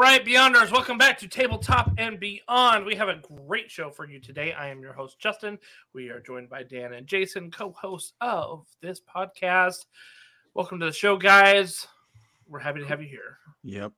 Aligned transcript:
All 0.00 0.06
right, 0.06 0.24
Beyonders, 0.24 0.72
welcome 0.72 0.96
back 0.96 1.18
to 1.18 1.28
Tabletop 1.28 1.92
and 1.98 2.18
Beyond. 2.18 2.86
We 2.86 2.94
have 2.94 3.10
a 3.10 3.20
great 3.46 3.70
show 3.70 3.90
for 3.90 4.08
you 4.08 4.18
today. 4.18 4.54
I 4.54 4.68
am 4.70 4.80
your 4.80 4.94
host, 4.94 5.18
Justin. 5.18 5.58
We 5.92 6.08
are 6.08 6.20
joined 6.20 6.48
by 6.48 6.62
Dan 6.62 6.94
and 6.94 7.06
Jason, 7.06 7.50
co 7.50 7.74
hosts 7.78 8.14
of 8.22 8.64
this 8.80 8.98
podcast. 8.98 9.84
Welcome 10.54 10.80
to 10.80 10.86
the 10.86 10.92
show, 10.92 11.18
guys. 11.18 11.86
We're 12.48 12.60
happy 12.60 12.80
to 12.80 12.86
have 12.86 13.02
you 13.02 13.08
here. 13.08 13.36
Yep. 13.62 13.92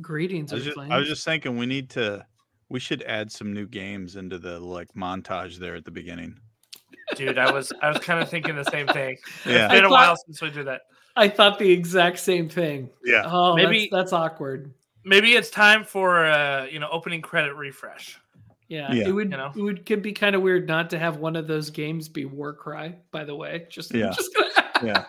Greetings, 0.00 0.52
I 0.52 0.56
was, 0.56 0.64
just, 0.64 0.78
I 0.78 0.96
was 0.96 1.06
just 1.06 1.22
thinking 1.22 1.58
we 1.58 1.66
need 1.66 1.90
to 1.90 2.24
we 2.70 2.80
should 2.80 3.02
add 3.02 3.30
some 3.30 3.52
new 3.52 3.66
games 3.66 4.16
into 4.16 4.38
the 4.38 4.58
like 4.58 4.88
montage 4.94 5.58
there 5.58 5.74
at 5.74 5.84
the 5.84 5.90
beginning. 5.90 6.34
Dude, 7.14 7.36
I 7.36 7.52
was 7.52 7.74
I 7.82 7.90
was 7.90 7.98
kind 7.98 8.22
of 8.22 8.30
thinking 8.30 8.56
the 8.56 8.64
same 8.64 8.86
thing. 8.86 9.18
Yeah. 9.44 9.66
It's 9.66 9.74
been 9.74 9.84
a 9.84 9.88
I 9.88 9.90
thought- 9.90 9.90
while 9.90 10.16
since 10.16 10.40
we 10.40 10.48
did 10.48 10.66
that. 10.66 10.80
I 11.14 11.28
thought 11.28 11.58
the 11.58 11.70
exact 11.70 12.20
same 12.20 12.48
thing. 12.48 12.88
Yeah. 13.04 13.24
Oh, 13.26 13.54
Maybe- 13.54 13.66
maybe 13.66 13.88
that's, 13.92 14.12
that's 14.12 14.12
awkward. 14.14 14.72
Maybe 15.04 15.32
it's 15.34 15.50
time 15.50 15.84
for 15.84 16.24
uh, 16.26 16.64
you 16.66 16.78
know, 16.78 16.88
opening 16.90 17.20
credit 17.22 17.54
refresh. 17.54 18.18
Yeah, 18.68 18.92
Yeah. 18.92 19.08
it 19.08 19.12
would. 19.12 19.30
You 19.30 19.36
know? 19.36 19.52
It 19.54 19.60
would 19.62 19.84
could 19.84 20.00
be 20.02 20.12
kind 20.12 20.34
of 20.34 20.42
weird 20.42 20.66
not 20.66 20.88
to 20.90 20.98
have 20.98 21.16
one 21.18 21.36
of 21.36 21.46
those 21.46 21.68
games 21.70 22.08
be 22.08 22.24
Warcry. 22.24 22.94
By 23.10 23.24
the 23.24 23.34
way, 23.34 23.66
just 23.68 23.92
Yeah. 23.94 24.10
Just 24.16 24.34
gonna... 24.34 24.48
Yeah. 24.82 25.04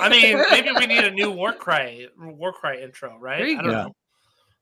I 0.00 0.08
mean, 0.08 0.42
maybe 0.50 0.70
we 0.78 0.86
need 0.86 1.04
a 1.04 1.10
new 1.10 1.30
Warcry 1.30 2.08
Warcry 2.18 2.82
intro, 2.82 3.18
right? 3.18 3.40
There 3.40 3.58
I 3.58 3.62
don't 3.62 3.64
go. 3.64 3.70
know. 3.84 3.94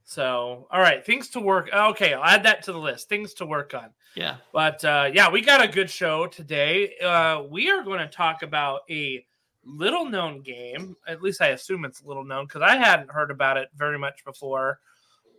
So, 0.05 0.67
all 0.71 0.81
right, 0.81 1.05
things 1.05 1.29
to 1.31 1.41
work. 1.41 1.69
Okay, 1.73 2.13
I'll 2.15 2.25
add 2.25 2.43
that 2.45 2.63
to 2.65 2.73
the 2.73 2.79
list. 2.79 3.09
Things 3.09 3.35
to 3.35 3.47
work 3.47 3.75
on. 3.75 3.91
yeah. 4.15 4.37
But 4.53 4.85
uh, 4.85 5.11
yeah, 5.13 5.31
we 5.31 5.43
got 5.43 5.63
a 5.65 5.69
good 5.69 5.91
show 5.91 6.27
today. 6.27 6.97
Uh, 7.03 7.43
we 7.49 7.71
are 7.71 7.83
going 7.85 7.99
to 8.01 8.07
talk 8.09 8.43
about 8.43 8.81
a 8.91 9.25
little 9.67 10.05
known 10.05 10.43
game. 10.43 10.97
At 11.07 11.23
least 11.23 11.43
I 11.43 11.49
assume 11.49 11.85
it's 11.85 12.05
little 12.05 12.25
known 12.25 12.47
because 12.47 12.63
I 12.63 12.77
hadn't 12.77 13.11
heard 13.11 13.31
about 13.31 13.57
it 13.57 13.69
very 13.77 13.99
much 13.99 14.25
before. 14.25 14.81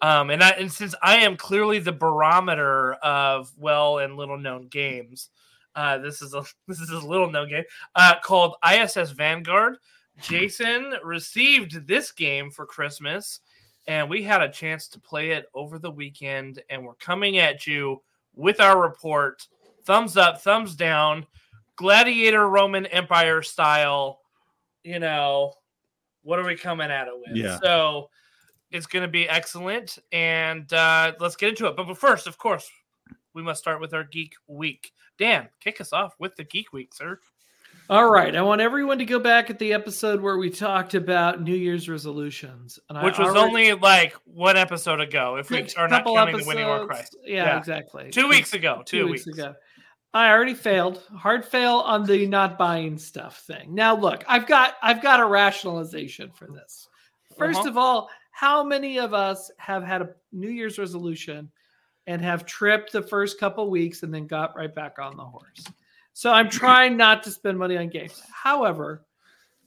Um, 0.02 0.30
and, 0.30 0.44
I, 0.44 0.50
and 0.52 0.72
since 0.72 0.94
I 1.02 1.18
am 1.18 1.38
clearly 1.38 1.80
the 1.80 1.92
barometer 1.92 2.94
of 2.96 3.52
well 3.58 4.00
and 4.00 4.16
little 4.16 4.38
known 4.38 4.68
games, 4.68 5.30
uh, 5.76 5.98
this 5.98 6.22
is 6.22 6.34
a 6.34 6.44
this 6.68 6.80
is 6.80 6.90
a 6.90 7.08
little 7.08 7.32
known 7.32 7.50
game 7.50 7.64
uh, 7.96 8.16
called 8.24 8.56
ISS 8.70 9.12
Vanguard. 9.12 9.78
Jason 10.20 10.94
received 11.04 11.88
this 11.88 12.12
game 12.12 12.50
for 12.50 12.66
Christmas, 12.66 13.40
and 13.88 14.10
we 14.10 14.24
had 14.24 14.42
a 14.42 14.50
chance 14.50 14.88
to 14.88 15.00
play 15.00 15.32
it 15.32 15.46
over 15.54 15.78
the 15.78 15.92
weekend. 15.92 16.62
And 16.70 16.84
we're 16.84 16.96
coming 16.96 17.38
at 17.38 17.68
you 17.68 18.02
with 18.36 18.60
our 18.60 18.82
report. 18.82 19.48
Thumbs 19.86 20.18
up, 20.18 20.42
thumbs 20.42 20.76
down, 20.76 21.26
gladiator 21.78 22.48
Roman 22.48 22.86
Empire 22.88 23.42
style. 23.42 24.20
You 24.84 25.00
know, 25.00 25.54
what 26.24 26.40
are 26.40 26.46
we 26.46 26.56
coming 26.56 26.92
at 26.92 27.08
it 27.08 27.14
with? 27.16 27.36
Yeah. 27.38 27.58
So 27.62 28.10
it's 28.72 28.86
going 28.86 29.04
to 29.04 29.08
be 29.12 29.28
excellent. 29.30 29.98
And 30.12 30.72
uh, 30.74 31.14
let's 31.20 31.36
get 31.38 31.50
into 31.50 31.68
it. 31.68 31.76
But, 31.78 31.88
but 31.88 31.98
first, 31.98 32.28
of 32.28 32.38
course, 32.38 32.70
we 33.34 33.42
must 33.42 33.60
start 33.62 33.80
with 33.82 33.94
our 33.94 34.04
Geek 34.04 34.34
Week. 34.48 34.92
Dan, 35.18 35.48
kick 35.62 35.80
us 35.82 35.94
off 35.94 36.16
with 36.20 36.36
the 36.36 36.44
Geek 36.44 36.74
Week, 36.74 36.94
sir. 36.94 37.20
All 37.90 38.10
right. 38.10 38.36
I 38.36 38.42
want 38.42 38.60
everyone 38.60 38.98
to 39.00 39.06
go 39.06 39.18
back 39.20 39.50
at 39.50 39.60
the 39.60 39.72
episode 39.74 40.20
where 40.22 40.38
we 40.38 40.50
talked 40.50 40.94
about 40.94 41.42
New 41.42 41.56
Year's 41.56 41.88
resolutions, 41.88 42.78
and 42.90 43.02
Which 43.02 43.18
I 43.18 43.24
was 43.24 43.30
already- 43.36 43.70
only 43.70 43.74
like 43.74 44.14
one 44.26 44.58
episode 44.58 45.00
ago, 45.00 45.38
if 45.38 45.50
we 45.50 45.60
a 45.60 45.68
are 45.78 45.88
not 45.88 46.00
couple 46.00 46.16
counting 46.16 46.38
the 46.38 46.44
winning 46.46 46.66
war 46.68 46.86
cry. 46.86 46.98
episodes- 47.00 47.24
Yeah, 47.26 47.46
Yeah. 47.46 47.58
exactly. 47.58 48.10
Two 48.12 48.28
weeks 48.28 48.54
ago. 48.54 48.84
Two, 48.86 49.06
two 49.06 49.12
weeks 49.12 49.28
ago. 49.28 49.56
I 50.18 50.32
already 50.32 50.56
failed. 50.56 51.04
Hard 51.16 51.46
fail 51.46 51.76
on 51.76 52.04
the 52.04 52.26
not 52.26 52.58
buying 52.58 52.98
stuff 52.98 53.42
thing. 53.42 53.76
Now 53.76 53.96
look, 53.96 54.24
I've 54.28 54.48
got 54.48 54.74
I've 54.82 55.00
got 55.00 55.20
a 55.20 55.26
rationalization 55.26 56.32
for 56.32 56.48
this. 56.48 56.88
1st 57.38 57.56
Uh-huh. 57.58 57.70
of 57.70 57.78
all, 57.78 58.10
how 58.32 58.64
many 58.64 58.98
of 58.98 59.14
us 59.14 59.52
have 59.58 59.84
had 59.84 60.02
a 60.02 60.10
New 60.32 60.50
Year's 60.50 60.80
resolution 60.80 61.52
and 62.08 62.20
have 62.24 62.48
tripped 62.48 62.92
the 62.92 63.02
first 63.04 63.40
couple 63.40 63.70
weeks 63.70 64.02
and 64.02 64.12
then 64.12 64.26
got 64.26 64.56
right 64.56 64.74
back 64.74 64.98
on 64.98 65.16
the 65.18 65.24
horse? 65.24 65.64
So 66.14 66.32
I'm 66.32 66.50
trying 66.64 66.98
not 66.98 67.22
to 67.24 67.30
spend 67.30 67.60
money 67.60 67.78
on 67.78 67.90
games. 67.90 68.20
However, 68.34 69.06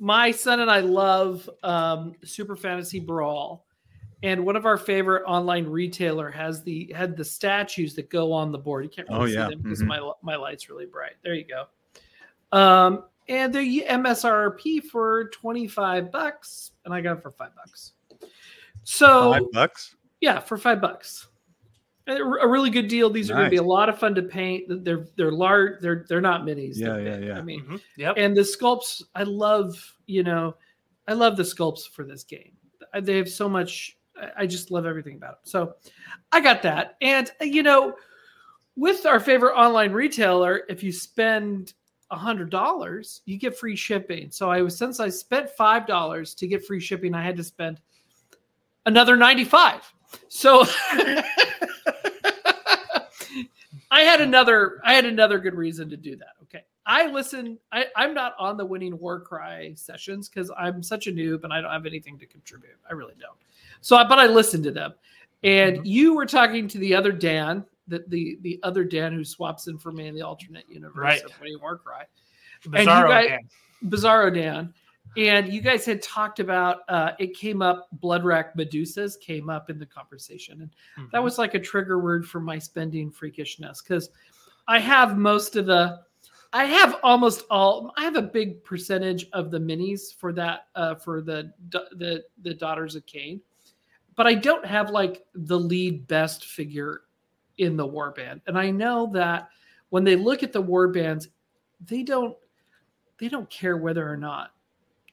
my 0.01 0.33
son 0.33 0.59
and 0.59 0.71
I 0.71 0.81
love 0.81 1.49
um, 1.63 2.15
Super 2.25 2.57
Fantasy 2.57 2.99
Brawl, 2.99 3.67
and 4.23 4.45
one 4.45 4.57
of 4.57 4.67
our 4.67 4.77
favorite 4.77 5.25
online 5.27 5.67
retailer 5.67 6.31
has 6.31 6.63
the 6.63 6.93
had 6.95 7.17
the 7.17 7.25
statues 7.25 7.95
that 7.95 8.11
go 8.11 8.33
on 8.33 8.53
the 8.53 8.59
board. 8.59 8.85
You 8.85 8.91
can't 8.91 9.09
really 9.09 9.21
Oh, 9.23 9.27
see 9.27 9.33
yeah. 9.35 9.49
them 9.49 9.61
because 9.63 9.83
Mhm. 9.83 9.87
my 9.87 10.13
my 10.23 10.37
light's 10.37 10.69
really 10.69 10.87
bright. 10.87 11.13
There 11.23 11.35
you 11.35 11.45
go. 11.45 11.67
Um, 12.57 13.05
and 13.29 13.53
they're 13.55 13.63
MSRP 13.63 14.81
for 14.81 15.29
twenty 15.29 15.67
five 15.69 16.11
bucks, 16.11 16.73
and 16.85 16.93
I 16.93 17.01
got 17.01 17.19
it 17.19 17.23
for 17.23 17.31
five 17.31 17.55
bucks. 17.55 17.93
So 18.85 19.33
Five 19.33 19.43
bucks. 19.53 19.97
yeah, 20.21 20.41
for 20.41 20.57
five 20.59 20.81
bucks. 20.81 21.29
A 22.09 22.15
a 22.17 22.49
really 22.49 22.71
good 22.71 22.89
deal. 22.89 23.09
These 23.09 23.31
are 23.31 23.35
going 23.35 23.45
to 23.47 23.51
be 23.51 23.59
a 23.59 23.63
lot 23.63 23.89
of 23.89 23.99
fun 23.99 24.15
to 24.17 24.23
paint. 24.23 24.85
They're 24.85 25.07
they're 25.17 25.31
large. 25.31 25.81
They're 25.81 26.05
they're 26.09 26.21
not 26.21 26.43
minis. 26.43 26.77
Yeah, 26.77 26.97
yeah, 26.99 27.17
big. 27.17 27.25
yeah. 27.29 27.39
I 27.39 27.43
mean, 27.43 27.61
Mhm. 27.65 27.81
Yep. 27.99 28.15
and 28.17 28.37
the 28.37 28.41
sculpts 28.41 29.03
i 29.15 29.23
love 29.23 29.95
you 30.07 30.23
know 30.25 30.57
i 31.07 31.13
love 31.13 31.37
the 31.37 31.43
sculpts 31.45 31.89
for 31.89 32.05
this 32.05 32.25
game 32.25 32.53
they 33.03 33.17
have 33.17 33.29
so 33.29 33.49
much 33.49 33.97
I- 34.37 34.47
just 34.47 34.71
love 34.71 34.87
everything 34.87 35.17
about 35.17 35.33
it 35.43 35.49
so 35.49 35.75
i 36.33 36.41
got 36.41 36.63
that 36.63 36.97
and 37.01 37.31
uh, 37.41 37.45
you 37.45 37.63
know 37.63 37.95
with 38.77 39.07
our 39.07 39.21
favorite 39.21 39.55
online 39.55 39.93
retailer 39.93 40.63
if 40.69 40.83
you 40.83 40.93
spend 40.93 41.75
a 42.11 42.17
hundred 42.17 42.51
dollars 42.51 43.23
you 43.25 43.39
get 43.39 43.57
free 43.57 43.77
shipping 43.77 44.31
so 44.31 44.51
i 44.51 44.63
was 44.63 44.77
since 44.77 45.01
i 45.01 45.09
spent 45.09 45.49
five 45.51 45.87
dollars 45.87 46.35
to 46.35 46.47
get 46.47 46.65
free 46.65 46.81
shipping 46.81 47.15
i 47.15 47.23
had 47.23 47.37
to 47.37 47.45
spend 47.45 47.81
another 48.87 49.17
95 49.17 49.93
so 50.29 50.65
I 53.91 54.03
had 54.03 54.21
another 54.21 54.81
I 54.85 54.95
had 54.95 55.05
another 55.05 55.39
good 55.39 55.55
reason 55.55 55.91
to 55.91 55.97
do 55.97 56.17
that. 56.17 56.35
Okay. 56.45 56.65
I 56.87 57.11
listen, 57.11 57.59
I, 57.73 57.87
I'm 57.97 58.15
not 58.15 58.35
on 58.39 58.57
the 58.57 58.65
winning 58.65 58.99
war 58.99 59.21
cry 59.21 59.75
sessions 59.75 60.29
because 60.29 60.51
I'm 60.57 60.83
such 60.83 61.07
a 61.07 61.13
noob 61.13 61.45
and 61.45 61.53
I 61.53 61.61
don't 61.61 61.71
have 61.71 61.87
anything 61.87 62.19
to 62.19 62.27
contribute. 62.27 62.77
I 62.89 62.95
really 62.95 63.15
don't. 63.21 63.39
So 63.81 63.97
I 63.97 64.07
but 64.07 64.19
I 64.19 64.27
listened 64.27 64.65
to 64.65 64.71
them. 64.71 64.95
And 65.43 65.79
Mhm. 65.79 65.87
you 65.87 66.15
were 66.15 66.27
talking 66.27 66.69
to 66.69 66.79
the 66.79 66.95
other 66.95 67.13
Dan, 67.13 67.65
the, 67.89 68.05
the 68.09 68.39
the 68.43 68.61
other 68.63 68.85
Dan 68.85 69.13
who 69.13 69.25
swaps 69.25 69.67
in 69.69 69.79
for 69.79 69.91
me 69.93 70.07
in 70.07 70.15
the 70.15 70.23
alternate 70.23 70.69
universe 70.69 70.97
Right. 70.97 71.25
of 71.25 71.33
winning 71.41 71.59
war 71.61 71.77
cry. 71.79 72.05
you 72.65 72.71
Bizarro 72.71 73.09
guys- 73.09 73.29
Dan. 73.29 73.41
Bizarro 73.91 74.35
Dan. 74.35 74.75
And 75.17 75.53
you 75.53 75.61
guys 75.63 75.85
had 75.87 76.03
talked 76.03 76.39
about 76.41 76.83
uh, 76.89 77.13
it 77.19 77.35
came 77.35 77.63
up, 77.63 77.89
Blood 77.93 78.23
Wrack 78.23 78.55
Medusas 78.55 79.19
came 79.19 79.49
up 79.49 79.71
in 79.71 79.79
the 79.79 79.87
conversation. 79.87 80.61
And 80.61 81.09
that 81.11 81.19
Mhm. 81.21 81.25
was 81.25 81.39
like 81.39 81.55
a 81.55 81.59
trigger 81.59 81.99
word 81.99 82.29
for 82.29 82.39
my 82.39 82.59
spending 82.59 83.11
freakishness 83.11 83.83
because 83.83 84.11
I 84.69 84.79
have 84.79 85.17
most 85.19 85.57
of 85.57 85.65
the, 85.67 86.01
I 86.53 86.65
have 86.67 87.01
almost 87.03 87.45
all, 87.51 87.93
I 87.97 88.05
have 88.05 88.17
a 88.17 88.23
big 88.23 88.63
percentage 88.63 89.27
of 89.33 89.51
the 89.51 89.59
minis 89.59 90.15
for 90.15 90.33
that, 90.35 90.69
uh, 90.75 90.95
for 90.97 91.23
the 91.23 91.53
the 91.71 92.23
the 92.43 92.55
Daughters 92.55 92.95
of 92.95 93.05
Khaine, 93.07 93.41
but 94.21 94.27
I 94.27 94.35
don't 94.35 94.67
have 94.67 94.91
like 94.91 95.25
the 95.35 95.59
lead 95.59 96.07
best 96.07 96.45
figure 96.45 97.05
in 97.57 97.75
the 97.75 97.89
warband, 97.89 98.43
and 98.47 98.59
I 98.59 98.71
know 98.71 99.11
that 99.15 99.49
when 99.89 100.05
they 100.05 100.15
look 100.15 100.43
at 100.43 100.53
the 100.53 100.63
warbands, 100.63 101.29
they 101.87 102.03
don't 102.03 102.37
they 103.17 103.29
don't 103.29 103.49
care 103.49 103.79
whether 103.79 104.07
or 104.07 104.19
not 104.19 104.51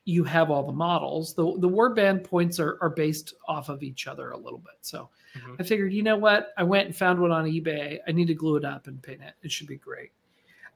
you 0.03 0.25
have 0.25 0.51
all 0.51 0.63
the 0.63 0.73
models. 0.73 1.33
The 1.33 1.57
the 1.59 1.69
warband 1.69 2.25
points 2.25 2.59
are, 2.59 2.77
are 2.81 2.89
based 2.89 3.33
off 3.47 3.69
of 3.69 3.81
each 3.81 4.07
other 4.07 4.31
a 4.31 4.37
little 4.37 4.59
bit. 4.59 4.75
So 4.81 5.09
Mhm. 5.37 5.55
I 5.57 5.63
figured, 5.63 5.93
you 5.93 6.03
know 6.03 6.17
what? 6.17 6.53
I 6.57 6.63
went 6.63 6.87
and 6.87 6.93
found 6.93 7.17
one 7.17 7.31
on 7.31 7.45
eBay. 7.45 7.99
I 8.09 8.11
need 8.11 8.27
to 8.27 8.35
glue 8.35 8.57
it 8.57 8.65
up 8.65 8.87
and 8.87 9.01
paint 9.01 9.21
it. 9.21 9.35
It 9.41 9.53
should 9.53 9.67
be 9.67 9.77
great. 9.77 10.11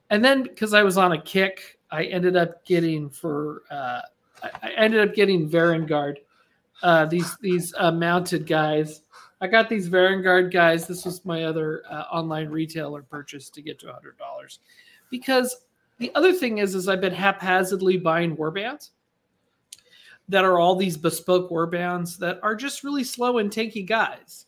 And 0.08 0.24
then 0.24 0.42
because 0.42 0.72
I 0.72 0.82
was 0.82 0.96
on 0.96 1.12
a 1.12 1.20
kick, 1.20 1.78
I 1.90 2.04
ended 2.04 2.36
up 2.36 2.64
getting 2.64 3.10
for 3.10 3.64
uh, 3.70 4.00
I 4.42 4.50
I 4.62 4.70
ended 4.78 5.06
up 5.06 5.14
getting 5.14 5.50
Varanguard. 5.50 6.16
Uh, 6.82 7.06
these 7.06 7.36
these 7.38 7.72
uh, 7.78 7.92
mounted 7.92 8.46
guys. 8.46 9.02
I 9.40 9.46
got 9.46 9.68
these 9.68 9.88
Varanguard 9.88 10.52
guys. 10.52 10.86
This 10.86 11.04
was 11.04 11.24
my 11.24 11.44
other 11.44 11.82
uh, 11.90 12.04
online 12.12 12.48
retailer 12.48 13.02
purchase 13.02 13.50
to 13.50 13.62
get 13.62 13.78
to 13.80 13.92
hundred 13.92 14.18
dollars, 14.18 14.60
because 15.10 15.56
the 15.98 16.12
other 16.14 16.32
thing 16.32 16.58
is, 16.58 16.74
is 16.74 16.88
I've 16.88 17.00
been 17.00 17.12
haphazardly 17.12 17.96
buying 17.96 18.36
warbands 18.36 18.90
that 20.28 20.44
are 20.44 20.58
all 20.58 20.76
these 20.76 20.96
bespoke 20.96 21.50
warbands 21.50 22.16
that 22.18 22.40
are 22.42 22.54
just 22.56 22.84
really 22.84 23.04
slow 23.04 23.38
and 23.38 23.50
tanky 23.50 23.86
guys, 23.86 24.46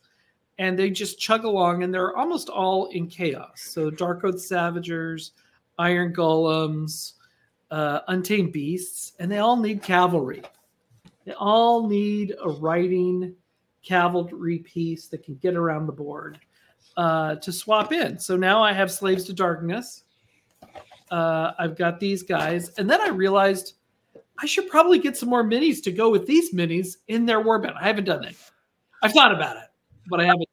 and 0.59 0.79
they 0.79 0.91
just 0.91 1.19
chug 1.19 1.45
along, 1.45 1.83
and 1.83 1.93
they're 1.93 2.17
almost 2.17 2.49
all 2.49 2.87
in 2.87 3.07
chaos. 3.07 3.61
So 3.61 3.91
Darkoath 3.91 4.41
Savagers, 4.41 5.33
Iron 5.79 6.13
Golems, 6.13 7.15
uh, 7.71 8.01
Untamed 8.09 8.53
Beasts, 8.53 9.13
and 9.19 9.31
they 9.31 9.39
all 9.39 9.57
need 9.57 9.83
cavalry. 9.83 10.43
They 11.25 11.33
all 11.33 11.89
need 11.89 12.35
a 12.43 12.49
riding 12.49 13.35
cavalry 13.83 14.59
piece 14.59 15.09
that 15.09 15.25
can 15.25 15.37
get 15.37 15.55
around 15.55 15.87
the 15.87 15.93
board 15.93 16.39
uh, 16.97 17.37
to 17.37 17.53
swap 17.53 17.93
in. 17.93 18.19
So 18.19 18.37
now 18.37 18.63
I 18.63 18.73
have 18.73 18.91
Slaves 18.91 19.25
to 19.25 19.33
Darkness. 19.33 20.05
Uh, 21.11 21.53
I've 21.59 21.77
got 21.77 22.01
these 22.01 22.23
guys, 22.23 22.71
and 22.79 22.89
then 22.89 23.01
I 23.01 23.09
realized 23.09 23.75
I 24.39 24.47
should 24.47 24.69
probably 24.69 24.99
get 24.99 25.17
some 25.17 25.29
more 25.29 25.45
minis 25.45 25.83
to 25.85 25.93
go 25.93 26.11
with 26.11 26.27
these 26.27 26.53
minis 26.53 26.97
in 27.09 27.27
their 27.27 27.43
warband. 27.43 27.75
I 27.81 27.87
haven't 27.87 28.05
done 28.05 28.23
that. 28.23 28.35
I've 29.03 29.13
thought 29.13 29.33
about 29.33 29.57
it, 29.57 29.69
but 30.09 30.21
I 30.21 30.25
haven't. 30.25 30.49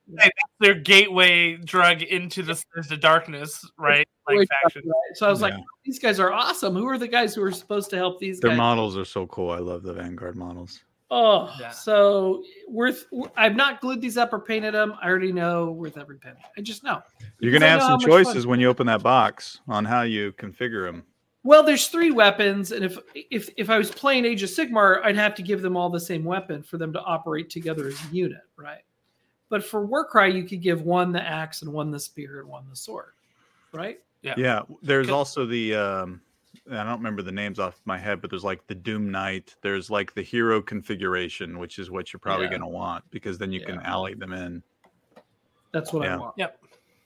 Their 0.59 0.73
gateway 0.75 1.55
drug 1.57 2.01
into 2.01 2.43
the, 2.43 2.61
the 2.89 2.97
darkness, 2.97 3.63
right? 3.77 4.07
Like 4.27 4.47
faction. 4.63 4.83
So 5.15 5.27
I 5.27 5.29
was 5.29 5.41
like, 5.41 5.53
oh, 5.55 5.63
these 5.85 5.99
guys 5.99 6.19
are 6.19 6.31
awesome. 6.31 6.75
Who 6.75 6.87
are 6.87 6.97
the 6.97 7.07
guys 7.07 7.35
who 7.35 7.43
are 7.43 7.51
supposed 7.51 7.89
to 7.91 7.95
help 7.97 8.19
these 8.19 8.39
Their 8.39 8.51
guys? 8.51 8.57
models 8.57 8.97
are 8.97 9.05
so 9.05 9.27
cool. 9.27 9.51
I 9.51 9.59
love 9.59 9.83
the 9.83 9.93
Vanguard 9.93 10.35
models. 10.35 10.79
Oh, 11.13 11.53
Yeah. 11.59 11.71
so 11.71 12.41
worth. 12.69 13.05
I've 13.35 13.55
not 13.57 13.81
glued 13.81 13.99
these 13.99 14.17
up 14.17 14.31
or 14.31 14.39
painted 14.39 14.73
them. 14.73 14.93
I 15.01 15.09
already 15.09 15.33
know 15.33 15.71
worth 15.71 15.97
every 15.97 16.17
penny. 16.17 16.39
I 16.57 16.61
just 16.61 16.83
know. 16.85 17.01
You're 17.39 17.51
gonna 17.51 17.67
have 17.67 17.81
some 17.81 17.89
how 17.89 17.95
much 17.97 18.03
fun- 18.03 18.23
choices 18.23 18.47
when 18.47 18.59
you 18.61 18.69
open 18.69 18.87
that 18.87 19.03
box 19.03 19.59
on 19.67 19.83
how 19.83 20.03
you 20.03 20.31
configure 20.33 20.85
them. 20.89 21.03
Well, 21.43 21.63
there's 21.63 21.87
three 21.87 22.11
weapons, 22.11 22.71
and 22.71 22.85
if 22.85 22.97
if 23.13 23.49
if 23.57 23.69
I 23.69 23.77
was 23.77 23.89
playing 23.91 24.23
Age 24.25 24.43
of 24.43 24.49
Sigmar, 24.51 25.03
I'd 25.03 25.15
have 25.17 25.33
to 25.35 25.41
give 25.41 25.61
them 25.63 25.75
all 25.75 25.89
the 25.89 25.99
same 25.99 26.23
weapon 26.23 26.61
for 26.63 26.77
them 26.77 26.93
to 26.93 27.01
operate 27.01 27.49
together 27.49 27.87
as 27.87 27.95
a 28.05 28.15
unit, 28.15 28.41
right? 28.55 28.83
But 29.51 29.65
for 29.65 29.85
Warcry, 29.85 30.33
you 30.33 30.45
could 30.45 30.61
give 30.61 30.83
one 30.83 31.11
the 31.11 31.21
axe 31.21 31.61
and 31.61 31.73
one 31.73 31.91
the 31.91 31.99
spear 31.99 32.39
and 32.39 32.47
one 32.47 32.63
the 32.69 32.75
sword, 32.75 33.11
right? 33.73 33.99
Yeah. 34.21 34.33
Yeah, 34.37 34.61
there's 34.81 35.09
also 35.09 35.45
the 35.45 35.75
um 35.75 36.21
I 36.71 36.83
don't 36.83 36.97
remember 36.97 37.21
the 37.21 37.33
names 37.33 37.59
off 37.59 37.81
my 37.83 37.97
head, 37.97 38.21
but 38.21 38.29
there's 38.29 38.45
like 38.45 38.65
the 38.67 38.75
Doom 38.75 39.11
Knight. 39.11 39.55
There's 39.61 39.89
like 39.89 40.13
the 40.13 40.21
hero 40.21 40.61
configuration, 40.61 41.59
which 41.59 41.79
is 41.79 41.91
what 41.91 42.13
you're 42.13 42.19
probably 42.21 42.45
Yeah. 42.45 42.51
going 42.51 42.61
to 42.61 42.67
want 42.67 43.03
because 43.11 43.37
then 43.37 43.51
you 43.51 43.59
can 43.59 43.79
ally 43.81 44.13
them 44.13 44.31
in. 44.31 44.63
That's 45.73 45.91
what 45.91 46.07
I 46.07 46.15
want. 46.15 46.35
Yep. 46.37 46.57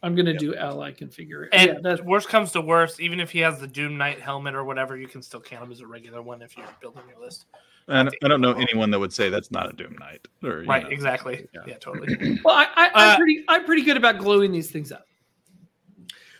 I'm 0.03 0.13
gonna 0.15 0.31
Yep. 0.31 0.39
do 0.39 0.55
ally 0.55 0.91
configuration. 0.91 1.51
And 1.51 1.71
yeah, 1.73 1.79
that's 1.81 2.01
worst 2.03 2.29
comes 2.29 2.51
to 2.51 2.61
worst, 2.61 2.99
even 2.99 3.19
if 3.19 3.31
he 3.31 3.39
has 3.39 3.59
the 3.59 3.67
Doom 3.67 3.97
Knight 3.97 4.19
helmet 4.21 4.53
or 4.53 4.63
whatever, 4.63 4.95
you 4.95 5.07
can 5.07 5.23
still 5.23 5.41
count 5.41 5.63
him 5.63 5.71
as 5.71 5.79
a 5.79 5.87
regular 5.87 6.21
one 6.21 6.43
if 6.43 6.55
you're 6.55 6.67
building 6.79 7.01
your 7.09 7.19
list. 7.19 7.45
And 7.87 8.09
I 8.23 8.27
don't 8.27 8.41
know 8.41 8.53
anyone 8.53 8.89
that 8.91 8.99
would 8.99 9.13
say 9.13 9.29
that's 9.29 9.51
not 9.51 9.69
a 9.69 9.73
Doom 9.73 9.95
Knight. 9.99 10.27
Or, 10.43 10.63
Right, 10.63 10.83
know. 10.83 10.89
exactly. 10.89 11.47
Yeah. 11.53 11.61
Yeah, 11.67 11.77
totally. 11.77 12.39
well. 12.43 12.55
I, 12.55 12.65
I, 12.75 12.89
I'm 12.93 13.09
Uh, 13.13 13.17
pretty. 13.17 13.45
I'm 13.47 13.65
pretty 13.65 13.83
good 13.83 13.97
about 13.97 14.17
gluing 14.17 14.51
these 14.51 14.71
things 14.71 14.91
up. 14.91 15.05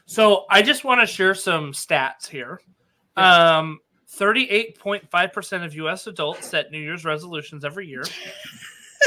So 0.07 0.45
I 0.49 0.61
just 0.61 0.83
want 0.83 1.01
to 1.01 1.07
share 1.07 1.33
some 1.35 1.71
stats 1.71 2.27
here. 2.27 2.61
Um, 3.15 3.79
38.5% 4.17 5.65
of 5.65 5.73
US 5.75 6.07
adults 6.07 6.47
set 6.49 6.71
New 6.71 6.79
Year's 6.79 7.05
resolutions 7.05 7.63
every 7.65 7.87
year. 7.87 8.03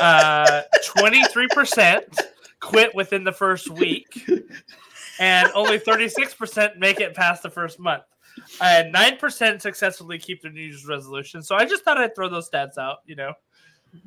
Uh, 0.00 0.62
23% 0.96 2.20
quit 2.61 2.94
within 2.94 3.25
the 3.25 3.32
first 3.32 3.69
week. 3.69 4.29
And 5.20 5.50
only 5.56 5.81
36% 5.81 6.76
make 6.79 7.00
it 7.00 7.12
past 7.17 7.43
the 7.43 7.50
first 7.50 7.81
month. 7.81 8.05
And 8.61 8.94
9% 8.94 9.61
successfully 9.61 10.19
keep 10.19 10.43
their 10.43 10.50
New 10.52 10.61
Year's 10.62 10.87
resolution. 10.87 11.43
So 11.43 11.56
I 11.56 11.64
just 11.64 11.85
thought 11.85 11.99
I'd 11.99 12.14
throw 12.14 12.29
those 12.29 12.49
stats 12.50 12.79
out, 12.79 12.99
you 13.06 13.17
know. 13.17 13.32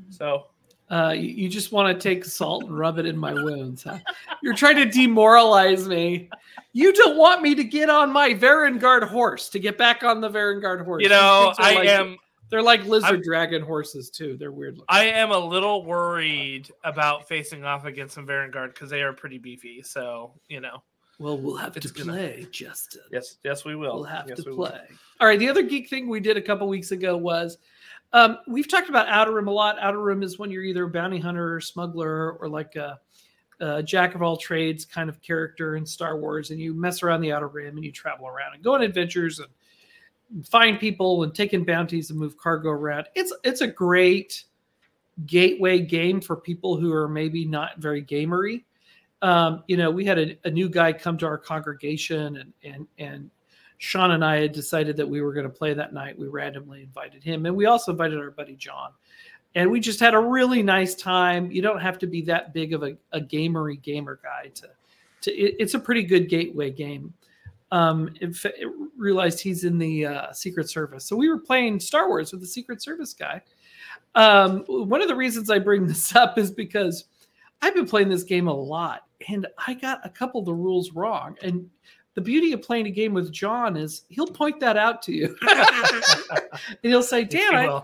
So 0.09 0.47
Uh, 0.89 1.13
you, 1.15 1.29
you 1.29 1.49
just 1.49 1.71
want 1.71 1.87
to 1.93 2.01
take 2.01 2.25
salt 2.25 2.65
and 2.65 2.77
rub 2.77 2.99
it 2.99 3.05
in 3.05 3.17
my 3.17 3.33
wounds, 3.33 3.83
huh? 3.83 3.97
You're 4.43 4.53
trying 4.53 4.75
to 4.75 4.85
demoralize 4.85 5.87
me. 5.87 6.29
You 6.73 6.91
don't 6.93 7.17
want 7.17 7.41
me 7.41 7.55
to 7.55 7.63
get 7.63 7.89
on 7.89 8.11
my 8.11 8.33
Varanguard 8.33 9.07
horse 9.07 9.47
to 9.49 9.59
get 9.59 9.77
back 9.77 10.03
on 10.03 10.19
the 10.21 10.29
Varanguard 10.29 10.83
horse. 10.83 11.01
you 11.03 11.09
know, 11.09 11.53
I 11.57 11.75
like- 11.75 11.87
am 11.87 12.17
They're 12.49 12.61
like 12.61 12.83
lizard 12.85 13.09
I'm- 13.09 13.21
dragon 13.23 13.61
horses 13.61 14.09
too. 14.09 14.35
They're 14.37 14.51
weird. 14.51 14.73
Looking. 14.73 14.85
I 14.89 15.05
am 15.05 15.31
a 15.31 15.37
little 15.39 15.85
worried 15.85 16.69
about 16.83 17.25
facing 17.29 17.63
off 17.63 17.85
against 17.85 18.13
some 18.15 18.27
Varanguard 18.27 18.73
because 18.73 18.89
they 18.89 19.01
are 19.01 19.13
pretty 19.13 19.37
beefy. 19.37 19.81
So 19.83 20.33
you 20.49 20.59
know, 20.59 20.83
well, 21.21 21.37
we'll 21.37 21.55
have 21.55 21.77
It's 21.77 21.91
to 21.91 21.93
gonna- 22.03 22.13
play, 22.17 22.47
Justin. 22.51 23.01
yes, 23.11 23.37
yes, 23.43 23.63
we 23.63 23.75
will. 23.75 23.95
We'll 23.95 24.03
have 24.05 24.27
Yes, 24.27 24.43
to 24.43 24.49
we 24.49 24.55
will. 24.55 24.67
play. 24.67 24.81
All 25.19 25.27
right. 25.27 25.37
The 25.39 25.47
other 25.49 25.61
geek 25.61 25.89
thing 25.89 26.09
we 26.09 26.19
did 26.19 26.35
a 26.37 26.41
couple 26.41 26.67
weeks 26.67 26.91
ago 26.91 27.15
was 27.15 27.57
um, 28.13 28.39
we've 28.47 28.67
talked 28.67 28.89
about 28.89 29.07
Outer 29.07 29.33
Rim 29.33 29.47
a 29.47 29.51
lot. 29.51 29.77
Outer 29.79 30.01
Rim 30.01 30.23
is 30.23 30.37
when 30.39 30.49
you're 30.51 30.63
either 30.63 30.85
a 30.85 30.89
bounty 30.89 31.19
hunter 31.19 31.55
or 31.55 31.61
smuggler 31.61 32.33
or 32.33 32.49
like 32.49 32.75
a, 32.75 32.99
a 33.59 33.81
jack 33.83 34.15
of 34.15 34.21
all 34.23 34.35
trades 34.35 34.83
kind 34.83 35.09
of 35.09 35.21
character 35.21 35.75
in 35.75 35.85
Star 35.85 36.17
Wars, 36.17 36.49
and 36.51 36.59
you 36.59 36.73
mess 36.73 37.03
around 37.03 37.21
the 37.21 37.31
Outer 37.31 37.47
Rim 37.47 37.77
and 37.77 37.85
you 37.85 37.91
travel 37.91 38.27
around 38.27 38.55
and 38.55 38.63
go 38.63 38.73
on 38.73 38.81
adventures 38.81 39.39
and 39.39 40.45
find 40.47 40.79
people 40.79 41.23
and 41.23 41.35
take 41.35 41.53
in 41.53 41.63
bounties 41.63 42.09
and 42.09 42.19
move 42.19 42.35
cargo 42.37 42.69
around. 42.71 43.05
It's 43.15 43.33
it's 43.43 43.61
a 43.61 43.67
great 43.67 44.43
gateway 45.27 45.79
game 45.79 46.19
for 46.19 46.35
people 46.35 46.77
who 46.77 46.91
are 46.93 47.07
maybe 47.07 47.45
not 47.45 47.77
very 47.77 48.03
gamery. 48.03 48.63
Um, 49.21 49.63
you 49.67 49.77
know, 49.77 49.91
we 49.91 50.05
had 50.05 50.17
a, 50.17 50.37
a 50.45 50.49
new 50.49 50.69
guy 50.69 50.93
come 50.93 51.17
to 51.19 51.25
our 51.25 51.37
congregation, 51.37 52.37
and 52.37 52.53
and 52.63 52.87
and 52.97 53.31
Sean 53.77 54.11
and 54.11 54.25
I 54.25 54.41
had 54.41 54.51
decided 54.51 54.97
that 54.97 55.07
we 55.07 55.21
were 55.21 55.33
going 55.33 55.45
to 55.45 55.49
play 55.49 55.73
that 55.73 55.93
night. 55.93 56.17
We 56.17 56.27
randomly 56.27 56.83
invited 56.83 57.23
him, 57.23 57.45
and 57.45 57.55
we 57.55 57.65
also 57.65 57.91
invited 57.91 58.19
our 58.19 58.31
buddy 58.31 58.55
John, 58.55 58.91
and 59.55 59.69
we 59.69 59.79
just 59.79 59.99
had 59.99 60.13
a 60.13 60.19
really 60.19 60.63
nice 60.63 60.95
time. 60.95 61.51
You 61.51 61.61
don't 61.61 61.81
have 61.81 61.99
to 61.99 62.07
be 62.07 62.21
that 62.23 62.53
big 62.53 62.73
of 62.73 62.83
a, 62.83 62.97
a 63.11 63.21
gamery 63.21 63.81
gamer 63.81 64.19
guy 64.21 64.49
to 64.55 64.69
to. 65.21 65.31
It, 65.31 65.55
it's 65.59 65.73
a 65.73 65.79
pretty 65.79 66.03
good 66.03 66.29
gateway 66.29 66.71
game. 66.71 67.13
Um, 67.73 68.13
in 68.19 68.33
fa- 68.33 68.51
realized 68.97 69.39
he's 69.39 69.63
in 69.63 69.77
the 69.77 70.05
uh, 70.05 70.33
Secret 70.33 70.69
Service, 70.69 71.05
so 71.05 71.15
we 71.15 71.29
were 71.29 71.39
playing 71.39 71.79
Star 71.79 72.09
Wars 72.09 72.31
with 72.31 72.41
the 72.41 72.47
Secret 72.47 72.81
Service 72.81 73.13
guy. 73.13 73.41
Um, 74.15 74.65
one 74.67 75.01
of 75.01 75.07
the 75.07 75.15
reasons 75.15 75.49
I 75.49 75.59
bring 75.59 75.87
this 75.87 76.15
up 76.15 76.37
is 76.37 76.51
because 76.51 77.05
I've 77.61 77.75
been 77.75 77.87
playing 77.87 78.09
this 78.09 78.23
game 78.23 78.47
a 78.47 78.53
lot, 78.53 79.03
and 79.29 79.47
I 79.67 79.73
got 79.73 80.05
a 80.05 80.09
couple 80.09 80.39
of 80.39 80.45
the 80.45 80.53
rules 80.53 80.91
wrong. 80.91 81.37
And 81.41 81.69
the 82.13 82.21
beauty 82.21 82.51
of 82.53 82.61
playing 82.61 82.87
a 82.87 82.91
game 82.91 83.13
with 83.13 83.31
John 83.31 83.77
is 83.77 84.03
he'll 84.09 84.27
point 84.27 84.59
that 84.59 84.77
out 84.77 85.01
to 85.03 85.13
you, 85.13 85.35
and 85.49 86.77
he'll 86.81 87.03
say, 87.03 87.23
"Dan, 87.23 87.55
I, 87.55 87.81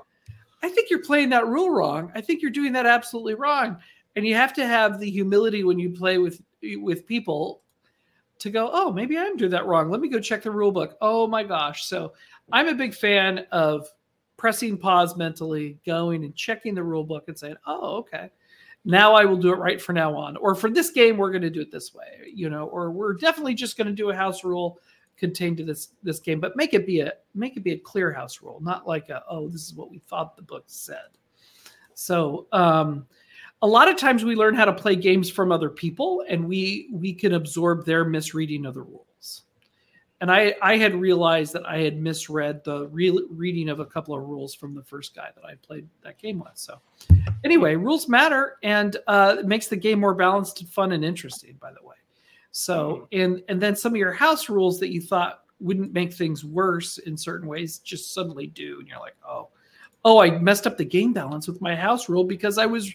I 0.63 0.69
think 0.69 0.89
you're 0.89 1.04
playing 1.04 1.30
that 1.30 1.48
rule 1.48 1.69
wrong. 1.69 2.12
I 2.13 2.22
think 2.22 2.42
you're 2.42 2.51
doing 2.51 2.74
that 2.74 2.86
absolutely 2.86 3.36
wrong." 3.36 3.78
And 4.16 4.25
you 4.25 4.36
have 4.36 4.54
to 4.54 4.66
have 4.66 5.00
the 5.00 5.10
humility 5.10 5.63
when 5.63 5.80
you 5.80 5.92
play 5.92 6.18
with 6.18 6.42
with 6.78 7.06
people 7.06 7.62
to 8.39 8.50
go, 8.50 8.69
"Oh, 8.72 8.92
maybe 8.92 9.18
I'm 9.18 9.38
doing 9.38 9.51
that 9.51 9.66
wrong. 9.66 9.89
Let 9.89 10.01
me 10.01 10.10
go 10.10 10.19
check 10.19 10.44
the 10.44 10.51
rule 10.51 10.72
book." 10.72 10.98
Oh 11.01 11.28
my 11.28 11.44
gosh! 11.44 11.86
So 11.86 12.13
I'm 12.51 12.68
a 12.68 12.75
big 12.75 12.94
fan 12.94 13.45
of 13.51 13.88
pressing 14.36 14.78
pause 14.78 15.16
mentally, 15.16 15.77
going 15.86 16.25
and 16.25 16.36
checking 16.36 16.75
the 16.75 16.84
rule 16.84 17.06
book 17.06 17.25
and 17.27 17.39
saying, 17.39 17.56
"Oh, 17.65 17.98
okay." 17.98 18.29
Now 18.88 19.13
I 19.13 19.25
will 19.25 19.36
do 19.36 19.51
it 19.51 19.58
right 19.58 19.82
for 19.82 19.91
now 19.91 20.15
on. 20.15 20.38
Or 20.38 20.56
for 20.56 20.70
this 20.70 20.91
game, 20.91 21.17
we're 21.17 21.29
going 21.29 21.41
to 21.41 21.50
do 21.50 21.60
it 21.60 21.72
this 21.72 21.94
way, 21.94 22.32
you 22.34 22.50
know, 22.50 22.67
or 22.67 22.89
we're 22.89 23.13
definitely 23.13 23.53
just 23.53 23.77
going 23.77 23.88
to 23.88 23.94
do 23.94 24.12
a 24.12 24.15
house 24.15 24.46
rule 24.46 24.79
contained 25.17 25.58
to 25.58 25.65
this 25.65 25.89
this 26.03 26.20
game, 26.20 26.39
but 26.39 26.56
make 26.56 26.74
it 26.74 26.88
be 26.88 27.01
a 27.01 27.12
make 27.36 27.58
it 27.58 27.63
be 27.63 27.74
a 27.74 27.77
clear 27.77 28.13
house 28.13 28.41
rule, 28.41 28.60
not 28.62 28.88
like 28.88 29.10
a 29.10 29.24
oh, 29.29 29.50
this 29.50 29.63
is 29.63 29.74
what 29.74 29.91
we 29.91 30.00
thought 30.00 30.38
the 30.38 30.41
book 30.41 30.63
said. 30.67 31.10
So 31.96 32.48
um 32.53 33.06
a 33.62 33.67
lot 33.67 33.89
of 33.89 33.98
times 33.98 34.24
we 34.24 34.36
learn 34.36 34.56
how 34.56 34.65
to 34.65 34.74
play 34.74 34.96
games 34.96 35.29
from 35.29 35.51
other 35.51 35.70
people 35.70 36.24
and 36.29 36.48
we 36.48 36.88
we 36.94 37.13
can 37.13 37.34
absorb 37.34 37.86
their 37.86 38.06
misreading 38.06 38.65
of 38.65 38.74
the 38.74 38.84
rules. 38.84 39.06
And 40.19 40.31
I 40.31 40.55
I 40.62 40.77
had 40.77 40.95
realized 40.95 41.53
that 41.53 41.67
I 41.67 41.79
had 41.79 42.01
misread 42.01 42.63
the 42.63 42.88
real 42.88 43.21
reading 43.29 43.69
of 43.69 43.79
a 43.79 43.86
couple 43.86 44.15
of 44.15 44.24
rules 44.24 44.55
from 44.55 44.74
the 44.74 44.83
first 44.83 45.15
guy 45.15 45.29
that 45.36 45.45
I 45.45 45.55
played 45.55 45.88
that 46.01 46.17
game 46.17 46.39
with. 46.39 46.53
So 46.55 46.79
anyway, 47.43 47.75
rules 47.75 48.07
matter 48.07 48.57
and 48.63 48.97
uh, 49.07 49.38
it 49.39 49.45
makes 49.45 49.67
the 49.67 49.75
game 49.75 50.00
more 50.00 50.15
balanced 50.15 50.62
and 50.62 50.69
fun 50.69 50.91
and 50.91 51.05
interesting. 51.05 51.55
By 51.62 51.71
the 51.71 51.88
way, 51.88 51.95
so 52.51 53.07
and 53.12 53.43
and 53.47 53.62
then 53.62 53.75
some 53.75 53.93
of 53.93 53.97
your 53.97 54.13
house 54.13 54.50
rules 54.50 54.79
that 54.79 54.89
you 54.89 55.01
thought 55.01 55.43
wouldn't 55.59 55.93
make 55.93 56.13
things 56.13 56.43
worse 56.43 56.97
in 57.00 57.17
certain 57.17 57.47
ways 57.47 57.79
just 57.79 58.13
suddenly 58.13 58.47
do, 58.47 58.79
and 58.79 58.88
you're 58.88 59.00
like, 59.00 59.15
oh, 59.27 59.50
oh, 60.03 60.21
I 60.21 60.31
messed 60.39 60.65
up 60.65 60.77
the 60.77 60.86
game 60.86 61.13
balance 61.13 61.47
with 61.47 61.62
my 61.62 61.75
house 61.75 62.09
rule 62.09 62.24
because 62.24 62.57
I 62.57 62.65
was 62.65 62.91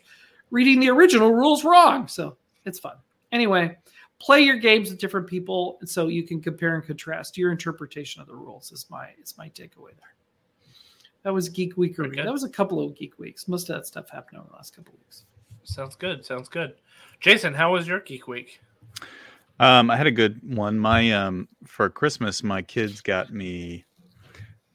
reading 0.50 0.80
the 0.80 0.90
original 0.90 1.32
rules 1.32 1.64
wrong. 1.64 2.08
So 2.08 2.36
it's 2.64 2.78
fun. 2.78 2.96
Anyway, 3.32 3.76
play 4.22 4.40
your 4.40 4.56
games 4.56 4.90
with 4.90 4.98
different 4.98 5.26
people 5.26 5.78
so 5.84 6.08
you 6.08 6.22
can 6.22 6.40
compare 6.40 6.76
and 6.76 6.84
contrast 6.84 7.36
your 7.36 7.50
interpretation 7.50 8.22
of 8.22 8.28
the 8.28 8.34
rules. 8.34 8.72
Is 8.72 8.86
my 8.88 9.08
is 9.22 9.36
my 9.36 9.48
takeaway 9.48 9.90
there. 9.96 10.14
That 11.24 11.34
was 11.34 11.48
Geek 11.48 11.76
Week. 11.76 11.96
Very 11.96 12.10
good. 12.10 12.26
That 12.26 12.32
was 12.32 12.44
a 12.44 12.48
couple 12.48 12.80
of 12.80 12.96
Geek 12.96 13.18
Weeks. 13.18 13.48
Most 13.48 13.68
of 13.68 13.76
that 13.76 13.86
stuff 13.86 14.10
happened 14.10 14.38
over 14.38 14.48
the 14.48 14.56
last 14.56 14.74
couple 14.74 14.94
of 14.94 15.00
weeks. 15.00 15.24
sounds 15.64 15.96
good. 15.96 16.24
Sounds 16.24 16.48
good. 16.48 16.74
Jason, 17.20 17.54
how 17.54 17.72
was 17.72 17.86
your 17.86 18.00
geek 18.00 18.26
week? 18.26 18.60
Um, 19.60 19.90
I 19.90 19.96
had 19.96 20.08
a 20.08 20.12
good 20.12 20.40
one. 20.42 20.78
My 20.78 21.12
um, 21.12 21.48
for 21.64 21.88
Christmas, 21.88 22.42
my 22.42 22.62
kids 22.62 23.00
got 23.00 23.32
me 23.32 23.84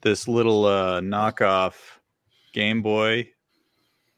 this 0.01 0.27
little 0.27 0.66
uh, 0.66 1.01
knockoff 1.01 1.74
Game 2.54 2.82
Boy, 2.82 3.30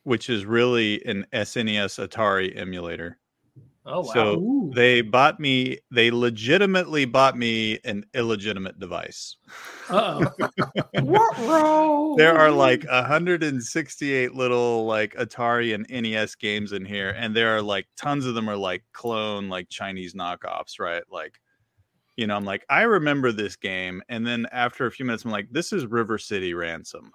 which 0.04 0.30
is 0.30 0.46
really 0.46 1.04
an 1.06 1.26
SNES 1.34 2.08
Atari 2.08 2.56
emulator. 2.56 3.18
Oh 3.92 4.02
wow. 4.02 4.14
So 4.14 4.36
Ooh. 4.36 4.72
they 4.76 5.02
bought 5.02 5.40
me. 5.40 5.80
They 5.92 6.12
legitimately 6.12 7.06
bought 7.06 7.36
me 7.38 7.80
an 7.84 8.06
illegitimate 8.14 8.80
device. 8.80 9.38
Uh 9.90 10.30
oh. 10.96 12.16
There 12.18 12.38
are 12.38 12.52
like 12.52 12.86
168 12.86 14.34
little 14.36 14.86
like 14.86 15.16
Atari 15.16 15.74
and 15.74 15.88
NES 15.90 16.36
games 16.36 16.72
in 16.72 16.86
here, 16.86 17.10
and 17.18 17.36
there 17.36 17.56
are 17.56 17.62
like 17.62 17.88
tons 17.98 18.26
of 18.26 18.36
them 18.36 18.48
are 18.50 18.58
like 18.58 18.84
clone, 18.94 19.50
like 19.50 19.70
Chinese 19.70 20.14
knockoffs, 20.14 20.80
right? 20.80 21.04
Like, 21.12 21.40
you 22.16 22.28
know, 22.28 22.36
I'm 22.36 22.46
like, 22.46 22.66
I 22.70 22.84
remember 22.84 23.32
this 23.32 23.56
game, 23.56 24.04
and 24.10 24.28
then 24.28 24.46
after 24.52 24.86
a 24.86 24.92
few 24.92 25.06
minutes, 25.06 25.26
I'm 25.26 25.32
like, 25.32 25.48
this 25.52 25.74
is 25.74 25.86
River 25.88 26.18
City 26.18 26.54
Ransom. 26.54 27.12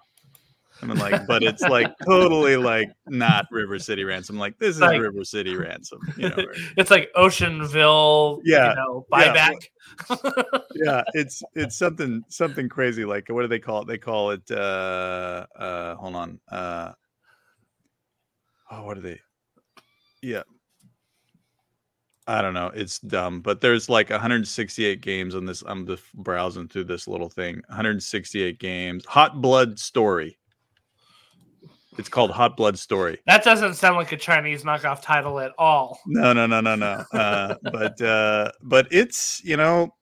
I 0.81 0.85
mean, 0.87 0.97
like, 0.97 1.25
but 1.25 1.41
it's 1.41 1.61
like 1.61 1.93
totally 2.05 2.57
like 2.57 2.89
not 3.07 3.47
River 3.51 3.79
City 3.79 4.03
Ransom. 4.03 4.37
Like 4.37 4.57
this 4.59 4.75
is 4.75 4.81
Like- 4.81 5.01
River 5.01 5.23
City 5.23 5.55
Ransom. 5.55 5.99
You 6.17 6.29
know, 6.29 6.35
It's 6.77 6.91
like 6.91 7.09
Oceanville, 7.15 8.41
Yeah, 8.43 8.69
you 8.71 8.75
know, 8.75 9.05
yeah. 9.11 9.53
buyback. 10.11 10.59
yeah, 10.75 11.03
it's 11.13 11.41
it's 11.53 11.77
something 11.77 12.23
something 12.27 12.67
crazy. 12.67 13.05
Like 13.05 13.27
what 13.29 13.41
do 13.43 13.47
they 13.47 13.59
call 13.59 13.81
it? 13.83 13.87
They 13.87 13.97
call 13.97 14.31
it 14.31 14.49
uh 14.51 15.45
uh 15.57 15.95
hold 15.95 16.15
on. 16.15 16.39
Uh 16.51 16.91
oh 18.71 18.83
what 18.83 18.97
are 18.97 19.01
they? 19.01 19.19
Yeah. 20.21 20.43
I 22.27 22.41
don't 22.41 22.55
know. 22.55 22.71
It's 22.73 22.97
dumb, 22.97 23.41
but 23.41 23.61
there's 23.61 23.87
like 23.87 24.09
168 24.09 24.99
games 25.01 25.35
on 25.35 25.45
this. 25.45 25.63
I'm 25.67 25.85
just 25.85 26.11
browsing 26.15 26.67
through 26.67 26.85
this 26.85 27.07
little 27.07 27.29
thing. 27.29 27.61
168 27.67 28.57
games. 28.57 29.05
Hot 29.05 29.41
Blood 29.41 29.77
Story. 29.77 30.37
It's 31.97 32.09
called 32.09 32.31
Hot 32.31 32.57
Blood 32.57 32.77
Story. 32.77 33.19
That 33.25 33.43
doesn't 33.43 33.75
sound 33.75 33.95
like 33.95 34.11
a 34.11 34.17
Chinese 34.17 34.63
knockoff 34.63 35.01
title 35.01 35.39
at 35.39 35.53
all. 35.57 35.99
No, 36.05 36.33
no, 36.33 36.45
no, 36.45 36.59
no, 36.59 36.75
no. 36.75 37.03
Uh, 37.13 37.55
but 37.63 38.01
uh, 38.01 38.51
but 38.61 38.87
it's 38.91 39.43
you 39.43 39.57
know, 39.57 39.93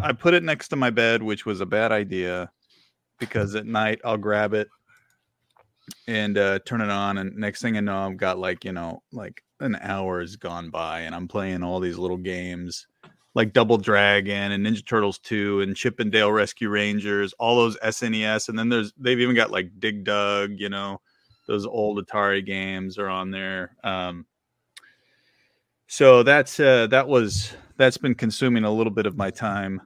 I 0.00 0.12
put 0.12 0.34
it 0.34 0.42
next 0.42 0.68
to 0.68 0.76
my 0.76 0.90
bed, 0.90 1.22
which 1.22 1.46
was 1.46 1.60
a 1.60 1.66
bad 1.66 1.92
idea 1.92 2.50
because 3.18 3.54
at 3.54 3.66
night 3.66 4.00
I'll 4.04 4.18
grab 4.18 4.52
it 4.52 4.68
and 6.06 6.36
uh, 6.36 6.58
turn 6.60 6.80
it 6.80 6.90
on, 6.90 7.18
and 7.18 7.34
next 7.36 7.62
thing 7.62 7.76
I 7.76 7.80
know, 7.80 7.98
I've 7.98 8.16
got 8.16 8.38
like 8.38 8.64
you 8.64 8.72
know 8.72 9.02
like 9.12 9.42
an 9.60 9.76
hour 9.80 10.20
has 10.20 10.36
gone 10.36 10.70
by, 10.70 11.00
and 11.00 11.14
I'm 11.14 11.28
playing 11.28 11.62
all 11.62 11.80
these 11.80 11.98
little 11.98 12.18
games 12.18 12.86
like 13.34 13.52
Double 13.52 13.76
Dragon 13.78 14.52
and 14.52 14.64
Ninja 14.64 14.86
Turtles 14.86 15.18
2 15.18 15.60
and 15.62 15.76
Chip 15.76 15.98
'n 16.00 16.10
Dale 16.10 16.30
Rescue 16.30 16.68
Rangers, 16.68 17.32
all 17.38 17.56
those 17.56 17.76
SNES, 17.78 18.48
and 18.48 18.58
then 18.58 18.68
there's 18.68 18.92
they've 18.98 19.20
even 19.20 19.34
got 19.34 19.50
like 19.50 19.70
Dig 19.80 20.04
Dug, 20.04 20.52
you 20.56 20.68
know, 20.68 21.00
those 21.46 21.66
old 21.66 21.98
Atari 22.04 22.44
games 22.44 22.96
are 22.98 23.08
on 23.08 23.30
there. 23.30 23.76
Um, 23.82 24.26
so 25.86 26.22
that's 26.22 26.58
uh, 26.60 26.86
that 26.88 27.06
was 27.08 27.52
that's 27.76 27.98
been 27.98 28.14
consuming 28.14 28.64
a 28.64 28.70
little 28.70 28.92
bit 28.92 29.06
of 29.06 29.16
my 29.16 29.30
time 29.30 29.80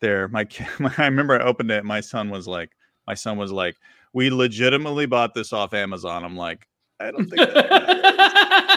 there. 0.00 0.28
My, 0.28 0.44
ki- 0.44 0.64
I 0.98 1.04
remember 1.04 1.40
I 1.40 1.44
opened 1.44 1.70
it. 1.70 1.84
My 1.84 2.00
son 2.00 2.28
was 2.30 2.48
like, 2.48 2.70
my 3.06 3.14
son 3.14 3.38
was 3.38 3.52
like, 3.52 3.76
we 4.12 4.30
legitimately 4.30 5.06
bought 5.06 5.32
this 5.34 5.52
off 5.52 5.74
Amazon. 5.74 6.24
I'm 6.24 6.36
like, 6.36 6.66
I 6.98 7.10
don't 7.12 7.26
think, 7.26 7.36
that- 7.36 8.66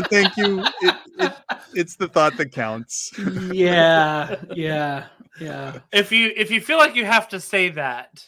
but 0.00 0.10
thank 0.10 0.36
you. 0.36 0.62
It, 0.82 0.94
it, 1.18 1.32
it's 1.74 1.96
the 1.96 2.08
thought 2.08 2.36
that 2.36 2.52
counts. 2.52 3.10
yeah, 3.52 4.36
yeah, 4.54 5.06
yeah. 5.40 5.78
If 5.92 6.12
you 6.12 6.32
if 6.36 6.50
you 6.50 6.60
feel 6.60 6.78
like 6.78 6.94
you 6.94 7.04
have 7.04 7.28
to 7.30 7.40
say 7.40 7.68
that, 7.70 8.24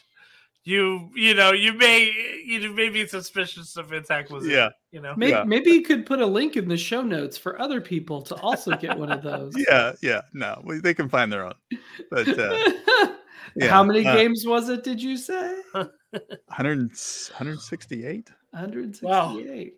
you 0.63 1.09
you 1.15 1.33
know 1.33 1.51
you 1.51 1.73
may 1.73 2.11
you 2.45 2.71
may 2.73 2.89
be 2.89 3.07
suspicious 3.07 3.77
of 3.77 3.93
its 3.93 4.11
acquisition. 4.11 4.55
Yeah. 4.57 4.69
You 4.91 5.01
know. 5.01 5.13
Maybe, 5.15 5.31
Yeah. 5.31 5.43
maybe 5.43 5.71
you 5.71 5.81
could 5.83 6.05
put 6.05 6.19
a 6.19 6.25
link 6.25 6.57
in 6.57 6.67
the 6.67 6.77
show 6.77 7.01
notes 7.01 7.37
for 7.37 7.59
other 7.61 7.79
people 7.79 8.21
to 8.23 8.35
also 8.35 8.75
get 8.75 8.97
one 8.97 9.11
of 9.11 9.21
those. 9.21 9.53
Yeah, 9.69 9.93
yeah. 10.01 10.21
No, 10.33 10.61
we- 10.65 10.79
they 10.79 10.93
can 10.93 11.09
find 11.09 11.31
their 11.31 11.45
own. 11.45 11.53
But 12.09 12.27
uh, 12.27 12.55
yeah, 13.55 13.67
How 13.69 13.83
many 13.83 14.05
uh, 14.05 14.15
games 14.15 14.45
was 14.47 14.69
it? 14.69 14.83
Did 14.83 15.01
you 15.01 15.15
say 15.17 15.55
100, 15.73 16.89
168. 16.89 18.29
168? 18.51 19.73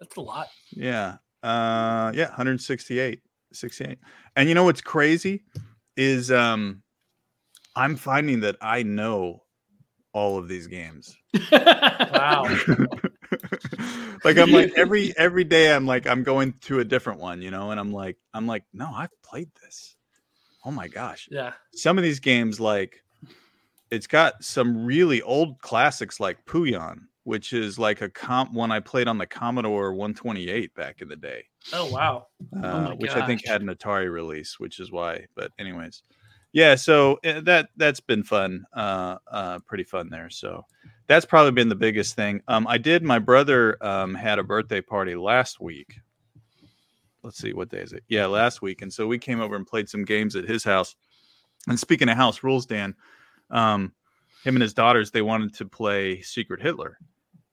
That's 0.00 0.16
a 0.16 0.20
lot. 0.20 0.48
Yeah. 0.70 1.16
Uh 1.42 2.12
yeah, 2.14 2.28
168. 2.28 3.20
68. 3.52 3.98
And 4.34 4.48
you 4.48 4.54
know 4.54 4.64
what's 4.64 4.80
crazy 4.80 5.44
is 5.96 6.30
um 6.30 6.82
I'm 7.74 7.96
finding 7.96 8.40
that 8.40 8.56
I 8.60 8.82
know 8.82 9.42
all 10.12 10.38
of 10.38 10.48
these 10.48 10.66
games. 10.66 11.14
Wow. 11.52 12.44
like 14.24 14.38
I'm 14.38 14.50
like 14.50 14.72
every 14.76 15.16
every 15.16 15.44
day 15.44 15.74
I'm 15.74 15.86
like 15.86 16.06
I'm 16.06 16.22
going 16.22 16.54
to 16.62 16.80
a 16.80 16.84
different 16.84 17.20
one, 17.20 17.42
you 17.42 17.50
know, 17.50 17.70
and 17.70 17.78
I'm 17.78 17.92
like 17.92 18.16
I'm 18.32 18.46
like 18.46 18.64
no, 18.72 18.90
I've 18.94 19.10
played 19.22 19.50
this. 19.62 19.96
Oh 20.64 20.70
my 20.70 20.88
gosh. 20.88 21.28
yeah. 21.30 21.52
Some 21.74 21.98
of 21.98 22.04
these 22.04 22.20
games 22.20 22.58
like 22.58 23.02
it's 23.90 24.06
got 24.06 24.42
some 24.42 24.84
really 24.84 25.22
old 25.22 25.60
classics 25.60 26.18
like 26.18 26.44
Puyon, 26.46 27.02
which 27.26 27.52
is 27.52 27.76
like 27.76 28.02
a 28.02 28.08
comp 28.08 28.52
one 28.52 28.70
I 28.70 28.78
played 28.78 29.08
on 29.08 29.18
the 29.18 29.26
Commodore 29.26 29.92
128 29.92 30.72
back 30.76 31.02
in 31.02 31.08
the 31.08 31.16
day 31.16 31.42
Oh 31.72 31.90
wow. 31.90 32.28
uh, 32.62 32.90
Oh 32.90 32.94
which 32.94 33.10
I 33.10 33.26
think 33.26 33.44
had 33.44 33.62
an 33.62 33.68
Atari 33.68 34.08
release, 34.08 34.60
which 34.60 34.78
is 34.78 34.92
why. 34.92 35.26
But 35.34 35.50
anyways, 35.58 36.04
yeah. 36.52 36.76
So 36.76 37.18
uh, 37.24 37.40
that 37.40 37.70
that's 37.76 37.98
been 37.98 38.22
fun, 38.22 38.64
uh, 38.72 39.16
uh, 39.28 39.58
pretty 39.66 39.82
fun 39.82 40.08
there. 40.08 40.30
So 40.30 40.64
that's 41.08 41.26
probably 41.26 41.50
been 41.50 41.68
the 41.68 41.74
biggest 41.74 42.14
thing. 42.14 42.42
Um, 42.46 42.64
I 42.68 42.78
did. 42.78 43.02
My 43.02 43.18
brother 43.18 43.76
um, 43.84 44.14
had 44.14 44.38
a 44.38 44.44
birthday 44.44 44.80
party 44.80 45.16
last 45.16 45.60
week. 45.60 45.96
Let's 47.24 47.38
see, 47.38 47.52
what 47.52 47.70
day 47.70 47.80
is 47.80 47.92
it? 47.92 48.04
Yeah, 48.06 48.26
last 48.26 48.62
week, 48.62 48.82
and 48.82 48.92
so 48.92 49.08
we 49.08 49.18
came 49.18 49.40
over 49.40 49.56
and 49.56 49.66
played 49.66 49.88
some 49.88 50.04
games 50.04 50.36
at 50.36 50.44
his 50.48 50.62
house. 50.62 50.94
And 51.66 51.76
speaking 51.76 52.08
of 52.08 52.16
house 52.16 52.44
rules, 52.44 52.66
Dan, 52.66 52.94
um, 53.50 53.92
him 54.44 54.54
and 54.54 54.62
his 54.62 54.74
daughters 54.74 55.10
they 55.10 55.22
wanted 55.22 55.52
to 55.54 55.64
play 55.66 56.22
Secret 56.22 56.62
Hitler. 56.62 56.98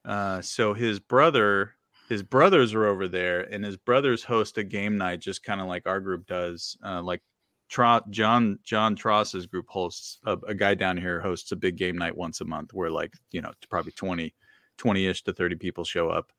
Uh, 0.06 0.42
so 0.42 0.74
his 0.74 1.00
brother 1.00 1.76
his 2.10 2.22
brothers 2.22 2.74
are 2.74 2.86
over 2.86 3.08
there 3.08 3.42
and 3.42 3.64
his 3.64 3.78
brothers 3.78 4.24
host 4.24 4.58
a 4.58 4.64
game 4.64 4.98
night 4.98 5.20
just 5.20 5.44
kind 5.44 5.62
of 5.62 5.68
like 5.68 5.88
our 5.88 6.00
group 6.00 6.28
does 6.28 6.78
uh, 6.86 7.02
like 7.02 7.22
Tro- 7.70 8.02
john 8.10 8.60
john 8.64 8.96
tross's 8.96 9.46
group 9.46 9.66
hosts 9.70 10.20
a, 10.26 10.34
a 10.48 10.54
guy 10.54 10.76
down 10.76 10.98
here 10.98 11.22
hosts 11.22 11.52
a 11.54 11.56
big 11.56 11.78
game 11.78 11.98
night 11.98 12.16
once 12.16 12.42
a 12.42 12.46
month 12.46 12.74
where 12.74 12.92
like 12.92 13.14
you 13.32 13.42
know 13.42 13.52
probably 13.70 13.94
20 13.94 14.34
20ish 14.78 15.24
to 15.24 15.34
30 15.34 15.56
people 15.56 15.84
show 15.84 16.10
up 16.10 16.32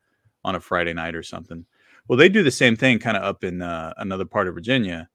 on 0.44 0.54
a 0.54 0.60
friday 0.60 0.92
night 0.92 1.14
or 1.14 1.22
something. 1.22 1.64
Well 2.06 2.18
they 2.18 2.28
do 2.28 2.42
the 2.42 2.50
same 2.50 2.76
thing 2.76 2.98
kind 2.98 3.16
of 3.16 3.22
up 3.22 3.42
in 3.42 3.62
uh, 3.62 3.94
another 3.96 4.26
part 4.26 4.46
of 4.46 4.54
virginia 4.54 5.08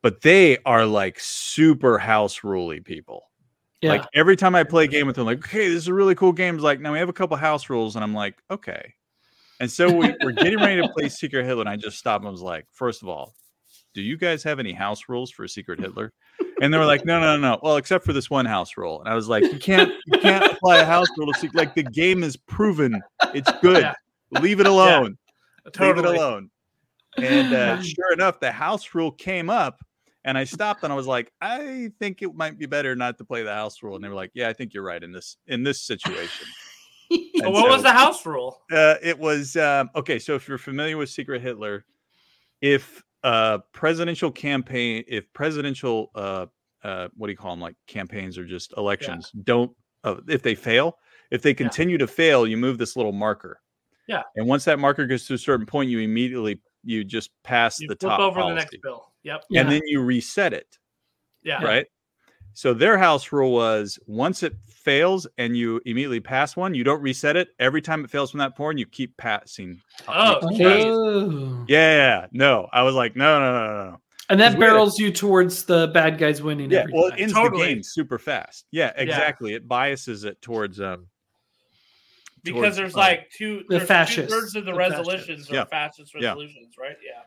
but 0.00 0.22
they 0.22 0.58
are 0.64 0.86
like 0.86 1.20
super 1.20 1.98
house 1.98 2.42
ruly 2.42 2.80
people 2.80 3.30
Yeah. 3.82 3.90
like 3.90 4.04
every 4.14 4.36
time 4.36 4.54
I 4.54 4.62
play 4.62 4.84
a 4.84 4.88
game 4.88 5.06
with 5.06 5.16
them, 5.16 5.26
like, 5.26 5.38
okay, 5.38 5.68
this 5.68 5.78
is 5.78 5.88
a 5.88 5.94
really 5.94 6.14
cool 6.14 6.32
game. 6.32 6.54
It's 6.54 6.64
like, 6.64 6.80
now 6.80 6.92
we 6.92 6.98
have 7.00 7.08
a 7.08 7.12
couple 7.12 7.36
house 7.36 7.68
rules, 7.68 7.96
and 7.96 8.04
I'm 8.04 8.14
like, 8.14 8.40
okay. 8.50 8.94
And 9.60 9.70
so 9.70 9.90
we, 9.92 10.14
we're 10.22 10.32
getting 10.32 10.58
ready 10.58 10.80
to 10.80 10.88
play 10.88 11.08
Secret 11.08 11.44
Hitler, 11.44 11.62
and 11.62 11.68
I 11.68 11.76
just 11.76 11.98
stopped 11.98 12.24
and 12.24 12.32
was 12.32 12.42
like, 12.42 12.66
first 12.72 13.02
of 13.02 13.08
all, 13.08 13.34
do 13.94 14.00
you 14.00 14.16
guys 14.16 14.42
have 14.44 14.58
any 14.58 14.72
house 14.72 15.08
rules 15.08 15.30
for 15.30 15.46
Secret 15.46 15.78
Hitler? 15.80 16.12
And 16.60 16.72
they 16.72 16.78
were 16.78 16.86
like, 16.86 17.04
no, 17.04 17.20
no, 17.20 17.36
no, 17.36 17.54
no. 17.54 17.60
Well, 17.62 17.76
except 17.76 18.04
for 18.04 18.12
this 18.12 18.30
one 18.30 18.46
house 18.46 18.76
rule. 18.76 19.00
And 19.00 19.08
I 19.08 19.14
was 19.14 19.28
like, 19.28 19.42
you 19.44 19.58
can't, 19.58 19.92
you 20.06 20.18
can't 20.20 20.52
apply 20.52 20.78
a 20.78 20.84
house 20.84 21.08
rule 21.18 21.32
to 21.32 21.38
Secret. 21.38 21.56
Like 21.58 21.74
the 21.74 21.82
game 21.82 22.22
is 22.22 22.36
proven, 22.36 23.02
it's 23.34 23.50
good. 23.60 23.82
Yeah. 23.82 23.94
Leave 24.40 24.60
it 24.60 24.66
alone. 24.66 25.18
Leave 25.64 25.72
Totally. 25.72 26.14
it 26.14 26.18
alone. 26.18 26.50
And 27.18 27.52
uh, 27.52 27.82
sure 27.82 28.12
enough, 28.12 28.40
the 28.40 28.50
house 28.50 28.94
rule 28.94 29.10
came 29.10 29.50
up, 29.50 29.84
and 30.24 30.38
I 30.38 30.44
stopped 30.44 30.84
and 30.84 30.92
I 30.92 30.96
was 30.96 31.06
like, 31.06 31.32
I 31.40 31.90
think 31.98 32.22
it 32.22 32.34
might 32.34 32.58
be 32.58 32.66
better 32.66 32.94
not 32.94 33.18
to 33.18 33.24
play 33.24 33.42
the 33.42 33.52
house 33.52 33.82
rule. 33.82 33.96
And 33.96 34.04
they 34.04 34.08
were 34.08 34.14
like, 34.14 34.30
Yeah, 34.34 34.48
I 34.48 34.52
think 34.52 34.74
you're 34.74 34.84
right 34.84 35.02
in 35.02 35.12
this 35.12 35.36
in 35.46 35.62
this 35.62 35.82
situation. 35.82 36.46
What 37.42 37.68
was 37.68 37.82
the 37.82 37.92
house 37.92 38.24
rule? 38.24 38.62
Uh, 38.72 38.94
it 39.02 39.18
was 39.18 39.54
um, 39.56 39.90
okay. 39.94 40.18
So 40.18 40.34
if 40.34 40.48
you're 40.48 40.56
familiar 40.56 40.96
with 40.96 41.10
Secret 41.10 41.42
Hitler, 41.42 41.84
if 42.62 43.02
uh, 43.22 43.58
presidential 43.72 44.30
campaign, 44.30 45.04
if 45.06 45.30
presidential, 45.34 46.10
uh, 46.14 46.46
uh, 46.82 47.08
what 47.14 47.26
do 47.26 47.32
you 47.32 47.36
call 47.36 47.50
them, 47.50 47.60
like 47.60 47.76
campaigns 47.86 48.38
or 48.38 48.46
just 48.46 48.72
elections, 48.78 49.30
don't 49.44 49.72
uh, 50.04 50.16
if 50.26 50.42
they 50.42 50.54
fail, 50.54 50.96
if 51.30 51.42
they 51.42 51.52
continue 51.52 51.98
to 51.98 52.06
fail, 52.06 52.46
you 52.46 52.56
move 52.56 52.78
this 52.78 52.96
little 52.96 53.12
marker. 53.12 53.60
Yeah. 54.08 54.22
And 54.36 54.46
once 54.46 54.64
that 54.64 54.78
marker 54.78 55.06
gets 55.06 55.26
to 55.26 55.34
a 55.34 55.38
certain 55.38 55.66
point, 55.66 55.90
you 55.90 56.00
immediately 56.00 56.60
you 56.82 57.04
just 57.04 57.30
pass 57.44 57.80
You 57.80 57.88
the 57.88 57.94
top 57.94 58.20
over 58.20 58.40
policy, 58.40 58.54
the 58.54 58.60
next 58.60 58.76
bill. 58.82 59.11
Yep. 59.24 59.44
Yeah. 59.50 59.60
and 59.60 59.70
then 59.70 59.82
you 59.86 60.00
reset 60.02 60.52
it 60.52 60.78
Yeah. 61.42 61.62
right? 61.62 61.86
So 62.54 62.74
their 62.74 62.98
house 62.98 63.32
rule 63.32 63.52
was 63.52 63.98
once 64.06 64.42
it 64.42 64.54
fails 64.68 65.26
and 65.38 65.56
you 65.56 65.80
immediately 65.86 66.20
pass 66.20 66.54
one, 66.56 66.74
you 66.74 66.84
don't 66.84 67.00
reset 67.00 67.34
it. 67.36 67.48
Every 67.58 67.80
time 67.80 68.04
it 68.04 68.10
fails 68.10 68.30
from 68.30 68.38
that 68.38 68.56
point, 68.56 68.78
you 68.78 68.84
keep 68.86 69.16
passing. 69.16 69.80
Oh, 70.06 70.38
You 70.42 70.48
keep 70.48 70.58
geez. 70.58 70.66
passing. 70.66 70.92
Oh. 70.92 71.64
yeah, 71.68 72.26
no. 72.32 72.68
I 72.72 72.82
was 72.82 72.94
like, 72.94 73.16
no, 73.16 73.40
no, 73.40 73.52
no, 73.52 73.66
no, 73.66 73.90
no. 73.92 73.98
And 74.28 74.40
that 74.40 74.58
barrels 74.58 74.98
you 74.98 75.10
towards 75.12 75.64
the 75.64 75.88
bad 75.88 76.18
guys 76.18 76.42
winning. 76.42 76.70
Yeah, 76.70 76.80
every 76.80 76.92
well, 76.92 77.06
it 77.06 77.14
ends 77.18 77.32
Totally. 77.34 77.62
the 77.68 77.74
game 77.74 77.82
super 77.82 78.18
fast. 78.18 78.66
Yeah, 78.70 78.92
exactly. 78.96 79.54
It 79.54 79.66
biases 79.68 80.24
it 80.24 80.40
towards 80.42 80.80
um 80.80 81.06
Because 82.42 82.60
towards, 82.60 82.76
there's 82.76 82.94
uh, 82.96 82.98
like 82.98 83.30
two, 83.30 83.64
The 83.68 83.76
there's 83.78 83.88
fascists. 83.88 84.30
two 84.32 84.40
thirds 84.40 84.56
of 84.56 84.64
the, 84.64 84.72
The 84.72 84.76
resolutions 84.78 85.50
are 85.50 85.54
Yeah. 85.54 85.64
fascist 85.66 86.12
Yeah. 86.14 86.28
resolutions, 86.30 86.74
right? 86.78 86.96
Yeah. 87.04 87.22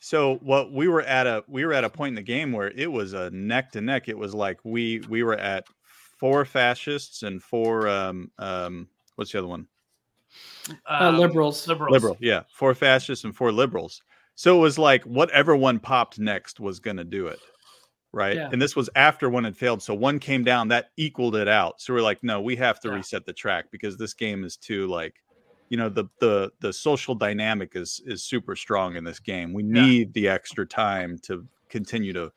So 0.00 0.36
what 0.38 0.72
we 0.72 0.88
were 0.88 1.02
at 1.02 1.26
a 1.26 1.44
we 1.46 1.64
were 1.64 1.72
at 1.74 1.84
a 1.84 1.90
point 1.90 2.10
in 2.10 2.14
the 2.16 2.22
game 2.22 2.52
where 2.52 2.70
it 2.70 2.90
was 2.90 3.12
a 3.12 3.30
neck 3.30 3.72
to 3.72 3.80
neck. 3.80 4.08
It 4.08 4.18
was 4.18 4.34
like 4.34 4.58
we 4.64 5.00
we 5.08 5.22
were 5.22 5.36
at 5.38 5.66
four 6.18 6.44
fascists 6.44 7.22
and 7.22 7.42
four 7.42 7.88
um 7.88 8.30
um 8.38 8.88
what's 9.16 9.32
the 9.32 9.38
other 9.38 9.48
one? 9.48 9.68
uh, 11.00 11.08
Um, 11.08 11.16
liberals. 11.18 11.66
Liberals. 11.66 11.92
Liberal, 11.92 12.16
yeah, 12.20 12.42
four 12.52 12.74
fascists 12.74 13.24
and 13.24 13.36
four 13.36 13.52
liberals. 13.52 14.02
So 14.34 14.56
it 14.56 14.60
was 14.60 14.78
like 14.78 15.04
whatever 15.04 15.56
one 15.56 15.78
popped 15.78 16.18
next 16.18 16.60
was 16.60 16.80
going 16.80 16.96
to 16.96 17.04
do 17.04 17.26
it. 17.26 17.40
right? 18.12 18.36
Yeah. 18.36 18.48
And 18.52 18.62
this 18.62 18.76
was 18.76 18.90
after 18.96 19.30
one 19.30 19.44
had 19.44 19.56
failed. 19.56 19.82
So 19.82 19.94
one 19.94 20.18
came 20.20 20.44
down 20.44 20.68
that 20.68 20.90
equaled 20.98 21.36
it 21.36 21.48
out. 21.48 21.80
So 21.80 21.94
we're 21.94 22.02
like, 22.02 22.22
no, 22.24 22.40
we 22.42 22.56
have 22.56 22.80
to 22.80 22.88
Yeah. 22.88 22.96
reset 22.96 23.26
the 23.26 23.32
track 23.34 23.66
because 23.72 23.96
this 23.98 24.14
game 24.14 24.44
is 24.44 24.56
too 24.56 24.86
like, 24.88 25.16
you 25.70 25.76
know, 25.78 25.88
the 25.88 26.04
the 26.20 26.52
the 26.60 26.72
social 26.72 27.14
dynamic 27.14 27.72
is 27.76 28.02
is 28.04 28.22
super 28.22 28.54
strong 28.54 28.96
in 28.96 29.04
this 29.04 29.18
game. 29.20 29.52
We 29.54 29.62
Yeah. 29.64 29.86
need 29.86 30.12
the 30.12 30.28
extra 30.28 30.66
time 30.66 31.18
to 31.22 31.46
continue 31.70 32.12
to, 32.12 32.30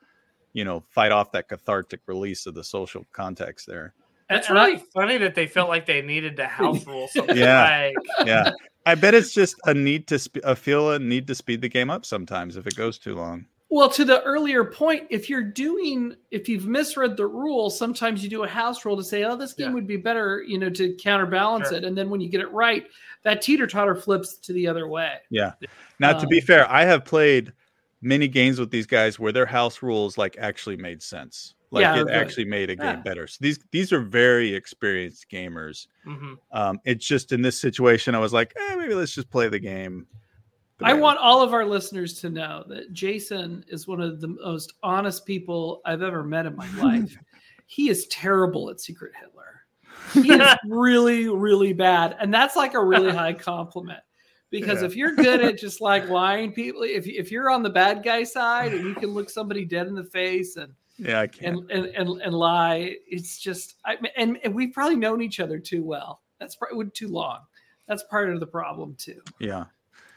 you 0.54 0.64
know, 0.64 0.84
fight 0.90 1.12
off 1.12 1.32
that 1.34 1.50
cathartic 1.50 2.00
release 2.06 2.46
of 2.46 2.54
the 2.54 2.64
social 2.64 3.06
context 3.12 3.68
there. 3.68 3.94
It's 4.30 4.48
And 4.50 4.58
I- 4.58 4.68
really 4.68 4.84
funny 4.94 5.18
that 5.18 5.36
they 5.36 5.48
felt 5.48 5.68
like 5.68 5.86
they 5.86 6.02
needed 6.02 6.38
to 6.38 6.46
house 6.46 6.86
rule 6.88 7.08
something. 7.12 7.36
Yeah. 7.36 7.92
Like, 8.18 8.28
Yeah. 8.28 8.52
I 8.86 8.96
bet 8.96 9.14
it's 9.14 9.34
just 9.34 9.56
a 9.66 9.74
need 9.74 10.08
to 10.08 10.20
sp- 10.20 10.44
a 10.44 10.56
feel 10.56 10.92
a 10.92 11.00
need 11.00 11.26
to 11.28 11.36
speed 11.36 11.62
the 11.62 11.70
game 11.70 11.90
up 11.90 12.06
sometimes 12.06 12.56
if 12.58 12.68
it 12.68 12.76
goes 12.76 12.98
too 13.00 13.16
long. 13.16 13.46
Well, 13.74 13.90
to 13.90 14.06
the 14.06 14.22
earlier 14.22 14.64
point, 14.64 15.08
if 15.10 15.32
you're 15.32 15.42
doing, 15.42 16.16
if 16.30 16.48
you've 16.48 16.68
misread 16.68 17.18
the 17.18 17.26
rule, 17.26 17.72
sometimes 17.72 18.24
you 18.24 18.30
do 18.30 18.44
a 18.44 18.48
house 18.48 18.86
rule 18.86 18.96
to 18.96 19.04
say, 19.04 19.24
oh, 19.24 19.36
this 19.36 19.54
game 19.54 19.70
Yeah. 19.70 19.74
would 19.74 19.88
be 19.88 19.98
better, 19.98 20.44
you 20.46 20.60
know, 20.60 20.70
to 20.70 20.94
counterbalance 20.94 21.70
Sure. 21.70 21.80
it. 21.80 21.84
And 21.84 21.98
then 21.98 22.12
when 22.12 22.22
you 22.22 22.30
get 22.30 22.42
it 22.42 22.52
right, 22.52 22.86
that 23.24 23.42
teeter 23.42 23.66
totter 23.66 23.96
flips 23.96 24.38
to 24.38 24.54
the 24.54 24.68
other 24.68 24.88
way. 24.88 25.16
Yeah. 25.32 25.54
Now, 26.00 26.14
to 26.14 26.28
be 26.28 26.40
Um, 26.40 26.46
fair, 26.46 26.72
I 26.72 26.86
have 26.86 27.04
played 27.04 27.52
many 28.04 28.28
games 28.28 28.60
with 28.60 28.70
these 28.70 28.86
guys 28.86 29.18
where 29.18 29.32
their 29.32 29.48
house 29.48 29.82
rules 29.82 30.20
like 30.20 30.38
actually 30.38 30.78
made 30.78 31.02
sense. 31.02 31.56
Like 31.72 31.82
Yeah, 31.82 31.96
it 32.02 32.04
good. 32.06 32.14
actually 32.14 32.46
made 32.46 32.70
a 32.70 32.76
game 32.76 32.86
Yeah. 32.86 33.02
better. 33.02 33.26
So 33.26 33.38
these 33.42 33.58
these 33.72 33.92
are 33.92 34.02
very 34.02 34.54
experienced 34.54 35.32
gamers. 35.32 35.88
mhm. 36.06 36.38
Um, 36.52 36.80
it's 36.86 37.08
just 37.08 37.32
in 37.32 37.42
this 37.42 37.60
situation, 37.60 38.14
I 38.14 38.20
was 38.20 38.34
like, 38.34 38.54
eh, 38.56 38.76
maybe 38.76 38.94
let's 38.94 39.16
just 39.16 39.32
play 39.32 39.50
the 39.50 39.58
game. 39.58 40.06
I 40.82 40.94
want 40.94 41.20
all 41.20 41.42
of 41.42 41.54
our 41.54 41.66
listeners 41.66 42.20
to 42.22 42.30
know 42.30 42.64
that 42.68 42.92
Jason 42.94 43.64
is 43.68 43.88
one 43.88 44.02
of 44.02 44.20
the 44.20 44.28
most 44.28 44.74
honest 44.84 45.26
people 45.26 45.82
I've 45.86 46.02
ever 46.02 46.24
met 46.24 46.46
in 46.46 46.56
my 46.56 46.70
life. 46.82 47.16
he 47.68 47.90
is 47.90 48.08
terrible 48.08 48.70
at 48.70 48.82
Secret 48.82 49.14
Hitler. 49.20 49.66
He 50.14 50.32
is 50.34 50.56
really, 50.68 51.30
really 51.30 51.74
bad. 51.74 52.18
And 52.20 52.34
that's 52.34 52.56
like 52.56 52.74
a 52.74 52.84
really 52.84 53.12
high 53.16 53.34
compliment. 53.34 54.00
Because 54.50 54.82
Yeah. 54.82 54.88
if 54.88 54.96
you're 54.96 55.16
good 55.16 55.42
at 55.42 55.58
just 55.58 55.82
like 55.82 56.10
lying 56.10 56.52
people, 56.52 56.84
if, 56.84 57.08
if 57.08 57.32
you're 57.32 57.50
on 57.50 57.64
the 57.64 57.70
bad 57.70 58.04
guy 58.04 58.24
side 58.24 58.74
and 58.74 58.84
you 58.86 58.94
can 58.94 59.10
look 59.12 59.30
somebody 59.30 59.66
dead 59.66 59.88
in 59.88 59.96
the 59.96 60.04
face 60.04 60.58
and 60.58 60.72
Yeah, 60.98 61.22
I 61.22 61.28
can't. 61.28 61.60
and 61.60 61.72
and 61.72 61.86
and, 61.96 62.22
and 62.22 62.34
lie, 62.36 62.98
it's 63.08 63.40
just 63.40 63.76
I 63.86 63.98
and, 64.16 64.38
and 64.44 64.54
we've 64.54 64.72
probably 64.74 64.96
known 64.98 65.22
each 65.24 65.40
other 65.40 65.58
too 65.58 65.84
well. 65.84 66.22
That's 66.40 66.56
probably 66.56 66.88
too 66.92 67.08
long. 67.08 67.40
That's 67.88 68.04
part 68.04 68.30
of 68.32 68.40
the 68.40 68.46
problem 68.48 68.96
too. 69.00 69.22
yeah. 69.40 69.66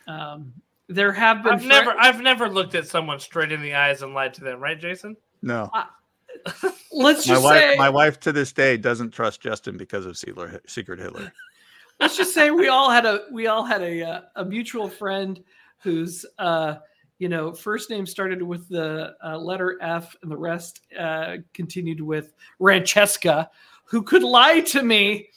Um, 0.06 0.52
there 0.88 1.12
have 1.12 1.42
been 1.42 1.54
I've 1.54 1.60
fri- 1.60 1.68
never, 1.68 1.94
I've 1.98 2.20
never 2.20 2.48
looked 2.48 2.74
at 2.74 2.86
someone 2.86 3.18
straight 3.18 3.52
in 3.52 3.60
the 3.60 3.74
eyes 3.74 4.02
and 4.02 4.14
lied 4.14 4.34
to 4.34 4.44
them, 4.44 4.60
right, 4.60 4.78
Jason? 4.78 5.16
No. 5.42 5.70
let's 6.92 7.26
My 7.26 7.34
just 7.34 7.44
wife, 7.44 7.60
say 7.60 7.76
my 7.76 7.90
wife 7.90 8.20
to 8.20 8.32
this 8.32 8.52
day 8.52 8.76
doesn't 8.76 9.12
trust 9.12 9.40
Justin 9.40 9.76
because 9.76 10.06
of 10.06 10.16
Secret 10.16 10.68
Secret 10.70 11.00
Hitler. 11.00 11.32
let's 12.00 12.16
just 12.16 12.34
say 12.34 12.50
we 12.50 12.68
all 12.68 12.90
had 12.90 13.06
a 13.06 13.22
we 13.32 13.46
all 13.46 13.64
had 13.64 13.82
a 13.82 14.02
uh, 14.02 14.20
a 14.36 14.44
mutual 14.44 14.88
friend 14.88 15.42
whose 15.78 16.26
uh 16.38 16.76
you 17.18 17.28
know 17.28 17.52
first 17.52 17.90
name 17.90 18.06
started 18.06 18.42
with 18.42 18.68
the 18.68 19.14
uh, 19.24 19.38
letter 19.38 19.78
F 19.80 20.14
and 20.22 20.30
the 20.30 20.36
rest 20.36 20.80
uh, 20.98 21.36
continued 21.54 22.00
with 22.00 22.34
Francesca 22.58 23.50
who 23.88 24.02
could 24.02 24.22
lie 24.22 24.60
to 24.60 24.82
me 24.82 25.28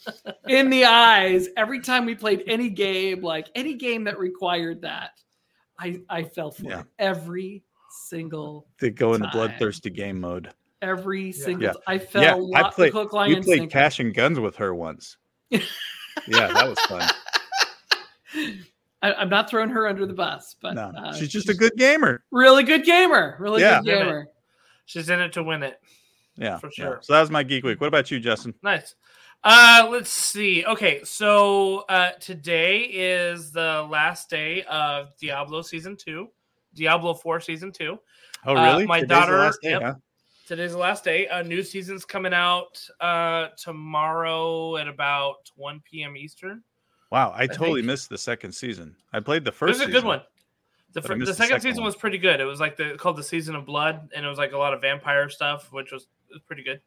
in 0.48 0.70
the 0.70 0.86
eyes 0.86 1.48
every 1.58 1.80
time 1.80 2.06
we 2.06 2.16
played 2.16 2.44
any 2.48 2.70
game 2.70 3.22
like 3.22 3.48
any 3.56 3.74
game 3.76 4.04
that 4.06 4.18
required 4.20 4.82
that 4.82 5.12
I 5.78 6.02
I 6.10 6.24
fell 6.24 6.52
for 6.52 6.64
Yeah. 6.66 6.84
every 6.98 7.64
single 7.90 8.68
To 8.80 8.90
go 8.90 9.14
into 9.14 9.28
Time. 9.28 9.34
bloodthirsty 9.34 9.90
game 9.90 10.20
mode. 10.20 10.50
every 10.82 11.32
single 11.32 11.64
Yeah. 11.64 11.74
I 11.88 11.98
fell 11.98 12.50
Yeah, 12.52 12.60
I 12.64 12.70
played- 12.72 12.94
hook 12.94 13.14
line 13.14 13.30
We 13.30 13.36
and 13.36 13.44
played 13.46 13.60
sinker. 13.60 13.72
Cash 13.72 14.00
'n 14.00 14.12
Guns 14.14 14.40
with 14.40 14.56
her 14.58 14.74
once. 14.74 15.18
yeah, 15.50 15.60
that 16.28 16.68
was 16.68 16.80
fun. 16.82 17.10
I, 19.02 19.14
I'm 19.14 19.30
not 19.30 19.50
throwing 19.50 19.70
her 19.70 19.88
under 19.88 20.06
the 20.06 20.14
bus, 20.14 20.56
but 20.62 20.74
No, 20.74 20.92
uh, 20.98 21.14
she's 21.14 21.30
just 21.30 21.50
a 21.50 21.54
good 21.54 21.74
gamer. 21.78 22.24
really 22.32 22.64
good 22.64 22.84
gamer. 22.84 23.38
Really 23.40 23.62
Yeah. 23.62 23.82
good 23.82 23.86
gamer. 23.86 24.28
She's 24.86 25.10
in 25.10 25.20
it 25.22 25.34
to 25.34 25.44
win 25.44 25.64
it. 25.64 25.80
Yeah, 26.40 26.58
For 26.58 26.68
yeah. 26.68 26.72
sure. 26.86 27.00
So 27.02 27.14
that 27.14 27.22
was 27.22 27.30
my 27.32 27.44
geek 27.44 27.64
week. 27.64 27.80
What 27.82 27.88
about 27.88 28.10
you, 28.12 28.20
Justin? 28.20 28.54
Nice. 28.64 28.96
Uh, 29.44 29.88
let's 29.90 30.10
see. 30.10 30.66
Okay, 30.66 31.02
so 31.04 31.80
uh, 31.90 32.12
today 32.20 32.80
is 32.82 33.52
the 33.52 33.88
last 33.90 34.30
day 34.30 34.64
of 34.64 35.16
Diablo 35.18 35.62
season 35.62 35.96
two, 35.96 36.30
Diablo 36.74 37.14
four 37.14 37.40
season 37.40 37.72
two. 37.72 37.98
Oh, 38.46 38.56
Uh, 38.56 38.64
really? 38.64 38.86
my 38.88 39.00
Today's 39.02 39.08
the 39.10 39.16
daughter- 39.16 39.38
last 39.40 39.60
day, 39.62 39.70
yep. 39.72 39.82
huh? 39.82 39.94
Today's 40.48 40.72
the 40.72 40.78
last 40.80 41.04
day. 41.04 41.28
A 41.28 41.44
new 41.44 41.62
season's 41.62 42.04
coming 42.06 42.34
out 42.34 42.82
uh, 43.00 43.50
tomorrow 43.58 44.78
at 44.78 44.88
about 44.88 45.50
one 45.56 45.82
p.m. 45.90 46.18
Eastern. 46.18 46.64
Wow, 47.12 47.34
I 47.36 47.48
totally 47.48 47.82
think- 47.82 47.88
missed 47.88 48.10
the 48.10 48.18
second 48.18 48.52
season. 48.52 48.96
I 49.14 49.20
played 49.20 49.44
the 49.46 49.52
first. 49.52 49.70
It 49.70 49.74
was 49.74 49.82
a 49.82 49.86
good 49.86 49.94
season. 49.98 50.08
one. 50.08 50.22
The, 50.94 51.02
I 51.02 51.04
fir- 51.04 51.18
the 51.20 51.26
second, 51.26 51.26
the 51.28 51.34
second 51.36 51.62
season 51.62 51.82
one. 51.84 51.86
was 51.86 51.96
pretty 51.96 52.18
good. 52.18 52.40
It 52.40 52.46
was 52.46 52.60
like 52.60 52.76
the 52.78 52.96
called 52.98 53.18
the 53.18 53.24
season 53.24 53.56
of 53.56 53.66
blood, 53.66 54.10
and 54.16 54.26
it 54.26 54.30
was 54.30 54.38
like 54.38 54.54
a 54.54 54.58
lot 54.58 54.74
of 54.74 54.82
vampire 54.82 55.30
stuff, 55.30 55.72
which 55.72 55.92
was, 55.92 56.08
was 56.32 56.42
pretty 56.46 56.64
good. 56.64 56.82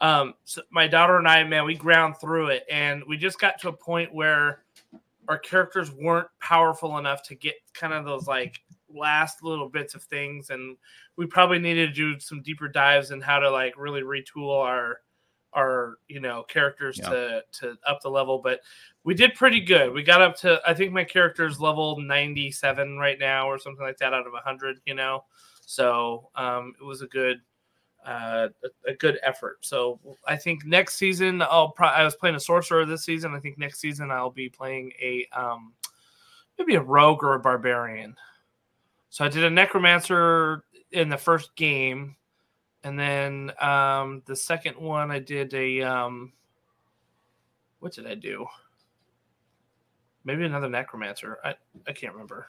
Um, 0.00 0.34
so 0.44 0.62
my 0.70 0.86
daughter 0.86 1.16
and 1.16 1.26
I, 1.26 1.42
man, 1.44 1.64
we 1.64 1.74
ground 1.74 2.16
through 2.20 2.48
it, 2.48 2.64
and 2.70 3.02
we 3.08 3.16
just 3.16 3.38
got 3.38 3.60
to 3.62 3.68
a 3.68 3.72
point 3.72 4.12
where 4.14 4.62
our 5.28 5.38
characters 5.38 5.90
weren't 5.90 6.28
powerful 6.40 6.98
enough 6.98 7.22
to 7.24 7.34
get 7.34 7.54
kind 7.74 7.92
of 7.92 8.04
those 8.04 8.26
like 8.26 8.60
last 8.92 9.42
little 9.42 9.68
bits 9.68 9.94
of 9.94 10.02
things, 10.04 10.50
and 10.50 10.76
we 11.16 11.26
probably 11.26 11.58
needed 11.58 11.88
to 11.88 12.14
do 12.14 12.20
some 12.20 12.42
deeper 12.42 12.68
dives 12.68 13.10
in 13.10 13.20
how 13.20 13.38
to 13.38 13.50
like 13.50 13.74
really 13.78 14.02
retool 14.02 14.62
our 14.62 15.00
our 15.54 15.96
you 16.08 16.20
know 16.20 16.42
characters 16.48 16.98
Yeah. 17.02 17.08
to 17.08 17.42
to 17.60 17.78
up 17.86 18.02
the 18.02 18.10
level 18.10 18.38
but 18.44 18.60
we 19.04 19.14
did 19.14 19.34
pretty 19.34 19.60
good 19.60 19.90
we 19.92 20.02
got 20.02 20.20
up 20.20 20.36
to 20.38 20.60
i 20.66 20.74
think 20.74 20.92
my 20.92 21.04
character's 21.04 21.58
level 21.58 21.98
97 21.98 22.98
right 22.98 23.18
now 23.18 23.48
or 23.48 23.58
something 23.58 23.82
like 23.84 23.96
that 23.98 24.12
out 24.12 24.26
of 24.26 24.32
100 24.34 24.80
you 24.84 24.92
know 24.94 25.24
so 25.64 26.28
um 26.34 26.74
it 26.78 26.84
was 26.84 27.00
a 27.00 27.06
good 27.06 27.40
uh 28.06 28.48
a, 28.86 28.94
good 28.94 29.18
effort. 29.22 29.58
So 29.64 29.98
i 30.26 30.36
think 30.36 30.64
next 30.64 30.94
season 30.94 31.42
i'll 31.42 31.70
pro- 31.70 31.88
i 31.88 32.04
was 32.04 32.14
playing 32.14 32.36
a 32.36 32.40
sorcerer 32.40 32.86
this 32.86 33.04
season. 33.04 33.34
I 33.34 33.40
think 33.40 33.58
next 33.58 33.80
season 33.80 34.10
i'll 34.10 34.30
be 34.30 34.48
playing 34.48 34.92
a 35.00 35.26
um 35.32 35.72
maybe 36.58 36.76
a 36.76 36.80
rogue 36.80 37.22
or 37.22 37.34
a 37.34 37.40
barbarian. 37.40 38.16
So 39.10 39.24
i 39.24 39.28
did 39.28 39.44
a 39.44 39.50
necromancer 39.50 40.64
in 40.92 41.08
the 41.08 41.18
first 41.18 41.54
game. 41.56 42.16
And 42.84 42.98
then 42.98 43.52
um 43.60 44.22
the 44.26 44.36
second 44.36 44.76
one 44.76 45.10
i 45.10 45.18
did 45.18 45.52
a 45.54 45.82
um 45.82 46.32
what 47.80 47.92
did 47.92 48.06
i 48.06 48.14
do? 48.14 48.46
Maybe 50.24 50.44
another 50.44 50.68
necromancer. 50.68 51.38
I 51.44 51.56
i 51.88 51.92
can't 51.92 52.12
remember 52.12 52.46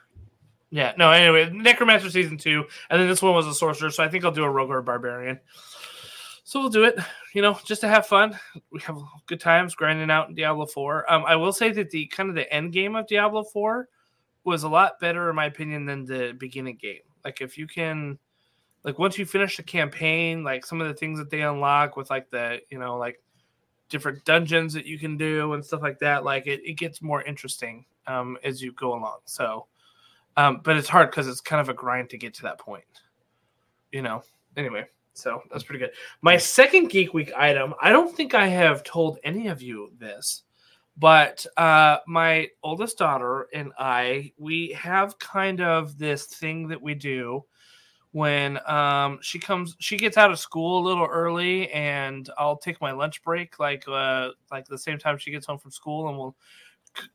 yeah 0.69 0.93
no 0.97 1.11
anyway 1.11 1.49
necromancer 1.51 2.09
season 2.09 2.37
two 2.37 2.65
and 2.89 2.99
then 2.99 3.07
this 3.07 3.21
one 3.21 3.33
was 3.33 3.47
a 3.47 3.53
sorcerer 3.53 3.89
so 3.89 4.03
i 4.03 4.07
think 4.07 4.25
i'll 4.25 4.31
do 4.31 4.43
a 4.43 4.49
rogue 4.49 4.69
or 4.69 4.79
a 4.79 4.83
barbarian. 4.83 5.39
So 6.43 6.61
we'll 6.61 6.69
do 6.69 6.85
it 6.85 6.97
you 7.33 7.41
know 7.41 7.59
just 7.65 7.81
to 7.81 7.87
have 7.87 8.07
fun. 8.07 8.37
We 8.71 8.79
have 8.81 8.97
good 9.25 9.39
times 9.39 9.75
grinding 9.75 10.09
out 10.09 10.29
in 10.29 10.35
diablo 10.35 10.65
4 10.65 11.11
um 11.11 11.25
i 11.25 11.35
will 11.35 11.53
say 11.53 11.71
that 11.71 11.89
the 11.89 12.05
kind 12.07 12.29
of 12.29 12.35
the 12.35 12.51
end 12.53 12.73
game 12.73 12.95
of 12.95 13.07
diablo 13.07 13.43
4 13.43 13.87
was 14.47 14.63
a 14.63 14.69
lot 14.69 14.97
better 15.01 15.29
in 15.29 15.35
my 15.35 15.45
opinion 15.45 15.85
than 15.85 16.05
the 16.05 16.33
beginning 16.37 16.77
game. 16.77 17.01
Like 17.25 17.41
if 17.41 17.57
you 17.57 17.67
can 17.67 18.17
like 18.85 18.97
once 18.97 19.17
you 19.17 19.25
finish 19.25 19.57
the 19.57 19.63
campaign 19.63 20.41
like 20.41 20.65
some 20.65 20.79
of 20.79 20.87
the 20.87 20.93
things 20.93 21.19
that 21.19 21.29
they 21.29 21.41
unlock 21.41 21.97
with 21.97 22.09
like 22.09 22.29
the 22.29 22.61
you 22.69 22.79
know 22.79 22.97
like 22.97 23.21
different 23.89 24.23
dungeons 24.23 24.73
that 24.73 24.85
you 24.85 24.97
can 24.97 25.17
do 25.17 25.51
and 25.51 25.65
stuff 25.65 25.81
like 25.81 25.99
that 25.99 26.23
like 26.23 26.47
it, 26.47 26.61
it 26.63 26.73
gets 26.73 27.01
more 27.01 27.21
interesting 27.23 27.85
um 28.07 28.37
as 28.41 28.61
you 28.61 28.71
go 28.71 28.93
along. 28.93 29.17
So 29.25 29.67
um 30.37 30.61
but 30.63 30.77
it's 30.77 30.87
hard 30.87 31.11
because 31.11 31.27
it's 31.27 31.41
kind 31.41 31.59
of 31.59 31.69
a 31.69 31.73
grind 31.73 32.09
to 32.09 32.17
get 32.17 32.33
to 32.33 32.43
that 32.43 32.57
point 32.59 32.83
you 33.91 34.01
know? 34.01 34.21
Anyway 34.55 34.85
so 35.13 35.41
that's 35.51 35.63
pretty 35.63 35.79
good. 35.79 35.91
My 36.21 36.37
second 36.37 36.89
geek 36.89 37.13
week 37.13 37.31
item 37.35 37.73
i 37.81 37.91
don't 37.91 38.15
think 38.15 38.33
i 38.33 38.47
have 38.47 38.83
told 38.83 39.19
any 39.23 39.47
of 39.47 39.61
you 39.61 39.91
this 39.97 40.43
but 40.95 41.45
uh 41.57 41.97
my 42.07 42.47
oldest 42.63 42.97
daughter 42.97 43.47
and 43.53 43.71
i 43.77 44.31
we 44.37 44.69
have 44.69 45.17
kind 45.19 45.61
of 45.61 45.97
this 45.97 46.25
thing 46.25 46.67
that 46.67 46.81
we 46.81 46.93
do 46.93 47.43
when 48.11 48.59
um 48.67 49.19
she 49.21 49.37
comes 49.37 49.75
she 49.79 49.97
gets 49.97 50.17
out 50.17 50.31
of 50.31 50.39
school 50.39 50.79
a 50.79 50.85
little 50.87 51.05
early 51.05 51.69
and 51.71 52.29
I'll 52.37 52.57
take 52.57 52.81
my 52.81 52.91
lunch 52.91 53.21
break 53.21 53.59
like 53.59 53.83
uh 53.87 54.29
like 54.51 54.65
the 54.65 54.77
same 54.77 54.97
time 54.97 55.17
she 55.17 55.31
gets 55.31 55.45
home 55.45 55.59
from 55.59 55.71
school 55.71 56.07
and 56.07 56.17
we'll 56.17 56.35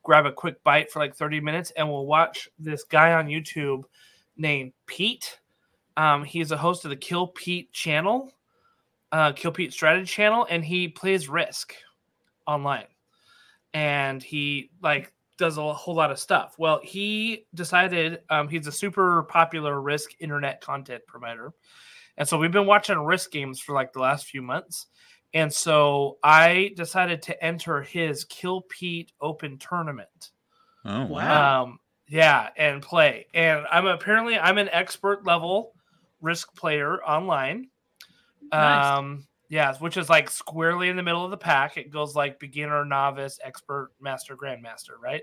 grab 0.02 0.26
a 0.26 0.32
quick 0.32 0.62
bite 0.64 0.90
for 0.90 0.98
like 0.98 1.14
30 1.14 1.40
minutes 1.40 1.72
and 1.76 1.88
we'll 1.88 2.06
watch 2.06 2.48
this 2.58 2.84
guy 2.84 3.14
on 3.14 3.26
YouTube 3.26 3.82
named 4.36 4.72
Pete. 4.86 5.38
Um 5.96 6.24
he's 6.24 6.50
a 6.50 6.56
host 6.56 6.84
of 6.84 6.90
the 6.90 6.96
Kill 6.96 7.28
Pete 7.28 7.72
channel, 7.72 8.32
uh 9.12 9.32
Kill 9.32 9.52
Pete 9.52 9.72
strategy 9.72 10.06
channel 10.06 10.46
and 10.48 10.64
he 10.64 10.88
plays 10.88 11.28
Risk 11.28 11.74
online. 12.46 12.86
And 13.74 14.22
he 14.22 14.70
like 14.82 15.12
does 15.42 15.58
a 15.58 15.74
whole 15.74 15.94
lot 15.94 16.12
of 16.12 16.20
stuff. 16.20 16.54
Well, 16.56 16.80
he 16.84 17.46
decided 17.54 18.20
um, 18.30 18.48
he's 18.48 18.68
a 18.68 18.72
super 18.72 19.24
popular 19.24 19.80
risk 19.80 20.10
internet 20.20 20.60
content 20.60 21.02
provider, 21.06 21.52
And 22.16 22.28
so 22.28 22.38
we've 22.38 22.52
been 22.52 22.66
watching 22.66 22.98
Risk 22.98 23.32
games 23.32 23.58
for 23.58 23.74
like 23.74 23.92
the 23.92 24.00
last 24.00 24.26
few 24.26 24.40
months. 24.40 24.86
And 25.34 25.52
so 25.52 26.18
I 26.22 26.72
decided 26.76 27.22
to 27.22 27.44
enter 27.44 27.82
his 27.82 28.24
Kill 28.24 28.62
Pete 28.68 29.12
Open 29.20 29.58
Tournament. 29.58 30.30
Oh 30.84 31.06
wow. 31.06 31.08
Wow. 31.08 31.62
Um, 31.62 31.78
yeah, 32.08 32.50
and 32.56 32.82
play. 32.82 33.26
And 33.32 33.64
I'm 33.70 33.86
apparently 33.86 34.38
I'm 34.38 34.58
an 34.58 34.68
expert 34.70 35.24
level 35.24 35.72
Risk 36.20 36.54
player 36.54 37.02
online. 37.02 37.68
Nice. 38.52 38.98
Um, 38.98 39.26
yeah, 39.48 39.74
which 39.78 39.96
is 39.96 40.08
like 40.08 40.30
squarely 40.30 40.88
in 40.88 40.96
the 40.96 41.02
middle 41.02 41.24
of 41.24 41.30
the 41.30 41.36
pack. 41.36 41.76
It 41.76 41.90
goes 41.90 42.14
like 42.14 42.38
beginner, 42.38 42.84
novice, 42.84 43.38
expert, 43.44 43.90
master, 44.00 44.36
grandmaster, 44.36 44.98
right? 45.02 45.22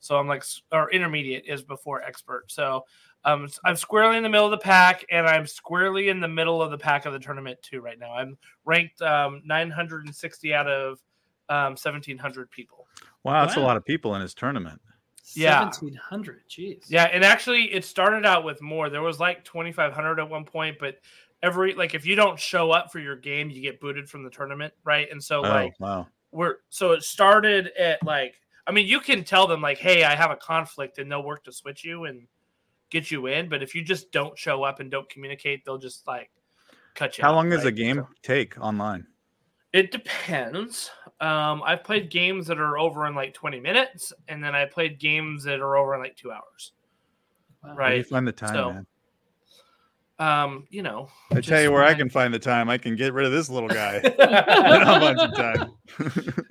So 0.00 0.18
I'm 0.18 0.28
like, 0.28 0.44
or 0.72 0.90
intermediate 0.90 1.44
is 1.46 1.62
before 1.62 2.02
expert. 2.02 2.50
So 2.50 2.84
um, 3.24 3.44
s- 3.44 3.58
I'm 3.64 3.76
squarely 3.76 4.16
in 4.16 4.22
the 4.22 4.28
middle 4.28 4.46
of 4.46 4.50
the 4.52 4.58
pack, 4.58 5.04
and 5.10 5.26
I'm 5.26 5.46
squarely 5.46 6.08
in 6.08 6.20
the 6.20 6.28
middle 6.28 6.62
of 6.62 6.70
the 6.70 6.78
pack 6.78 7.06
of 7.06 7.12
the 7.12 7.18
tournament 7.18 7.58
too 7.62 7.80
right 7.80 7.98
now. 7.98 8.12
I'm 8.14 8.36
ranked 8.64 9.02
um, 9.02 9.42
960 9.44 10.54
out 10.54 10.68
of 10.68 10.98
um, 11.48 11.72
1,700 11.72 12.50
people. 12.50 12.86
Wow, 13.24 13.44
that's 13.44 13.56
a 13.56 13.60
lot 13.60 13.76
of 13.76 13.84
people 13.84 14.14
in 14.14 14.22
his 14.22 14.34
tournament. 14.34 14.80
yeah. 15.34 15.60
1700. 15.60 16.42
Jeez. 16.48 16.84
Yeah, 16.88 17.04
and 17.04 17.24
actually, 17.24 17.72
it 17.72 17.84
started 17.84 18.24
out 18.24 18.44
with 18.44 18.62
more. 18.62 18.88
There 18.88 19.02
was 19.02 19.20
like 19.20 19.44
2,500 19.44 20.18
at 20.20 20.28
one 20.30 20.44
point, 20.44 20.76
but 20.78 20.96
every 21.42 21.74
like 21.74 21.94
if 21.94 22.06
you 22.06 22.14
don't 22.16 22.38
show 22.38 22.70
up 22.70 22.90
for 22.92 22.98
your 22.98 23.16
game, 23.16 23.50
you 23.50 23.60
get 23.60 23.80
booted 23.80 24.08
from 24.08 24.22
the 24.24 24.30
tournament, 24.30 24.72
right? 24.84 25.08
And 25.10 25.22
so 25.22 25.40
Oh 25.40 25.48
like 25.48 25.74
wow. 25.78 26.06
we're 26.32 26.56
so 26.68 26.92
it 26.92 27.02
started 27.02 27.70
at 27.78 28.02
like 28.04 28.34
I 28.66 28.72
mean, 28.72 28.86
you 28.86 29.00
can 29.00 29.24
tell 29.24 29.46
them 29.46 29.60
like, 29.60 29.78
hey, 29.78 30.04
I 30.04 30.14
have 30.14 30.30
a 30.30 30.36
conflict, 30.36 30.98
and 30.98 31.10
they'll 31.10 31.24
work 31.24 31.44
to 31.44 31.52
switch 31.52 31.84
you 31.84 32.04
and 32.04 32.26
get 32.90 33.10
you 33.10 33.26
in. 33.26 33.48
But 33.48 33.62
if 33.62 33.74
you 33.74 33.82
just 33.82 34.12
don't 34.12 34.36
show 34.38 34.62
up 34.64 34.80
and 34.80 34.90
don't 34.90 35.08
communicate, 35.08 35.64
they'll 35.64 35.78
just 35.78 36.06
like 36.06 36.30
cut 36.94 37.16
you. 37.18 37.22
How 37.22 37.30
out, 37.30 37.36
long 37.36 37.50
does 37.50 37.64
a 37.64 37.72
game 37.72 37.96
So- 37.96 38.08
take 38.22 38.58
online? 38.60 39.06
It 39.72 39.92
depends. 39.92 40.90
Um, 41.20 41.62
I've 41.64 41.84
played 41.84 42.10
games 42.10 42.48
that 42.48 42.58
are 42.58 42.76
over 42.76 43.06
in 43.06 43.14
like 43.14 43.32
20 43.34 43.60
minutes, 43.60 44.12
and 44.26 44.42
then 44.42 44.52
I 44.54 44.64
played 44.64 44.98
games 44.98 45.44
that 45.44 45.60
are 45.60 45.76
over 45.76 45.94
in 45.94 46.00
like 46.00 46.16
two 46.16 46.32
hours. 46.32 46.72
Wow. 47.62 47.74
Where 47.76 47.88
do 47.90 47.94
you 47.94 48.00
Right. 48.00 48.06
find 48.08 48.26
the 48.26 48.32
time, 48.32 48.54
So, 48.54 48.72
man? 48.72 48.86
Um, 50.18 50.66
you 50.68 50.82
know, 50.82 51.08
I 51.34 51.40
tell 51.40 51.62
you 51.62 51.72
where 51.72 51.82
I 51.82 51.88
find- 51.90 51.98
can 51.98 52.10
find 52.10 52.34
the 52.34 52.38
time. 52.38 52.68
I 52.68 52.76
can 52.76 52.94
get 52.94 53.14
rid 53.14 53.24
of 53.26 53.32
this 53.32 53.48
little 53.48 53.68
guy. 53.70 54.02
I'll 54.18 55.30
time. 55.34 55.72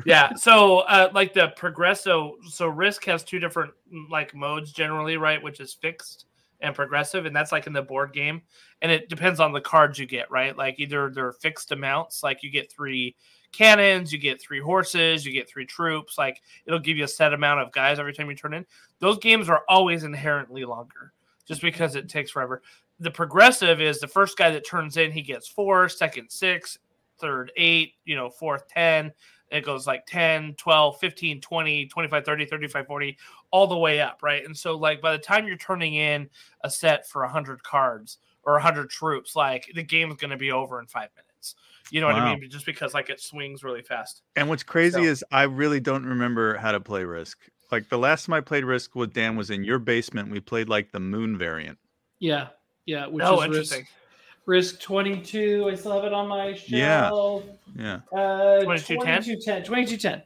yeah 0.05 0.33
so 0.35 0.79
uh 0.79 1.09
like 1.13 1.33
the 1.33 1.49
progresso 1.55 2.35
so 2.49 2.67
risk 2.67 3.05
has 3.05 3.23
two 3.23 3.39
different 3.39 3.71
like 4.09 4.33
modes 4.35 4.71
generally 4.73 5.17
right 5.17 5.41
which 5.41 5.59
is 5.59 5.73
fixed 5.73 6.25
and 6.61 6.75
progressive 6.75 7.25
and 7.25 7.35
that's 7.35 7.51
like 7.51 7.67
in 7.67 7.73
the 7.73 7.81
board 7.81 8.13
game 8.13 8.41
and 8.81 8.91
it 8.91 9.09
depends 9.09 9.39
on 9.39 9.51
the 9.51 9.61
cards 9.61 9.97
you 9.97 10.05
get 10.05 10.29
right? 10.29 10.57
Like 10.57 10.79
either 10.79 11.09
they're 11.09 11.33
fixed 11.33 11.71
amounts 11.71 12.23
like 12.23 12.43
you 12.43 12.51
get 12.51 12.71
three 12.71 13.15
cannons 13.51 14.13
you 14.13 14.19
get 14.19 14.39
three 14.39 14.59
horses 14.59 15.25
you 15.25 15.33
get 15.33 15.49
three 15.49 15.65
troops 15.65 16.19
like 16.19 16.39
it'll 16.67 16.79
give 16.79 16.97
you 16.97 17.03
a 17.03 17.07
set 17.07 17.33
amount 17.33 17.59
of 17.59 17.71
guys 17.71 17.99
every 17.99 18.13
time 18.13 18.29
you 18.29 18.35
turn 18.35 18.53
in. 18.53 18.65
Those 18.99 19.17
games 19.19 19.49
are 19.49 19.63
always 19.67 20.03
inherently 20.03 20.65
longer 20.65 21.13
just 21.47 21.61
because 21.61 21.95
it 21.95 22.09
takes 22.09 22.31
forever. 22.31 22.61
The 22.99 23.11
progressive 23.11 23.81
is 23.81 23.99
the 23.99 24.07
first 24.07 24.37
guy 24.37 24.51
that 24.51 24.65
turns 24.65 24.97
in 24.97 25.11
he 25.11 25.21
gets 25.21 25.47
four 25.47 25.89
second 25.89 26.29
six 26.29 26.77
third 27.19 27.51
eight 27.57 27.93
you 28.05 28.15
know 28.15 28.29
fourth 28.29 28.67
10 28.69 29.11
it 29.51 29.65
goes 29.65 29.87
like 29.87 30.05
10 30.05 30.55
12 30.55 30.99
15 30.99 31.41
20 31.41 31.85
25 31.87 32.25
30 32.25 32.45
35 32.45 32.87
40 32.87 33.17
all 33.51 33.67
the 33.67 33.77
way 33.77 33.99
up 33.99 34.19
right 34.21 34.45
and 34.45 34.55
so 34.55 34.75
like 34.75 35.01
by 35.01 35.11
the 35.11 35.17
time 35.17 35.47
you're 35.47 35.57
turning 35.57 35.95
in 35.95 36.29
a 36.63 36.69
set 36.69 37.07
for 37.07 37.21
100 37.23 37.63
cards 37.63 38.17
or 38.43 38.53
100 38.53 38.89
troops 38.89 39.35
like 39.35 39.69
the 39.75 39.83
game's 39.83 40.15
going 40.15 40.31
to 40.31 40.37
be 40.37 40.51
over 40.51 40.79
in 40.79 40.85
five 40.87 41.09
minutes 41.15 41.55
you 41.91 41.99
know 41.99 42.07
what 42.07 42.15
i 42.15 42.35
mean 42.35 42.49
just 42.49 42.65
because 42.65 42.93
like 42.93 43.09
it 43.09 43.19
swings 43.19 43.63
really 43.63 43.81
fast 43.81 44.21
And 44.35 44.47
what's 44.49 44.63
crazy 44.63 44.93
So- 44.93 45.03
is 45.03 45.23
I 45.31 45.43
really 45.43 45.79
don't 45.79 46.05
remember 46.05 46.57
how 46.57 46.71
to 46.71 46.79
play 46.79 47.03
Risk. 47.03 47.39
Like 47.71 47.89
the 47.89 47.97
last 47.97 48.25
time 48.25 48.33
I 48.33 48.41
played 48.41 48.63
Risk 48.63 48.95
with 48.95 49.13
Dan 49.13 49.35
was 49.35 49.49
in 49.49 49.63
your 49.63 49.77
basement. 49.79 50.31
We 50.31 50.39
played 50.39 50.69
like 50.69 50.91
the 50.91 50.99
Moon 50.99 51.37
variant. 51.37 51.77
Yeah. 52.19 52.47
Yeah. 52.85 53.05
Which 53.07 53.23
oh 53.23 53.41
is 53.41 53.45
interesting 53.45 53.79
risk, 53.81 53.91
risk 54.45 54.81
22. 54.81 55.69
I 55.69 55.75
still 55.75 55.93
have 55.93 56.03
it 56.03 56.13
on 56.13 56.27
my 56.27 56.59
Yeah. 56.67 57.09
shelf. 57.09 57.43
Yeah. 57.75 57.99
Uh, 58.11 58.61
2210? 58.61 59.23
2210. 59.23 59.63
2210. 59.63 60.23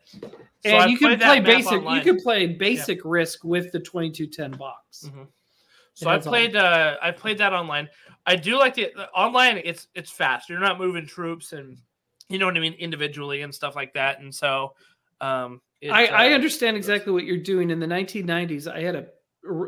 So 0.66 0.70
And 0.70 0.92
you 0.92 0.98
can 0.98 1.20
played 1.20 1.20
play 1.20 1.40
basic. 1.40 1.82
You 1.84 2.02
can 2.02 2.22
play 2.22 2.48
basic 2.48 3.02
risk 3.04 3.44
with 3.44 3.72
the 3.72 3.80
2210 3.80 4.52
box. 4.52 5.10
Mhm. 5.10 5.28
So 5.94 6.10
I 6.10 6.18
played 6.18 6.56
uh 6.56 6.98
I 7.02 7.12
played 7.12 7.38
that 7.40 7.54
online. 7.54 7.90
I 8.26 8.36
do 8.36 8.58
like 8.58 8.76
the 8.76 8.92
the 8.96 9.10
online 9.12 9.62
it's 9.64 9.88
it's 9.94 10.10
fast. 10.10 10.50
You're 10.50 10.60
not 10.60 10.80
moving 10.80 11.06
troops 11.06 11.54
and 11.54 11.78
you 12.30 12.40
know 12.40 12.46
what 12.46 12.58
I 12.58 12.62
mean 12.62 12.74
individually 12.74 13.42
and 13.42 13.54
stuff 13.54 13.76
like 13.76 13.94
that. 13.94 14.20
And 14.20 14.34
so 14.34 14.74
um 15.22 15.62
it, 15.82 15.92
I, 15.92 16.06
I 16.06 16.32
uh, 16.32 16.36
understand 16.36 16.78
exactly 16.78 17.12
what 17.12 17.26
you're 17.26 17.38
doing. 17.38 17.70
In 17.70 17.80
the 17.80 17.86
1990s, 17.86 18.74
I 18.74 18.80
had 18.80 18.96
a, 18.96 19.06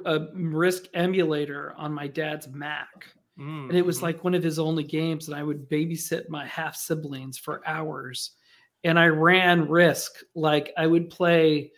a 0.05 0.27
Risk 0.33 0.85
emulator 0.93 1.73
on 1.75 1.91
my 1.91 2.07
dad's 2.07 2.47
Mac, 2.47 3.13
mm, 3.39 3.69
and 3.69 3.77
it 3.77 3.85
was 3.85 3.99
mhm. 3.99 4.03
like 4.03 4.23
one 4.23 4.33
of 4.35 4.43
his 4.43 4.59
only 4.59 4.83
games. 4.83 5.27
And 5.27 5.37
I 5.37 5.43
would 5.43 5.69
babysit 5.69 6.29
my 6.29 6.45
half 6.45 6.75
siblings 6.75 7.37
for 7.37 7.61
hours, 7.67 8.31
and 8.83 8.99
I 8.99 9.07
ran 9.07 9.67
Risk 9.67 10.23
like 10.35 10.73
I 10.77 10.87
would 10.87 11.09
play 11.09 11.71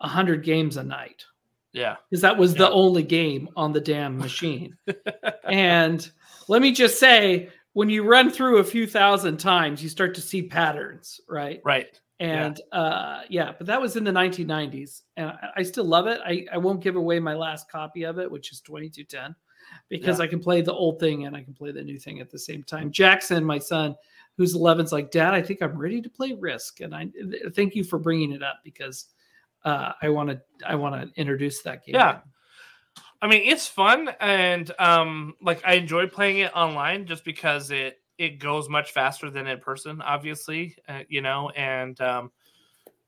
hundred 0.00 0.42
games 0.42 0.76
a 0.76 0.82
night 0.82 1.24
yeah. 1.72 1.96
because 2.08 2.22
that 2.22 2.36
was 2.36 2.52
Yeah. 2.52 2.58
the 2.60 2.70
only 2.70 3.02
game 3.02 3.48
on 3.56 3.72
the 3.72 3.80
damn 3.80 4.18
machine. 4.18 4.76
and 5.44 6.10
let 6.48 6.62
me 6.62 6.72
just 6.72 6.98
say, 6.98 7.50
when 7.72 7.88
you 7.88 8.04
run 8.04 8.30
through 8.30 8.58
a 8.58 8.64
few 8.64 8.86
thousand 8.86 9.38
times, 9.38 9.82
you 9.82 9.88
start 9.88 10.14
to 10.14 10.20
see 10.20 10.42
patterns, 10.42 11.20
right? 11.28 11.60
Right. 11.64 11.98
And 12.20 12.60
uh, 12.70 13.22
yeah, 13.28 13.52
but 13.56 13.66
that 13.66 13.80
was 13.80 13.96
in 13.96 14.04
the 14.04 14.12
1990s, 14.12 15.02
and 15.16 15.30
I, 15.30 15.48
I 15.56 15.62
still 15.62 15.84
love 15.84 16.06
it. 16.06 16.20
I, 16.24 16.46
I 16.52 16.58
won't 16.58 16.80
give 16.80 16.94
away 16.94 17.18
my 17.18 17.34
last 17.34 17.68
copy 17.68 18.04
of 18.04 18.18
it, 18.18 18.30
which 18.30 18.52
is 18.52 18.60
2210, 18.60 19.34
because 19.88 20.20
I 20.20 20.26
can 20.26 20.40
play 20.40 20.62
the 20.62 20.72
old 20.72 20.98
thing 20.98 21.26
and 21.26 21.36
I 21.36 21.42
can 21.42 21.52
play 21.52 21.70
the 21.70 21.82
new 21.82 21.98
thing 21.98 22.20
at 22.20 22.30
the 22.30 22.38
same 22.38 22.62
time. 22.62 22.90
Jackson, 22.90 23.44
my 23.44 23.58
son, 23.58 23.94
who's 24.36 24.54
11, 24.54 24.86
is 24.86 24.92
like, 24.92 25.10
Dad, 25.10 25.34
I 25.34 25.42
think 25.42 25.60
I'm 25.60 25.76
ready 25.76 26.00
to 26.00 26.08
play 26.08 26.32
Risk, 26.32 26.80
and 26.80 26.94
I 26.94 27.08
thank 27.54 27.74
you 27.74 27.84
for 27.84 27.98
bringing 27.98 28.32
it 28.32 28.42
up 28.42 28.60
because 28.64 29.06
uh, 29.64 29.92
I 30.00 30.08
want 30.08 30.30
to 30.30 30.40
I 30.66 30.74
want 30.74 30.94
to 30.94 31.20
introduce 31.20 31.62
that 31.62 31.84
game. 31.84 31.94
Yeah. 31.94 32.20
I 33.20 33.28
mean, 33.28 33.42
it's 33.44 33.68
fun 33.68 34.10
and 34.20 34.70
um 34.80 35.34
like 35.40 35.62
I 35.64 35.74
enjoy 35.74 36.08
playing 36.08 36.38
it 36.38 36.56
online 36.56 37.06
just 37.06 37.24
because 37.24 37.70
it 37.70 38.00
it 38.18 38.38
goes 38.40 38.68
much 38.68 38.92
faster 38.92 39.30
than 39.30 39.46
in 39.46 39.60
person, 39.60 40.02
obviously, 40.02 40.76
uh, 40.88 41.00
you 41.08 41.20
know, 41.20 41.50
and 41.50 42.00
um 42.00 42.32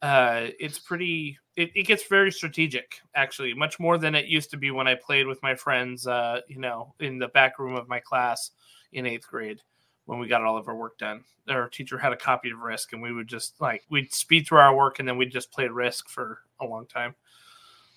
uh 0.00 0.46
it's 0.60 0.78
pretty 0.78 1.38
it, 1.56 1.70
it 1.74 1.86
gets 1.86 2.06
very 2.08 2.32
strategic 2.32 3.00
actually 3.14 3.54
much 3.54 3.78
more 3.78 3.96
than 3.96 4.14
it 4.14 4.26
used 4.26 4.50
to 4.50 4.56
be 4.56 4.70
when 4.70 4.88
i 4.88 4.94
played 4.94 5.26
with 5.26 5.42
my 5.42 5.54
friends 5.54 6.06
uh 6.06 6.40
you 6.48 6.58
know 6.58 6.94
in 7.00 7.18
the 7.18 7.28
back 7.28 7.58
room 7.58 7.76
of 7.76 7.88
my 7.88 8.00
class 8.00 8.50
in 8.92 9.06
eighth 9.06 9.26
grade 9.26 9.60
when 10.06 10.18
we 10.18 10.28
got 10.28 10.42
all 10.42 10.56
of 10.56 10.68
our 10.68 10.76
work 10.76 10.98
done. 10.98 11.24
Our 11.48 11.68
teacher 11.68 11.98
had 11.98 12.12
a 12.12 12.16
copy 12.16 12.50
of 12.50 12.58
risk 12.58 12.92
and 12.92 13.02
we 13.02 13.12
would 13.12 13.28
just 13.28 13.60
like 13.60 13.82
we'd 13.90 14.12
speed 14.12 14.46
through 14.46 14.58
our 14.58 14.74
work 14.74 14.98
and 14.98 15.08
then 15.08 15.16
we'd 15.16 15.32
just 15.32 15.52
play 15.52 15.68
risk 15.68 16.08
for 16.08 16.40
a 16.60 16.64
long 16.64 16.86
time. 16.86 17.14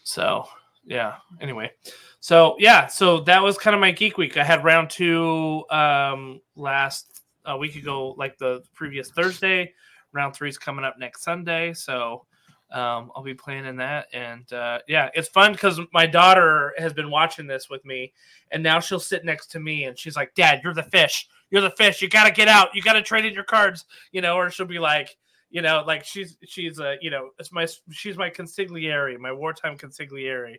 So 0.03 0.45
yeah 0.85 1.15
anyway. 1.39 1.71
So 2.19 2.55
yeah 2.59 2.87
so 2.87 3.21
that 3.21 3.41
was 3.41 3.57
kind 3.57 3.73
of 3.73 3.79
my 3.79 3.91
geek 3.91 4.17
week. 4.17 4.37
I 4.37 4.43
had 4.43 4.63
round 4.63 4.89
two 4.89 5.63
um 5.69 6.41
last 6.55 7.21
a 7.45 7.57
week 7.57 7.75
ago 7.75 8.15
like 8.17 8.37
the 8.37 8.63
previous 8.73 9.09
thursday. 9.11 9.73
Round 10.13 10.33
three 10.33 10.49
is 10.49 10.57
coming 10.57 10.85
up 10.85 10.95
next 10.97 11.23
sunday 11.23 11.73
so 11.73 12.25
um, 12.71 13.11
i'll 13.15 13.23
be 13.23 13.33
playing 13.33 13.65
in 13.65 13.77
that 13.77 14.07
and 14.13 14.51
uh, 14.53 14.79
yeah 14.87 15.09
it's 15.13 15.29
fun 15.29 15.53
because 15.53 15.79
my 15.93 16.05
daughter 16.05 16.73
has 16.77 16.93
been 16.93 17.09
watching 17.09 17.47
this 17.47 17.69
with 17.69 17.83
me 17.85 18.11
and 18.51 18.61
now 18.61 18.79
she'll 18.79 18.99
sit 18.99 19.23
next 19.23 19.47
to 19.47 19.59
me 19.59 19.85
and 19.85 19.97
she's 19.97 20.15
like 20.15 20.33
dad 20.35 20.61
you're 20.63 20.73
the 20.73 20.83
fish. 20.83 21.27
You're 21.49 21.61
the 21.61 21.71
fish. 21.71 22.01
You 22.01 22.09
gotta 22.09 22.31
get 22.31 22.49
out. 22.49 22.75
You 22.75 22.81
gotta 22.81 23.01
trade 23.01 23.23
in 23.25 23.33
your 23.33 23.45
cards. 23.45 23.85
You 24.11 24.21
know 24.21 24.35
or 24.35 24.49
she'll 24.49 24.65
be 24.65 24.79
like 24.79 25.15
you 25.49 25.61
know 25.61 25.83
like 25.87 26.03
she's 26.03 26.37
she's 26.45 26.79
uh 26.79 26.95
you 27.01 27.09
know 27.09 27.29
it's 27.39 27.51
my 27.51 27.65
she's 27.89 28.17
my 28.17 28.29
consigliere 28.29 29.17
my 29.17 29.31
wartime 29.31 29.77
consigliere 29.77 30.55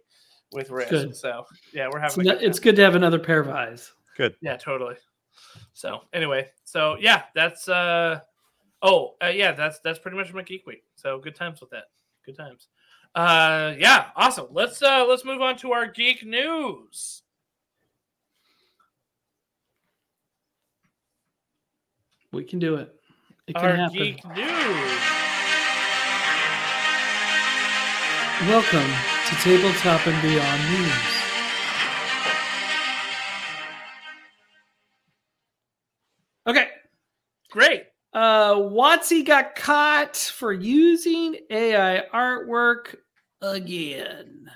with 0.52 0.70
risk 0.70 0.88
Good. 0.88 1.14
so 1.14 1.44
yeah 1.74 1.88
we're 1.92 2.02
It's, 2.02 2.14
having 2.14 2.30
a 2.30 2.34
good 2.36 2.42
it's 2.42 2.58
good 2.58 2.74
to 2.76 2.82
have 2.82 2.94
another 2.94 3.18
pair 3.18 3.40
of 3.40 3.50
eyes. 3.50 3.92
Good. 4.16 4.34
yeah 4.40 4.56
totally. 4.56 4.96
So 5.74 6.00
anyway 6.12 6.48
so 6.64 6.96
yeah 6.98 7.24
that's 7.34 7.68
uh 7.68 8.20
oh 8.82 9.14
uh, 9.22 9.26
yeah 9.26 9.52
that's 9.52 9.78
that's 9.80 9.98
pretty 9.98 10.16
much 10.16 10.32
my 10.32 10.42
geek 10.42 10.66
week. 10.66 10.84
So 10.96 11.18
good 11.18 11.34
times 11.34 11.60
with 11.60 11.70
that 11.70 11.84
good 12.28 12.36
times 12.36 12.68
uh 13.14 13.72
yeah 13.78 14.06
awesome 14.14 14.46
let's 14.50 14.82
uh 14.82 15.04
let's 15.08 15.24
move 15.24 15.40
on 15.40 15.56
to 15.56 15.72
our 15.72 15.86
geek 15.86 16.24
news 16.26 17.22
We 22.30 22.44
can 22.44 22.58
do 22.58 22.74
it. 22.74 22.94
It 23.46 23.54
can 23.56 23.64
our 23.64 23.74
happen. 23.74 23.96
geek 23.96 24.22
news 24.36 25.00
Welcome 28.46 28.92
to 29.26 29.34
Tabletop 29.42 30.06
and 30.06 30.22
Beyond 30.22 30.62
News. 30.70 31.17
Uh, 38.18 38.56
WotC 38.56 39.24
got 39.24 39.54
caught 39.54 40.16
for 40.16 40.52
using 40.52 41.36
AI 41.50 42.02
artwork 42.12 42.96
again. 43.40 44.50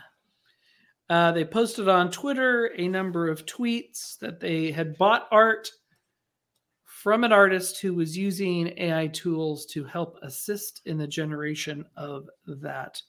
Uh, 1.08 1.30
they 1.30 1.44
posted 1.44 1.88
on 1.88 2.10
Twitter 2.10 2.72
a 2.76 2.88
number 2.88 3.28
of 3.28 3.46
tweets 3.46 4.18
that 4.18 4.40
they 4.40 4.72
had 4.72 4.98
bought 4.98 5.28
art 5.30 5.70
from 6.82 7.22
an 7.22 7.30
artist 7.30 7.80
who 7.80 7.94
was 7.94 8.18
using 8.18 8.76
AI 8.78 9.06
tools 9.06 9.64
to 9.66 9.84
help 9.84 10.18
assist 10.22 10.82
in 10.86 10.98
the 10.98 11.06
generation 11.06 11.84
of 11.96 12.28
that 12.48 13.00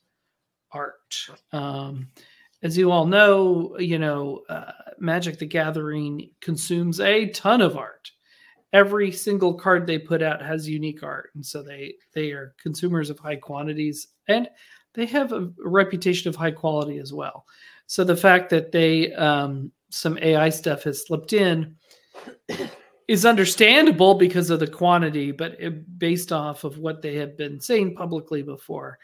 art. 0.72 1.16
Um, 1.52 2.10
as 2.62 2.78
you 2.78 2.92
all 2.92 3.08
know, 3.08 3.76
you 3.80 3.98
know, 3.98 4.44
uh, 4.50 4.72
Magic 5.00 5.40
the 5.40 5.48
Gathering 5.48 6.30
consumes 6.42 7.00
a 7.00 7.30
ton 7.30 7.60
of 7.60 7.76
art. 7.76 8.12
Every 8.74 9.12
single 9.12 9.54
card 9.54 9.86
they 9.86 10.00
put 10.00 10.22
out 10.22 10.42
has 10.42 10.68
unique 10.68 11.04
art, 11.04 11.30
and 11.36 11.46
so 11.46 11.62
they 11.62 11.96
they 12.14 12.32
are 12.32 12.56
consumers 12.62 13.10
of 13.10 13.20
high 13.20 13.36
quantities, 13.36 14.08
and 14.28 14.50
they 14.94 15.06
have 15.06 15.32
a, 15.32 15.52
reputation 15.60 16.30
of 16.30 16.36
high 16.36 16.52
quality 16.52 16.98
as 16.98 17.14
well. 17.14 17.46
So 17.88 18.04
the 18.04 18.16
fact 18.16 18.50
that 18.50 18.72
they 18.72 19.14
um, 19.14 19.72
some 19.90 20.18
AI 20.22 20.50
stuff 20.50 20.84
has 20.84 21.06
slipped 21.06 21.34
in 21.34 21.76
is 23.08 23.26
understandable 23.26 24.16
because 24.16 24.50
of 24.50 24.60
the 24.60 24.68
quantity, 24.68 25.32
but 25.32 25.56
it, 25.60 26.00
based 26.00 26.32
off 26.32 26.64
of 26.64 26.78
what 26.80 27.02
they 27.02 27.16
have 27.16 27.38
been 27.38 27.60
saying 27.60 27.96
publicly 27.96 28.42
before, 28.42 28.98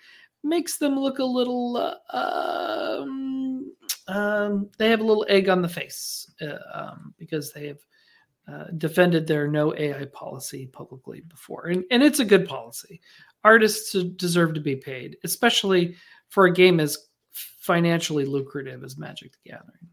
makes 0.44 0.78
them 0.78 0.98
look 0.98 1.20
a 1.20 1.24
little. 1.24 1.78
Uh, 2.12 2.98
um, 3.02 3.72
um, 4.08 4.70
they 4.80 4.90
have 4.90 5.02
a 5.02 5.04
little 5.04 5.26
egg 5.30 5.50
on 5.50 5.62
the 5.62 5.70
face 5.70 6.32
uh, 6.42 6.58
um, 6.74 7.14
because 7.20 7.54
they 7.54 7.68
have 7.68 7.78
uh, 8.50 8.66
defended 8.78 9.28
their 9.28 9.48
no 9.48 9.76
AI 9.76 10.06
policy 10.06 10.68
publicly 10.68 11.22
before, 11.22 11.68
and 11.68 11.84
and 11.92 12.02
it's 12.02 12.20
a 12.20 12.26
good 12.26 12.48
policy. 12.48 13.02
Artists 13.44 13.94
deserve 14.16 14.54
to 14.54 14.60
be 14.60 14.76
paid, 14.76 15.18
especially 15.24 15.96
for 16.30 16.46
a 16.46 16.54
game 16.54 16.80
as 16.80 16.98
financially 17.32 18.26
lucrative 18.26 18.84
as 18.84 18.98
Magic 18.98 19.32
the 19.32 19.52
Gathering. 19.52 19.90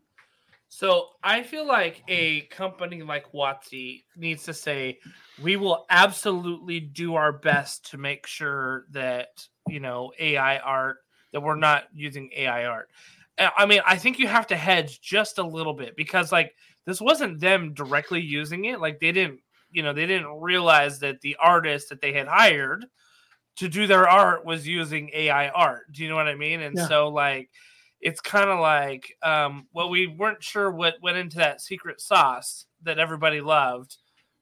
So 0.68 1.08
I 1.22 1.42
feel 1.42 1.66
like 1.66 2.02
a 2.06 2.42
company 2.42 3.02
like 3.02 3.32
WotC 3.32 4.04
needs 4.14 4.42
to 4.42 4.52
say, 4.52 4.98
we 5.42 5.56
will 5.56 5.86
absolutely 5.88 6.80
do 6.80 7.14
our 7.14 7.32
best 7.32 7.90
to 7.92 7.98
make 7.98 8.26
sure 8.26 8.84
that, 8.90 9.46
you 9.68 9.80
know, 9.80 10.12
AI 10.18 10.58
art, 10.58 10.98
that 11.32 11.40
we're 11.40 11.56
not 11.56 11.84
using 11.94 12.30
AI 12.36 12.66
art. 12.66 12.90
I 13.38 13.66
mean, 13.66 13.80
I 13.86 13.96
think 13.96 14.18
you 14.18 14.28
have 14.28 14.46
to 14.48 14.56
hedge 14.56 15.00
just 15.00 15.38
a 15.38 15.46
little 15.46 15.74
bit 15.74 15.96
because, 15.96 16.32
like, 16.32 16.54
this 16.86 17.00
wasn't 17.00 17.40
them 17.40 17.74
directly 17.74 18.20
using 18.20 18.64
it. 18.66 18.80
Like, 18.80 18.98
they 18.98 19.12
didn't, 19.12 19.40
you 19.70 19.82
know, 19.82 19.92
they 19.92 20.06
didn't 20.06 20.40
realize 20.40 20.98
that 21.00 21.20
the 21.20 21.36
artist 21.38 21.90
that 21.90 22.00
they 22.00 22.12
had 22.12 22.28
hired 22.28 22.86
to 23.56 23.68
do 23.68 23.86
their 23.86 24.08
art 24.08 24.44
was 24.44 24.66
using 24.66 25.10
AI 25.12 25.48
art. 25.48 25.92
Do 25.92 26.02
you 26.02 26.08
know 26.08 26.16
what 26.16 26.28
I 26.28 26.34
mean? 26.34 26.62
And 26.62 26.76
yeah. 26.76 26.88
so, 26.88 27.08
like, 27.08 27.50
it's 28.00 28.20
kind 28.20 28.50
of 28.50 28.60
like 28.60 29.16
um, 29.22 29.66
well 29.72 29.88
we 29.88 30.06
weren't 30.06 30.42
sure 30.42 30.70
what 30.70 30.94
went 31.02 31.16
into 31.16 31.38
that 31.38 31.60
secret 31.60 32.00
sauce 32.00 32.66
that 32.82 32.98
everybody 32.98 33.40
loved 33.40 33.96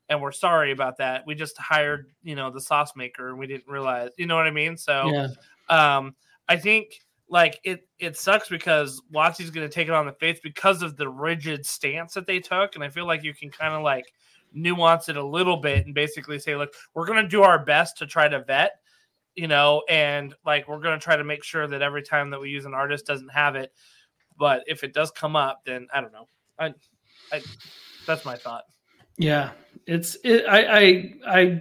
and 0.08 0.20
we're 0.20 0.32
sorry 0.32 0.72
about 0.72 0.98
that 0.98 1.24
we 1.26 1.34
just 1.34 1.56
hired 1.58 2.10
you 2.22 2.34
know 2.34 2.50
the 2.50 2.60
sauce 2.60 2.92
maker 2.96 3.30
and 3.30 3.38
we 3.38 3.46
didn't 3.46 3.66
realize 3.66 4.10
you 4.18 4.26
know 4.26 4.36
what 4.36 4.46
i 4.46 4.50
mean 4.50 4.76
so 4.76 5.10
yeah. 5.70 5.96
um, 5.96 6.14
i 6.48 6.56
think 6.56 7.00
like 7.28 7.58
it 7.64 7.86
it 7.98 8.16
sucks 8.16 8.48
because 8.48 9.00
WotC's 9.12 9.50
going 9.50 9.66
to 9.66 9.72
take 9.72 9.88
it 9.88 9.94
on 9.94 10.06
the 10.06 10.12
face 10.12 10.38
because 10.42 10.82
of 10.82 10.96
the 10.96 11.08
rigid 11.08 11.64
stance 11.64 12.14
that 12.14 12.26
they 12.26 12.38
took 12.38 12.74
and 12.74 12.84
i 12.84 12.88
feel 12.88 13.06
like 13.06 13.24
you 13.24 13.32
can 13.32 13.50
kind 13.50 13.72
of 13.72 13.82
like 13.82 14.12
nuance 14.52 15.08
it 15.08 15.16
a 15.16 15.24
little 15.24 15.56
bit 15.56 15.86
and 15.86 15.94
basically 15.94 16.38
say 16.38 16.54
look 16.54 16.72
we're 16.94 17.06
going 17.06 17.22
to 17.22 17.28
do 17.28 17.42
our 17.42 17.64
best 17.64 17.96
to 17.96 18.06
try 18.06 18.28
to 18.28 18.44
vet 18.44 18.72
you 19.34 19.48
know, 19.48 19.82
and 19.88 20.34
like 20.46 20.68
we're 20.68 20.80
going 20.80 20.98
to 20.98 21.02
try 21.02 21.16
to 21.16 21.24
make 21.24 21.42
sure 21.42 21.66
that 21.66 21.82
every 21.82 22.02
time 22.02 22.30
that 22.30 22.40
we 22.40 22.50
use 22.50 22.64
an 22.64 22.74
artist 22.74 23.06
doesn't 23.06 23.30
have 23.30 23.56
it. 23.56 23.72
But 24.38 24.64
if 24.66 24.84
it 24.84 24.94
does 24.94 25.10
come 25.10 25.36
up, 25.36 25.62
then 25.64 25.88
I 25.92 26.00
don't 26.00 26.12
know. 26.12 26.28
I, 26.58 26.74
I 27.32 27.42
that's 28.06 28.24
my 28.24 28.36
thought. 28.36 28.64
Yeah, 29.16 29.50
it's 29.86 30.16
it, 30.24 30.44
I 30.48 30.78
I 30.78 31.14
I 31.26 31.60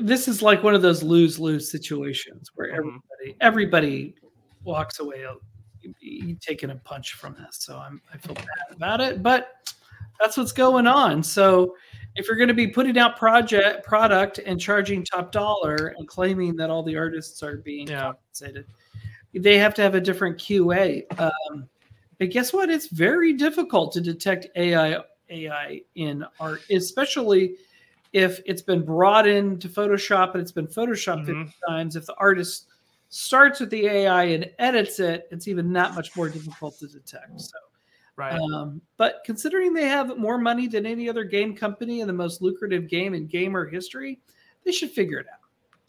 this 0.00 0.28
is 0.28 0.42
like 0.42 0.62
one 0.62 0.74
of 0.74 0.82
those 0.82 1.02
lose 1.02 1.38
lose 1.38 1.70
situations 1.70 2.50
where 2.54 2.68
mm-hmm. 2.68 2.78
everybody 2.78 3.36
everybody 3.40 4.14
walks 4.66 4.98
away 4.98 5.24
taking 6.40 6.70
a 6.70 6.76
punch 6.76 7.14
from 7.14 7.34
this. 7.34 7.58
So 7.58 7.78
I'm 7.78 8.00
I 8.12 8.18
feel 8.18 8.34
bad 8.34 8.74
about 8.74 9.00
it, 9.00 9.22
but 9.22 9.72
that's 10.20 10.36
what's 10.36 10.52
going 10.52 10.86
on. 10.86 11.22
So 11.22 11.76
if 12.16 12.26
you're 12.26 12.36
going 12.36 12.48
to 12.48 12.54
be 12.54 12.66
putting 12.66 12.98
out 12.98 13.16
project 13.16 13.86
product 13.86 14.38
and 14.38 14.60
charging 14.60 15.04
top 15.04 15.32
dollar 15.32 15.94
and 15.96 16.08
claiming 16.08 16.56
that 16.56 16.70
all 16.70 16.82
the 16.82 16.96
artists 16.96 17.42
are 17.42 17.58
being 17.58 17.88
yeah. 17.88 18.02
compensated, 18.02 18.66
they 19.34 19.58
have 19.58 19.74
to 19.74 19.82
have 19.82 19.94
a 19.94 20.00
different 20.00 20.38
QA. 20.38 21.04
Um, 21.20 21.68
but 22.18 22.30
guess 22.30 22.52
what? 22.52 22.70
It's 22.70 22.88
very 22.88 23.34
difficult 23.34 23.92
to 23.92 24.00
detect 24.00 24.46
AI 24.56 24.98
AI 25.28 25.82
in 25.94 26.24
art, 26.40 26.62
especially 26.70 27.56
if 28.12 28.40
it's 28.46 28.62
been 28.62 28.82
brought 28.82 29.26
into 29.26 29.68
Photoshop 29.68 30.32
and 30.32 30.40
it's 30.40 30.52
been 30.52 30.66
photoshopped 30.66 31.26
mm-hmm. 31.26 31.44
50 31.44 31.56
times. 31.68 31.96
If 31.96 32.06
the 32.06 32.14
artist 32.14 32.68
starts 33.16 33.60
with 33.60 33.70
the 33.70 33.86
AI 33.86 34.24
and 34.24 34.50
edits 34.58 35.00
it, 35.00 35.26
it's 35.30 35.48
even 35.48 35.72
that 35.72 35.94
much 35.94 36.14
more 36.16 36.28
difficult 36.28 36.78
to 36.78 36.86
detect. 36.86 37.40
So 37.40 37.58
Right. 38.16 38.32
Um, 38.32 38.80
but 38.96 39.20
considering 39.26 39.74
they 39.74 39.88
have 39.88 40.16
more 40.16 40.38
money 40.38 40.66
than 40.66 40.86
any 40.86 41.08
other 41.08 41.22
game 41.22 41.54
company 41.54 42.00
and 42.00 42.08
the 42.08 42.14
most 42.14 42.40
lucrative 42.40 42.88
game 42.88 43.14
in 43.14 43.26
gamer 43.26 43.66
history, 43.66 44.20
they 44.64 44.72
should 44.72 44.90
figure 44.90 45.18
it 45.18 45.26
out. 45.30 45.40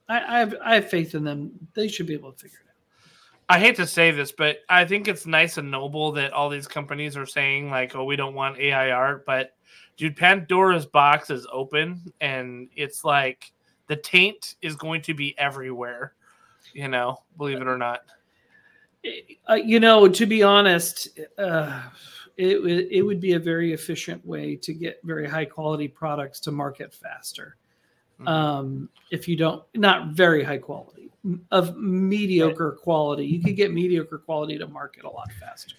I, 0.10 0.36
I 0.36 0.40
have 0.40 0.56
I 0.64 0.76
have 0.76 0.90
faith 0.90 1.16
in 1.16 1.24
them. 1.24 1.52
They 1.74 1.88
should 1.88 2.06
be 2.06 2.14
able 2.14 2.34
to 2.34 2.38
figure 2.38 2.60
it 2.66 2.70
out. 2.70 3.56
I 3.56 3.60
hate 3.60 3.78
to 3.78 3.88
say 3.88 4.12
this, 4.12 4.34
but 4.34 4.58
I 4.68 4.84
think 4.84 5.08
it's 5.08 5.26
nice 5.26 5.58
and 5.58 5.72
noble 5.72 6.12
that 6.14 6.34
all 6.34 6.50
these 6.50 6.68
companies 6.68 7.16
are 7.16 7.26
saying 7.26 7.70
like, 7.70 7.96
"Oh, 7.96 8.04
we 8.04 8.18
don't 8.18 8.36
want 8.36 8.60
AI 8.60 8.92
art," 8.92 9.26
but 9.26 9.56
dude, 9.96 10.18
Pandora's 10.18 10.86
box 10.86 11.30
is 11.30 11.48
open, 11.50 12.12
and 12.20 12.68
it's 12.76 13.06
like 13.06 13.54
the 13.88 13.96
taint 13.96 14.56
is 14.62 14.76
going 14.76 15.02
to 15.04 15.14
be 15.14 15.38
everywhere. 15.40 16.14
You 16.78 16.88
know, 16.88 17.24
believe 17.38 17.60
it 17.60 17.68
or 17.68 17.78
not. 17.80 18.02
Uh, 19.50 19.56
you 19.56 19.80
know, 19.80 20.08
to 20.08 20.28
be 20.28 20.44
honest, 20.44 21.10
uh, 21.40 21.82
it, 22.38 22.58
it 22.92 23.02
would 23.02 23.20
be 23.20 23.34
a 23.34 23.40
very 23.40 23.74
efficient 23.74 24.24
way 24.24 24.56
to 24.58 24.76
get 24.76 25.00
very 25.04 25.28
high 25.28 25.46
quality 25.46 25.88
products 25.88 26.40
to 26.42 26.52
market 26.52 26.94
faster. 26.94 27.56
Mm-hmm. 28.20 28.28
Um, 28.28 28.90
if 29.10 29.28
you 29.28 29.36
don't, 29.36 29.64
not 29.74 30.10
very 30.10 30.44
high 30.44 30.60
quality, 30.60 31.10
of 31.50 31.76
mediocre 31.78 32.70
right. 32.70 32.80
quality, 32.80 33.26
you 33.26 33.42
could 33.42 33.56
get 33.56 33.74
mediocre 33.74 34.20
quality 34.20 34.60
to 34.60 34.68
market 34.68 35.04
a 35.04 35.10
lot 35.10 35.32
faster. 35.40 35.76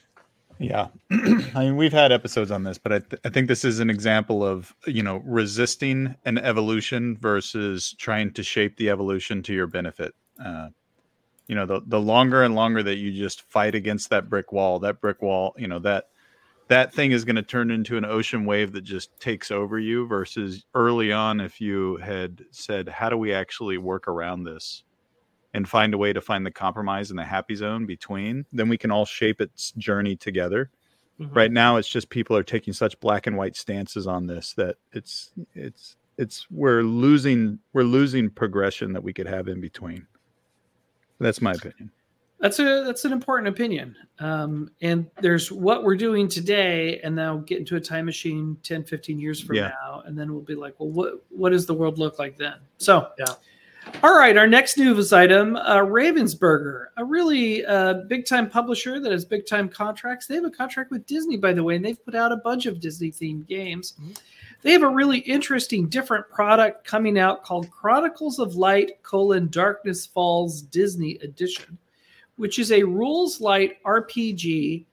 Yeah, 0.59 0.89
I 1.13 1.61
mean 1.61 1.77
we've 1.77 1.93
had 1.93 2.11
episodes 2.11 2.51
on 2.51 2.65
this, 2.65 2.77
but 2.77 2.93
I, 2.93 2.99
th- 2.99 3.21
I 3.25 3.29
think 3.29 3.47
this 3.47 3.65
is 3.65 3.79
an 3.79 3.89
example 3.89 4.45
of 4.45 4.75
you 4.85 5.05
know 5.05 5.23
resisting 5.25 6.17
an 6.25 6.39
evolution 6.39 7.17
versus 7.17 7.95
trying 7.99 8.33
to 8.33 8.43
shape 8.43 8.77
the 8.77 8.91
evolution 8.91 9.45
to 9.45 9.55
your 9.55 9.69
benefit. 9.69 10.15
Uh, 10.45 10.71
you 11.49 11.55
know, 11.55 11.67
the 11.67 11.81
the 11.87 12.01
longer 12.01 12.43
and 12.43 12.55
longer 12.55 12.83
that 12.83 12.97
you 12.97 13.11
just 13.11 13.43
fight 13.51 13.75
against 13.75 14.11
that 14.11 14.29
brick 14.29 14.53
wall, 14.53 14.79
that 14.81 15.01
brick 15.01 15.23
wall, 15.23 15.55
you 15.59 15.67
know 15.67 15.79
that 15.81 16.09
that 16.69 16.93
thing 16.93 17.13
is 17.13 17.25
going 17.25 17.37
to 17.37 17.43
turn 17.43 17.71
into 17.71 17.97
an 17.97 18.05
ocean 18.05 18.45
wave 18.45 18.73
that 18.73 18.83
just 18.83 19.19
takes 19.19 19.51
over 19.51 19.79
you 19.79 20.07
versus 20.07 20.67
early 20.75 21.11
on 21.11 21.41
if 21.41 21.63
you 21.63 21.97
had 21.97 22.45
said 22.51 22.87
how 22.91 23.09
do 23.09 23.17
we 23.17 23.33
actually 23.33 23.79
work 23.79 24.07
around 24.07 24.45
this 24.45 24.85
and 25.55 25.67
find 25.67 25.95
a 25.95 25.99
way 25.99 26.13
to 26.13 26.21
find 26.21 26.45
the 26.45 26.51
compromise 26.51 27.09
and 27.09 27.19
the 27.19 27.25
happy 27.25 27.55
zone 27.55 27.87
between? 27.87 28.45
Then 28.53 28.69
we 28.69 28.77
can 28.77 28.91
all 28.91 29.07
shape 29.07 29.41
its 29.41 29.73
journey 29.73 30.15
together. 30.15 30.71
Mm-hmm. 31.21 31.35
right 31.35 31.51
now 31.51 31.79
it's 31.79 31.89
just 31.89 32.11
people 32.11 32.37
are 32.37 32.45
taking 32.45 32.73
such 32.73 33.01
black 33.01 33.27
and 33.27 33.37
white 33.37 33.57
stances 33.57 34.07
on 34.07 34.29
this 34.29 34.53
that 34.53 34.77
it's 34.93 35.33
it's 35.53 35.97
it's 36.17 36.47
we're 36.49 36.83
losing 36.83 37.59
we're 37.73 37.83
losing 37.83 38.31
progression 38.31 38.93
that 38.93 39.03
we 39.03 39.13
could 39.13 39.27
have 39.27 39.49
in 39.49 39.61
between 39.61 40.07
that's 41.19 41.41
my 41.41 41.53
opinion 41.53 41.91
that's 42.41 42.59
a 42.61 42.85
that's 42.85 43.05
an 43.05 43.13
important 43.13 43.49
opinion. 43.49 43.97
Um, 44.21 44.71
and 44.81 45.07
there's 45.21 45.51
what 45.51 45.83
we're 45.83 45.97
doing 45.97 46.29
today, 46.29 47.01
and 47.01 47.15
now 47.15 47.39
get 47.39 47.59
into 47.59 47.77
a 47.77 47.81
time 47.81 48.07
machine 48.07 48.57
10, 48.63 48.85
15 48.85 49.19
years 49.19 49.41
from 49.41 49.57
yeah. 49.57 49.73
now, 49.83 50.03
and 50.07 50.17
then 50.17 50.33
we'll 50.33 50.43
be 50.43 50.55
like, 50.55 50.75
well, 50.79 50.91
what 50.91 51.25
what 51.31 51.51
does 51.51 51.67
the 51.67 51.75
world 51.75 51.99
look 51.99 52.19
like 52.19 52.37
then? 52.37 52.55
So 52.79 53.09
yeah. 53.19 53.35
All 54.03 54.17
right, 54.17 54.37
our 54.37 54.47
next 54.47 54.77
news 54.77 55.15
item, 55.15 55.57
uh, 55.57 55.79
Ravensburger, 55.79 56.87
a 56.99 57.05
really 57.05 57.65
uh, 57.65 57.95
big 58.07 58.27
time 58.27 58.51
publisher 58.51 59.01
that 59.01 59.11
has 59.11 59.25
big 59.25 59.47
time 59.47 59.69
contracts. 59.69 60.27
They 60.27 60.35
have 60.35 60.45
a 60.45 60.51
contract 60.51 60.91
with 60.91 61.07
Disney, 61.07 61.39
by 61.39 61.55
the 61.55 61.65
way, 61.65 61.77
and 61.77 61.85
they've 61.85 62.05
put 62.05 62.15
out 62.15 62.31
a 62.31 62.37
bunch 62.37 62.67
of 62.67 62.81
Disney 62.81 63.11
themed 63.11 63.49
games. 63.49 63.95
Mm-hmm. 63.95 64.13
They 64.63 64.73
have 64.73 64.83
a 64.83 64.89
really 64.89 65.19
interesting, 65.19 65.89
different 65.89 66.29
product 66.31 66.85
coming 66.85 67.19
out 67.19 67.45
called 67.45 67.71
Chronicles 67.71 68.39
of 68.39 68.57
Light: 68.57 69.03
colon 69.03 69.49
Darkness 69.49 70.07
Falls 70.07 70.63
Disney 70.63 71.17
Edition 71.23 71.79
which 72.39 72.59
is 72.59 72.73
a 72.73 72.83
rules 72.83 73.41
light 73.41 73.83
RPG 73.83 74.87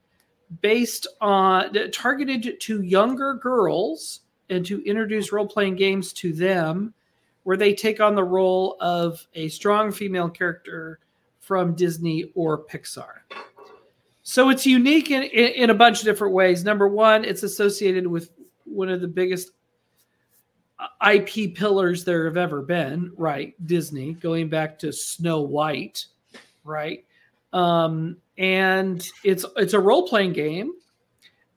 based 0.61 1.07
on 1.21 1.77
uh, 1.77 1.87
targeted 1.93 2.59
to 2.59 2.81
younger 2.81 3.35
girls 3.35 4.21
and 4.49 4.65
to 4.65 4.83
introduce 4.83 5.31
role 5.31 5.47
playing 5.47 5.75
games 5.75 6.11
to 6.13 6.33
them 6.33 6.93
where 7.43 7.57
they 7.57 7.73
take 7.73 8.01
on 8.01 8.15
the 8.15 8.23
role 8.23 8.75
of 8.81 9.25
a 9.35 9.47
strong 9.49 9.91
female 9.91 10.29
character 10.29 10.99
from 11.39 11.75
Disney 11.75 12.31
or 12.33 12.57
Pixar. 12.65 13.19
So 14.23 14.49
it's 14.49 14.65
unique 14.65 15.11
in, 15.11 15.23
in, 15.23 15.53
in, 15.53 15.69
a 15.69 15.75
bunch 15.75 15.99
of 15.99 16.05
different 16.05 16.33
ways. 16.33 16.63
Number 16.63 16.87
one, 16.87 17.23
it's 17.23 17.43
associated 17.43 18.07
with 18.07 18.31
one 18.65 18.89
of 18.89 19.01
the 19.01 19.07
biggest 19.07 19.51
IP 21.07 21.55
pillars 21.55 22.03
there 22.03 22.25
have 22.25 22.37
ever 22.37 22.61
been, 22.61 23.11
right? 23.15 23.53
Disney, 23.65 24.13
going 24.13 24.49
back 24.49 24.77
to 24.79 24.91
Snow 24.91 25.41
White, 25.41 26.05
right? 26.63 27.05
Um, 27.53 28.17
and 28.37 29.07
it's 29.23 29.45
it's 29.55 29.73
a 29.73 29.79
role 29.79 30.07
playing 30.07 30.33
game, 30.33 30.73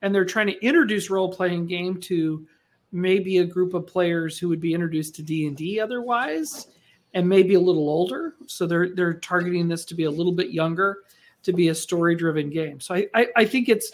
and 0.02 0.14
they're 0.14 0.24
trying 0.24 0.46
to 0.46 0.64
introduce 0.64 1.10
role 1.10 1.32
playing 1.32 1.66
game 1.66 2.00
to 2.02 2.46
maybe 2.92 3.38
a 3.38 3.44
group 3.44 3.74
of 3.74 3.86
players 3.86 4.38
who 4.38 4.48
would 4.48 4.60
be 4.60 4.72
introduced 4.72 5.16
to 5.16 5.22
D 5.22 5.46
and 5.46 5.56
D 5.56 5.80
otherwise, 5.80 6.68
and 7.14 7.28
maybe 7.28 7.54
a 7.54 7.60
little 7.60 7.88
older. 7.88 8.34
So 8.46 8.66
they're 8.66 8.90
they're 8.94 9.14
targeting 9.14 9.66
this 9.66 9.84
to 9.86 9.94
be 9.94 10.04
a 10.04 10.10
little 10.10 10.32
bit 10.32 10.50
younger, 10.50 10.98
to 11.42 11.52
be 11.52 11.68
a 11.68 11.74
story 11.74 12.14
driven 12.14 12.50
game. 12.50 12.78
So 12.78 12.94
I, 12.94 13.08
I 13.14 13.26
I 13.36 13.44
think 13.44 13.68
it's 13.68 13.90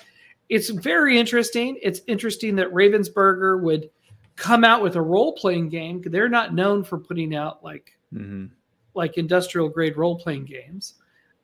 it's 0.54 0.70
very 0.70 1.18
interesting. 1.18 1.76
It's 1.82 2.00
interesting 2.06 2.54
that 2.56 2.72
Ravensburger 2.72 3.60
would 3.60 3.90
come 4.36 4.62
out 4.62 4.84
with 4.84 4.94
a 4.94 5.02
role 5.02 5.32
playing 5.32 5.68
game. 5.68 6.00
They're 6.00 6.28
not 6.28 6.54
known 6.54 6.84
for 6.84 6.96
putting 6.96 7.34
out 7.34 7.64
like 7.64 7.98
mm-hmm. 8.14 8.46
like 8.94 9.18
industrial 9.18 9.68
grade 9.68 9.96
role 9.96 10.16
playing 10.16 10.44
games 10.44 10.94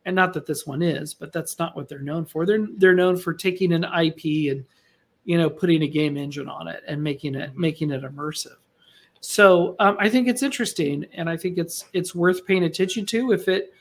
and 0.06 0.14
not 0.14 0.32
that 0.34 0.46
this 0.46 0.64
one 0.64 0.80
is, 0.80 1.12
but 1.12 1.32
that's 1.32 1.58
not 1.58 1.74
what 1.74 1.88
they're 1.88 1.98
known 1.98 2.24
for. 2.24 2.46
They're 2.46 2.68
they're 2.76 2.94
known 2.94 3.16
for 3.16 3.34
taking 3.34 3.72
an 3.72 3.82
IP 3.82 4.52
and 4.52 4.64
you 5.24 5.36
know 5.36 5.50
putting 5.50 5.82
a 5.82 5.88
game 5.88 6.16
engine 6.16 6.48
on 6.48 6.68
it 6.68 6.84
and 6.86 7.02
making 7.02 7.34
it 7.34 7.50
mm-hmm. 7.50 7.60
making 7.60 7.90
it 7.90 8.04
immersive. 8.04 8.58
So 9.20 9.74
um, 9.80 9.96
I 9.98 10.08
think 10.08 10.28
it's 10.28 10.44
interesting, 10.44 11.04
and 11.14 11.28
I 11.28 11.36
think 11.36 11.58
it's 11.58 11.84
it's 11.92 12.14
worth 12.14 12.46
paying 12.46 12.62
attention 12.62 13.06
to. 13.06 13.32
If 13.32 13.48
it 13.48 13.74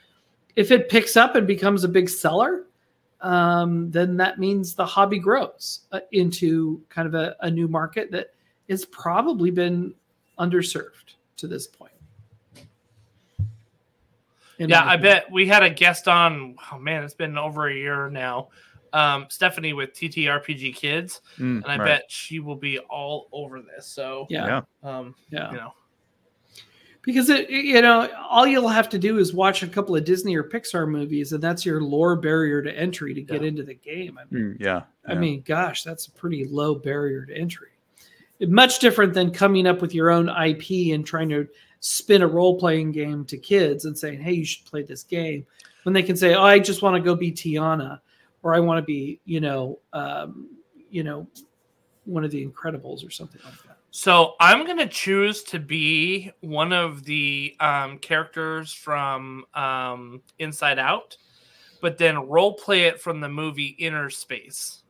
if 0.55 0.71
it 0.71 0.89
picks 0.89 1.15
up 1.15 1.35
and 1.35 1.45
becomes 1.45 1.83
a 1.83 1.87
big 1.87 2.09
seller, 2.09 2.65
um, 3.21 3.91
then 3.91 4.17
that 4.17 4.39
means 4.39 4.75
the 4.75 4.85
hobby 4.85 5.19
grows 5.19 5.81
uh, 5.91 5.99
into 6.11 6.81
kind 6.89 7.07
of 7.07 7.15
a, 7.15 7.35
a 7.41 7.51
new 7.51 7.67
market 7.67 8.11
that 8.11 8.33
has 8.69 8.85
probably 8.85 9.51
been 9.51 9.93
underserved 10.39 11.15
to 11.37 11.47
this 11.47 11.67
point 11.67 11.91
yeah, 14.67 14.83
I 14.83 14.97
bet 14.97 15.31
we 15.31 15.47
had 15.47 15.63
a 15.63 15.69
guest 15.69 16.07
on. 16.07 16.55
Oh 16.71 16.77
man, 16.77 17.03
it's 17.03 17.13
been 17.13 17.37
over 17.37 17.69
a 17.69 17.73
year 17.73 18.09
now. 18.09 18.49
Um, 18.91 19.27
Stephanie 19.29 19.73
with 19.73 19.93
TTRPG 19.93 20.75
Kids, 20.75 21.21
mm, 21.37 21.63
and 21.63 21.65
I 21.65 21.77
right. 21.77 21.85
bet 21.85 22.03
she 22.09 22.39
will 22.39 22.55
be 22.55 22.79
all 22.79 23.27
over 23.31 23.61
this. 23.61 23.85
So 23.85 24.25
yeah, 24.29 24.61
um, 24.83 25.15
yeah, 25.29 25.51
you 25.51 25.57
know, 25.57 25.73
because 27.01 27.29
it, 27.29 27.49
you 27.49 27.81
know, 27.81 28.09
all 28.29 28.45
you'll 28.45 28.67
have 28.67 28.89
to 28.89 28.99
do 28.99 29.17
is 29.19 29.33
watch 29.33 29.63
a 29.63 29.67
couple 29.67 29.95
of 29.95 30.03
Disney 30.03 30.35
or 30.35 30.43
Pixar 30.43 30.87
movies, 30.87 31.31
and 31.31 31.41
that's 31.41 31.65
your 31.65 31.81
lore 31.81 32.15
barrier 32.15 32.61
to 32.61 32.71
entry 32.77 33.13
to 33.13 33.21
get 33.21 33.41
yeah. 33.41 33.47
into 33.47 33.63
the 33.63 33.75
game. 33.75 34.19
I 34.19 34.23
mean, 34.33 34.43
mm, 34.53 34.57
yeah, 34.59 34.83
I 35.07 35.15
mean, 35.15 35.41
gosh, 35.45 35.83
that's 35.83 36.07
a 36.07 36.11
pretty 36.11 36.45
low 36.45 36.75
barrier 36.75 37.25
to 37.25 37.35
entry. 37.35 37.69
Much 38.41 38.79
different 38.79 39.13
than 39.13 39.31
coming 39.31 39.67
up 39.67 39.81
with 39.81 39.93
your 39.93 40.09
own 40.09 40.29
IP 40.29 40.93
and 40.93 41.05
trying 41.05 41.29
to 41.29 41.47
spin 41.81 42.21
a 42.21 42.27
role 42.27 42.57
playing 42.59 42.91
game 42.91 43.25
to 43.25 43.37
kids 43.37 43.85
and 43.85 43.97
saying, 43.97 44.21
"Hey, 44.21 44.33
you 44.33 44.45
should 44.45 44.65
play 44.65 44.83
this 44.83 45.03
game," 45.03 45.45
when 45.83 45.93
they 45.93 46.03
can 46.03 46.17
say, 46.17 46.35
"Oh, 46.35 46.43
I 46.43 46.59
just 46.59 46.81
want 46.81 46.95
to 46.95 47.01
go 47.01 47.15
be 47.15 47.31
Tiana," 47.31 47.99
or 48.43 48.53
"I 48.53 48.59
want 48.59 48.77
to 48.77 48.85
be," 48.85 49.19
you 49.25 49.39
know, 49.39 49.79
um, 49.93 50.49
you 50.89 51.03
know, 51.03 51.27
one 52.05 52.25
of 52.25 52.31
the 52.31 52.45
Incredibles 52.45 53.05
or 53.05 53.09
something 53.09 53.41
like 53.45 53.63
that. 53.63 53.68
So 53.91 54.35
I'm 54.39 54.65
gonna 54.65 54.87
choose 54.87 55.43
to 55.43 55.59
be 55.59 56.31
one 56.41 56.73
of 56.73 57.03
the 57.05 57.55
um, 57.59 57.97
characters 57.97 58.71
from 58.71 59.45
um, 59.53 60.21
Inside 60.37 60.79
Out, 60.79 61.17
but 61.81 61.97
then 61.97 62.27
role 62.27 62.53
play 62.53 62.83
it 62.83 63.01
from 63.01 63.19
the 63.19 63.29
movie 63.29 63.75
Innerspace 63.79 64.81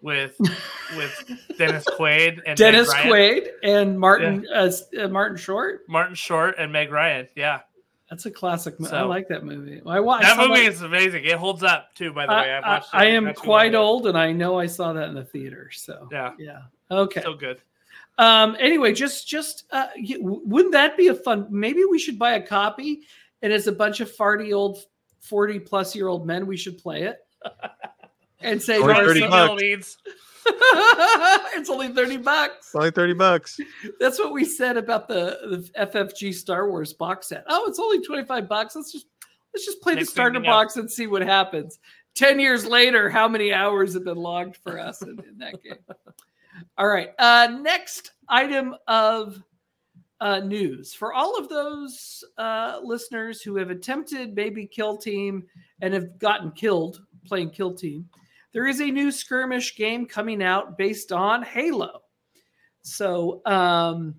with 0.00 0.36
with 0.96 1.30
Dennis 1.58 1.84
Quaid 1.84 2.40
and 2.46 2.56
Dennis 2.56 2.92
Quaid 2.94 3.48
and 3.62 3.98
Martin 3.98 4.46
yeah. 4.48 4.60
uh, 4.60 4.72
uh, 5.04 5.08
Martin 5.08 5.36
Short. 5.36 5.82
Martin 5.88 6.14
Short 6.14 6.54
and 6.58 6.72
Meg 6.72 6.92
Ryan. 6.92 7.28
Yeah. 7.34 7.60
That's 8.08 8.24
a 8.24 8.30
classic. 8.30 8.80
movie. 8.80 8.90
So, 8.90 8.96
I 8.96 9.02
like 9.02 9.28
that 9.28 9.44
movie. 9.44 9.82
I 9.84 10.00
watched 10.00 10.24
that 10.24 10.38
movie 10.38 10.62
like, 10.62 10.68
is 10.68 10.80
amazing. 10.80 11.24
It 11.24 11.36
holds 11.36 11.62
up 11.62 11.94
too. 11.94 12.10
By 12.10 12.24
the 12.24 12.32
I, 12.32 12.40
way, 12.40 12.52
I, 12.52 12.76
I, 12.76 12.82
I 12.92 13.04
am 13.06 13.34
quite 13.34 13.74
old, 13.74 14.06
and 14.06 14.16
I 14.16 14.32
know 14.32 14.58
I 14.58 14.64
saw 14.64 14.94
that 14.94 15.10
in 15.10 15.14
the 15.14 15.24
theater. 15.24 15.70
So 15.70 16.08
yeah, 16.10 16.32
yeah, 16.38 16.62
okay, 16.90 17.20
so 17.20 17.34
good. 17.34 17.60
Um. 18.18 18.56
Anyway, 18.58 18.92
just 18.92 19.28
just 19.28 19.64
uh, 19.70 19.88
wouldn't 20.18 20.72
that 20.72 20.96
be 20.96 21.08
a 21.08 21.14
fun? 21.14 21.46
Maybe 21.50 21.84
we 21.84 21.98
should 21.98 22.18
buy 22.18 22.32
a 22.32 22.42
copy, 22.42 23.02
and 23.42 23.52
as 23.52 23.66
a 23.66 23.72
bunch 23.72 24.00
of 24.00 24.14
farty 24.14 24.52
old 24.52 24.78
forty 25.20 25.58
plus 25.58 25.94
year 25.94 26.08
old 26.08 26.26
men, 26.26 26.46
we 26.46 26.56
should 26.56 26.78
play 26.78 27.04
it. 27.04 27.18
and 28.40 28.62
say 28.62 28.78
only 28.78 28.94
30 28.94 29.20
bucks. 29.28 29.96
it's 30.46 31.68
only 31.68 31.88
30 31.88 32.18
bucks. 32.18 32.74
only 32.74 32.90
30 32.90 33.14
bucks. 33.14 33.60
That's 34.00 34.18
what 34.18 34.32
we 34.32 34.44
said 34.44 34.76
about 34.76 35.08
the, 35.08 35.68
the 35.76 35.86
FFG 35.86 36.34
Star 36.34 36.70
Wars 36.70 36.92
box 36.92 37.28
set. 37.28 37.44
Oh, 37.48 37.66
it's 37.68 37.78
only 37.78 38.00
25 38.00 38.48
bucks. 38.48 38.76
Let's 38.76 38.92
just 38.92 39.06
let's 39.52 39.66
just 39.66 39.80
play 39.82 39.94
Next 39.94 40.08
the 40.08 40.12
starter 40.12 40.40
box 40.40 40.76
and 40.76 40.90
see 40.90 41.06
what 41.06 41.22
happens. 41.22 41.78
10 42.14 42.40
years 42.40 42.66
later, 42.66 43.08
how 43.08 43.28
many 43.28 43.52
hours 43.52 43.94
have 43.94 44.04
been 44.04 44.16
logged 44.16 44.56
for 44.56 44.78
us 44.78 45.02
in, 45.02 45.20
in 45.28 45.38
that 45.38 45.62
game? 45.62 45.76
All 46.76 46.88
right. 46.88 47.10
Uh, 47.18 47.58
next 47.60 48.12
item 48.28 48.74
of 48.86 49.42
uh, 50.20 50.40
news 50.40 50.92
for 50.94 51.14
all 51.14 51.38
of 51.38 51.48
those 51.48 52.24
uh, 52.38 52.80
listeners 52.82 53.40
who 53.40 53.56
have 53.56 53.70
attempted 53.70 54.34
Baby 54.34 54.66
kill 54.66 54.96
team 54.96 55.44
and 55.80 55.94
have 55.94 56.18
gotten 56.18 56.50
killed 56.52 57.02
playing 57.24 57.50
kill 57.50 57.74
team 57.74 58.08
there 58.52 58.66
is 58.66 58.80
a 58.80 58.90
new 58.90 59.10
skirmish 59.10 59.76
game 59.76 60.06
coming 60.06 60.42
out 60.42 60.78
based 60.78 61.12
on 61.12 61.42
Halo. 61.42 62.02
So, 62.82 63.42
um, 63.44 64.14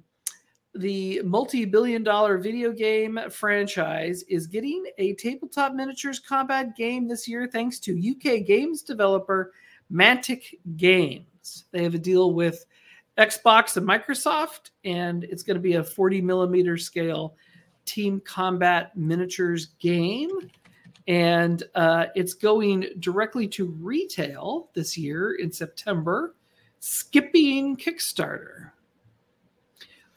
the 0.76 1.22
multi 1.24 1.66
billion 1.66 2.04
dollar 2.04 2.38
video 2.38 2.72
game 2.72 3.20
franchise 3.32 4.22
is 4.30 4.46
getting 4.46 4.86
a 5.00 5.16
tabletop 5.16 5.74
miniatures 5.74 6.20
combat 6.20 6.76
game 6.78 7.08
this 7.08 7.28
year 7.28 7.50
thanks 7.52 7.80
to 7.80 8.12
UK 8.12 8.46
games 8.46 8.84
developer 8.84 9.52
Mantic 9.92 10.54
Games. 10.78 11.26
They 11.72 11.84
have 11.84 11.96
a 11.96 12.00
deal 12.00 12.34
with 12.34 12.66
Xbox 13.18 13.78
and 13.78 13.88
Microsoft, 13.88 14.72
and 14.86 15.24
it's 15.24 15.44
going 15.44 15.56
to 15.56 15.62
be 15.62 15.76
a 15.76 15.84
40 15.84 16.22
millimeter 16.22 16.78
scale 16.78 17.36
team 17.86 18.22
combat 18.24 18.96
miniatures 18.96 19.68
game 19.80 20.30
and 21.10 21.64
uh, 21.74 22.06
it's 22.14 22.36
going 22.36 22.86
directly 23.00 23.48
to 23.48 23.66
retail 23.66 24.70
this 24.76 24.96
year 24.96 25.34
in 25.34 25.52
September, 25.52 26.36
skipping 26.80 27.76
Kickstarter. 27.76 28.70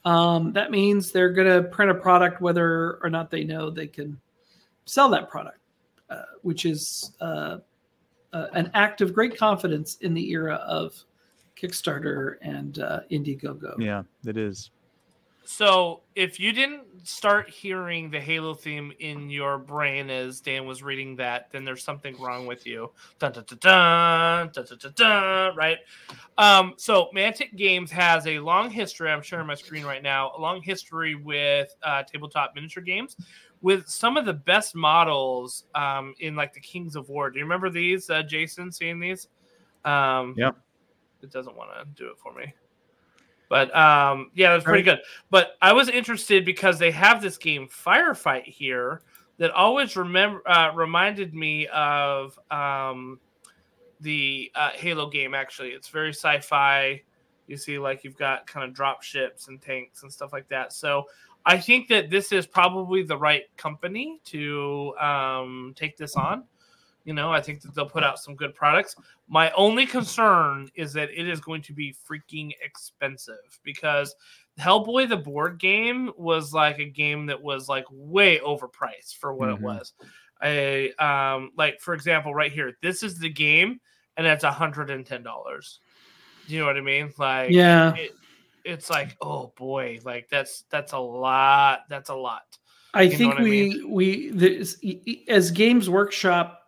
Um, 0.04 0.52
that 0.52 0.70
means 0.70 1.11
they're 1.11 1.32
going 1.32 1.48
to 1.48 1.66
print 1.70 1.90
a 1.90 1.94
product 1.94 2.42
whether 2.42 2.98
or 3.02 3.08
not 3.08 3.30
they 3.30 3.42
know 3.42 3.70
they 3.70 3.87
can 3.87 4.20
sell 4.85 5.08
that 5.11 5.30
product, 5.30 5.61
uh, 6.11 6.24
which 6.42 6.66
is 6.66 7.12
uh, 7.22 7.58
uh 8.35 8.46
an 8.52 8.70
act 8.74 9.00
of 9.00 9.14
great 9.14 9.38
confidence 9.38 9.96
in 10.02 10.12
the 10.12 10.30
era 10.30 10.56
of 10.56 10.94
Kickstarter 11.62 12.37
and 12.42 12.79
uh, 12.79 13.01
Indiegogo. 13.11 13.79
Yeah, 13.79 14.03
it 14.27 14.37
is. 14.37 14.71
So, 15.44 16.02
if 16.15 16.38
you 16.38 16.52
didn't 16.52 16.85
start 17.06 17.50
hearing 17.50 18.10
the 18.10 18.21
Halo 18.21 18.54
theme 18.54 18.92
in 19.00 19.29
your 19.29 19.58
brain 19.58 20.08
as 20.08 20.40
Dan 20.40 20.67
was 20.67 20.85
reading 20.85 21.17
that, 21.17 21.50
then 21.50 21.65
there's 21.65 21.83
something 21.83 22.17
wrong 22.21 22.46
with 22.46 22.65
you. 22.65 22.92
Dun, 23.19 23.33
dun, 23.33 23.44
dun, 23.48 23.58
dun, 23.58 24.50
dun, 24.52 24.65
dun, 24.65 24.79
dun, 24.79 24.92
dun, 24.94 25.56
right? 25.56 25.79
Um, 26.38 26.75
so, 26.77 27.10
Mantic 27.15 27.56
Games 27.56 27.90
has 27.90 28.27
a 28.29 28.38
long 28.38 28.71
history. 28.71 29.10
I'm 29.10 29.23
sharing 29.23 29.48
my 29.48 29.56
screen 29.56 29.85
right 29.85 30.02
now. 30.02 30.33
A 30.37 30.40
long 30.40 30.63
history 30.63 31.17
with 31.17 31.75
uh, 31.83 32.04
tabletop 32.04 32.54
miniature 32.54 32.83
games, 32.83 33.17
with 33.63 33.88
some 33.88 34.17
of 34.17 34.25
the 34.25 34.33
best 34.33 34.77
models 34.77 35.65
um, 35.75 36.15
in 36.21 36.37
like 36.37 36.52
the 36.52 36.60
Kings 36.60 36.94
of 36.94 37.08
War. 37.08 37.31
Do 37.31 37.38
you 37.40 37.44
remember 37.44 37.69
these, 37.69 38.08
uh, 38.10 38.23
Jason? 38.23 38.71
Seeing 38.71 39.00
these? 39.00 39.27
Um, 39.85 40.37
yeah. 40.38 40.52
It 41.23 41.31
doesn't 41.31 41.56
want 41.56 41.70
to 41.75 41.85
do 42.02 42.10
it 42.10 42.18
for 42.18 42.33
me. 42.35 42.54
But 43.48 43.75
um, 43.77 44.31
yeah, 44.35 44.52
that's 44.52 44.64
pretty 44.64 44.83
good. 44.83 45.00
But 45.29 45.56
I 45.60 45.73
was 45.75 45.88
interested 45.88 46.44
because 46.44 46.79
they 46.79 46.90
have 46.90 47.20
this 47.20 47.37
game 47.37 47.68
Firefight 47.68 48.44
here 48.44 49.02
that 49.37 49.50
always 49.50 49.96
remember 49.96 50.40
uh, 50.48 50.73
reminded 50.75 51.35
me 51.35 51.66
of 51.66 52.38
um, 52.50 53.20
the 54.00 54.50
uh, 54.54 54.70
Halo 54.75 55.10
game. 55.10 55.35
Actually, 55.35 55.70
it's 55.70 55.88
very 55.88 56.10
sci-fi. 56.14 57.02
You 57.46 57.56
see, 57.56 57.79
like 57.79 58.04
you've 58.04 58.16
got 58.16 58.46
kind 58.46 58.66
of 58.66 58.75
drop 58.75 59.02
ships 59.02 59.48
and 59.48 59.60
tanks 59.60 60.02
and 60.02 60.10
stuff 60.10 60.33
like 60.33 60.48
that. 60.48 60.73
So 60.73 61.04
I 61.44 61.58
think 61.58 61.88
that 61.88 62.08
this 62.08 62.33
is 62.33 62.46
probably 62.46 63.02
the 63.02 63.18
right 63.18 63.44
company 63.56 64.20
to 64.27 64.94
um, 64.98 65.75
take 65.77 65.96
this 65.96 66.16
on 66.16 66.44
You 67.05 67.15
know, 67.15 67.33
I 67.33 67.40
think 67.40 67.61
that 67.63 67.75
they'll 67.75 67.88
put 67.88 68.05
out 68.05 68.19
some 68.19 68.37
good 68.37 68.55
products. 68.55 68.94
My 69.29 69.50
only 69.53 69.87
concern 69.87 70.69
is 70.75 70.92
that 70.92 71.11
it 71.11 71.29
is 71.29 71.40
going 71.40 71.63
to 71.63 71.73
be 71.73 71.94
freaking 72.09 72.53
expensive 72.63 73.61
because 73.65 74.15
Hellboy 74.59 75.09
the 75.09 75.17
board 75.17 75.59
game 75.59 76.11
was 76.17 76.53
like 76.53 76.79
a 76.79 76.85
game 76.85 77.27
that 77.27 77.42
was 77.42 77.69
like 77.69 77.87
way 77.90 78.38
overpriced 78.38 79.17
for 79.19 79.35
what 79.35 79.48
Mhm. 79.48 79.55
it 79.57 79.61
was. 79.63 79.92
I 80.40 80.90
um 80.98 81.50
like 81.57 81.81
for 81.81 81.94
example, 81.94 82.35
right 82.35 82.53
here, 82.53 82.77
this 82.83 83.03
is 83.03 83.19
the 83.19 83.31
game 83.31 83.81
and 84.17 84.27
it's 84.27 84.44
hundred 84.44 84.90
and 84.90 85.07
ten 85.07 85.23
dollars. 85.23 85.81
Do 86.46 86.55
you 86.55 86.61
know 86.61 86.67
what 86.67 86.77
I 86.77 86.81
mean? 86.83 87.13
Like 87.19 87.50
Yeah. 87.50 87.94
it, 87.94 88.13
it's 88.65 88.90
like, 88.90 89.17
oh 89.21 89.53
boy, 89.57 90.00
like 90.05 90.29
that's 90.29 90.65
that's 90.71 90.92
a 90.92 90.98
lot. 90.98 91.81
That's 91.88 92.11
a 92.11 92.15
lot. 92.15 92.42
I 92.94 93.07
know 93.09 93.17
think 93.17 93.35
what 93.35 93.40
I 93.40 93.44
we 93.44 93.85
we 93.85 94.31
this, 94.31 94.79
as 95.29 95.50
Games 95.50 95.88
Workshop 95.88 96.62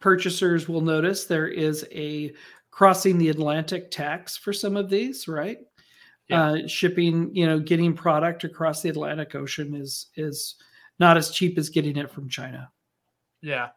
purchasers 0.00 0.68
will 0.68 0.80
notice 0.80 1.24
there 1.24 1.48
is 1.48 1.86
a 1.92 2.32
crossing 2.70 3.18
the 3.18 3.28
Atlantic 3.28 3.90
tax 3.90 4.36
for 4.36 4.52
some 4.52 4.76
of 4.76 4.88
these, 4.88 5.28
right? 5.28 5.58
Yeah. 6.28 6.42
Uh, 6.42 6.66
shipping, 6.66 7.34
you 7.34 7.46
know, 7.46 7.58
getting 7.58 7.94
product 7.94 8.44
across 8.44 8.82
the 8.82 8.88
Atlantic 8.88 9.34
Ocean 9.34 9.74
is 9.74 10.06
is 10.16 10.56
not 10.98 11.16
as 11.16 11.30
cheap 11.30 11.58
as 11.58 11.70
getting 11.70 11.96
it 11.96 12.10
from 12.10 12.28
China. 12.28 12.70
Yeah. 13.42 13.70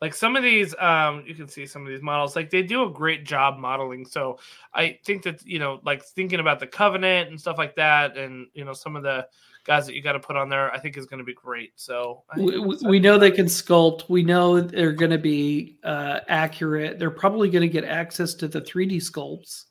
Like 0.00 0.14
some 0.14 0.36
of 0.36 0.44
these, 0.44 0.76
um, 0.78 1.24
you 1.26 1.34
can 1.34 1.48
see 1.48 1.66
some 1.66 1.82
of 1.82 1.88
these 1.88 2.02
models, 2.02 2.36
like 2.36 2.50
they 2.50 2.62
do 2.62 2.84
a 2.84 2.90
great 2.90 3.26
job 3.26 3.58
modeling. 3.58 4.06
So 4.06 4.38
I 4.72 5.00
think 5.04 5.24
that, 5.24 5.44
you 5.44 5.58
know, 5.58 5.80
like 5.84 6.04
thinking 6.04 6.38
about 6.38 6.60
the 6.60 6.68
covenant 6.68 7.30
and 7.30 7.40
stuff 7.40 7.58
like 7.58 7.74
that, 7.74 8.16
and, 8.16 8.46
you 8.54 8.64
know, 8.64 8.72
some 8.72 8.94
of 8.94 9.02
the 9.02 9.26
guys 9.68 9.86
that 9.86 9.94
you 9.94 10.00
got 10.00 10.12
to 10.12 10.18
put 10.18 10.34
on 10.34 10.48
there, 10.48 10.72
I 10.72 10.78
think 10.78 10.96
is 10.96 11.04
going 11.04 11.18
to 11.18 11.24
be 11.24 11.34
great. 11.34 11.72
So 11.76 12.24
We, 12.36 12.58
we- 12.58 12.98
know 12.98 13.18
they 13.18 13.30
can 13.30 13.44
sculpt. 13.44 14.08
We 14.08 14.22
know 14.22 14.62
they're 14.62 14.92
going 14.92 15.10
to 15.10 15.18
be 15.18 15.78
uh, 15.84 16.20
accurate. 16.26 16.98
They're 16.98 17.10
probably 17.10 17.50
going 17.50 17.62
to 17.62 17.68
get 17.68 17.84
access 17.84 18.32
to 18.34 18.48
the 18.48 18.62
3D 18.62 18.96
sculpts 18.96 19.64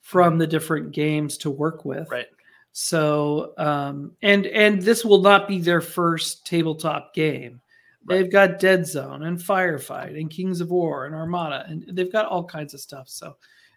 from 0.00 0.36
the 0.36 0.48
different 0.48 0.90
games 0.90 1.38
to 1.38 1.50
work 1.50 1.84
with. 1.84 2.10
Right. 2.10 2.26
So, 2.72 3.54
um, 3.56 4.12
and 4.20 4.46
and 4.46 4.82
this 4.82 5.04
will 5.04 5.22
not 5.22 5.48
be 5.48 5.60
their 5.60 5.80
first 5.80 6.44
tabletop 6.44 7.14
game. 7.14 7.60
Right. 8.04 8.16
They've 8.16 8.32
got 8.32 8.58
Dead 8.58 8.84
Zone 8.84 9.22
and 9.22 9.38
Firefight 9.38 10.18
and 10.20 10.28
Kings 10.28 10.60
of 10.60 10.70
War 10.70 11.06
and 11.06 11.14
Armada, 11.14 11.64
and 11.68 11.84
they've 11.92 12.12
got 12.12 12.26
all 12.26 12.44
kinds 12.44 12.74
of 12.74 12.80
stuff. 12.80 13.08
So, 13.08 13.36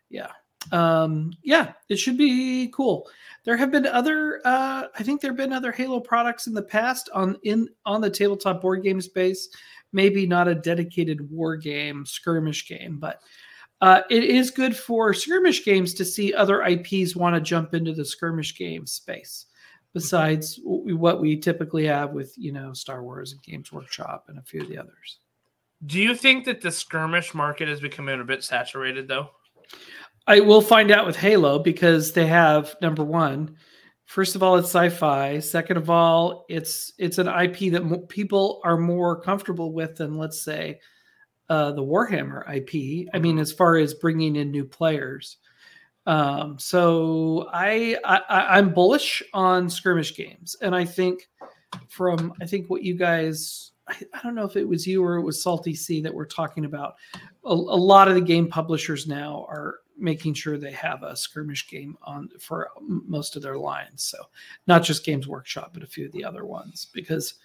yeah, 0.09 0.31
um, 0.71 1.31
yeah, 1.41 1.73
it 1.89 1.97
should 1.97 2.17
be 2.17 2.71
cool. 2.73 3.09
There 3.43 3.57
have 3.57 3.71
been 3.71 3.85
other, 3.85 4.41
uh, 4.45 4.85
I 4.97 5.03
think 5.03 5.21
there 5.21 5.31
have 5.31 5.37
been 5.37 5.53
other 5.53 5.71
Halo 5.71 5.99
products 5.99 6.47
in 6.47 6.53
the 6.53 6.61
past 6.61 7.09
on 7.13 7.37
in 7.43 7.69
on 7.85 8.01
the 8.01 8.09
tabletop 8.09 8.61
board 8.61 8.83
game 8.83 9.01
space. 9.01 9.49
Maybe 9.91 10.27
not 10.27 10.47
a 10.47 10.55
dedicated 10.55 11.29
war 11.31 11.57
game, 11.57 12.05
skirmish 12.05 12.67
game, 12.67 12.99
but 12.99 13.21
uh, 13.81 14.01
it 14.09 14.23
is 14.23 14.51
good 14.51 14.75
for 14.75 15.13
skirmish 15.13 15.63
games 15.63 15.93
to 15.95 16.05
see 16.05 16.33
other 16.33 16.63
IPs 16.63 17.15
want 17.15 17.35
to 17.35 17.41
jump 17.41 17.73
into 17.73 17.93
the 17.93 18.05
skirmish 18.05 18.57
game 18.57 18.85
space. 18.85 19.45
Besides 19.93 20.59
what 20.63 21.19
we 21.19 21.35
typically 21.35 21.87
have 21.87 22.11
with 22.11 22.33
you 22.37 22.51
know 22.51 22.73
Star 22.73 23.03
Wars 23.03 23.31
and 23.31 23.41
Games 23.41 23.71
Workshop 23.71 24.25
and 24.27 24.37
a 24.37 24.43
few 24.43 24.61
of 24.61 24.69
the 24.69 24.77
others. 24.77 25.19
Do 25.85 25.97
you 25.97 26.13
think 26.13 26.45
that 26.45 26.61
the 26.61 26.71
skirmish 26.71 27.33
market 27.33 27.69
is 27.69 27.79
becoming 27.79 28.19
a 28.19 28.25
bit 28.25 28.43
saturated 28.43 29.07
though? 29.07 29.29
I 30.27 30.39
will 30.41 30.61
find 30.61 30.91
out 30.91 31.05
with 31.05 31.15
Halo 31.15 31.59
because 31.59 32.11
they 32.13 32.27
have 32.27 32.75
number 32.81 33.03
one. 33.03 33.55
First 34.05 34.35
of 34.35 34.41
all, 34.43 34.55
it's 34.55 34.69
sci-fi. 34.69 35.39
Second 35.39 35.77
of 35.77 35.89
all, 35.89 36.45
it's 36.49 36.93
it's 36.97 37.17
an 37.19 37.27
IP 37.27 37.71
that 37.73 37.85
mo- 37.85 37.99
people 37.99 38.59
are 38.63 38.77
more 38.77 39.21
comfortable 39.21 39.71
with 39.71 39.97
than 39.97 40.17
let's 40.17 40.41
say 40.41 40.79
uh, 41.49 41.71
the 41.71 41.83
Warhammer 41.83 42.43
IP. 42.55 43.07
I 43.13 43.19
mean, 43.19 43.37
as 43.39 43.51
far 43.51 43.77
as 43.77 43.93
bringing 43.93 44.35
in 44.35 44.51
new 44.51 44.65
players. 44.65 45.37
Um, 46.05 46.57
so 46.57 47.49
I, 47.53 47.97
I 48.03 48.21
I- 48.29 48.57
I'm 48.57 48.73
bullish 48.73 49.21
on 49.33 49.69
skirmish 49.69 50.15
games, 50.15 50.55
and 50.61 50.75
I 50.75 50.85
think 50.85 51.29
from 51.87 52.33
I 52.41 52.45
think 52.47 52.67
what 52.69 52.83
you 52.83 52.95
guys 52.95 53.73
I, 53.87 53.95
I 54.13 54.19
don't 54.23 54.35
know 54.35 54.45
if 54.45 54.55
it 54.55 54.67
was 54.67 54.87
you 54.87 55.03
or 55.03 55.17
it 55.17 55.23
was 55.23 55.43
Salty 55.43 55.75
C 55.75 56.01
that 56.01 56.13
we're 56.13 56.25
talking 56.25 56.65
about. 56.65 56.95
A, 57.45 57.49
a 57.49 57.53
lot 57.53 58.07
of 58.07 58.15
the 58.15 58.21
game 58.21 58.47
publishers 58.47 59.07
now 59.07 59.45
are 59.49 59.79
making 59.99 60.33
sure 60.33 60.57
they 60.57 60.71
have 60.71 61.03
a 61.03 61.15
skirmish 61.15 61.67
game 61.67 61.97
on 62.03 62.29
for 62.39 62.69
most 62.79 63.35
of 63.35 63.41
their 63.41 63.57
lines. 63.57 64.03
So 64.03 64.17
not 64.67 64.83
just 64.83 65.05
Games 65.05 65.27
Workshop, 65.27 65.71
but 65.73 65.83
a 65.83 65.87
few 65.87 66.05
of 66.05 66.11
the 66.11 66.23
other 66.23 66.45
ones 66.45 66.87
because 66.93 67.35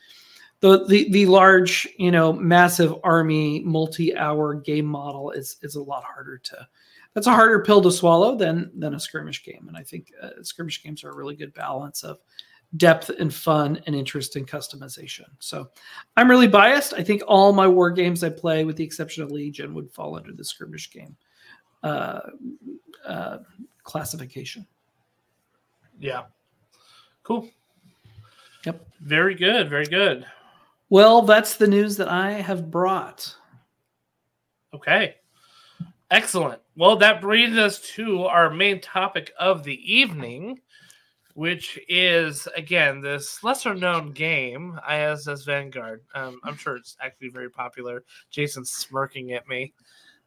the 0.61 0.87
the, 0.87 1.11
the 1.11 1.27
large 1.27 1.87
you 1.99 2.11
know 2.11 2.33
massive 2.33 2.95
army 3.05 3.61
multi-hour 3.61 4.55
game 4.55 4.87
model 4.87 5.31
is 5.31 5.57
is 5.63 5.75
a 5.75 5.83
lot 5.83 6.05
harder 6.05 6.39
to 6.39 6.67
that's 7.13 7.27
a 7.27 7.35
harder 7.35 7.63
pill 7.63 7.83
to 7.83 7.93
swallow 7.93 8.35
than 8.35 8.71
than 8.75 8.95
a 8.95 9.01
skirmish 9.01 9.45
game. 9.45 9.67
And 9.69 9.77
i 9.77 9.83
think 9.83 10.11
uh, 10.23 10.43
skirmish 10.43 10.83
games 10.83 11.05
are 11.05 11.11
a 11.11 11.15
really 11.15 11.37
good 11.37 11.53
balance 11.55 12.03
of 12.03 12.19
depth 12.79 13.09
and 13.21 13.33
fun 13.33 13.81
and 13.87 13.95
interest 13.95 14.37
in 14.37 14.47
customization. 14.47 15.27
So 15.39 15.69
i'm 16.17 16.31
really 16.31 16.49
biased. 16.49 16.95
I 16.95 17.03
think 17.03 17.23
all 17.27 17.53
my 17.53 17.69
war 17.69 17.91
games 17.91 18.25
i 18.25 18.31
play 18.31 18.65
with 18.65 18.77
the 18.77 18.85
exception 18.85 19.23
of 19.23 19.31
legion 19.31 19.75
would 19.75 19.93
fall 19.93 20.17
under 20.17 20.33
the 20.33 20.45
skirmish 20.45 20.91
game 20.91 21.15
uh, 21.85 22.21
uh, 23.07 23.39
classification 23.85 24.67
Yeah. 26.01 26.25
Cool. 27.23 27.49
Yep. 28.67 28.87
Very 29.01 29.35
good. 29.35 29.69
Very 29.71 29.87
good. 29.87 30.27
well 30.91 31.23
that's 31.23 31.57
the 31.57 31.67
news 31.69 31.97
that 31.97 32.09
i 32.09 32.33
have 32.33 32.71
brought 32.71 33.35
Okay. 34.75 35.15
Excellent. 36.11 36.61
Well, 36.77 36.97
that 36.97 37.21
brings 37.21 37.57
us 37.57 37.81
to 37.95 38.25
our 38.25 38.51
main 38.51 38.81
topic 38.81 39.33
of 39.39 39.63
the 39.63 39.79
evening, 39.93 40.61
which 41.35 41.79
is 41.89 42.49
again 42.57 43.01
this 43.01 43.43
lesser 43.45 43.75
known 43.75 44.11
game, 44.11 44.79
ISS 44.91 45.45
Vanguard. 45.45 46.03
Um, 46.15 46.41
I'm 46.43 46.57
sure 46.57 46.77
it's 46.77 46.97
actually 47.01 47.29
very 47.29 47.51
popular. 47.51 48.03
Jason's 48.31 48.73
smirking 48.73 49.33
at 49.33 49.47
me. 49.47 49.73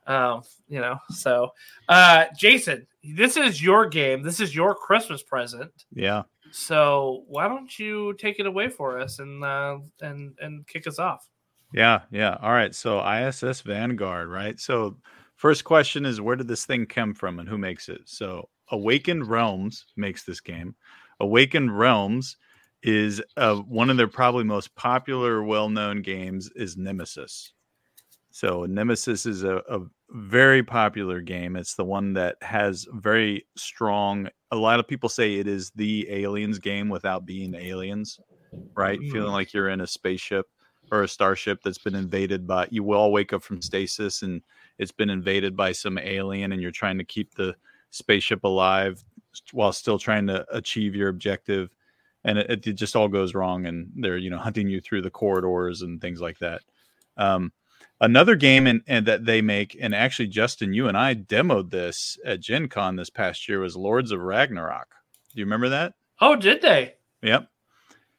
Um, 0.07 0.41
you 0.67 0.79
know, 0.79 0.97
so 1.09 1.49
uh 1.89 2.25
Jason, 2.37 2.87
this 3.03 3.37
is 3.37 3.61
your 3.61 3.87
game. 3.87 4.23
This 4.23 4.39
is 4.39 4.55
your 4.55 4.73
Christmas 4.73 5.21
present. 5.21 5.71
Yeah. 5.93 6.23
So 6.51 7.25
why 7.27 7.47
don't 7.47 7.77
you 7.77 8.13
take 8.13 8.39
it 8.39 8.45
away 8.45 8.69
for 8.69 8.99
us 8.99 9.19
and 9.19 9.43
uh 9.43 9.79
and 10.01 10.35
and 10.41 10.65
kick 10.67 10.87
us 10.87 10.97
off? 10.97 11.27
Yeah, 11.73 12.01
yeah. 12.11 12.37
All 12.41 12.53
right. 12.53 12.73
So 12.73 13.05
ISS 13.05 13.61
Vanguard, 13.61 14.29
right? 14.29 14.59
So 14.59 14.97
first 15.35 15.63
question 15.65 16.05
is 16.05 16.21
where 16.21 16.37
did 16.37 16.47
this 16.47 16.65
thing 16.65 16.85
come 16.85 17.13
from 17.13 17.39
and 17.39 17.49
who 17.49 17.57
makes 17.57 17.89
it? 17.89 18.01
So 18.05 18.49
Awakened 18.69 19.27
Realms 19.27 19.85
makes 19.95 20.23
this 20.23 20.39
game. 20.39 20.75
Awakened 21.19 21.77
Realms 21.77 22.37
is 22.83 23.21
uh, 23.37 23.55
one 23.55 23.89
of 23.89 23.97
their 23.97 24.07
probably 24.07 24.43
most 24.43 24.73
popular, 24.75 25.43
well-known 25.43 26.01
games 26.01 26.49
is 26.55 26.77
Nemesis. 26.77 27.53
So 28.37 28.67
Nemesis 28.69 29.25
is 29.25 29.43
a, 29.43 29.63
a 29.67 29.79
very 30.11 30.61
popular 30.61 31.21
game. 31.21 31.55
It's 31.55 31.73
the 31.73 31.83
one 31.83 32.13
that 32.13 32.35
has 32.43 32.85
very 32.93 33.47
strong. 33.55 34.29
A 34.51 34.55
lot 34.55 34.79
of 34.79 34.87
people 34.87 35.09
say 35.09 35.37
it 35.37 35.47
is 35.47 35.71
the 35.71 36.05
aliens 36.07 36.59
game 36.59 36.87
without 36.87 37.25
being 37.25 37.55
aliens, 37.55 38.19
right? 38.75 38.99
Mm. 38.99 39.11
Feeling 39.11 39.31
like 39.31 39.55
you're 39.55 39.69
in 39.69 39.81
a 39.81 39.87
spaceship 39.87 40.45
or 40.91 41.01
a 41.01 41.07
starship 41.07 41.61
that's 41.63 41.79
been 41.79 41.95
invaded 41.95 42.45
by. 42.45 42.67
You 42.69 42.83
will 42.83 42.99
all 42.99 43.11
wake 43.11 43.33
up 43.33 43.41
from 43.41 43.59
stasis 43.59 44.21
and 44.21 44.43
it's 44.77 44.91
been 44.91 45.09
invaded 45.09 45.57
by 45.57 45.71
some 45.71 45.97
alien, 45.97 46.51
and 46.51 46.61
you're 46.61 46.69
trying 46.69 46.99
to 46.99 47.03
keep 47.03 47.33
the 47.33 47.55
spaceship 47.89 48.43
alive 48.43 49.03
while 49.51 49.73
still 49.73 49.97
trying 49.97 50.27
to 50.27 50.45
achieve 50.55 50.93
your 50.93 51.09
objective. 51.09 51.71
And 52.23 52.37
it, 52.37 52.67
it 52.67 52.73
just 52.73 52.95
all 52.95 53.07
goes 53.07 53.33
wrong, 53.33 53.65
and 53.65 53.89
they're 53.95 54.17
you 54.17 54.29
know 54.29 54.37
hunting 54.37 54.67
you 54.67 54.79
through 54.79 55.01
the 55.01 55.09
corridors 55.09 55.81
and 55.81 55.99
things 55.99 56.21
like 56.21 56.37
that. 56.37 56.61
Um, 57.17 57.51
another 58.01 58.35
game 58.35 58.67
and, 58.67 59.05
that 59.05 59.25
they 59.25 59.41
make 59.41 59.75
and 59.79 59.95
actually 59.95 60.27
justin 60.27 60.73
you 60.73 60.87
and 60.87 60.97
i 60.97 61.15
demoed 61.15 61.69
this 61.71 62.17
at 62.25 62.39
gen 62.39 62.67
con 62.67 62.95
this 62.95 63.09
past 63.09 63.47
year 63.49 63.59
was 63.59 63.75
lords 63.75 64.11
of 64.11 64.19
ragnarok 64.19 64.87
do 65.33 65.39
you 65.39 65.45
remember 65.45 65.69
that 65.69 65.93
Oh, 66.19 66.35
did 66.35 66.61
they? 66.61 66.95
yep 67.21 67.47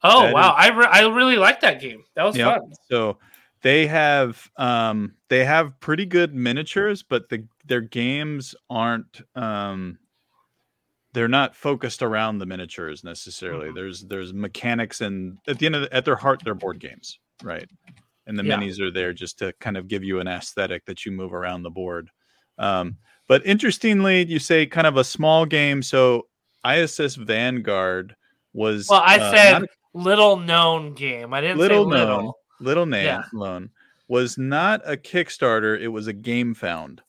Oh 0.03 0.23
That 0.23 0.33
wow, 0.33 0.53
I 0.57 0.69
re- 0.69 0.87
I 0.89 1.01
really 1.07 1.35
like 1.35 1.59
that 1.59 1.81
game. 1.81 2.03
That 2.15 2.23
was 2.23 2.37
Yep. 2.37 2.47
fun. 2.61 2.71
so 2.89 3.17
they 3.61 3.87
have 3.87 4.49
um 4.55 5.15
they 5.27 5.43
have 5.43 5.77
pretty 5.81 6.05
good 6.05 6.33
miniatures 6.33 7.03
but 7.03 7.27
the 7.27 7.45
their 7.65 7.81
games 7.81 8.55
aren't 8.69 9.21
um 9.35 9.97
they're 11.11 11.27
not 11.27 11.55
focused 11.57 12.01
around 12.01 12.37
the 12.37 12.45
miniatures 12.45 13.03
necessarily 13.03 13.69
Mhm. 13.69 13.75
there's 13.75 14.01
there's 14.05 14.33
mechanics 14.33 15.01
and 15.01 15.37
at 15.47 15.59
the 15.59 15.65
end 15.65 15.75
of 15.75 15.81
the, 15.81 15.93
at 15.93 16.05
their 16.05 16.15
heart 16.15 16.41
they're 16.45 16.55
board 16.55 16.79
games 16.79 17.19
right 17.43 17.67
and 18.29 18.39
the 18.39 18.43
Yeah. 18.45 18.55
minis 18.57 18.79
are 18.79 18.91
there 18.91 19.11
just 19.11 19.37
to 19.39 19.51
kind 19.59 19.75
of 19.75 19.89
give 19.89 20.03
you 20.03 20.19
an 20.21 20.27
aesthetic 20.27 20.85
that 20.85 21.05
you 21.05 21.11
move 21.11 21.33
around 21.33 21.63
the 21.63 21.69
board 21.69 22.09
um 22.59 22.95
but 23.27 23.45
interestingly 23.45 24.25
you 24.25 24.39
say 24.39 24.65
kind 24.65 24.87
of 24.87 24.95
a 24.95 25.03
small 25.03 25.45
game 25.45 25.81
so 25.81 26.27
iss 26.65 27.15
vanguard 27.15 28.15
was 28.53 28.87
Well, 28.89 29.01
I 29.05 29.19
uh, 29.19 29.31
said 29.31 29.63
a 29.63 29.67
little 29.93 30.37
known 30.37 30.93
game. 30.93 31.33
I 31.33 31.41
didn't 31.41 31.57
Little 31.57 31.83
say 31.85 31.89
known. 31.89 32.07
little. 32.07 32.37
little 32.59 32.85
name 32.85 33.05
Yeah. 33.05 33.23
loan 33.33 33.69
was 34.07 34.37
not 34.37 34.81
a 34.85 34.97
Kickstarter; 34.97 35.79
it 35.79 35.87
was 35.87 36.07
a 36.07 36.13
Gamefound 36.13 36.99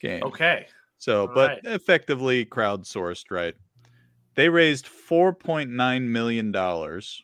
game. 0.00 0.22
Okay. 0.24 0.66
So, 0.98 1.22
All 1.22 1.34
but 1.34 1.50
right. 1.50 1.60
effectively 1.64 2.44
crowdsourced, 2.44 3.30
right? 3.30 3.54
They 4.34 4.48
raised 4.48 4.86
four 4.88 5.32
point 5.32 5.70
nine 5.70 6.10
million 6.10 6.50
dollars 6.52 7.22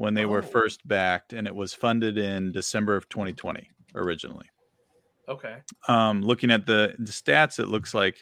when 0.00 0.14
they 0.14 0.24
were 0.24 0.38
Oh. 0.38 0.42
first 0.46 0.88
backed, 0.88 1.34
and 1.34 1.46
it 1.46 1.54
was 1.54 1.74
funded 1.74 2.16
in 2.16 2.52
December 2.52 2.96
of 2.96 3.06
2020 3.10 3.70
originally. 3.94 4.46
Okay. 5.28 5.58
Um, 5.88 6.22
looking 6.22 6.50
at 6.50 6.64
the, 6.64 6.94
the 6.98 7.12
stats, 7.12 7.58
it 7.58 7.68
looks 7.68 7.92
like 7.92 8.18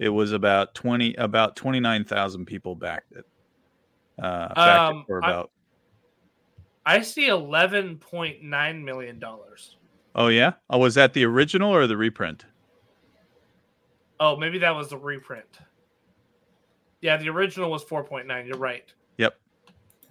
it 0.00 0.08
was 0.08 0.32
about 0.32 0.74
20 0.74 1.14
about 1.14 1.54
29,000 1.54 2.44
people 2.44 2.74
backed 2.74 3.12
it. 3.12 3.24
Uh, 4.20 4.48
backed 4.52 4.58
Um, 4.58 4.96
it 4.98 5.06
for 5.06 5.24
I- 5.24 5.28
about. 5.30 5.50
I 6.84 7.02
see 7.02 7.28
eleven 7.28 7.98
point 7.98 8.42
nine 8.42 8.84
million 8.84 9.20
dollars. 9.20 9.76
oh 10.16 10.26
yeah. 10.26 10.54
Oh, 10.68 10.78
was 10.78 10.96
that 10.96 11.12
the 11.12 11.24
original 11.24 11.72
or 11.72 11.86
the 11.86 11.96
reprint? 11.96 12.44
Oh, 14.18 14.34
maybe 14.36 14.58
that 14.58 14.74
was 14.74 14.88
the 14.88 14.96
reprint. 14.98 15.60
Yeah, 17.00 17.16
the 17.16 17.28
original 17.28 17.70
was 17.70 17.84
four 17.84 18.02
point 18.02 18.26
nine. 18.26 18.46
You're 18.46 18.58
right. 18.58 18.92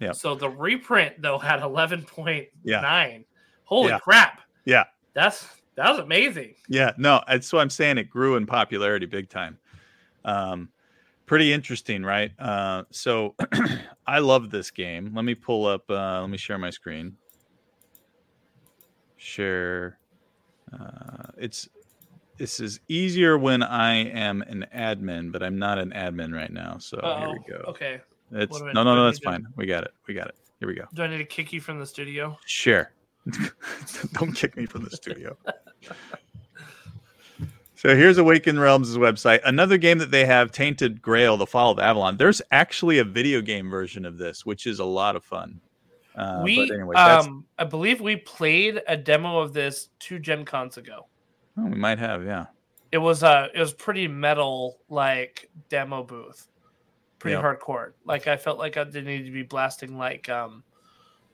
Yep. 0.02 0.16
So 0.16 0.34
the 0.34 0.50
reprint 0.50 1.22
though 1.22 1.38
had 1.38 1.62
eleven 1.62 2.02
point 2.02 2.48
nine. 2.64 3.24
Holy 3.64 3.88
Yeah. 3.90 3.98
crap! 4.00 4.40
Yeah. 4.64 4.84
That's 5.14 5.46
that 5.76 5.88
was 5.90 6.00
amazing. 6.00 6.54
Yeah, 6.68 6.92
no, 6.98 7.22
that's 7.26 7.52
what 7.52 7.60
I'm 7.60 7.70
saying. 7.70 7.96
It 7.98 8.10
grew 8.10 8.36
in 8.36 8.44
popularity 8.44 9.06
big 9.06 9.30
time. 9.30 9.58
Um, 10.24 10.68
pretty 11.26 11.52
interesting, 11.52 12.02
right? 12.04 12.30
Uh, 12.38 12.82
so 12.90 13.34
I 14.06 14.18
love 14.18 14.50
this 14.50 14.70
game. 14.70 15.12
Let 15.14 15.24
me 15.24 15.34
pull 15.34 15.64
up. 15.66 15.88
Uh, 15.90 16.20
let 16.20 16.28
me 16.30 16.36
share 16.36 16.58
my 16.58 16.70
screen. 16.70 17.16
Share. 19.16 19.98
Uh, 20.72 21.28
it's 21.38 21.68
this 22.38 22.58
is 22.60 22.80
easier 22.88 23.38
when 23.38 23.62
I 23.62 23.94
am 23.94 24.42
an 24.42 24.66
admin, 24.74 25.30
but 25.30 25.42
I'm 25.42 25.58
not 25.58 25.78
an 25.78 25.90
admin 25.90 26.34
right 26.34 26.52
now. 26.52 26.76
So 26.78 26.98
here 27.00 27.06
Uh-oh. 27.10 27.32
we 27.32 27.38
go. 27.52 27.56
Okay. 27.68 28.00
It's 28.32 28.60
I- 28.60 28.72
no, 28.72 28.82
no, 28.82 28.94
no. 28.94 29.04
That's 29.04 29.18
to- 29.20 29.24
fine. 29.24 29.46
We 29.56 29.66
got 29.66 29.84
it. 29.84 29.92
We 30.06 30.14
got 30.14 30.28
it. 30.28 30.34
Here 30.58 30.68
we 30.68 30.74
go. 30.74 30.84
Do 30.94 31.02
I 31.02 31.06
need 31.08 31.18
to 31.18 31.24
kick 31.24 31.52
you 31.52 31.60
from 31.60 31.78
the 31.78 31.86
studio? 31.86 32.38
Sure. 32.46 32.92
Don't 34.12 34.32
kick 34.32 34.56
me 34.56 34.66
from 34.66 34.84
the 34.84 34.90
studio. 34.90 35.36
So 37.74 37.96
here's 37.96 38.18
Awaken 38.18 38.60
Realms' 38.60 38.96
website. 38.96 39.40
Another 39.44 39.76
game 39.76 39.98
that 39.98 40.12
they 40.12 40.24
have, 40.24 40.52
Tainted 40.52 41.02
Grail: 41.02 41.36
The 41.36 41.46
Fall 41.46 41.72
of 41.72 41.80
Avalon. 41.80 42.16
There's 42.16 42.40
actually 42.52 42.98
a 42.98 43.04
video 43.04 43.40
game 43.40 43.68
version 43.68 44.04
of 44.04 44.18
this, 44.18 44.46
which 44.46 44.68
is 44.68 44.78
a 44.78 44.84
lot 44.84 45.16
of 45.16 45.24
fun. 45.24 45.60
Uh, 46.14 46.42
we, 46.44 46.56
but 46.68 46.74
anyway, 46.74 46.94
um, 46.94 47.44
I 47.58 47.64
believe 47.64 48.00
we 48.00 48.16
played 48.16 48.82
a 48.86 48.96
demo 48.96 49.40
of 49.40 49.52
this 49.52 49.88
two 49.98 50.20
Gen 50.20 50.44
Cons 50.44 50.76
ago. 50.76 51.06
oh, 51.58 51.64
we 51.64 51.74
might 51.74 51.98
have, 51.98 52.24
yeah. 52.24 52.46
It 52.92 52.98
was 52.98 53.24
uh 53.24 53.48
it 53.52 53.58
was 53.58 53.72
pretty 53.72 54.06
metal 54.06 54.78
like 54.88 55.48
demo 55.68 56.04
booth, 56.04 56.48
pretty 57.22 57.36
Yeah. 57.36 57.42
hardcore. 57.42 57.92
Like 58.04 58.26
I 58.26 58.36
felt 58.36 58.58
like 58.58 58.76
I 58.76 58.84
didn't 58.84 59.06
need 59.06 59.24
to 59.24 59.30
be 59.30 59.44
blasting 59.44 59.96
like 59.96 60.28
um 60.28 60.64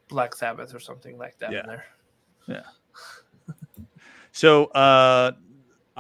Black 0.09 0.35
Sabbath 0.35 0.75
or 0.75 0.81
something 0.81 1.19
like 1.19 1.39
that 1.39 1.51
Yeah. 1.53 1.61
in 1.61 1.67
there. 1.67 1.85
Yeah. 2.47 3.55
so 4.33 4.67
uh, 4.67 5.33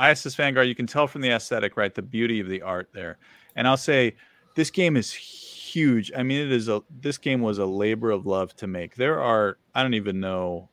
ISS 0.00 0.34
Vanguard, 0.34 0.68
you 0.68 0.74
can 0.74 0.86
tell 0.86 1.06
from 1.06 1.22
the 1.22 1.30
aesthetic, 1.30 1.76
right? 1.76 1.94
The 1.94 2.02
beauty 2.02 2.40
of 2.40 2.48
the 2.48 2.62
art 2.62 2.90
there. 2.92 3.18
And 3.56 3.66
I'll 3.66 3.76
say 3.76 4.14
this 4.54 4.70
game 4.70 4.96
is 4.96 5.12
huge. 5.12 6.12
I 6.16 6.22
mean, 6.22 6.40
it 6.46 6.52
is 6.52 6.68
a 6.68 6.82
this 7.00 7.18
game 7.18 7.40
was 7.40 7.58
a 7.58 7.66
labor 7.66 8.10
of 8.10 8.26
love 8.26 8.54
to 8.56 8.66
make. 8.66 8.94
There 8.94 9.20
are 9.20 9.58
I 9.74 9.82
don't 9.82 9.94
even 9.94 10.20
know, 10.20 10.68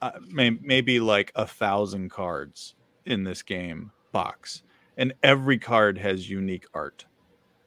uh, 0.00 0.12
may, 0.28 0.50
maybe 0.50 0.98
like 1.00 1.30
a 1.36 1.46
thousand 1.46 2.10
cards 2.10 2.74
in 3.06 3.24
this 3.24 3.42
game 3.42 3.92
box, 4.12 4.62
and 4.96 5.12
every 5.22 5.58
card 5.58 5.98
has 5.98 6.28
unique 6.28 6.66
art. 6.74 7.06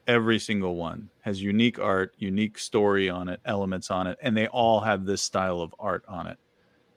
Every 0.08 0.38
single 0.40 0.76
one 0.76 1.10
has 1.22 1.42
unique 1.42 1.80
art, 1.80 2.14
unique 2.20 2.60
story 2.60 3.10
on 3.10 3.28
it, 3.28 3.40
elements 3.46 3.90
on 3.90 4.08
it, 4.08 4.18
and 4.22 4.38
they 4.38 4.48
all 4.48 4.80
have 4.80 5.06
this 5.06 5.22
style 5.22 5.62
of 5.62 5.74
art 5.80 6.04
on 6.08 6.28
it 6.28 6.38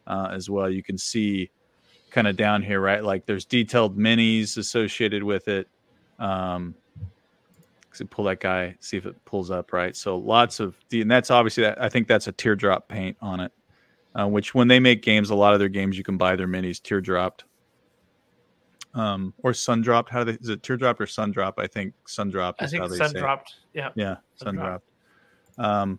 uh, 0.06 0.28
as 0.32 0.50
well. 0.50 0.68
You 0.68 0.82
can 0.82 0.98
see 0.98 1.50
kind 2.10 2.26
of 2.26 2.36
down 2.36 2.62
here, 2.62 2.80
right? 2.80 3.02
Like 3.02 3.26
there's 3.26 3.44
detailed 3.44 3.98
minis 3.98 4.58
associated 4.58 5.22
with 5.22 5.48
it. 5.48 5.68
Um, 6.18 6.74
so 7.92 8.04
pull 8.04 8.24
that 8.26 8.40
guy, 8.40 8.76
see 8.80 8.96
if 8.96 9.06
it 9.06 9.16
pulls 9.24 9.50
up, 9.50 9.72
right? 9.72 9.96
So 9.96 10.16
lots 10.16 10.60
of, 10.60 10.76
and 10.92 11.10
that's 11.10 11.30
obviously 11.30 11.64
that. 11.64 11.82
I 11.82 11.88
think 11.88 12.06
that's 12.06 12.28
a 12.28 12.32
teardrop 12.32 12.88
paint 12.88 13.16
on 13.20 13.40
it, 13.40 13.52
uh, 14.14 14.26
which 14.26 14.54
when 14.54 14.68
they 14.68 14.78
make 14.78 15.02
games, 15.02 15.30
a 15.30 15.34
lot 15.34 15.52
of 15.52 15.58
their 15.58 15.68
games 15.68 15.98
you 15.98 16.04
can 16.04 16.16
buy 16.16 16.36
their 16.36 16.46
minis 16.46 16.80
teardropped, 16.80 17.44
um, 18.94 19.34
or 19.42 19.52
sun 19.52 19.82
dropped. 19.82 20.10
How 20.10 20.24
do 20.24 20.32
they, 20.32 20.38
is 20.38 20.48
it 20.48 20.62
teardrop 20.62 21.00
or 21.00 21.06
sun 21.06 21.30
drop? 21.30 21.58
I 21.58 21.66
think 21.66 21.94
sun 22.06 22.30
dropped 22.30 22.62
I 22.62 22.66
think 22.66 22.92
Sun 22.92 23.12
dropped. 23.14 23.56
Yeah. 23.74 23.90
Yeah, 23.94 24.16
sun 24.36 24.46
Sun 24.46 24.56
dropped. 24.56 24.84
Um, 25.58 25.98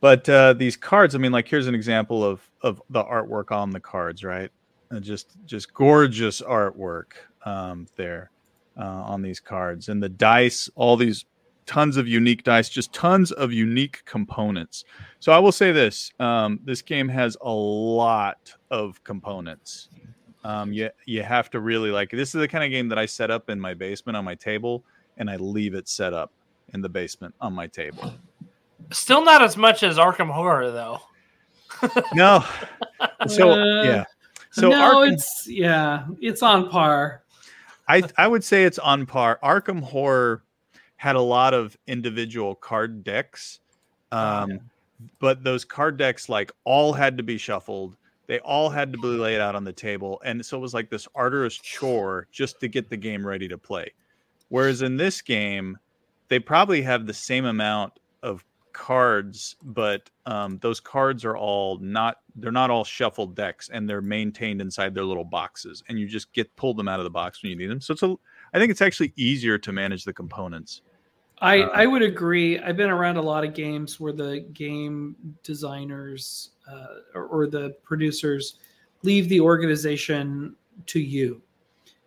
but 0.00 0.28
uh, 0.28 0.52
these 0.52 0.76
cards, 0.76 1.14
I 1.14 1.18
mean, 1.18 1.32
like 1.32 1.48
here's 1.48 1.66
an 1.66 1.74
example 1.74 2.22
of 2.22 2.46
of 2.60 2.82
the 2.90 3.02
artwork 3.02 3.50
on 3.50 3.70
the 3.70 3.80
cards, 3.80 4.22
right? 4.22 4.50
Uh, 4.90 5.00
just 5.00 5.36
just 5.46 5.72
gorgeous 5.72 6.42
artwork 6.42 7.12
um, 7.44 7.86
there 7.96 8.30
uh, 8.78 8.84
on 8.84 9.22
these 9.22 9.40
cards, 9.40 9.88
and 9.88 10.02
the 10.02 10.08
dice, 10.10 10.68
all 10.74 10.96
these 10.96 11.24
tons 11.66 11.96
of 11.96 12.06
unique 12.06 12.44
dice, 12.44 12.68
just 12.68 12.92
tons 12.92 13.32
of 13.32 13.50
unique 13.52 14.04
components. 14.04 14.84
So 15.20 15.32
I 15.32 15.38
will 15.38 15.52
say 15.52 15.72
this: 15.72 16.12
um, 16.20 16.60
this 16.64 16.82
game 16.82 17.08
has 17.08 17.36
a 17.40 17.50
lot 17.50 18.54
of 18.70 19.02
components. 19.04 19.88
Um, 20.44 20.72
you 20.72 20.90
you 21.06 21.22
have 21.22 21.50
to 21.50 21.60
really 21.60 21.90
like. 21.90 22.10
This 22.10 22.34
is 22.34 22.40
the 22.40 22.48
kind 22.48 22.62
of 22.62 22.70
game 22.70 22.88
that 22.90 22.98
I 22.98 23.06
set 23.06 23.30
up 23.30 23.48
in 23.48 23.58
my 23.58 23.74
basement 23.74 24.16
on 24.16 24.24
my 24.24 24.34
table, 24.34 24.84
and 25.16 25.30
I 25.30 25.36
leave 25.36 25.74
it 25.74 25.88
set 25.88 26.12
up 26.12 26.30
in 26.74 26.82
the 26.82 26.88
basement 26.88 27.34
on 27.40 27.52
my 27.54 27.66
table. 27.66 28.12
Still 28.92 29.24
not 29.24 29.42
as 29.42 29.56
much 29.56 29.82
as 29.82 29.96
Arkham 29.96 30.30
Horror 30.30 30.70
though. 30.70 31.00
No. 32.14 32.44
So 33.26 33.50
Uh, 33.50 33.82
yeah. 33.82 34.04
So 34.50 34.68
no, 34.68 34.76
Arkham, 34.76 35.12
it's 35.14 35.48
yeah, 35.48 36.06
it's 36.20 36.42
on 36.42 36.68
par. 36.68 37.22
I 37.88 38.02
I 38.16 38.28
would 38.28 38.44
say 38.44 38.64
it's 38.64 38.78
on 38.78 39.06
par. 39.06 39.38
Arkham 39.42 39.82
Horror 39.82 40.44
had 40.96 41.16
a 41.16 41.20
lot 41.20 41.52
of 41.54 41.76
individual 41.86 42.54
card 42.54 43.02
decks. 43.02 43.60
Um 44.12 44.60
but 45.18 45.42
those 45.42 45.64
card 45.64 45.96
decks 45.96 46.28
like 46.28 46.52
all 46.64 46.92
had 46.92 47.16
to 47.16 47.22
be 47.22 47.38
shuffled. 47.38 47.96
They 48.26 48.38
all 48.40 48.70
had 48.70 48.92
to 48.92 48.98
be 48.98 49.08
laid 49.08 49.40
out 49.40 49.54
on 49.54 49.64
the 49.64 49.72
table. 49.72 50.20
And 50.24 50.44
so 50.44 50.56
it 50.56 50.60
was 50.60 50.74
like 50.74 50.90
this 50.90 51.06
arduous 51.14 51.54
chore 51.56 52.26
just 52.32 52.58
to 52.60 52.68
get 52.68 52.88
the 52.88 52.96
game 52.96 53.26
ready 53.26 53.48
to 53.48 53.58
play. 53.58 53.92
Whereas 54.48 54.82
in 54.82 54.96
this 54.96 55.20
game, 55.20 55.78
they 56.28 56.38
probably 56.38 56.80
have 56.82 57.06
the 57.06 57.14
same 57.14 57.44
amount 57.44 57.98
of 58.22 58.44
cards, 58.72 59.56
but 59.62 60.10
um, 60.26 60.58
those 60.58 60.80
cards 60.80 61.24
are 61.24 61.36
all 61.36 61.78
not 61.78 62.18
they're 62.36 62.50
not 62.50 62.70
all 62.70 62.84
shuffled 62.84 63.36
decks 63.36 63.70
and 63.72 63.88
they're 63.88 64.02
maintained 64.02 64.60
inside 64.60 64.94
their 64.94 65.04
little 65.04 65.24
boxes 65.24 65.84
and 65.88 65.98
you 65.98 66.08
just 66.08 66.32
get 66.32 66.54
pull 66.56 66.74
them 66.74 66.88
out 66.88 66.98
of 66.98 67.04
the 67.04 67.10
box 67.10 67.42
when 67.42 67.50
you 67.50 67.56
need 67.56 67.68
them. 67.68 67.80
So 67.80 67.92
it's 67.92 68.02
a 68.02 68.16
I 68.52 68.58
think 68.58 68.70
it's 68.70 68.82
actually 68.82 69.12
easier 69.16 69.58
to 69.58 69.72
manage 69.72 70.04
the 70.04 70.12
components. 70.12 70.82
I, 71.38 71.62
Uh, 71.62 71.68
I 71.74 71.86
would 71.86 72.02
agree. 72.02 72.58
I've 72.58 72.76
been 72.76 72.90
around 72.90 73.16
a 73.16 73.22
lot 73.22 73.44
of 73.44 73.54
games 73.54 74.00
where 74.00 74.12
the 74.12 74.40
game 74.52 75.16
designers 75.42 76.50
uh, 76.70 76.86
or, 77.14 77.26
or 77.26 77.46
the 77.46 77.70
producers 77.82 78.56
leave 79.02 79.28
the 79.28 79.40
organization 79.40 80.56
to 80.86 81.00
you. 81.00 81.40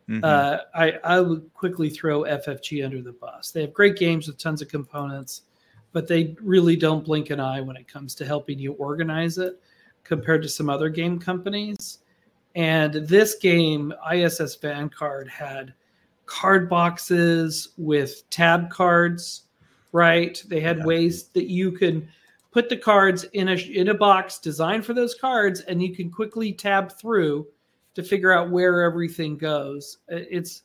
Mhm. 0.09 0.23
Uh, 0.23 0.61
I, 0.73 0.99
I 1.03 1.19
would 1.19 1.53
quickly 1.53 1.89
throw 1.89 2.23
FFG 2.23 2.83
under 2.83 3.01
the 3.01 3.11
bus. 3.11 3.51
They 3.51 3.61
have 3.61 3.73
great 3.73 3.97
games 3.97 4.27
with 4.27 4.37
tons 4.37 4.61
of 4.61 4.69
components, 4.69 5.43
but 5.91 6.07
they 6.07 6.35
really 6.41 6.75
don't 6.75 7.03
blink 7.03 7.29
an 7.29 7.39
eye 7.39 7.61
when 7.61 7.75
it 7.75 7.87
comes 7.87 8.15
to 8.15 8.25
helping 8.25 8.57
you 8.57 8.73
organize 8.73 9.37
it 9.37 9.61
compared 10.03 10.41
to 10.43 10.49
some 10.49 10.69
other 10.69 10.89
game 10.89 11.19
companies. 11.19 11.99
And 12.55 12.93
this 12.93 13.35
game, 13.35 13.93
ISS 14.11 14.55
Vanguard, 14.55 15.27
had 15.27 15.73
card 16.25 16.69
boxes 16.69 17.69
with 17.77 18.29
tab 18.29 18.69
cards, 18.69 19.43
right? 19.91 20.41
They 20.47 20.61
had 20.61 20.79
Yeah. 20.79 20.85
ways 20.85 21.23
that 21.29 21.49
you 21.49 21.71
can 21.71 22.07
put 22.57 22.69
the 22.69 22.77
cards 22.77 23.23
in 23.33 23.49
a 23.49 23.53
in 23.53 23.89
a 23.89 23.93
box 23.93 24.39
designed 24.39 24.83
for 24.83 24.95
those 24.95 25.13
cards, 25.13 25.59
and 25.61 25.79
you 25.79 25.95
can 25.95 26.09
quickly 26.09 26.51
tab 26.51 26.91
through 26.99 27.45
to 27.93 28.01
figure 28.01 28.31
out 28.31 28.49
where 28.49 28.81
everything 28.81 29.37
goes. 29.37 29.99
Uh, 30.11 30.21
It's 30.37 30.63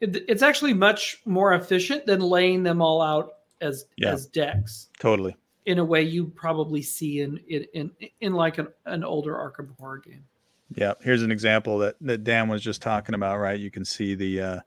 it, 0.00 0.24
it's 0.28 0.42
actually 0.42 0.74
much 0.74 1.22
more 1.24 1.54
efficient 1.54 2.04
than 2.04 2.20
laying 2.20 2.62
them 2.62 2.82
all 2.82 3.00
out 3.00 3.30
as 3.62 3.86
Yeah. 3.96 4.12
as 4.12 4.26
decks 4.26 4.90
totally. 4.98 5.34
in 5.64 5.78
a 5.78 5.84
way 5.84 6.02
you 6.02 6.26
probably 6.26 6.82
see 6.82 7.22
in 7.22 7.40
in 7.48 7.64
in, 7.72 7.90
in 8.20 8.32
like 8.34 8.58
an, 8.58 8.68
an 8.84 9.02
older 9.02 9.32
Arkham 9.32 9.74
horror 9.80 10.02
game. 10.04 10.24
Yeah, 10.76 10.92
here's 11.00 11.22
an 11.22 11.30
example 11.32 11.78
that, 11.78 11.96
that 12.02 12.24
Dan 12.24 12.48
was 12.48 12.60
just 12.62 12.82
talking 12.82 13.14
about, 13.14 13.38
right? 13.38 13.58
You 13.58 13.70
can 13.70 13.86
see 13.86 14.14
the 14.14 14.40
uh, 14.40 14.60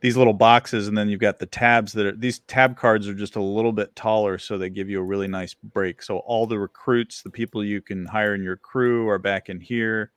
these 0.00 0.16
little 0.16 0.32
boxes, 0.32 0.88
and 0.88 0.96
then 0.96 1.08
you've 1.08 1.20
got 1.20 1.38
the 1.38 1.46
tabs 1.46 1.92
that 1.92 2.06
are 2.06 2.16
these 2.16 2.40
tab 2.40 2.76
cards 2.76 3.06
are 3.08 3.14
just 3.14 3.36
a 3.36 3.42
little 3.42 3.72
bit 3.72 3.94
taller, 3.96 4.38
so 4.38 4.56
they 4.56 4.70
give 4.70 4.88
you 4.88 4.98
a 5.00 5.04
really 5.04 5.28
nice 5.28 5.54
break. 5.54 6.02
So 6.02 6.18
all 6.18 6.46
the 6.46 6.58
recruits, 6.58 7.22
the 7.22 7.30
people 7.30 7.64
you 7.64 7.82
can 7.82 8.06
hire 8.06 8.34
in 8.34 8.42
your 8.42 8.56
crew, 8.56 9.08
are 9.08 9.18
back 9.18 9.48
in 9.48 9.60
here. 9.60 10.12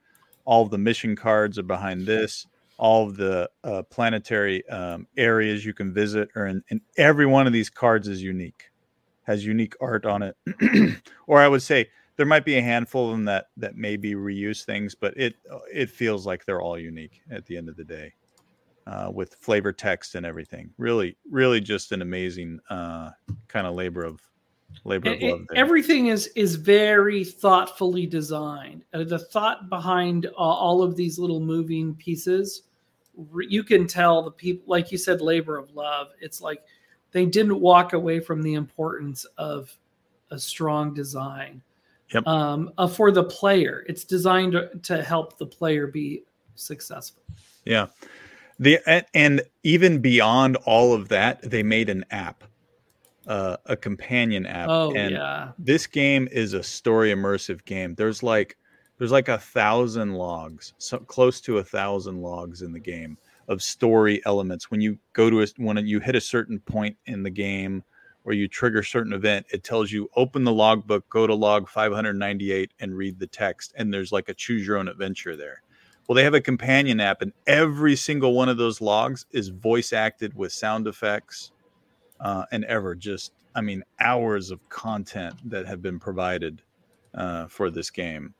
all 0.45 0.65
the 0.65 0.77
mission 0.77 1.15
cards 1.15 1.57
are 1.57 1.63
behind 1.63 2.05
this. 2.05 2.47
All 2.77 3.09
the 3.09 3.49
uh, 3.63 3.83
planetary 3.83 4.67
um, 4.69 5.07
areas 5.15 5.65
you 5.65 5.73
can 5.73 5.93
visit 5.93 6.29
are 6.35 6.47
in, 6.47 6.63
and 6.69 6.81
every 6.97 7.25
one 7.25 7.47
of 7.47 7.53
these 7.53 7.69
cards 7.69 8.07
is 8.07 8.21
unique, 8.21 8.71
has 9.23 9.45
unique 9.45 9.75
art 9.79 10.05
on 10.05 10.23
it. 10.23 10.35
or 11.27 11.39
I 11.39 11.47
would 11.47 11.61
say 11.61 11.87
there 12.17 12.25
might 12.25 12.45
be 12.45 12.57
a 12.57 12.61
handful 12.61 13.05
of 13.07 13.11
them 13.11 13.25
that 13.25 13.47
that 13.57 13.75
maybe 13.75 14.15
reuse 14.15 14.65
things, 14.65 14.95
but 14.95 15.15
it 15.17 15.35
it 15.71 15.89
feels 15.89 16.25
like 16.25 16.45
they're 16.45 16.61
all 16.61 16.79
unique 16.79 17.21
at 17.31 17.45
the 17.45 17.57
end 17.57 17.69
of 17.69 17.77
the 17.77 17.83
day, 17.83 18.13
uh, 18.87 19.09
with 19.13 19.35
flavor 19.35 19.71
text 19.71 20.15
and 20.15 20.25
everything. 20.25 20.69
Really, 20.77 21.17
really, 21.29 21.61
just 21.61 21.91
an 21.91 22.01
amazing 22.01 22.59
uh, 22.69 23.11
kind 23.47 23.67
of 23.67 23.75
labor 23.75 24.03
of 24.03 24.21
labor 24.83 25.13
of 25.13 25.21
love. 25.21 25.41
There. 25.49 25.57
Everything 25.57 26.07
is 26.07 26.27
is 26.35 26.55
very 26.55 27.23
thoughtfully 27.23 28.05
designed. 28.05 28.83
Uh, 28.93 29.03
the 29.03 29.19
thought 29.19 29.69
behind 29.69 30.25
uh, 30.25 30.29
all 30.37 30.81
of 30.81 30.95
these 30.95 31.19
little 31.19 31.39
moving 31.39 31.95
pieces, 31.95 32.63
you 33.47 33.63
can 33.63 33.87
tell 33.87 34.23
the 34.23 34.31
people, 34.31 34.63
like 34.67 34.91
you 34.91 34.97
said, 34.97 35.21
labor 35.21 35.57
of 35.57 35.73
love. 35.75 36.09
It's 36.21 36.41
like 36.41 36.63
they 37.11 37.25
didn't 37.25 37.59
walk 37.59 37.93
away 37.93 38.19
from 38.19 38.41
the 38.41 38.55
importance 38.55 39.25
of 39.37 39.75
a 40.31 40.39
strong 40.39 40.93
design 40.93 41.61
yep. 42.13 42.25
um, 42.27 42.71
uh, 42.77 42.87
for 42.87 43.11
the 43.11 43.23
player. 43.23 43.85
It's 43.87 44.03
designed 44.03 44.55
to 44.81 45.03
help 45.03 45.37
the 45.37 45.45
player 45.45 45.87
be 45.87 46.23
successful. 46.55 47.23
Yeah. 47.65 47.87
The 48.63 48.79
and 49.13 49.41
even 49.63 49.99
beyond 49.99 50.55
all 50.65 50.93
of 50.93 51.09
that, 51.09 51.41
they 51.41 51.63
made 51.63 51.89
an 51.89 52.05
app, 52.11 52.45
uh, 53.27 53.57
a 53.65 53.75
companion 53.75 54.45
app. 54.45 54.69
Oh 54.69 54.93
and 54.93 55.11
yeah. 55.11 55.51
This 55.59 55.85
game 55.85 56.29
is 56.31 56.53
a 56.53 56.63
story 56.63 57.11
immersive 57.13 57.65
game. 57.65 57.93
There's 57.95 58.23
like 58.23 58.57
there's 58.97 59.11
like 59.11 59.27
a 59.27 59.37
thousand 59.37 60.13
logs, 60.13 60.73
so 60.77 60.97
close 60.99 61.41
to 61.41 61.57
a 61.57 61.63
thousand 61.63 62.21
logs 62.21 62.61
in 62.61 62.71
the 62.71 62.79
game 62.79 63.17
of 63.49 63.61
story 63.61 64.21
elements. 64.25 64.71
When 64.71 64.79
you 64.79 64.97
go 65.11 65.29
to 65.29 65.41
a 65.41 65.47
when 65.57 65.85
you 65.85 65.99
hit 65.99 66.15
a 66.15 66.21
certain 66.21 66.61
point 66.61 66.95
in 67.05 67.21
the 67.21 67.29
game, 67.29 67.83
or 68.23 68.31
you 68.31 68.47
trigger 68.47 68.79
a 68.79 68.85
certain 68.85 69.11
event, 69.11 69.45
it 69.51 69.65
tells 69.65 69.91
you 69.91 70.09
open 70.15 70.45
the 70.45 70.53
logbook, 70.53 71.09
go 71.09 71.27
to 71.27 71.35
log 71.35 71.67
598 71.67 72.71
and 72.79 72.95
read 72.95 73.19
the 73.19 73.27
text. 73.27 73.73
And 73.75 73.93
there's 73.93 74.13
like 74.13 74.29
a 74.29 74.33
choose 74.33 74.65
your 74.65 74.77
own 74.77 74.87
adventure 74.87 75.35
there. 75.35 75.63
Well, 76.07 76.15
they 76.15 76.23
have 76.23 76.33
a 76.33 76.41
companion 76.41 76.99
app, 76.99 77.21
and 77.21 77.31
every 77.47 77.95
single 77.95 78.33
one 78.33 78.49
of 78.49 78.57
those 78.57 78.81
logs 78.81 79.25
is 79.31 79.49
voice 79.49 79.93
acted 79.93 80.35
with 80.35 80.51
sound 80.51 80.87
effects 80.87 81.51
uh, 82.19 82.45
and 82.51 82.65
ever 82.65 82.93
just, 82.93 83.31
I 83.55 83.61
mean, 83.61 83.83
hours 83.99 84.51
of 84.51 84.67
content 84.69 85.35
that 85.49 85.65
have 85.65 85.81
been 85.81 85.99
provided 85.99 86.61
uh, 87.13 87.47
for 87.47 87.69
this 87.69 87.89
game. 87.89 88.33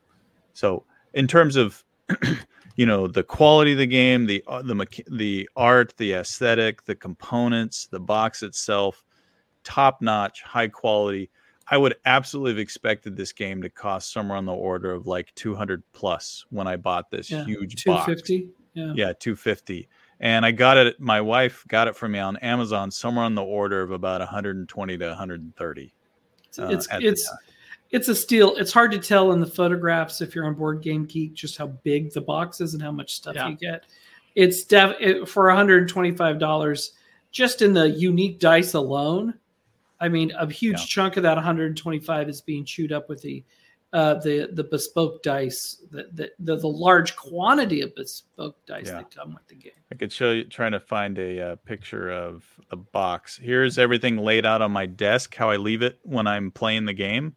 So, 0.52 0.84
in 1.14 1.26
terms 1.26 1.56
of, 1.56 1.82
you 2.76 2.86
know, 2.86 3.06
the 3.06 3.22
quality 3.22 3.72
of 3.72 3.78
the 3.78 3.86
game, 3.86 4.26
the 4.26 4.44
uh, 4.46 4.62
the 4.62 4.86
the 5.10 5.48
art, 5.56 5.94
the 5.96 6.12
aesthetic, 6.12 6.84
the 6.84 6.94
components, 6.94 7.86
the 7.86 8.00
box 8.00 8.42
itself, 8.42 9.02
top 9.62 10.02
notch, 10.02 10.42
high 10.42 10.68
quality. 10.68 11.30
I 11.68 11.78
would 11.78 11.96
absolutely 12.04 12.52
have 12.52 12.58
expected 12.58 13.16
this 13.16 13.32
game 13.32 13.62
to 13.62 13.70
cost 13.70 14.12
somewhere 14.12 14.36
on 14.36 14.44
the 14.44 14.52
order 14.52 14.92
of 14.92 15.06
like 15.06 15.34
200 15.34 15.82
plus 15.92 16.44
when 16.50 16.66
I 16.66 16.76
bought 16.76 17.10
this 17.10 17.30
yeah, 17.30 17.44
huge 17.44 17.82
250. 17.82 18.40
box. 18.40 18.50
Yeah. 18.74 18.92
Yeah, 18.94 19.12
250. 19.12 19.88
And 20.20 20.44
I 20.44 20.50
got 20.50 20.76
it 20.76 21.00
my 21.00 21.20
wife 21.20 21.64
got 21.68 21.88
it 21.88 21.96
for 21.96 22.08
me 22.08 22.18
on 22.18 22.36
Amazon 22.38 22.90
somewhere 22.90 23.24
on 23.24 23.34
the 23.34 23.42
order 23.42 23.82
of 23.82 23.90
about 23.90 24.20
120 24.20 24.98
to 24.98 25.06
130. 25.06 25.94
Uh, 26.56 26.66
it's 26.68 26.86
it's 26.92 27.30
it's 27.90 28.08
a 28.08 28.14
steal. 28.14 28.56
It's 28.56 28.72
hard 28.72 28.90
to 28.92 28.98
tell 28.98 29.32
in 29.32 29.40
the 29.40 29.46
photographs 29.46 30.20
if 30.20 30.34
you're 30.34 30.46
on 30.46 30.54
Board 30.54 30.82
Game 30.82 31.04
Geek 31.04 31.34
just 31.34 31.56
how 31.56 31.68
big 31.68 32.12
the 32.12 32.20
box 32.20 32.60
is 32.60 32.74
and 32.74 32.82
how 32.82 32.92
much 32.92 33.14
stuff 33.14 33.36
yeah. 33.36 33.48
you 33.48 33.56
get. 33.56 33.84
It's 34.34 34.64
def 34.64 34.96
it, 35.00 35.28
for 35.28 35.46
125 35.46 36.38
dollars 36.38 36.92
just 37.30 37.62
in 37.62 37.72
the 37.72 37.90
unique 37.90 38.38
dice 38.38 38.74
alone 38.74 39.34
I 40.04 40.08
mean, 40.10 40.32
a 40.32 40.46
huge 40.46 40.80
yeah. 40.80 40.86
chunk 40.86 41.16
of 41.16 41.22
that 41.22 41.36
125 41.36 42.28
is 42.28 42.42
being 42.42 42.66
chewed 42.66 42.92
up 42.92 43.08
with 43.08 43.22
the 43.22 43.42
uh, 43.94 44.14
the 44.14 44.50
the 44.52 44.64
bespoke 44.64 45.22
dice, 45.22 45.80
the, 45.90 46.08
the 46.12 46.30
the, 46.40 46.56
the 46.56 46.68
large 46.68 47.16
quantity 47.16 47.80
of 47.80 47.94
bespoke 47.94 48.56
dice 48.66 48.88
yeah. 48.88 48.96
that 48.96 49.14
come 49.14 49.32
with 49.32 49.46
the 49.48 49.54
game. 49.54 49.72
I 49.90 49.94
could 49.94 50.12
show 50.12 50.32
you 50.32 50.44
trying 50.44 50.72
to 50.72 50.80
find 50.80 51.18
a 51.18 51.52
uh, 51.52 51.56
picture 51.64 52.10
of 52.10 52.44
a 52.70 52.76
box. 52.76 53.40
Here's 53.42 53.78
everything 53.78 54.18
laid 54.18 54.44
out 54.44 54.60
on 54.60 54.72
my 54.72 54.84
desk, 54.84 55.34
how 55.34 55.48
I 55.48 55.56
leave 55.56 55.80
it 55.80 55.98
when 56.02 56.26
I'm 56.26 56.50
playing 56.50 56.84
the 56.84 56.92
game. 56.92 57.34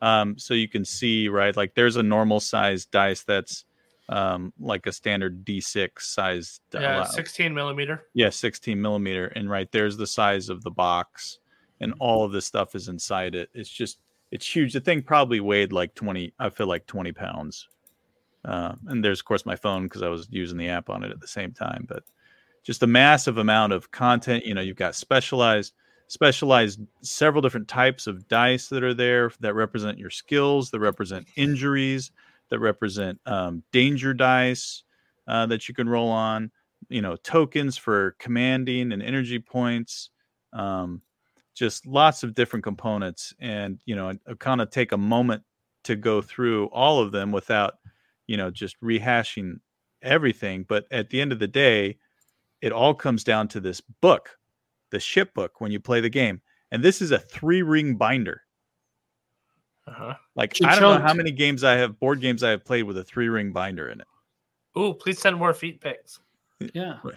Um, 0.00 0.38
so 0.38 0.54
you 0.54 0.68
can 0.68 0.84
see, 0.84 1.28
right, 1.28 1.56
like 1.56 1.74
there's 1.74 1.96
a 1.96 2.04
normal 2.04 2.38
size 2.38 2.86
dice 2.86 3.24
that's 3.24 3.64
um, 4.08 4.52
like 4.60 4.86
a 4.86 4.92
standard 4.92 5.44
D6 5.44 5.88
size. 5.98 6.60
Yeah, 6.72 7.02
16 7.02 7.52
millimeter. 7.52 8.04
Yeah, 8.14 8.30
16 8.30 8.80
millimeter, 8.80 9.26
and 9.26 9.50
right 9.50 9.68
there's 9.72 9.96
the 9.96 10.06
size 10.06 10.50
of 10.50 10.62
the 10.62 10.70
box 10.70 11.40
and 11.80 11.94
all 11.98 12.24
of 12.24 12.32
this 12.32 12.46
stuff 12.46 12.74
is 12.74 12.88
inside 12.88 13.34
it. 13.34 13.50
It's 13.54 13.70
just 13.70 13.98
it's 14.30 14.46
huge. 14.46 14.72
The 14.72 14.80
thing 14.80 15.02
probably 15.02 15.40
weighed 15.40 15.72
like 15.72 15.94
twenty. 15.94 16.32
I 16.38 16.50
feel 16.50 16.66
like 16.66 16.86
twenty 16.86 17.12
pounds. 17.12 17.68
Uh, 18.44 18.74
and 18.86 19.04
there's 19.04 19.20
of 19.20 19.24
course 19.24 19.44
my 19.44 19.56
phone 19.56 19.84
because 19.84 20.02
I 20.02 20.08
was 20.08 20.28
using 20.30 20.58
the 20.58 20.68
app 20.68 20.88
on 20.88 21.02
it 21.02 21.10
at 21.10 21.20
the 21.20 21.28
same 21.28 21.52
time. 21.52 21.84
But 21.88 22.04
just 22.62 22.82
a 22.82 22.86
massive 22.86 23.38
amount 23.38 23.72
of 23.72 23.90
content. 23.90 24.44
You 24.44 24.54
know, 24.54 24.60
you've 24.60 24.76
got 24.76 24.94
specialized 24.94 25.72
specialized 26.08 26.80
several 27.02 27.42
different 27.42 27.68
types 27.68 28.06
of 28.06 28.28
dice 28.28 28.68
that 28.68 28.84
are 28.84 28.94
there 28.94 29.30
that 29.40 29.54
represent 29.54 29.98
your 29.98 30.10
skills, 30.10 30.70
that 30.70 30.80
represent 30.80 31.26
injuries, 31.36 32.12
that 32.50 32.60
represent 32.60 33.20
um, 33.26 33.62
danger 33.72 34.14
dice 34.14 34.84
uh, 35.26 35.46
that 35.46 35.68
you 35.68 35.74
can 35.74 35.88
roll 35.88 36.08
on. 36.08 36.50
You 36.88 37.02
know, 37.02 37.16
tokens 37.16 37.76
for 37.76 38.14
commanding 38.18 38.92
and 38.92 39.02
energy 39.02 39.38
points. 39.38 40.10
Um, 40.52 41.02
just 41.56 41.86
lots 41.86 42.22
of 42.22 42.34
different 42.34 42.62
components 42.62 43.34
and 43.40 43.80
you 43.86 43.96
know 43.96 44.12
kind 44.38 44.60
of 44.60 44.70
take 44.70 44.92
a 44.92 44.96
moment 44.96 45.42
to 45.82 45.96
go 45.96 46.20
through 46.20 46.66
all 46.66 47.00
of 47.00 47.10
them 47.10 47.32
without 47.32 47.74
you 48.26 48.36
know 48.36 48.50
just 48.50 48.80
rehashing 48.80 49.54
everything 50.02 50.64
but 50.68 50.84
at 50.92 51.10
the 51.10 51.20
end 51.20 51.32
of 51.32 51.38
the 51.38 51.48
day 51.48 51.96
it 52.60 52.70
all 52.70 52.94
comes 52.94 53.24
down 53.24 53.48
to 53.48 53.58
this 53.58 53.80
book 54.02 54.36
the 54.90 55.00
ship 55.00 55.32
book 55.34 55.60
when 55.60 55.72
you 55.72 55.80
play 55.80 56.00
the 56.00 56.10
game 56.10 56.40
and 56.70 56.82
this 56.82 57.00
is 57.00 57.10
a 57.10 57.18
three 57.18 57.62
ring 57.62 57.96
binder 57.96 58.42
uh-huh. 59.88 60.14
like 60.36 60.52
Ch-chunk. 60.52 60.72
i 60.72 60.78
don't 60.78 61.00
know 61.00 61.06
how 61.06 61.14
many 61.14 61.30
games 61.30 61.64
i 61.64 61.72
have 61.72 61.98
board 61.98 62.20
games 62.20 62.42
i 62.42 62.50
have 62.50 62.64
played 62.64 62.84
with 62.84 62.98
a 62.98 63.04
three 63.04 63.28
ring 63.28 63.52
binder 63.52 63.88
in 63.88 64.00
it 64.00 64.06
oh 64.74 64.92
please 64.92 65.18
send 65.18 65.36
more 65.36 65.54
feet 65.54 65.80
pics 65.80 66.20
yeah. 66.74 66.98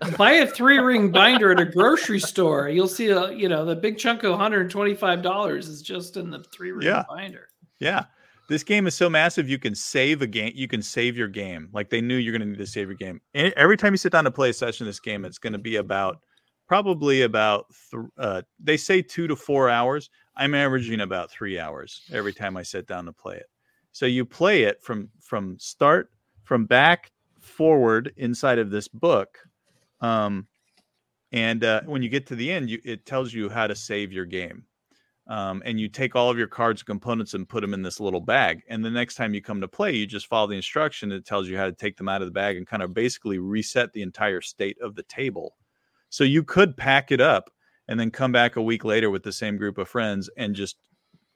Buy 0.18 0.32
a 0.32 0.46
three 0.46 0.78
ring 0.78 1.10
binder 1.10 1.52
at 1.52 1.60
a 1.60 1.64
grocery 1.64 2.20
store. 2.20 2.68
You'll 2.68 2.88
see 2.88 3.08
a 3.08 3.32
you 3.32 3.48
know 3.48 3.64
the 3.64 3.76
big 3.76 3.96
chunk 3.96 4.22
of 4.22 4.38
$125 4.38 5.56
is 5.58 5.82
just 5.82 6.16
in 6.16 6.30
the 6.30 6.44
three 6.52 6.72
ring 6.72 6.86
yeah. 6.86 7.04
binder. 7.08 7.48
Yeah. 7.80 8.04
This 8.48 8.62
game 8.62 8.86
is 8.86 8.94
so 8.94 9.08
massive 9.08 9.48
you 9.48 9.58
can 9.58 9.74
save 9.74 10.20
a 10.20 10.26
game 10.26 10.52
you 10.54 10.68
can 10.68 10.82
save 10.82 11.16
your 11.16 11.28
game. 11.28 11.68
Like 11.72 11.88
they 11.90 12.00
knew 12.00 12.16
you're 12.16 12.36
going 12.36 12.42
to 12.42 12.46
need 12.46 12.58
to 12.58 12.66
save 12.66 12.88
your 12.88 12.96
game. 12.96 13.20
And 13.32 13.52
every 13.56 13.76
time 13.76 13.92
you 13.92 13.96
sit 13.96 14.12
down 14.12 14.24
to 14.24 14.30
play 14.30 14.50
a 14.50 14.52
session 14.52 14.84
of 14.84 14.88
this 14.88 15.00
game 15.00 15.24
it's 15.24 15.38
going 15.38 15.54
to 15.54 15.58
be 15.58 15.76
about 15.76 16.20
probably 16.66 17.22
about 17.22 17.66
th- 17.90 18.04
uh, 18.18 18.42
they 18.58 18.76
say 18.76 19.00
2 19.00 19.28
to 19.28 19.36
4 19.36 19.70
hours. 19.70 20.10
I'm 20.36 20.54
averaging 20.54 21.00
about 21.00 21.30
3 21.30 21.58
hours 21.58 22.02
every 22.12 22.32
time 22.32 22.56
I 22.56 22.62
sit 22.62 22.86
down 22.86 23.06
to 23.06 23.12
play 23.12 23.36
it. 23.36 23.46
So 23.92 24.06
you 24.06 24.24
play 24.24 24.64
it 24.64 24.82
from 24.82 25.08
from 25.20 25.56
start 25.58 26.10
from 26.42 26.66
back 26.66 27.12
forward 27.44 28.12
inside 28.16 28.58
of 28.58 28.70
this 28.70 28.88
book. 28.88 29.38
Um, 30.00 30.46
and 31.32 31.64
uh, 31.64 31.82
when 31.86 32.02
you 32.02 32.08
get 32.08 32.26
to 32.28 32.36
the 32.36 32.50
end, 32.50 32.70
you, 32.70 32.80
it 32.84 33.06
tells 33.06 33.32
you 33.32 33.48
how 33.48 33.66
to 33.66 33.74
save 33.74 34.12
your 34.12 34.24
game. 34.24 34.64
Um, 35.26 35.62
and 35.64 35.80
you 35.80 35.88
take 35.88 36.14
all 36.14 36.30
of 36.30 36.36
your 36.36 36.46
cards 36.46 36.82
and 36.82 36.86
components 36.86 37.32
and 37.32 37.48
put 37.48 37.62
them 37.62 37.72
in 37.72 37.82
this 37.82 37.98
little 37.98 38.20
bag. 38.20 38.62
And 38.68 38.84
the 38.84 38.90
next 38.90 39.14
time 39.14 39.32
you 39.32 39.40
come 39.40 39.60
to 39.62 39.68
play, 39.68 39.92
you 39.92 40.06
just 40.06 40.26
follow 40.26 40.46
the 40.46 40.54
instruction. 40.54 41.10
It 41.10 41.24
tells 41.24 41.48
you 41.48 41.56
how 41.56 41.64
to 41.64 41.72
take 41.72 41.96
them 41.96 42.08
out 42.08 42.20
of 42.20 42.28
the 42.28 42.32
bag 42.32 42.56
and 42.56 42.66
kind 42.66 42.82
of 42.82 42.92
basically 42.92 43.38
reset 43.38 43.92
the 43.92 44.02
entire 44.02 44.42
state 44.42 44.76
of 44.82 44.94
the 44.94 45.02
table. 45.04 45.56
So 46.10 46.24
you 46.24 46.44
could 46.44 46.76
pack 46.76 47.10
it 47.10 47.22
up 47.22 47.50
and 47.88 47.98
then 47.98 48.10
come 48.10 48.32
back 48.32 48.56
a 48.56 48.62
week 48.62 48.84
later 48.84 49.10
with 49.10 49.22
the 49.22 49.32
same 49.32 49.56
group 49.56 49.78
of 49.78 49.88
friends 49.88 50.28
and 50.36 50.54
just 50.54 50.76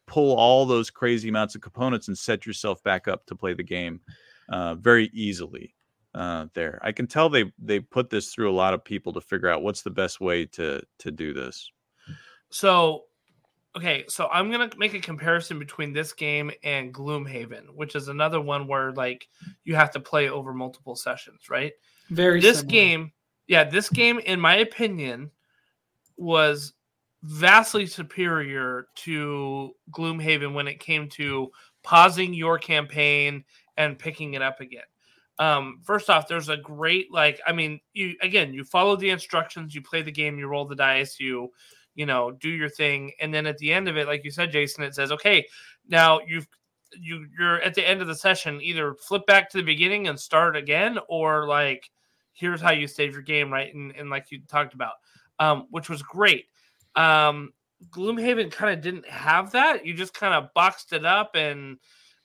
pull 0.07 0.37
all 0.37 0.67
those 0.67 0.91
crazy 0.91 1.29
amounts 1.29 1.55
of 1.55 1.61
components 1.61 2.09
and 2.09 2.17
set 2.17 2.47
yourself 2.47 2.83
back 2.83 3.09
up 3.09 3.27
to 3.27 3.35
play 3.35 3.55
the 3.55 3.63
game 3.63 4.01
uh, 4.51 4.75
very 4.75 5.11
easily 5.13 5.75
uh, 6.19 6.47
there. 6.53 6.81
I 6.83 6.91
can 6.91 7.07
tell 7.07 7.29
they 7.29 7.53
they 7.59 7.79
put 7.79 8.11
this 8.11 8.35
through 8.35 8.51
a 8.51 8.53
lot 8.53 8.75
of 8.75 8.85
people 8.85 9.13
to 9.13 9.21
figure 9.21 9.49
out 9.49 9.63
what's 9.63 9.83
the 9.83 9.91
best 9.91 10.21
way 10.21 10.47
to 10.47 10.83
to 10.99 11.11
do 11.13 11.33
this. 11.33 11.71
So, 12.51 13.05
okay, 13.77 14.05
so 14.09 14.29
I'm 14.33 14.51
gonna 14.51 14.69
make 14.77 14.95
a 14.95 15.01
comparison 15.01 15.61
between 15.61 15.93
this 15.93 16.13
game 16.13 16.51
and 16.65 16.93
Gloomhaven, 16.93 17.67
which 17.73 17.95
is 17.95 18.09
another 18.09 18.41
one 18.41 18.67
where 18.67 18.93
like 18.93 19.29
you 19.63 19.77
have 19.77 19.93
to 19.93 20.01
play 20.01 20.29
over 20.29 20.53
multiple 20.53 20.97
sessions, 20.97 21.49
right? 21.49 21.73
Very. 22.11 22.41
This 22.41 22.59
similar. 22.59 22.73
game, 22.73 23.13
yeah, 23.47 23.63
this 23.63 23.89
game, 23.89 24.19
in 24.19 24.41
my 24.41 24.57
opinion, 24.57 25.31
was 26.17 26.75
vastly 27.23 27.87
superior 27.87 28.87
to 28.97 29.71
Gloomhaven 29.93 30.53
when 30.53 30.67
it 30.67 30.81
came 30.81 31.09
to 31.11 31.49
pausing 31.85 32.35
your 32.35 32.59
campaign 32.59 33.45
and 33.77 34.01
picking 34.01 34.35
it 34.35 34.43
up 34.43 34.61
again. 34.61 34.83
Um, 35.39 35.81
first 35.85 36.11
off, 36.11 36.27
there's 36.27 36.49
a 36.49 36.57
great 36.57 37.13
like 37.13 37.41
I 37.47 37.53
mean, 37.53 37.81
you 37.93 38.15
again, 38.23 38.53
you 38.53 38.65
follow 38.65 38.97
the 38.97 39.11
instructions, 39.11 39.75
you 39.75 39.83
play 39.83 40.03
the 40.03 40.13
game, 40.13 40.39
you 40.39 40.49
roll 40.49 40.65
the 40.65 40.75
dice, 40.75 41.21
you 41.21 41.51
you 41.95 42.07
know, 42.07 42.31
do 42.31 42.49
your 42.49 42.69
thing, 42.69 43.13
and 43.21 43.35
then 43.35 43.47
at 43.47 43.59
the 43.59 43.73
end 43.73 43.89
of 43.89 43.97
it, 43.97 44.07
like 44.07 44.25
you 44.25 44.31
said, 44.31 44.53
Jason, 44.53 44.85
it 44.85 44.95
says, 44.95 45.11
okay, 45.13 45.45
now 45.89 46.21
you've 46.27 46.47
you 46.99 47.27
you're 47.39 47.61
at 47.63 47.75
the 47.75 47.87
end 47.87 48.01
of 48.01 48.07
the 48.09 48.15
session, 48.15 48.61
either 48.63 48.95
flip 48.95 49.27
back 49.27 49.51
to 49.51 49.59
the 49.59 49.63
beginning 49.63 50.09
and 50.09 50.19
start 50.19 50.57
again, 50.57 50.99
or 51.09 51.47
like 51.47 51.91
here's 52.33 52.61
how 52.61 52.71
you 52.71 52.87
save 52.87 53.13
your 53.13 53.23
game, 53.23 53.53
right? 53.53 53.75
And, 53.75 53.95
and 53.97 54.11
like 54.11 54.31
you 54.31 54.41
talked 54.49 54.75
about, 54.75 54.95
um, 55.41 55.67
which 55.71 55.89
was 55.89 56.03
great. 56.03 56.47
Um, 56.95 57.53
Gloomhaven 57.91 58.51
kind 58.51 58.73
of 58.73 58.81
didn't 58.81 59.09
have 59.09 59.53
that. 59.53 59.85
You 59.85 59.95
just 59.95 60.15
kind 60.15 60.35
of 60.35 60.53
boxed 60.55 60.93
it 60.93 61.05
up, 61.05 61.33
and 61.35 61.79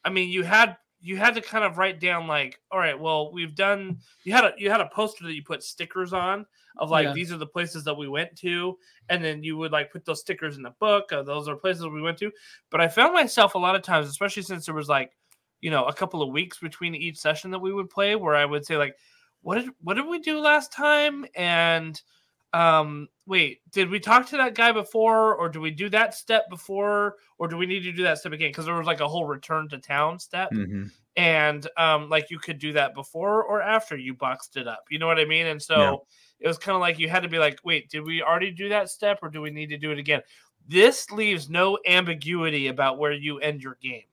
I 0.03 0.09
mean, 0.09 0.29
you 0.29 0.43
had 0.43 0.77
you 1.05 1.17
had 1.17 1.35
to 1.35 1.41
kind 1.41 1.65
of 1.65 1.77
write 1.77 1.99
down 1.99 2.27
like, 2.27 2.61
all 2.71 2.79
right, 2.79 2.97
well, 2.97 3.33
we've 3.33 3.55
done. 3.55 3.99
You 4.23 4.31
had 4.31 4.45
a 4.45 4.53
you 4.57 4.71
had 4.71 4.79
a 4.79 4.87
poster 4.87 5.25
that 5.25 5.33
you 5.33 5.43
put 5.43 5.61
stickers 5.61 6.13
on 6.13 6.45
of 6.77 6.89
like 6.89 7.07
yeah. 7.07 7.13
these 7.13 7.31
are 7.31 7.37
the 7.37 7.45
places 7.45 7.83
that 7.83 7.93
we 7.93 8.07
went 8.07 8.37
to, 8.37 8.77
and 9.09 9.21
then 9.21 9.43
you 9.43 9.57
would 9.57 9.73
like 9.73 9.91
put 9.91 10.05
those 10.05 10.21
stickers 10.21 10.55
in 10.55 10.63
the 10.63 10.73
book. 10.79 11.09
Those 11.09 11.49
are 11.49 11.57
places 11.57 11.85
we 11.85 12.01
went 12.01 12.17
to. 12.19 12.31
But 12.71 12.79
I 12.79 12.87
found 12.87 13.13
myself 13.13 13.55
a 13.55 13.59
lot 13.59 13.75
of 13.75 13.81
times, 13.81 14.07
especially 14.07 14.43
since 14.43 14.65
there 14.65 14.73
was 14.73 14.87
like, 14.87 15.11
you 15.59 15.69
know, 15.69 15.83
a 15.85 15.93
couple 15.93 16.21
of 16.21 16.29
weeks 16.29 16.59
between 16.59 16.95
each 16.95 17.17
session 17.17 17.51
that 17.51 17.59
we 17.59 17.73
would 17.73 17.89
play, 17.89 18.15
where 18.15 18.35
I 18.35 18.45
would 18.45 18.65
say 18.65 18.77
like, 18.77 18.95
what 19.41 19.55
did 19.55 19.71
what 19.81 19.95
did 19.95 20.07
we 20.07 20.19
do 20.19 20.39
last 20.39 20.71
time, 20.71 21.25
and 21.35 22.01
um 22.53 23.07
wait 23.25 23.61
did 23.71 23.89
we 23.89 23.99
talk 23.99 24.27
to 24.27 24.37
that 24.37 24.53
guy 24.53 24.71
before 24.71 25.35
or 25.35 25.49
do 25.49 25.59
we 25.59 25.71
do 25.71 25.89
that 25.89 26.13
step 26.13 26.49
before 26.49 27.15
or 27.39 27.47
do 27.47 27.57
we 27.57 27.65
need 27.65 27.81
to 27.81 27.91
do 27.91 28.03
that 28.03 28.19
step 28.19 28.31
again? 28.31 28.49
Because 28.49 28.65
there 28.65 28.75
was 28.75 28.85
like 28.85 28.99
a 28.99 29.07
whole 29.07 29.25
return 29.25 29.67
to 29.69 29.79
town 29.79 30.19
step. 30.19 30.51
Mm-hmm. 30.51 30.85
and 31.15 31.67
um 31.77 32.09
like 32.09 32.29
you 32.29 32.39
could 32.39 32.59
do 32.59 32.73
that 32.73 32.93
before 32.93 33.43
or 33.43 33.61
after 33.61 33.97
you 33.97 34.13
boxed 34.13 34.57
it 34.57 34.67
up. 34.67 34.83
You 34.89 34.99
know 34.99 35.07
what 35.07 35.19
i 35.19 35.25
mean? 35.25 35.47
And 35.47 35.61
so 35.61 35.75
yeah. 36.39 36.45
it 36.45 36.47
was 36.47 36.57
kind 36.57 36.75
of 36.75 36.81
like 36.81 36.99
you 36.99 37.09
had 37.09 37.23
to 37.23 37.29
be 37.29 37.39
like 37.39 37.59
wait 37.63 37.89
did 37.89 38.01
we 38.01 38.21
already 38.21 38.51
do 38.51 38.69
that 38.69 38.89
step 38.89 39.19
or 39.21 39.29
do 39.29 39.41
we 39.41 39.49
need 39.49 39.69
to 39.69 39.77
do 39.77 39.91
it 39.91 39.97
again? 39.97 40.21
This 40.67 41.09
leaves 41.11 41.49
no 41.49 41.79
ambiguity 41.87 42.67
about 42.67 42.97
where 42.97 43.11
you 43.11 43.39
end 43.39 43.61
your 43.61 43.77
game. 43.81 44.03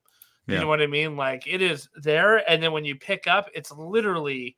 You 0.47 0.55
yeah. 0.55 0.61
know 0.63 0.69
what 0.69 0.81
i 0.81 0.87
mean? 0.87 1.17
Like 1.17 1.47
it 1.47 1.61
is 1.61 1.89
there 1.97 2.49
and 2.51 2.63
then 2.63 2.73
when 2.73 2.87
you 2.87 2.97
pick 2.97 3.27
up 3.27 3.51
it's 3.55 3.71
literally 3.73 4.57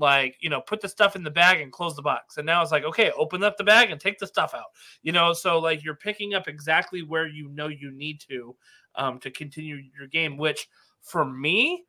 like 0.00 0.36
you 0.40 0.50
know 0.50 0.60
put 0.60 0.80
the 0.80 0.88
stuff 0.88 1.14
in 1.14 1.22
the 1.22 1.30
bag 1.30 1.60
and 1.60 1.72
close 1.72 1.94
the 1.94 2.02
box. 2.02 2.36
And 2.36 2.46
now 2.46 2.62
it's 2.62 2.72
like 2.72 2.84
okay 2.84 3.12
open 3.16 3.44
up 3.44 3.56
the 3.56 3.64
bag 3.64 3.90
and 3.90 4.00
take 4.00 4.18
the 4.18 4.26
stuff 4.26 4.54
out. 4.54 4.72
You 5.02 5.12
know 5.12 5.32
so 5.32 5.58
like 5.58 5.84
you're 5.84 5.94
picking 5.94 6.34
up 6.34 6.48
exactly 6.48 7.02
where 7.02 7.26
you 7.26 7.48
know 7.48 7.68
you 7.68 7.90
need 7.90 8.20
to 8.28 8.56
um, 8.96 9.18
to 9.20 9.30
continue 9.30 9.80
your 9.96 10.08
game 10.08 10.36
which 10.36 10.68
for 11.02 11.24
me 11.24 11.84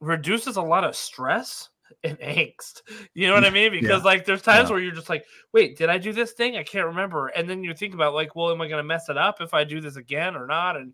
reduces 0.00 0.56
a 0.56 0.62
lot 0.62 0.84
of 0.84 0.96
stress 0.96 1.70
and 2.04 2.18
angst. 2.20 2.82
You 3.14 3.28
know 3.28 3.34
what 3.34 3.44
i 3.44 3.50
mean? 3.50 3.72
Because 3.72 4.02
yeah. 4.02 4.10
like 4.10 4.24
there's 4.24 4.42
times 4.42 4.68
yeah. 4.68 4.74
where 4.74 4.82
you're 4.82 4.94
just 4.94 5.08
like 5.08 5.24
wait 5.52 5.76
did 5.76 5.88
i 5.88 5.98
do 5.98 6.12
this 6.12 6.32
thing? 6.32 6.56
I 6.56 6.62
can't 6.62 6.86
remember. 6.86 7.28
And 7.28 7.48
then 7.48 7.64
you 7.64 7.74
think 7.74 7.94
about 7.94 8.14
like 8.14 8.34
well 8.36 8.50
am 8.50 8.60
i 8.60 8.68
going 8.68 8.82
to 8.82 8.86
mess 8.86 9.08
it 9.08 9.16
up 9.16 9.40
if 9.40 9.54
i 9.54 9.64
do 9.64 9.80
this 9.80 9.96
again 9.96 10.36
or 10.36 10.46
not? 10.46 10.76
And 10.76 10.92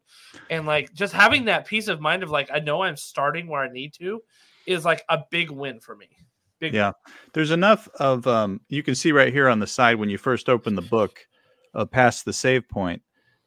and 0.51 0.67
like 0.67 0.93
just 0.93 1.13
having 1.13 1.47
that 1.47 1.67
peace 1.67 1.89
of 1.89 2.01
mind 2.01 2.23
of 2.23 2.31
like 2.31 2.51
i 2.53 2.59
know 2.59 2.83
i'm 2.83 2.97
starting 2.97 3.49
where 3.49 3.63
i 3.63 3.73
need 3.73 3.95
to 3.95 4.23
is 4.69 4.85
like 4.85 5.03
a 5.09 5.25
big 5.31 5.51
win 5.51 5.81
for 5.81 5.97
me 5.97 6.09
Big 6.61 6.75
yeah, 6.75 6.93
there's 7.35 7.53
enough 7.53 7.89
of 8.01 8.27
um, 8.27 8.61
you 8.69 8.83
can 8.83 8.95
see 8.95 9.13
right 9.13 9.33
here 9.33 9.49
on 9.49 9.61
the 9.61 9.67
side 9.67 9.97
when 9.97 10.11
you 10.11 10.19
first 10.19 10.49
open 10.49 10.75
the 10.75 10.83
book, 10.83 11.27
uh, 11.75 11.85
past 11.85 12.25
the 12.25 12.33
save 12.33 12.69
point. 12.69 13.03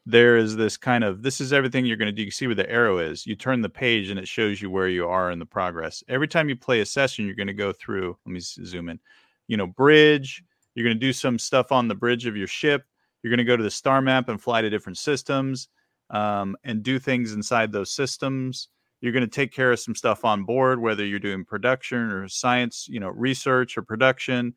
There 0.06 0.36
is 0.36 0.56
this 0.56 0.76
kind 0.76 1.04
of 1.04 1.22
this 1.22 1.40
is 1.40 1.52
everything 1.52 1.84
you're 1.84 1.98
going 1.98 2.06
to 2.06 2.12
do. 2.12 2.22
You 2.22 2.30
see 2.30 2.46
where 2.46 2.56
the 2.56 2.68
arrow 2.70 2.98
is. 2.98 3.26
You 3.26 3.36
turn 3.36 3.60
the 3.60 3.68
page 3.68 4.10
and 4.10 4.18
it 4.18 4.26
shows 4.26 4.60
you 4.60 4.70
where 4.70 4.88
you 4.88 5.06
are 5.06 5.30
in 5.30 5.38
the 5.38 5.46
progress. 5.46 6.02
Every 6.08 6.26
time 6.26 6.48
you 6.48 6.56
play 6.56 6.80
a 6.80 6.86
session, 6.86 7.26
you're 7.26 7.36
going 7.36 7.46
to 7.46 7.52
go 7.52 7.72
through. 7.72 8.16
Let 8.24 8.32
me 8.32 8.40
zoom 8.40 8.88
in. 8.88 8.98
You 9.46 9.58
know, 9.58 9.66
bridge. 9.66 10.42
You're 10.74 10.86
going 10.86 10.96
to 10.96 11.06
do 11.06 11.12
some 11.12 11.38
stuff 11.38 11.70
on 11.70 11.88
the 11.88 11.94
bridge 11.94 12.26
of 12.26 12.36
your 12.36 12.46
ship. 12.46 12.84
You're 13.22 13.30
going 13.30 13.38
to 13.38 13.44
go 13.44 13.56
to 13.56 13.62
the 13.62 13.70
star 13.70 14.00
map 14.00 14.28
and 14.28 14.40
fly 14.40 14.62
to 14.62 14.70
different 14.70 14.98
systems 14.98 15.68
um, 16.10 16.56
and 16.64 16.82
do 16.82 16.98
things 16.98 17.34
inside 17.34 17.70
those 17.70 17.90
systems 17.90 18.68
you're 19.02 19.12
going 19.12 19.24
to 19.24 19.30
take 19.30 19.52
care 19.52 19.72
of 19.72 19.80
some 19.80 19.94
stuff 19.94 20.24
on 20.24 20.44
board 20.44 20.80
whether 20.80 21.04
you're 21.04 21.18
doing 21.18 21.44
production 21.44 21.98
or 21.98 22.26
science 22.28 22.86
you 22.88 22.98
know 23.00 23.10
research 23.10 23.76
or 23.76 23.82
production 23.82 24.54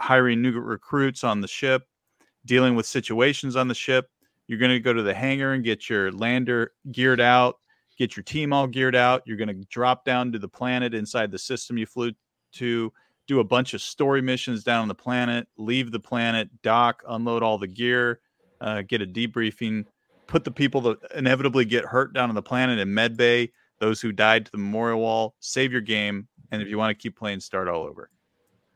hiring 0.00 0.42
new 0.42 0.52
recruits 0.52 1.24
on 1.24 1.40
the 1.40 1.48
ship 1.48 1.84
dealing 2.44 2.74
with 2.74 2.84
situations 2.84 3.56
on 3.56 3.68
the 3.68 3.74
ship. 3.74 4.10
You're 4.46 4.58
going 4.58 4.72
to 4.72 4.80
go 4.80 4.92
to 4.92 5.02
the 5.02 5.14
hangar 5.14 5.54
and 5.54 5.64
get 5.64 5.88
your 5.88 6.12
lander 6.12 6.72
geared 6.92 7.20
out 7.20 7.56
get 7.96 8.16
your 8.16 8.24
team 8.24 8.52
all 8.52 8.66
geared 8.66 8.96
out. 8.96 9.22
You're 9.26 9.36
going 9.36 9.48
to 9.48 9.66
drop 9.70 10.04
down 10.04 10.32
to 10.32 10.38
the 10.38 10.48
planet 10.48 10.94
inside 10.94 11.30
the 11.30 11.38
system 11.38 11.78
you 11.78 11.86
flew 11.86 12.12
to 12.54 12.92
do 13.26 13.40
a 13.40 13.44
bunch 13.44 13.74
of 13.74 13.80
story 13.80 14.20
missions 14.20 14.64
down 14.64 14.82
on 14.82 14.88
the 14.88 14.94
planet 14.94 15.48
leave 15.56 15.90
the 15.90 16.00
planet 16.00 16.48
dock 16.62 17.02
unload 17.08 17.42
all 17.42 17.56
the 17.56 17.66
gear 17.66 18.20
uh, 18.60 18.82
get 18.82 19.00
a 19.00 19.06
debriefing 19.06 19.86
put 20.26 20.44
the 20.44 20.50
people 20.50 20.82
that 20.82 20.98
inevitably 21.14 21.64
get 21.64 21.86
hurt 21.86 22.12
down 22.12 22.28
on 22.28 22.34
the 22.34 22.42
planet 22.42 22.78
in 22.78 22.92
med 22.92 23.16
bay 23.16 23.50
those 23.78 24.00
who 24.00 24.12
died 24.12 24.46
to 24.46 24.52
the 24.52 24.58
memorial 24.58 25.00
wall, 25.00 25.34
save 25.40 25.72
your 25.72 25.80
game, 25.80 26.28
and 26.50 26.62
if 26.62 26.68
you 26.68 26.78
want 26.78 26.96
to 26.96 27.02
keep 27.02 27.16
playing, 27.16 27.40
start 27.40 27.68
all 27.68 27.84
over. 27.84 28.10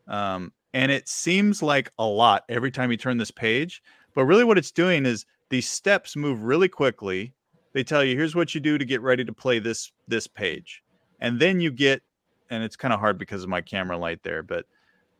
Um, 0.06 0.52
and 0.74 0.90
it 0.92 1.08
seems 1.08 1.62
like 1.62 1.90
a 1.98 2.04
lot 2.04 2.44
every 2.48 2.70
time 2.70 2.90
you 2.90 2.96
turn 2.96 3.18
this 3.18 3.30
page, 3.30 3.82
but 4.14 4.24
really 4.24 4.44
what 4.44 4.58
it's 4.58 4.72
doing 4.72 5.06
is 5.06 5.26
these 5.50 5.68
steps 5.68 6.16
move 6.16 6.42
really 6.42 6.68
quickly. 6.68 7.32
They 7.72 7.84
tell 7.84 8.04
you 8.04 8.16
here's 8.16 8.34
what 8.34 8.54
you 8.54 8.60
do 8.60 8.78
to 8.78 8.84
get 8.84 9.00
ready 9.00 9.24
to 9.24 9.32
play 9.32 9.58
this 9.58 9.92
this 10.08 10.26
page, 10.26 10.82
and 11.20 11.38
then 11.38 11.60
you 11.60 11.70
get, 11.70 12.02
and 12.50 12.62
it's 12.64 12.76
kind 12.76 12.92
of 12.92 13.00
hard 13.00 13.18
because 13.18 13.42
of 13.42 13.48
my 13.48 13.60
camera 13.60 13.96
light 13.96 14.22
there, 14.22 14.42
but 14.42 14.66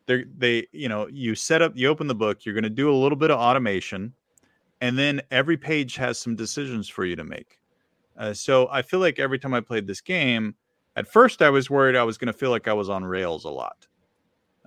they 0.07 0.25
they 0.37 0.67
you 0.71 0.89
know 0.89 1.07
you 1.07 1.35
set 1.35 1.61
up 1.61 1.73
you 1.75 1.87
open 1.87 2.07
the 2.07 2.15
book, 2.15 2.45
you're 2.45 2.55
going 2.55 2.63
to 2.63 2.69
do 2.69 2.91
a 2.91 2.95
little 2.95 3.17
bit 3.17 3.31
of 3.31 3.39
automation, 3.39 4.13
and 4.81 4.97
then 4.97 5.21
every 5.31 5.57
page 5.57 5.95
has 5.95 6.17
some 6.17 6.35
decisions 6.35 6.89
for 6.89 7.05
you 7.05 7.15
to 7.15 7.23
make 7.23 7.58
uh, 8.19 8.33
so 8.33 8.67
I 8.71 8.81
feel 8.81 8.99
like 8.99 9.17
every 9.17 9.39
time 9.39 9.53
I 9.53 9.61
played 9.61 9.87
this 9.87 10.01
game, 10.01 10.53
at 10.95 11.07
first 11.07 11.41
I 11.41 11.49
was 11.49 11.69
worried 11.69 11.95
I 11.95 12.03
was 12.03 12.17
going 12.17 12.31
to 12.31 12.37
feel 12.37 12.51
like 12.51 12.67
I 12.67 12.73
was 12.73 12.89
on 12.89 13.03
rails 13.03 13.45
a 13.45 13.49
lot, 13.49 13.87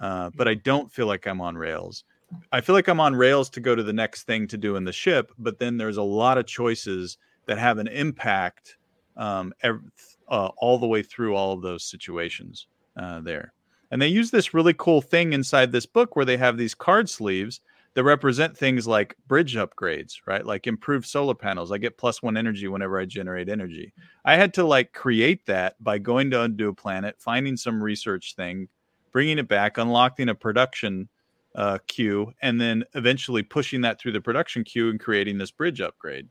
uh, 0.00 0.30
but 0.34 0.48
I 0.48 0.54
don't 0.54 0.90
feel 0.90 1.06
like 1.06 1.26
I'm 1.26 1.40
on 1.40 1.56
rails. 1.56 2.04
I 2.50 2.62
feel 2.62 2.74
like 2.74 2.88
I'm 2.88 3.00
on 3.00 3.14
rails 3.14 3.50
to 3.50 3.60
go 3.60 3.74
to 3.74 3.82
the 3.82 3.92
next 3.92 4.22
thing 4.24 4.48
to 4.48 4.56
do 4.56 4.76
in 4.76 4.84
the 4.84 4.92
ship, 4.92 5.32
but 5.38 5.58
then 5.58 5.76
there's 5.76 5.98
a 5.98 6.02
lot 6.02 6.38
of 6.38 6.46
choices 6.46 7.18
that 7.46 7.58
have 7.58 7.78
an 7.78 7.88
impact 7.88 8.78
um, 9.16 9.52
every, 9.62 9.80
uh, 10.28 10.48
all 10.56 10.78
the 10.78 10.86
way 10.86 11.02
through 11.02 11.36
all 11.36 11.52
of 11.52 11.60
those 11.60 11.84
situations 11.84 12.68
uh, 12.96 13.20
there. 13.20 13.52
And 13.90 14.00
they 14.00 14.08
use 14.08 14.30
this 14.30 14.54
really 14.54 14.72
cool 14.72 15.02
thing 15.02 15.34
inside 15.34 15.70
this 15.70 15.84
book 15.84 16.16
where 16.16 16.24
they 16.24 16.38
have 16.38 16.56
these 16.56 16.74
card 16.74 17.10
sleeves 17.10 17.60
that 17.94 18.04
represent 18.04 18.56
things 18.56 18.86
like 18.86 19.16
bridge 19.26 19.54
upgrades, 19.54 20.14
right? 20.26 20.44
Like 20.44 20.66
improved 20.66 21.06
solar 21.06 21.34
panels. 21.34 21.70
I 21.70 21.78
get 21.78 21.98
plus 21.98 22.22
one 22.22 22.36
energy 22.36 22.66
whenever 22.68 22.98
I 22.98 23.04
generate 23.04 23.48
energy. 23.48 23.92
I 24.24 24.36
had 24.36 24.54
to 24.54 24.64
like 24.64 24.92
create 24.92 25.44
that 25.46 25.82
by 25.82 25.98
going 25.98 26.30
to 26.30 26.42
undo 26.42 26.70
a 26.70 26.74
planet, 26.74 27.16
finding 27.18 27.56
some 27.56 27.82
research 27.82 28.34
thing, 28.34 28.68
bringing 29.12 29.38
it 29.38 29.48
back, 29.48 29.76
unlocking 29.76 30.30
a 30.30 30.34
production 30.34 31.08
uh, 31.54 31.78
queue, 31.86 32.32
and 32.40 32.58
then 32.58 32.82
eventually 32.94 33.42
pushing 33.42 33.82
that 33.82 34.00
through 34.00 34.12
the 34.12 34.20
production 34.20 34.64
queue 34.64 34.88
and 34.88 34.98
creating 34.98 35.36
this 35.36 35.50
bridge 35.50 35.82
upgrade, 35.82 36.28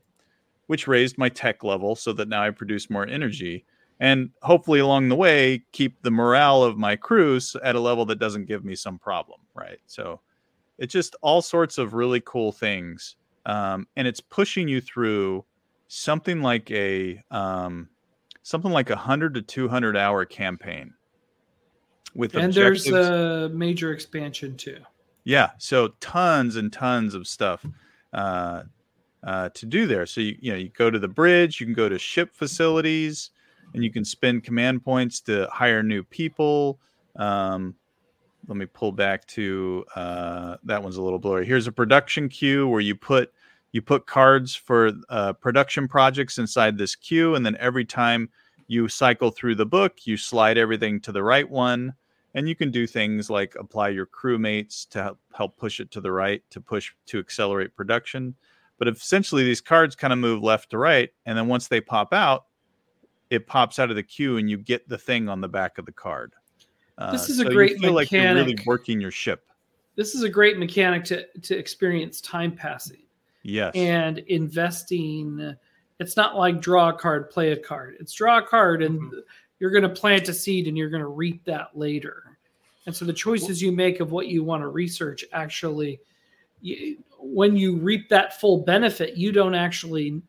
which 0.66 0.88
raised 0.88 1.16
my 1.16 1.28
tech 1.28 1.62
level 1.62 1.94
so 1.94 2.12
that 2.12 2.28
now 2.28 2.42
I 2.42 2.50
produce 2.50 2.90
more 2.90 3.06
energy. 3.06 3.64
And 4.00 4.30
hopefully, 4.42 4.80
along 4.80 5.10
the 5.10 5.14
way, 5.14 5.62
keep 5.70 6.02
the 6.02 6.10
morale 6.10 6.64
of 6.64 6.76
my 6.76 6.96
crews 6.96 7.54
at 7.62 7.76
a 7.76 7.80
level 7.80 8.04
that 8.06 8.18
doesn't 8.18 8.46
give 8.46 8.64
me 8.64 8.74
some 8.74 8.98
problem, 8.98 9.40
right? 9.54 9.78
So, 9.86 10.20
it's 10.82 10.92
just 10.92 11.14
all 11.22 11.40
sorts 11.40 11.78
of 11.78 11.94
really 11.94 12.20
cool 12.24 12.50
things. 12.50 13.14
Um, 13.46 13.86
and 13.94 14.08
it's 14.08 14.20
pushing 14.20 14.66
you 14.66 14.80
through 14.80 15.44
something 15.86 16.42
like 16.42 16.68
a 16.72 17.22
um, 17.30 17.88
something 18.42 18.72
like 18.72 18.90
a 18.90 18.96
hundred 18.96 19.34
to 19.34 19.42
two 19.42 19.68
hundred 19.68 19.96
hour 19.96 20.24
campaign. 20.24 20.92
With 22.16 22.34
and 22.34 22.46
objectives. 22.46 22.84
there's 22.84 23.08
a 23.08 23.48
major 23.50 23.92
expansion 23.92 24.56
too. 24.56 24.78
Yeah, 25.22 25.50
so 25.58 25.88
tons 26.00 26.56
and 26.56 26.72
tons 26.72 27.14
of 27.14 27.28
stuff 27.28 27.64
uh, 28.12 28.64
uh, 29.22 29.50
to 29.50 29.66
do 29.66 29.86
there. 29.86 30.04
So 30.04 30.20
you 30.20 30.36
you 30.40 30.50
know 30.50 30.58
you 30.58 30.68
go 30.70 30.90
to 30.90 30.98
the 30.98 31.08
bridge, 31.08 31.60
you 31.60 31.66
can 31.66 31.74
go 31.74 31.88
to 31.88 31.98
ship 31.98 32.34
facilities, 32.34 33.30
and 33.72 33.84
you 33.84 33.92
can 33.92 34.04
spend 34.04 34.42
command 34.42 34.84
points 34.84 35.20
to 35.22 35.48
hire 35.52 35.84
new 35.84 36.02
people. 36.02 36.80
Um, 37.14 37.76
let 38.48 38.56
me 38.56 38.66
pull 38.66 38.92
back 38.92 39.26
to 39.28 39.84
uh, 39.94 40.56
that 40.64 40.82
one's 40.82 40.96
a 40.96 41.02
little 41.02 41.18
blurry. 41.18 41.46
Here's 41.46 41.66
a 41.66 41.72
production 41.72 42.28
queue 42.28 42.68
where 42.68 42.80
you 42.80 42.94
put 42.94 43.32
you 43.72 43.80
put 43.80 44.06
cards 44.06 44.54
for 44.54 44.92
uh, 45.08 45.32
production 45.32 45.88
projects 45.88 46.38
inside 46.38 46.76
this 46.76 46.94
queue, 46.94 47.34
and 47.34 47.46
then 47.46 47.56
every 47.58 47.86
time 47.86 48.28
you 48.66 48.86
cycle 48.88 49.30
through 49.30 49.54
the 49.54 49.66
book, 49.66 50.06
you 50.06 50.16
slide 50.16 50.58
everything 50.58 51.00
to 51.00 51.12
the 51.12 51.22
right 51.22 51.48
one, 51.48 51.94
and 52.34 52.48
you 52.48 52.54
can 52.54 52.70
do 52.70 52.86
things 52.86 53.30
like 53.30 53.54
apply 53.58 53.88
your 53.88 54.06
crewmates 54.06 54.86
to 54.90 55.16
help 55.34 55.56
push 55.56 55.80
it 55.80 55.90
to 55.92 56.00
the 56.00 56.12
right 56.12 56.42
to 56.50 56.60
push 56.60 56.92
to 57.06 57.18
accelerate 57.18 57.74
production. 57.74 58.34
But 58.78 58.88
essentially, 58.88 59.44
these 59.44 59.60
cards 59.60 59.94
kind 59.94 60.12
of 60.12 60.18
move 60.18 60.42
left 60.42 60.70
to 60.70 60.78
right, 60.78 61.10
and 61.24 61.38
then 61.38 61.48
once 61.48 61.68
they 61.68 61.80
pop 61.80 62.12
out, 62.12 62.46
it 63.30 63.46
pops 63.46 63.78
out 63.78 63.88
of 63.88 63.96
the 63.96 64.02
queue 64.02 64.36
and 64.36 64.50
you 64.50 64.58
get 64.58 64.86
the 64.90 64.98
thing 64.98 65.26
on 65.30 65.40
the 65.40 65.48
back 65.48 65.78
of 65.78 65.86
the 65.86 65.92
card. 65.92 66.34
Uh, 67.02 67.10
This 67.12 67.28
is 67.28 67.40
a 67.40 67.42
so 67.44 67.48
you 67.50 67.54
great 67.56 67.72
mechanic. 67.80 67.94
like 67.94 68.12
you're 68.12 68.34
really 68.34 68.56
working 68.64 69.00
your 69.00 69.10
ship. 69.10 69.44
This 69.96 70.14
is 70.14 70.22
a 70.22 70.28
great 70.28 70.58
mechanic 70.58 71.04
to 71.04 71.26
to 71.40 71.56
experience 71.58 72.20
time 72.20 72.52
passing 72.52 73.02
Yes. 73.42 73.72
and 73.74 74.18
investing. 74.18 75.54
It's 75.98 76.16
not 76.16 76.36
like 76.36 76.60
draw 76.60 76.90
a 76.90 76.92
card, 76.92 77.30
play 77.30 77.52
a 77.52 77.56
card. 77.56 77.96
It's 78.00 78.12
draw 78.12 78.38
a 78.38 78.42
card, 78.42 78.82
and 78.82 79.00
Mhm. 79.00 79.22
you're 79.58 79.70
going 79.70 79.82
to 79.82 79.88
plant 79.88 80.28
a 80.28 80.34
seed, 80.34 80.66
and 80.68 80.76
you're 80.78 80.90
going 80.90 81.02
to 81.02 81.08
reap 81.08 81.44
that 81.44 81.76
later. 81.76 82.38
And 82.86 82.94
so 82.94 83.04
the 83.04 83.12
choices 83.12 83.60
you 83.62 83.70
make 83.72 84.00
of 84.00 84.10
what 84.10 84.26
you 84.28 84.42
want 84.42 84.62
to 84.62 84.68
research 84.68 85.24
actually, 85.32 86.00
you, 86.60 86.98
when 87.18 87.56
you 87.56 87.76
reap 87.76 88.08
that 88.08 88.40
full 88.40 88.58
benefit, 88.58 89.16
you 89.16 89.30
don't 89.30 89.54
actually 89.54 90.20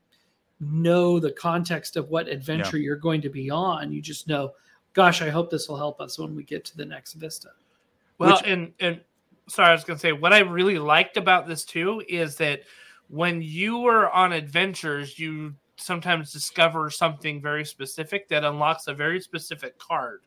know 0.59 1.19
the 1.19 1.31
context 1.31 1.97
of 1.97 2.09
what 2.09 2.27
adventure 2.27 2.77
you're 2.77 2.95
going 2.95 3.21
to 3.21 3.29
be 3.29 3.49
on. 3.49 3.91
You 3.91 4.01
just 4.01 4.27
know, 4.27 4.53
gosh, 4.93 5.21
I 5.21 5.29
hope 5.29 5.49
this 5.49 5.67
will 5.67 5.77
help 5.77 5.99
us 6.01 6.17
when 6.19 6.35
we 6.35 6.43
get 6.43 6.63
to 6.65 6.77
the 6.77 6.85
next 6.85 7.13
vista. 7.13 7.49
Well, 8.19 8.37
Which- 8.37 8.47
and 8.47 8.73
and 8.79 9.01
sorry, 9.47 9.69
I 9.69 9.73
was 9.73 9.83
gonna 9.83 9.99
say 9.99 10.11
what 10.11 10.33
I 10.33 10.39
really 10.39 10.77
liked 10.79 11.17
about 11.17 11.47
this 11.47 11.65
too 11.65 12.03
is 12.07 12.35
that 12.37 12.61
when 13.09 13.41
you 13.41 13.79
were 13.79 14.09
on 14.11 14.31
adventures, 14.33 15.19
you 15.19 15.53
sometimes 15.75 16.31
discover 16.31 16.89
something 16.89 17.41
very 17.41 17.65
specific 17.65 18.27
that 18.29 18.43
unlocks 18.43 18.87
a 18.87 18.93
very 18.93 19.19
specific 19.19 19.77
card. 19.79 20.21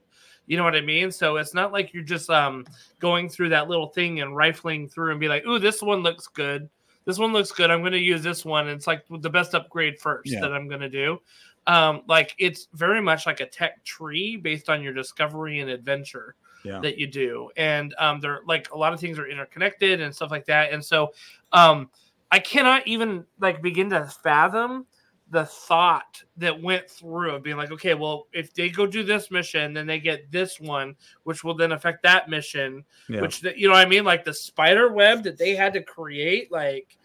You 0.47 0.57
know 0.57 0.65
what 0.65 0.77
I 0.77 0.81
mean? 0.81 1.11
So 1.11 1.37
it's 1.37 1.55
not 1.55 1.73
like 1.73 1.93
you're 1.95 2.03
just 2.05 2.29
um 2.31 2.67
going 3.01 3.29
through 3.29 3.49
that 3.51 3.69
little 3.69 3.89
thing 3.89 4.21
and 4.21 4.37
rifling 4.37 4.89
through 4.89 5.13
and 5.13 5.21
be 5.21 5.29
like, 5.29 5.47
"Ooh, 5.47 5.59
this 5.59 5.83
one 5.83 6.03
looks 6.03 6.27
good. 6.29 6.69
This 7.05 7.19
one 7.19 7.33
looks 7.33 7.53
good. 7.53 7.71
I'm 7.71 7.81
going 7.81 7.93
to 7.93 7.99
use 7.99 8.23
this 8.23 8.45
one." 8.45 8.69
It's 8.69 8.87
like 8.87 9.05
the 9.09 9.31
best 9.31 9.55
upgrade 9.55 9.99
first 9.99 10.31
Yeah. 10.33 10.41
that 10.41 10.53
I'm 10.53 10.69
going 10.69 10.81
to 10.81 10.89
do. 10.89 11.21
Um, 11.67 12.03
like 12.07 12.35
it's 12.39 12.69
very 12.75 13.01
much 13.03 13.27
like 13.27 13.41
a 13.41 13.47
tech 13.47 13.83
tree 13.85 14.37
based 14.37 14.69
on 14.69 14.83
your 14.83 14.93
discovery 14.93 15.59
and 15.61 15.69
adventure 15.71 16.37
Yeah. 16.65 16.79
that 16.81 16.97
you 16.99 17.07
do 17.09 17.51
and 17.57 17.95
um 17.99 18.21
they're 18.21 18.41
like 18.47 18.71
a 18.73 18.77
lot 18.79 18.93
of 18.93 19.01
things 19.01 19.19
are 19.19 19.27
interconnected 19.27 20.01
and 20.01 20.15
stuff 20.15 20.31
like 20.31 20.47
that 20.47 20.73
and 20.73 20.85
so 20.85 21.13
um 21.53 21.91
i 22.33 22.39
cannot 22.39 22.87
even 22.87 23.25
like 23.41 23.63
begin 23.63 23.91
to 23.91 24.05
fathom 24.23 24.87
the 25.31 25.45
thought 25.45 26.23
that 26.37 26.61
went 26.63 26.89
through 26.89 27.35
of 27.35 27.43
being 27.43 27.57
like 27.57 27.73
okay 27.73 27.95
well 27.95 28.27
if 28.33 28.55
they 28.55 28.69
go 28.69 28.87
do 28.87 29.03
this 29.03 29.31
mission 29.33 29.73
then 29.73 29.87
they 29.87 29.99
get 29.99 30.31
this 30.31 30.61
one 30.61 30.95
which 31.25 31.43
will 31.45 31.55
then 31.55 31.73
affect 31.73 32.01
that 32.03 32.29
mission 32.29 32.85
yeah. 33.09 33.21
which 33.21 33.41
the- 33.41 33.59
you 33.59 33.67
know 33.69 33.75
what 33.75 33.85
i 33.85 33.89
mean 33.89 34.05
like 34.05 34.25
the 34.25 34.35
spider 34.35 34.93
web 34.93 35.23
that 35.25 35.37
they 35.39 35.55
had 35.57 35.73
to 35.73 35.83
create 35.83 36.51
like 36.53 36.97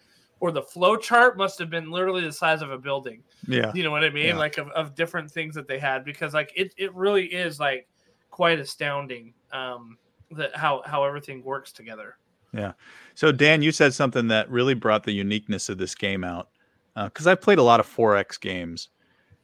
or 0.42 0.50
the 0.50 0.62
flow 0.62 0.96
chart 0.96 1.36
must 1.36 1.56
have 1.56 1.70
been 1.70 1.88
literally 1.88 2.24
the 2.24 2.32
size 2.32 2.62
of 2.62 2.72
a 2.72 2.76
building 2.76 3.22
yeah. 3.46 3.70
you 3.74 3.84
know 3.84 3.92
what 3.92 4.04
I 4.04 4.10
mean? 4.10 4.26
Yeah. 4.26 4.36
Like 4.36 4.58
of, 4.58 4.68
of 4.70 4.94
different 4.94 5.30
things 5.30 5.54
that 5.54 5.68
they 5.68 5.78
had 5.78 6.04
because 6.04 6.34
like 6.34 6.52
it, 6.56 6.74
it 6.76 6.92
really 6.94 7.26
is 7.26 7.58
like 7.58 7.88
quite 8.30 8.58
astounding 8.58 9.34
um 9.52 9.96
that 10.32 10.54
how 10.56 10.82
how 10.84 11.04
everything 11.04 11.42
works 11.44 11.72
together. 11.72 12.16
Yeah. 12.52 12.72
So 13.14 13.32
Dan, 13.32 13.62
you 13.62 13.72
said 13.72 13.94
something 13.94 14.28
that 14.28 14.50
really 14.50 14.74
brought 14.74 15.04
the 15.04 15.12
uniqueness 15.12 15.68
of 15.68 15.78
this 15.78 15.94
game 15.94 16.24
out. 16.24 16.48
Because 16.94 17.26
I've 17.26 17.40
played 17.40 17.58
a 17.58 17.62
lot 17.62 17.80
of 17.80 17.86
4X 17.86 18.38
games, 18.38 18.90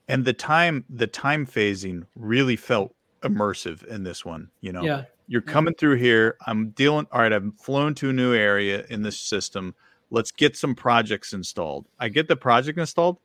and 0.09 0.23
the 0.23 0.35
time 0.35 0.85
the 0.91 1.07
time 1.07 1.47
phasing 1.47 2.05
really 2.15 2.57
felt 2.57 2.95
immersive 3.23 3.85
in 3.87 4.03
this 4.03 4.25
one. 4.25 4.51
You 4.61 4.73
know, 4.73 4.83
Yeah. 4.83 5.05
you're 5.29 5.41
coming 5.41 5.75
through 5.75 5.97
here. 5.97 6.37
I'm 6.47 6.71
dealing. 6.71 7.07
All 7.11 7.23
right, 7.23 7.33
I've 7.33 7.51
flown 7.59 7.95
to 7.97 8.11
a 8.11 8.13
new 8.13 8.35
area 8.35 8.85
in 8.91 9.03
this 9.03 9.19
system. 9.19 9.75
Let's 10.11 10.31
get 10.31 10.57
some 10.57 10.75
projects 10.75 11.33
installed. 11.33 11.87
I 11.99 12.09
get 12.09 12.29
the 12.29 12.37
project 12.37 12.79
installed. 12.79 13.19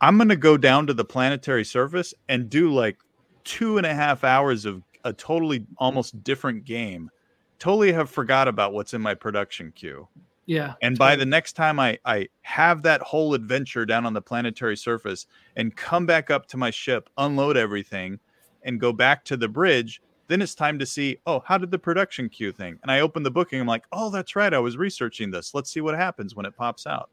I'm 0.00 0.16
going 0.16 0.28
to 0.28 0.36
go 0.36 0.56
down 0.56 0.86
to 0.86 0.94
the 0.94 1.04
planetary 1.04 1.64
surface 1.64 2.14
and 2.28 2.48
do 2.48 2.72
like 2.72 2.98
two 3.44 3.78
and 3.78 3.86
a 3.86 3.94
half 3.94 4.22
hours 4.24 4.64
of 4.64 4.82
a 5.04 5.12
totally 5.12 5.66
almost 5.78 6.22
different 6.22 6.64
game. 6.64 7.10
Totally 7.58 7.92
have 7.92 8.10
forgot 8.10 8.46
about 8.46 8.72
what's 8.72 8.94
in 8.94 9.02
my 9.02 9.14
production 9.14 9.72
queue. 9.74 10.06
Yeah. 10.46 10.74
And 10.80 10.96
by 10.96 11.14
the 11.16 11.26
next 11.26 11.54
time 11.54 11.78
I, 11.78 11.98
I 12.04 12.28
have 12.42 12.82
that 12.82 13.02
whole 13.02 13.34
adventure 13.34 13.84
down 13.84 14.06
on 14.06 14.14
the 14.14 14.22
planetary 14.22 14.76
surface 14.76 15.26
and 15.56 15.76
come 15.76 16.06
back 16.06 16.30
up 16.30 16.46
to 16.46 16.56
my 16.56 16.70
ship, 16.70 17.10
unload 17.18 17.56
everything, 17.56 18.18
and 18.62 18.80
go 18.80 18.92
back 18.92 19.24
to 19.26 19.36
the 19.36 19.48
bridge, 19.48 20.00
then 20.28 20.40
it's 20.40 20.54
time 20.54 20.78
to 20.78 20.86
see, 20.86 21.18
oh, 21.26 21.42
how 21.44 21.58
did 21.58 21.70
the 21.70 21.78
production 21.78 22.28
queue 22.28 22.52
thing? 22.52 22.78
And 22.82 22.90
I 22.90 23.00
open 23.00 23.22
the 23.22 23.30
booking, 23.30 23.60
I'm 23.60 23.66
like, 23.66 23.84
oh, 23.92 24.10
that's 24.10 24.36
right. 24.36 24.54
I 24.54 24.58
was 24.58 24.76
researching 24.76 25.30
this. 25.30 25.54
Let's 25.54 25.70
see 25.70 25.80
what 25.80 25.96
happens 25.96 26.36
when 26.36 26.46
it 26.46 26.56
pops 26.56 26.86
out. 26.86 27.10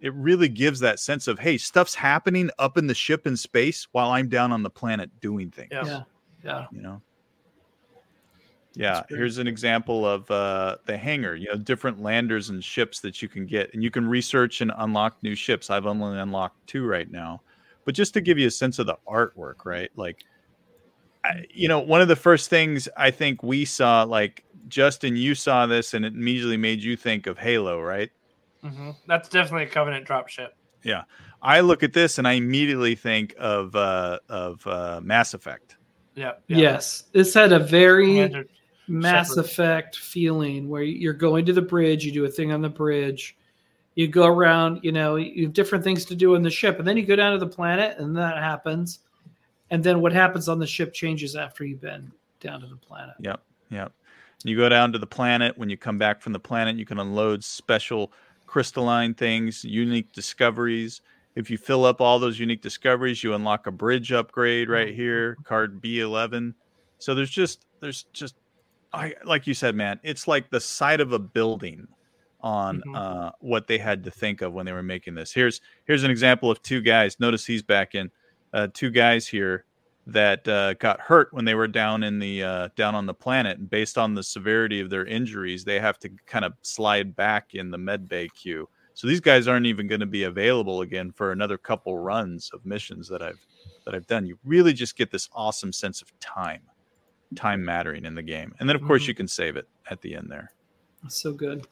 It 0.00 0.14
really 0.14 0.48
gives 0.48 0.78
that 0.80 1.00
sense 1.00 1.26
of, 1.26 1.38
hey, 1.38 1.58
stuff's 1.58 1.94
happening 1.94 2.50
up 2.58 2.76
in 2.78 2.86
the 2.86 2.94
ship 2.94 3.26
in 3.26 3.36
space 3.36 3.88
while 3.92 4.10
I'm 4.10 4.28
down 4.28 4.52
on 4.52 4.62
the 4.62 4.70
planet 4.70 5.10
doing 5.20 5.50
things. 5.50 5.70
Yeah. 5.72 5.84
Yeah. 5.84 6.02
Yeah. 6.44 6.66
You 6.70 6.82
know? 6.82 7.02
Yeah, 8.78 9.04
here's 9.08 9.38
an 9.38 9.46
example 9.46 10.04
of 10.06 10.30
uh, 10.30 10.76
the 10.84 10.98
hangar. 10.98 11.34
You 11.34 11.48
know, 11.48 11.56
different 11.56 12.02
landers 12.02 12.50
and 12.50 12.62
ships 12.62 13.00
that 13.00 13.22
you 13.22 13.28
can 13.28 13.46
get, 13.46 13.72
and 13.72 13.82
you 13.82 13.90
can 13.90 14.06
research 14.06 14.60
and 14.60 14.70
unlock 14.76 15.16
new 15.22 15.34
ships. 15.34 15.70
I've 15.70 15.86
only 15.86 16.18
unlocked 16.18 16.66
two 16.66 16.86
right 16.86 17.10
now, 17.10 17.40
but 17.86 17.94
just 17.94 18.12
to 18.12 18.20
give 18.20 18.38
you 18.38 18.48
a 18.48 18.50
sense 18.50 18.78
of 18.78 18.84
the 18.84 18.98
artwork, 19.08 19.64
right? 19.64 19.90
Like, 19.96 20.24
I, 20.26 20.35
you 21.50 21.68
know, 21.68 21.80
one 21.80 22.00
of 22.00 22.08
the 22.08 22.16
first 22.16 22.50
things 22.50 22.88
I 22.96 23.10
think 23.10 23.42
we 23.42 23.64
saw, 23.64 24.02
like 24.02 24.44
Justin, 24.68 25.16
you 25.16 25.34
saw 25.34 25.66
this, 25.66 25.94
and 25.94 26.04
it 26.04 26.14
immediately 26.14 26.56
made 26.56 26.82
you 26.82 26.96
think 26.96 27.26
of 27.26 27.38
Halo, 27.38 27.80
right? 27.80 28.10
hmm 28.62 28.90
That's 29.06 29.28
definitely 29.28 29.64
a 29.64 29.70
Covenant 29.70 30.06
dropship. 30.06 30.48
Yeah, 30.82 31.04
I 31.42 31.60
look 31.60 31.82
at 31.82 31.92
this 31.92 32.18
and 32.18 32.26
I 32.26 32.32
immediately 32.32 32.94
think 32.94 33.34
of 33.38 33.74
uh, 33.74 34.18
of 34.28 34.66
uh, 34.66 35.00
Mass 35.02 35.34
Effect. 35.34 35.76
Yeah. 36.14 36.32
Yes. 36.48 37.04
This 37.12 37.34
had 37.34 37.52
a 37.52 37.58
very 37.58 38.46
Mass 38.88 39.28
Shepard. 39.28 39.44
Effect 39.44 39.96
feeling 39.96 40.68
where 40.68 40.82
you're 40.82 41.12
going 41.12 41.44
to 41.46 41.52
the 41.52 41.62
bridge, 41.62 42.04
you 42.04 42.12
do 42.12 42.24
a 42.24 42.30
thing 42.30 42.52
on 42.52 42.62
the 42.62 42.68
bridge, 42.68 43.36
you 43.96 44.08
go 44.08 44.26
around, 44.26 44.80
you 44.82 44.92
know, 44.92 45.16
you 45.16 45.44
have 45.44 45.52
different 45.52 45.84
things 45.84 46.04
to 46.06 46.14
do 46.14 46.34
on 46.34 46.42
the 46.42 46.50
ship, 46.50 46.78
and 46.78 46.86
then 46.86 46.96
you 46.96 47.04
go 47.04 47.16
down 47.16 47.32
to 47.32 47.38
the 47.38 47.52
planet, 47.52 47.98
and 47.98 48.16
that 48.16 48.36
happens. 48.38 49.00
And 49.70 49.82
then 49.82 50.00
what 50.00 50.12
happens 50.12 50.48
on 50.48 50.58
the 50.58 50.66
ship 50.66 50.92
changes 50.92 51.34
after 51.36 51.64
you've 51.64 51.80
been 51.80 52.12
down 52.40 52.60
to 52.60 52.66
the 52.66 52.76
planet. 52.76 53.16
Yep. 53.20 53.40
Yep. 53.70 53.92
You 54.44 54.56
go 54.56 54.68
down 54.68 54.92
to 54.92 54.98
the 54.98 55.06
planet. 55.06 55.56
When 55.58 55.68
you 55.70 55.76
come 55.76 55.98
back 55.98 56.20
from 56.20 56.32
the 56.32 56.38
planet, 56.38 56.76
you 56.76 56.84
can 56.86 56.98
unload 57.00 57.42
special 57.42 58.12
crystalline 58.46 59.14
things, 59.14 59.64
unique 59.64 60.12
discoveries. 60.12 61.00
If 61.34 61.50
you 61.50 61.58
fill 61.58 61.84
up 61.84 62.00
all 62.00 62.18
those 62.18 62.38
unique 62.38 62.62
discoveries, 62.62 63.24
you 63.24 63.34
unlock 63.34 63.66
a 63.66 63.72
bridge 63.72 64.12
upgrade 64.12 64.68
right 64.68 64.94
here, 64.94 65.36
card 65.44 65.80
B11. 65.82 66.54
So 66.98 67.14
there's 67.14 67.30
just 67.30 67.66
there's 67.80 68.04
just 68.12 68.36
I 68.92 69.14
like 69.24 69.46
you 69.46 69.52
said, 69.54 69.74
man, 69.74 69.98
it's 70.02 70.28
like 70.28 70.48
the 70.50 70.60
side 70.60 71.00
of 71.00 71.12
a 71.12 71.18
building 71.18 71.88
on 72.40 72.82
Mhm. 72.86 72.96
uh, 72.96 73.32
what 73.40 73.66
they 73.66 73.78
had 73.78 74.04
to 74.04 74.10
think 74.10 74.40
of 74.42 74.52
when 74.52 74.64
they 74.64 74.72
were 74.72 74.82
making 74.82 75.14
this. 75.14 75.32
Here's 75.32 75.60
here's 75.86 76.04
an 76.04 76.10
example 76.10 76.50
of 76.50 76.62
two 76.62 76.80
guys. 76.80 77.18
Notice 77.18 77.44
he's 77.44 77.62
back 77.62 77.94
in. 77.94 78.10
Uh, 78.52 78.68
two 78.72 78.90
guys 78.90 79.26
here 79.26 79.64
that 80.06 80.46
uh, 80.46 80.74
got 80.74 81.00
hurt 81.00 81.32
when 81.32 81.44
they 81.44 81.54
were 81.54 81.66
down 81.66 82.02
in 82.04 82.18
the 82.18 82.42
uh, 82.42 82.68
down 82.76 82.94
on 82.94 83.06
the 83.06 83.14
planet, 83.14 83.58
and 83.58 83.68
based 83.68 83.98
on 83.98 84.14
the 84.14 84.22
severity 84.22 84.80
of 84.80 84.88
their 84.88 85.04
injuries, 85.04 85.64
they 85.64 85.80
have 85.80 85.98
to 85.98 86.08
kind 86.26 86.44
of 86.44 86.52
slide 86.62 87.16
back 87.16 87.54
in 87.54 87.70
the 87.70 87.78
med 87.78 88.08
bay 88.08 88.28
queue. 88.28 88.68
So 88.94 89.06
these 89.06 89.20
guys 89.20 89.46
aren't 89.46 89.66
even 89.66 89.88
going 89.88 90.00
to 90.00 90.06
be 90.06 90.22
available 90.22 90.80
again 90.80 91.12
for 91.12 91.32
another 91.32 91.58
couple 91.58 91.98
runs 91.98 92.50
of 92.54 92.64
missions 92.64 93.08
that 93.08 93.20
I've 93.20 93.44
that 93.84 93.94
I've 93.94 94.06
done. 94.06 94.26
You 94.26 94.38
really 94.44 94.72
just 94.72 94.96
get 94.96 95.10
this 95.10 95.28
awesome 95.32 95.72
sense 95.72 96.00
of 96.00 96.18
time, 96.20 96.62
time 97.34 97.64
mattering 97.64 98.04
in 98.04 98.14
the 98.14 98.22
game, 98.22 98.54
and 98.60 98.68
then 98.68 98.76
of 98.76 98.82
course 98.82 99.04
Mhm. 99.04 99.08
you 99.08 99.14
can 99.14 99.28
save 99.28 99.56
it 99.56 99.68
at 99.90 100.00
the 100.00 100.14
end 100.14 100.30
there. 100.30 100.50
That's 101.02 101.20
so 101.20 101.32
good. 101.32 101.66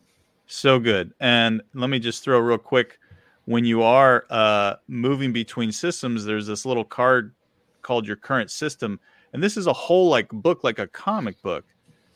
So 0.46 0.78
good. 0.78 1.14
And 1.20 1.62
let 1.72 1.88
me 1.88 1.98
just 1.98 2.22
throw 2.22 2.38
real 2.40 2.58
quick 2.58 2.98
when 3.46 3.64
you 3.64 3.82
are 3.82 4.24
uh, 4.30 4.74
moving 4.88 5.32
between 5.32 5.72
systems, 5.72 6.24
there's 6.24 6.46
this 6.46 6.64
little 6.64 6.84
card 6.84 7.34
called 7.82 8.06
your 8.06 8.16
current 8.16 8.50
system. 8.50 8.98
And 9.32 9.42
this 9.42 9.56
is 9.56 9.66
a 9.66 9.72
whole 9.72 10.08
like 10.08 10.28
book, 10.30 10.64
like 10.64 10.78
a 10.78 10.86
comic 10.86 11.40
book 11.42 11.64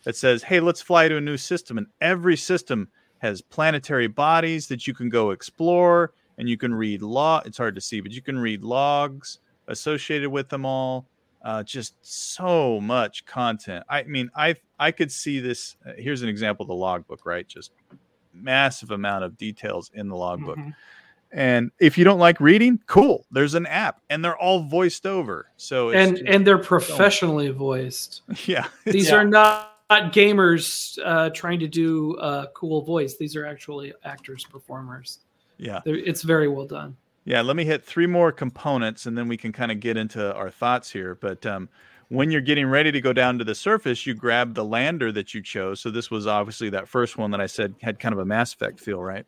that 0.05 0.17
says, 0.17 0.43
hey, 0.43 0.61
let's 0.61 0.81
fly 0.81 1.09
to 1.09 1.17
a 1.17 1.21
new 1.21 1.37
system. 1.37 1.79
And 1.79 1.87
every 2.01 2.37
system 2.37 2.89
has 3.19 3.43
planetary 3.43 4.07
bodies 4.07 4.69
that 4.69 4.87
you 4.87 4.95
can 4.95 5.09
go 5.09 5.31
explore 5.31 6.13
and 6.39 6.49
you 6.49 6.57
can 6.57 6.73
read 6.75 7.03
law. 7.03 7.43
It's 7.45 7.59
hard 7.59 7.75
to 7.75 7.81
see, 7.81 8.01
but 8.01 8.13
you 8.13 8.23
can 8.23 8.39
read 8.39 8.63
logs 8.63 9.41
associated 9.67 10.31
with 10.31 10.49
them 10.49 10.65
all. 10.65 11.07
Uh, 11.45 11.63
just 11.63 11.95
so 12.03 12.81
much 12.81 13.25
content. 13.25 13.85
I 13.89 14.03
mean, 14.03 14.29
I 14.35 14.57
I 14.79 14.91
could 14.91 15.11
see 15.11 15.39
this. 15.39 15.77
Uh, 15.87 15.93
here's 15.97 16.23
an 16.23 16.29
example 16.29 16.65
of 16.65 16.69
the 16.69 16.75
logbook, 16.75 17.25
right? 17.25 17.47
Just 17.47 17.71
massive 18.35 18.91
amount 18.91 19.23
of 19.25 19.37
details 19.39 19.91
in 19.95 20.09
the 20.09 20.17
logbook. 20.17 20.59
Mhm. 20.59 20.75
And 21.31 21.71
if 21.79 21.99
you 21.99 22.05
don't 22.05 22.19
like 22.19 22.41
reading, 22.41 22.81
cool. 22.87 23.27
There's 23.31 23.55
an 23.55 23.67
app, 23.67 24.01
and 24.09 24.25
they're 24.25 24.39
all 24.39 24.61
voiced 24.65 25.07
over. 25.07 25.47
So 25.57 25.91
it's 25.91 25.97
and 26.09 26.17
just- 26.19 26.29
and 26.29 26.47
they're 26.47 26.59
professionally 26.59 27.49
voiced. 27.51 28.23
yeah, 28.47 28.67
These 28.85 29.11
Yeah. 29.11 29.17
are 29.17 29.25
not, 29.25 29.75
not 29.91 30.13
gamers 30.13 30.99
uh, 31.05 31.31
trying 31.31 31.61
to 31.61 31.69
do 31.69 32.17
a 32.19 32.49
cool 32.55 32.83
voice. 32.83 33.17
These 33.17 33.37
are 33.37 33.45
actually 33.47 33.93
actors, 34.05 34.45
performers. 34.45 35.19
yeah. 35.59 35.81
They're, 35.85 35.97
it's 35.97 36.23
very 36.23 36.49
well 36.49 36.67
done. 36.67 36.97
Yeah, 37.25 37.43
let 37.43 37.57
me 37.57 37.65
hit 37.67 37.85
three 37.85 38.07
more 38.07 38.33
components 38.33 39.05
and 39.05 39.17
then 39.19 39.29
we 39.29 39.37
can 39.37 39.53
kind 39.53 39.71
of 39.71 39.81
get 39.81 39.99
into 39.99 40.35
our 40.35 40.51
thoughts 40.51 40.91
here. 40.91 41.15
But 41.15 41.45
um, 41.45 41.69
when 42.09 42.31
you're 42.31 42.41
getting 42.41 42.67
ready 42.67 42.91
to 42.91 43.03
go 43.03 43.13
down 43.13 43.37
to 43.37 43.45
the 43.45 43.55
surface, 43.55 44.07
you 44.07 44.15
grab 44.15 44.55
the 44.55 44.65
lander 44.65 45.13
that 45.13 45.35
you 45.35 45.43
chose. 45.43 45.81
So 45.81 45.91
this 45.91 46.11
was 46.11 46.27
obviously 46.27 46.71
that 46.71 46.89
first 46.89 47.19
one 47.19 47.31
that 47.33 47.41
I 47.41 47.47
said 47.47 47.75
had 47.83 47.99
kind 47.99 48.15
of 48.15 48.19
a 48.19 48.25
Mass 48.25 48.55
Effect 48.55 48.81
feel, 48.81 49.03
right? 49.03 49.27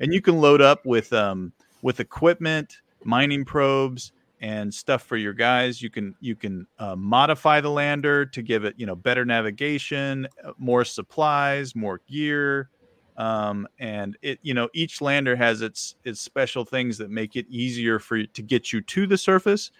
And 0.00 0.12
you 0.12 0.20
can 0.20 0.40
load 0.40 0.60
up 0.60 0.86
with 0.86 1.12
um, 1.12 1.52
with 1.82 2.00
equipment, 2.00 2.78
mining 3.04 3.44
probes, 3.44 4.12
and 4.40 4.72
stuff 4.72 5.02
for 5.02 5.16
your 5.16 5.32
guys. 5.32 5.82
You 5.82 5.90
can 5.90 6.14
you 6.20 6.36
can 6.36 6.66
uh, 6.78 6.96
modify 6.96 7.60
the 7.60 7.70
lander 7.70 8.24
to 8.26 8.42
give 8.42 8.64
it 8.64 8.74
you 8.76 8.86
know 8.86 8.94
better 8.94 9.24
navigation, 9.24 10.28
uh, 10.44 10.52
more 10.58 10.84
supplies, 10.84 11.74
more 11.74 12.00
gear, 12.08 12.70
um, 13.16 13.66
and 13.78 14.16
it 14.22 14.38
you 14.42 14.54
know 14.54 14.68
each 14.74 15.00
lander 15.00 15.36
has 15.36 15.62
its 15.62 15.96
its 16.04 16.20
special 16.20 16.64
things 16.64 16.98
that 16.98 17.10
make 17.10 17.36
it 17.36 17.46
easier 17.48 17.98
for 17.98 18.16
you 18.16 18.26
to 18.28 18.42
get 18.42 18.72
you 18.72 18.80
to 18.82 19.06
the 19.06 19.18
surface. 19.18 19.70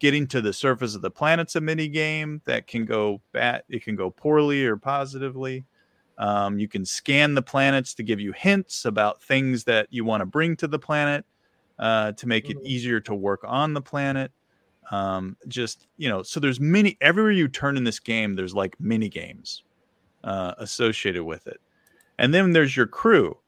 Getting 0.00 0.26
to 0.26 0.40
the 0.40 0.52
surface 0.52 0.96
of 0.96 1.02
the 1.02 1.10
planet's 1.10 1.54
a 1.54 1.60
mini 1.60 1.86
game 1.86 2.42
that 2.46 2.66
can 2.66 2.84
go 2.84 3.20
bad. 3.30 3.62
It 3.68 3.84
can 3.84 3.94
go 3.94 4.10
poorly 4.10 4.66
or 4.66 4.76
positively. 4.76 5.64
Um, 6.22 6.60
you 6.60 6.68
can 6.68 6.86
scan 6.86 7.34
the 7.34 7.42
planets 7.42 7.94
to 7.96 8.04
give 8.04 8.20
you 8.20 8.32
hints 8.32 8.86
about 8.86 9.22
things 9.22 9.64
that 9.64 9.88
you 9.90 10.04
want 10.04 10.22
to 10.22 10.26
bring 10.26 10.56
to 10.58 10.68
the 10.68 10.78
planet 10.78 11.26
uh, 11.80 12.12
to 12.12 12.28
make 12.28 12.48
it 12.50 12.58
Mm-hmm. 12.58 12.64
easier 12.64 13.00
to 13.00 13.14
work 13.14 13.40
on 13.44 13.74
the 13.74 13.82
planet. 13.82 14.32
Um, 14.90 15.36
just 15.48 15.88
you 15.96 16.08
know, 16.08 16.22
so 16.22 16.40
there's 16.40 16.60
many 16.60 16.98
everywhere 17.00 17.32
you 17.32 17.48
turn 17.48 17.76
in 17.76 17.84
this 17.84 18.00
game, 18.00 18.36
there's 18.36 18.54
like 18.54 18.78
mini 18.80 19.08
games 19.08 19.64
uh, 20.24 20.54
associated 20.58 21.24
with 21.24 21.46
it, 21.46 21.60
and 22.18 22.34
then 22.34 22.52
there's 22.52 22.76
your 22.76 22.86
crew. 22.86 23.38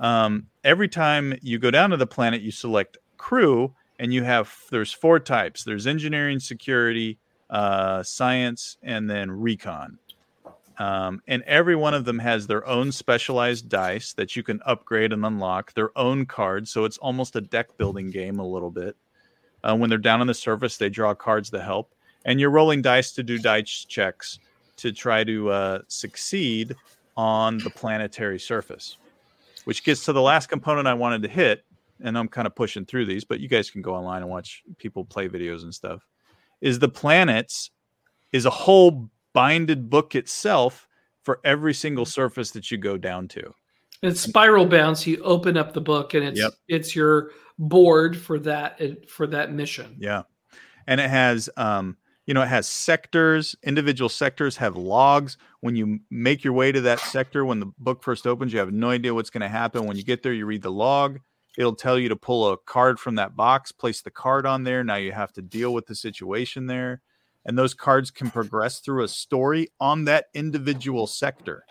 Um, 0.00 0.48
every 0.64 0.88
time 0.88 1.38
you 1.42 1.58
go 1.58 1.70
down 1.70 1.90
to 1.90 1.96
the 1.96 2.06
planet, 2.06 2.42
you 2.42 2.50
select 2.52 2.98
crew, 3.18 3.74
and 3.98 4.12
you 4.14 4.24
have 4.24 4.54
there's 4.70 4.92
four 4.92 5.20
types. 5.20 5.64
There's 5.64 5.86
engineering, 5.86 6.40
security, 6.40 7.18
uh, 7.50 8.02
science, 8.04 8.78
and 8.82 9.10
then 9.10 9.30
recon. 9.30 9.98
Um, 10.78 11.22
and 11.28 11.42
every 11.44 11.76
one 11.76 11.94
of 11.94 12.04
them 12.04 12.18
has 12.18 12.46
their 12.46 12.66
own 12.66 12.90
specialized 12.90 13.68
dice 13.68 14.12
that 14.14 14.34
you 14.34 14.42
can 14.42 14.60
upgrade 14.66 15.12
and 15.12 15.24
unlock, 15.24 15.72
their 15.74 15.96
own 15.96 16.26
cards. 16.26 16.70
So 16.70 16.84
it's 16.84 16.98
almost 16.98 17.36
a 17.36 17.40
deck 17.40 17.76
building 17.76 18.10
game 18.10 18.38
a 18.38 18.46
little 18.46 18.70
bit. 18.70 18.96
Uh, 19.62 19.76
when 19.76 19.88
they're 19.88 19.98
down 19.98 20.20
on 20.20 20.26
the 20.26 20.34
surface, 20.34 20.76
they 20.76 20.88
draw 20.88 21.14
cards 21.14 21.50
to 21.50 21.62
help. 21.62 21.94
And 22.24 22.40
you're 22.40 22.50
rolling 22.50 22.82
dice 22.82 23.12
to 23.12 23.22
do 23.22 23.38
dice 23.38 23.84
checks 23.84 24.38
to 24.76 24.92
try 24.92 25.24
to 25.24 25.50
uh, 25.50 25.78
succeed 25.88 26.74
on 27.16 27.58
the 27.58 27.70
planetary 27.70 28.40
surface, 28.40 28.96
which 29.64 29.84
gets 29.84 30.04
to 30.06 30.12
the 30.12 30.20
last 30.20 30.48
component 30.48 30.88
I 30.88 30.94
wanted 30.94 31.22
to 31.22 31.28
hit. 31.28 31.64
And 32.02 32.18
I'm 32.18 32.28
kind 32.28 32.46
of 32.46 32.54
pushing 32.56 32.84
through 32.84 33.06
these, 33.06 33.24
but 33.24 33.38
you 33.38 33.48
guys 33.48 33.70
can 33.70 33.80
go 33.80 33.94
online 33.94 34.22
and 34.22 34.30
watch 34.30 34.64
people 34.78 35.04
play 35.04 35.28
videos 35.28 35.62
and 35.62 35.72
stuff. 35.72 36.04
Is 36.60 36.80
the 36.80 36.88
planets 36.88 37.70
is 38.32 38.46
a 38.46 38.50
whole 38.50 39.08
binded 39.34 39.90
book 39.90 40.14
itself 40.14 40.88
for 41.22 41.40
every 41.44 41.74
single 41.74 42.06
surface 42.06 42.50
that 42.52 42.70
you 42.70 42.78
go 42.78 42.96
down 42.96 43.28
to. 43.28 43.52
It's 44.02 44.20
spiral 44.20 44.66
bound, 44.66 44.98
so 44.98 45.10
you 45.10 45.22
open 45.22 45.56
up 45.56 45.72
the 45.72 45.80
book 45.80 46.14
and 46.14 46.24
it's 46.24 46.38
Yep. 46.38 46.52
it's 46.68 46.94
your 46.96 47.30
board 47.58 48.16
for 48.16 48.38
that 48.40 49.08
for 49.08 49.26
that 49.28 49.52
mission. 49.52 49.96
Yeah. 49.98 50.22
And 50.86 51.00
it 51.00 51.08
has 51.08 51.48
um 51.56 51.96
you 52.26 52.34
know 52.34 52.42
it 52.42 52.48
has 52.48 52.66
sectors, 52.66 53.56
individual 53.62 54.08
sectors 54.08 54.56
have 54.58 54.76
logs. 54.76 55.38
When 55.60 55.76
you 55.76 56.00
make 56.10 56.44
your 56.44 56.52
way 56.52 56.72
to 56.72 56.80
that 56.82 57.00
sector 57.00 57.44
when 57.44 57.60
the 57.60 57.72
book 57.78 58.02
first 58.02 58.26
opens, 58.26 58.52
you 58.52 58.58
have 58.58 58.72
no 58.72 58.90
idea 58.90 59.14
what's 59.14 59.30
going 59.30 59.40
to 59.42 59.48
happen. 59.48 59.86
When 59.86 59.96
you 59.96 60.04
get 60.04 60.22
there, 60.22 60.34
you 60.34 60.44
read 60.44 60.62
the 60.62 60.70
log. 60.70 61.20
It'll 61.56 61.74
tell 61.76 61.98
you 61.98 62.08
to 62.08 62.16
pull 62.16 62.52
a 62.52 62.58
card 62.58 62.98
from 62.98 63.14
that 63.14 63.36
box, 63.36 63.72
place 63.72 64.02
the 64.02 64.10
card 64.10 64.44
on 64.44 64.64
there. 64.64 64.82
Now 64.84 64.96
you 64.96 65.12
have 65.12 65.32
to 65.34 65.42
deal 65.42 65.72
with 65.72 65.86
the 65.86 65.94
situation 65.94 66.66
there. 66.66 67.00
And 67.46 67.58
those 67.58 67.74
cards 67.74 68.10
can 68.10 68.30
progress 68.30 68.80
through 68.80 69.04
a 69.04 69.08
story 69.08 69.68
on 69.80 70.04
that 70.06 70.26
individual 70.34 71.06
sector. 71.06 71.64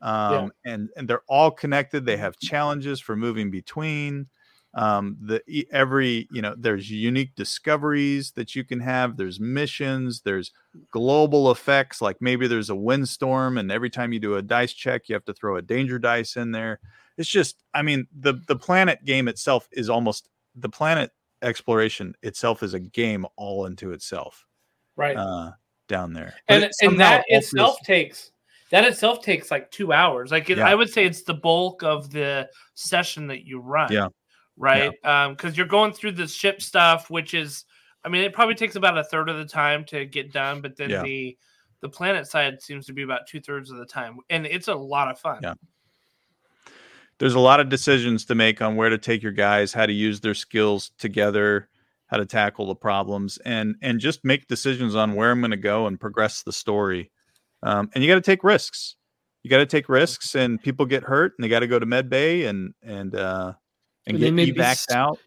Um, 0.00 0.52
and, 0.64 0.90
and 0.96 1.08
they're 1.08 1.22
all 1.28 1.50
connected. 1.50 2.04
They 2.04 2.16
have 2.18 2.38
challenges 2.38 3.00
for 3.00 3.16
moving 3.16 3.50
between. 3.50 4.28
Um 4.74 5.16
the 5.22 5.42
every 5.72 6.28
you 6.30 6.42
know 6.42 6.54
there's 6.56 6.90
unique 6.90 7.34
discoveries 7.34 8.32
that 8.32 8.54
you 8.54 8.64
can 8.64 8.80
have. 8.80 9.16
There's 9.16 9.40
missions. 9.40 10.20
There's 10.20 10.52
global 10.92 11.50
effects. 11.50 12.02
Like 12.02 12.18
maybe 12.20 12.46
there's 12.46 12.68
a 12.68 12.76
windstorm 12.76 13.56
and 13.56 13.72
every 13.72 13.88
time 13.88 14.12
you 14.12 14.20
do 14.20 14.36
a 14.36 14.42
dice 14.42 14.74
check 14.74 15.08
you 15.08 15.14
have 15.14 15.24
to 15.24 15.32
throw 15.32 15.56
a 15.56 15.62
danger 15.62 15.98
dice 15.98 16.36
in 16.36 16.52
there. 16.52 16.80
It's 17.16 17.30
just 17.30 17.64
i 17.72 17.80
mean 17.80 18.06
the 18.20 18.34
the 18.46 18.56
planet 18.56 19.04
game 19.06 19.26
itself 19.26 19.68
is 19.72 19.88
almost 19.88 20.28
the 20.54 20.68
planet 20.68 21.12
exploration 21.42 22.14
itself 22.22 22.62
is 22.62 22.74
a 22.74 22.80
game 22.80 23.24
all 23.36 23.66
into 23.66 23.92
itself 23.92 24.46
Right. 24.98 25.16
uh 25.16 25.52
down 25.88 26.12
there 26.12 26.34
But 26.48 26.64
and 26.64 26.72
and 26.82 27.00
that 27.00 27.24
itself 27.28 27.78
takes 27.82 28.30
that 28.70 28.84
itself 28.84 29.22
takes 29.22 29.50
like 29.50 29.70
two 29.70 29.94
hours. 29.94 30.30
Like 30.30 30.50
it, 30.50 30.58
Yeah. 30.58 30.68
I 30.68 30.74
would 30.74 30.90
say 30.90 31.06
it's 31.06 31.22
the 31.22 31.32
bulk 31.32 31.82
of 31.82 32.10
the 32.10 32.46
session 32.74 33.26
that 33.28 33.46
you 33.46 33.60
run. 33.60 33.90
Yeah. 33.90 34.08
Right. 34.58 34.92
Um, 35.04 35.32
because 35.32 35.56
you're 35.56 35.66
going 35.66 35.92
through 35.94 36.12
the 36.12 36.26
ship 36.28 36.60
stuff, 36.60 37.08
which 37.08 37.32
is, 37.32 37.64
I 38.04 38.10
mean, 38.10 38.24
it 38.24 38.34
probably 38.34 38.56
takes 38.56 38.76
about 38.76 38.98
a 38.98 39.04
third 39.04 39.30
of 39.30 39.38
the 39.38 39.46
time 39.46 39.84
to 39.86 40.04
get 40.04 40.32
done, 40.32 40.60
but 40.60 40.76
then 40.76 40.90
Yeah. 40.90 41.02
the 41.02 41.38
the 41.80 41.88
planet 41.88 42.26
side 42.26 42.60
seems 42.60 42.84
to 42.86 42.92
be 42.92 43.02
about 43.02 43.26
two 43.28 43.40
thirds 43.40 43.70
of 43.70 43.78
the 43.78 43.86
time, 43.86 44.18
and 44.28 44.44
it's 44.44 44.66
a 44.68 44.74
lot 44.74 45.08
of 45.10 45.18
fun. 45.18 45.38
Yeah. 45.42 45.54
there's 47.18 47.34
a 47.34 47.40
lot 47.40 47.60
of 47.60 47.68
decisions 47.68 48.24
to 48.26 48.34
make 48.34 48.60
on 48.62 48.76
where 48.76 48.90
to 48.90 48.98
take 48.98 49.22
your 49.22 49.32
guys, 49.32 49.72
how 49.72 49.86
to 49.86 49.92
use 49.92 50.20
their 50.20 50.34
skills 50.34 50.90
together, 50.98 51.68
how 52.08 52.16
to 52.16 52.26
tackle 52.26 52.66
the 52.66 52.74
problems, 52.74 53.38
and 53.44 53.76
and 53.80 54.00
just 54.00 54.24
make 54.24 54.48
decisions 54.48 54.94
on 54.94 55.14
where 55.14 55.30
I'm 55.30 55.40
going 55.40 55.50
to 55.52 55.56
go 55.56 55.86
and 55.86 56.00
progress 56.00 56.42
the 56.42 56.52
story. 56.52 57.10
Um, 57.62 57.90
and 57.94 58.02
you 58.02 58.10
got 58.10 58.16
to 58.16 58.20
take 58.20 58.44
risks. 58.44 58.96
You 59.42 59.50
got 59.50 59.58
to 59.58 59.66
take 59.66 59.88
risks, 59.88 60.34
and 60.34 60.60
people 60.60 60.84
get 60.84 61.02
hurt, 61.02 61.34
and 61.38 61.44
they 61.44 61.48
got 61.48 61.60
to 61.60 61.66
go 61.66 61.78
to 61.78 61.86
med 61.86 62.10
bay 62.10 62.46
and 62.46 62.74
and 62.82 63.14
uh, 63.14 63.52
and, 64.06 64.16
And 64.16 64.22
they 64.22 64.26
get 64.26 64.34
may 64.34 64.50
be 64.50 64.60
evac 64.60 64.76
st- 64.76 64.96
out. 64.96 65.18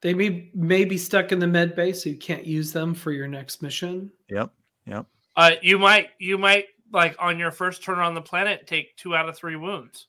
They 0.00 0.14
may 0.14 0.50
may 0.54 0.84
be 0.84 0.96
stuck 0.96 1.32
in 1.32 1.38
the 1.38 1.46
med 1.46 1.74
bay, 1.74 1.92
so 1.92 2.08
you 2.08 2.16
can't 2.16 2.46
use 2.46 2.72
them 2.72 2.94
for 2.94 3.12
your 3.12 3.26
next 3.26 3.62
mission. 3.62 4.10
Yep, 4.30 4.50
yep. 4.86 5.06
Uh, 5.36 5.52
you 5.60 5.78
might 5.78 6.10
you 6.18 6.38
might 6.38 6.66
like 6.92 7.16
on 7.18 7.38
your 7.38 7.50
first 7.50 7.82
turn 7.82 7.98
on 7.98 8.14
the 8.14 8.22
planet 8.22 8.66
take 8.66 8.96
two 8.96 9.14
out 9.14 9.28
of 9.28 9.36
three 9.36 9.56
wounds. 9.56 10.06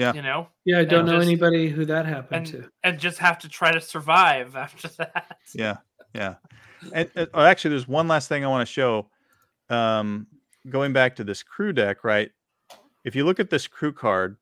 Yeah. 0.00 0.14
You 0.14 0.22
know, 0.22 0.48
Yeah, 0.64 0.78
I 0.80 0.84
don't 0.84 1.00
And 1.00 1.08
know 1.08 1.16
just- 1.18 1.28
anybody 1.28 1.68
who 1.68 1.84
that 1.86 2.06
happened 2.06 2.46
and 2.52 2.64
to. 2.64 2.70
and 2.82 2.98
just 2.98 3.18
have 3.18 3.38
to 3.40 3.48
try 3.48 3.70
to 3.72 3.80
survive 3.80 4.56
after 4.64 4.88
that. 4.98 5.38
Yeah, 5.54 5.76
yeah. 6.14 6.34
And, 6.92 7.10
and- 7.14 7.28
oh, 7.34 7.42
actually, 7.42 7.70
there's 7.70 7.86
one 7.88 8.08
last 8.08 8.28
thing 8.28 8.44
I 8.44 8.48
want 8.48 8.66
to 8.66 8.72
show. 8.72 9.08
Um, 9.68 10.26
going 10.68 10.92
back 10.92 11.16
to 11.16 11.24
this 11.24 11.42
crew 11.42 11.72
deck, 11.72 12.02
right? 12.04 12.30
If 13.04 13.14
you 13.14 13.24
look 13.24 13.38
at 13.40 13.50
this 13.50 13.66
crew 13.66 13.92
card, 13.92 14.36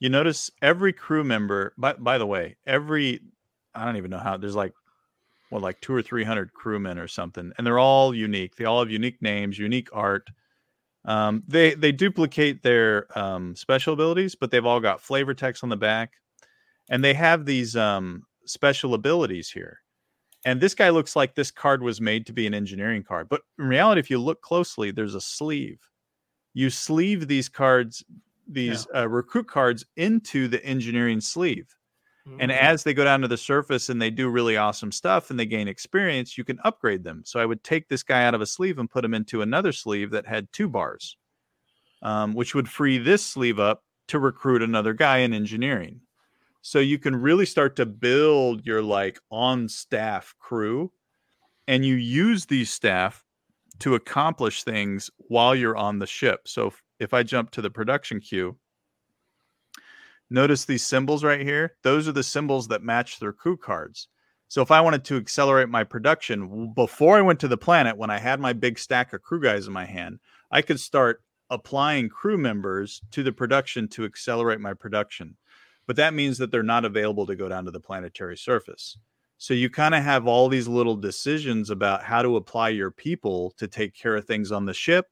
you 0.00 0.08
notice 0.08 0.50
every 0.60 0.92
crew 0.92 1.24
member. 1.24 1.72
By 1.78 1.94
by 1.94 2.18
the 2.18 2.26
way, 2.26 2.56
every 2.66 3.20
I 3.74 3.84
don't 3.84 3.96
even 3.96 4.10
know 4.10 4.18
how. 4.18 4.36
There's 4.36 4.56
like 4.56 4.72
well, 5.50 5.60
like 5.60 5.80
two 5.80 5.94
or 5.94 6.02
three 6.02 6.24
hundred 6.24 6.52
crewmen 6.52 6.98
or 6.98 7.08
something, 7.08 7.52
and 7.56 7.66
they're 7.66 7.78
all 7.78 8.14
unique. 8.14 8.56
They 8.56 8.64
all 8.64 8.80
have 8.80 8.90
unique 8.90 9.22
names, 9.22 9.58
unique 9.58 9.88
art. 9.92 10.28
Um, 11.06 11.44
they 11.46 11.74
they 11.74 11.92
duplicate 11.92 12.62
their 12.62 13.06
um, 13.16 13.54
special 13.54 13.94
abilities, 13.94 14.34
but 14.34 14.50
they've 14.50 14.66
all 14.66 14.80
got 14.80 15.00
flavor 15.00 15.34
text 15.34 15.62
on 15.62 15.68
the 15.68 15.76
back, 15.76 16.14
and 16.90 17.02
they 17.02 17.14
have 17.14 17.46
these 17.46 17.76
um, 17.76 18.24
special 18.44 18.92
abilities 18.94 19.48
here. 19.48 19.80
And 20.44 20.60
this 20.60 20.74
guy 20.74 20.90
looks 20.90 21.16
like 21.16 21.34
this 21.34 21.50
card 21.50 21.82
was 21.82 22.00
made 22.00 22.26
to 22.26 22.32
be 22.32 22.46
an 22.46 22.54
engineering 22.54 23.04
card, 23.04 23.28
but 23.28 23.42
in 23.58 23.66
reality, 23.66 24.00
if 24.00 24.10
you 24.10 24.18
look 24.18 24.42
closely, 24.42 24.90
there's 24.90 25.14
a 25.14 25.20
sleeve. 25.20 25.78
You 26.54 26.70
sleeve 26.70 27.28
these 27.28 27.48
cards, 27.48 28.04
these 28.48 28.86
uh, 28.94 29.08
recruit 29.08 29.48
cards, 29.48 29.84
into 29.96 30.48
the 30.48 30.64
engineering 30.64 31.20
sleeve. 31.20 31.75
And 32.38 32.50
Mhm. 32.50 32.56
as 32.60 32.84
they 32.84 32.94
go 32.94 33.04
down 33.04 33.22
to 33.22 33.28
the 33.28 33.36
surface 33.38 33.88
and 33.88 34.00
they 34.00 34.10
do 34.10 34.28
really 34.28 34.56
awesome 34.56 34.92
stuff 34.92 35.30
and 35.30 35.38
they 35.40 35.46
gain 35.46 35.68
experience, 35.68 36.36
you 36.36 36.44
can 36.44 36.58
upgrade 36.64 37.04
them. 37.04 37.22
So 37.24 37.40
I 37.40 37.46
would 37.46 37.64
take 37.64 37.88
this 37.88 38.02
guy 38.02 38.24
out 38.24 38.34
of 38.34 38.40
a 38.40 38.46
sleeve 38.46 38.78
and 38.78 38.90
put 38.90 39.04
him 39.04 39.14
into 39.14 39.42
another 39.42 39.72
sleeve 39.72 40.10
that 40.10 40.26
had 40.26 40.52
two 40.52 40.68
bars, 40.68 41.16
um, 42.02 42.34
which 42.34 42.54
would 42.54 42.68
free 42.68 42.98
this 42.98 43.24
sleeve 43.24 43.58
up 43.58 43.84
to 44.08 44.18
recruit 44.18 44.62
another 44.62 44.92
guy 44.92 45.18
in 45.18 45.32
engineering. 45.32 46.00
So 46.62 46.78
you 46.80 46.98
can 46.98 47.16
really 47.16 47.46
start 47.46 47.76
to 47.76 47.86
build 47.86 48.66
your 48.66 48.82
like 48.82 49.20
on 49.30 49.68
staff 49.68 50.34
crew 50.38 50.92
and 51.68 51.84
you 51.84 51.94
use 51.96 52.46
these 52.46 52.70
staff 52.70 53.24
to 53.80 53.94
accomplish 53.94 54.64
things 54.64 55.10
while 55.18 55.54
you're 55.54 55.76
on 55.76 55.98
the 55.98 56.06
ship. 56.06 56.48
So 56.48 56.68
if, 56.68 56.82
if 57.00 57.14
I 57.14 57.22
jump 57.22 57.50
to 57.52 57.62
the 57.62 57.70
production 57.70 58.20
queue, 58.20 58.58
notice 60.30 60.64
these 60.64 60.86
symbols 60.86 61.24
right 61.24 61.40
here? 61.40 61.76
Those 61.82 62.08
are 62.08 62.12
the 62.12 62.22
symbols 62.22 62.68
that 62.68 62.82
match 62.82 63.18
their 63.18 63.32
crew 63.32 63.56
cards. 63.56 64.08
So 64.48 64.62
if 64.62 64.70
i 64.70 64.80
wanted 64.80 65.02
to 65.06 65.16
accelerate 65.16 65.68
my 65.68 65.82
production 65.82 66.72
before 66.72 67.18
i 67.18 67.20
went 67.20 67.40
to 67.40 67.48
the 67.48 67.56
planet 67.56 67.96
when 67.96 68.10
i 68.10 68.18
had 68.18 68.38
my 68.38 68.52
big 68.52 68.78
stack 68.78 69.12
of 69.12 69.20
crew 69.20 69.42
guys 69.42 69.66
in 69.66 69.72
my 69.72 69.86
hand 69.86 70.20
i 70.52 70.62
could 70.62 70.78
start 70.78 71.20
applying 71.50 72.08
crew 72.08 72.36
members 72.38 73.00
to 73.12 73.22
the 73.22 73.32
production 73.32 73.88
to 73.88 74.04
accelerate 74.04 74.60
my 74.60 74.74
production. 74.74 75.36
But 75.86 75.96
that 75.96 76.14
means 76.14 76.38
that 76.38 76.50
they're 76.50 76.62
not 76.62 76.84
available 76.84 77.26
to 77.26 77.36
go 77.36 77.48
down 77.48 77.64
to 77.66 77.70
the 77.70 77.80
planetary 77.80 78.36
surface. 78.36 78.98
So 79.38 79.54
you 79.54 79.70
kind 79.70 79.94
of 79.94 80.02
have 80.02 80.26
all 80.26 80.48
these 80.48 80.66
little 80.66 80.96
decisions 80.96 81.70
about 81.70 82.02
how 82.02 82.22
to 82.22 82.36
apply 82.36 82.70
your 82.70 82.90
people 82.90 83.52
to 83.58 83.68
take 83.68 83.94
care 83.94 84.16
of 84.16 84.24
things 84.24 84.50
on 84.50 84.64
the 84.64 84.74
ship 84.74 85.06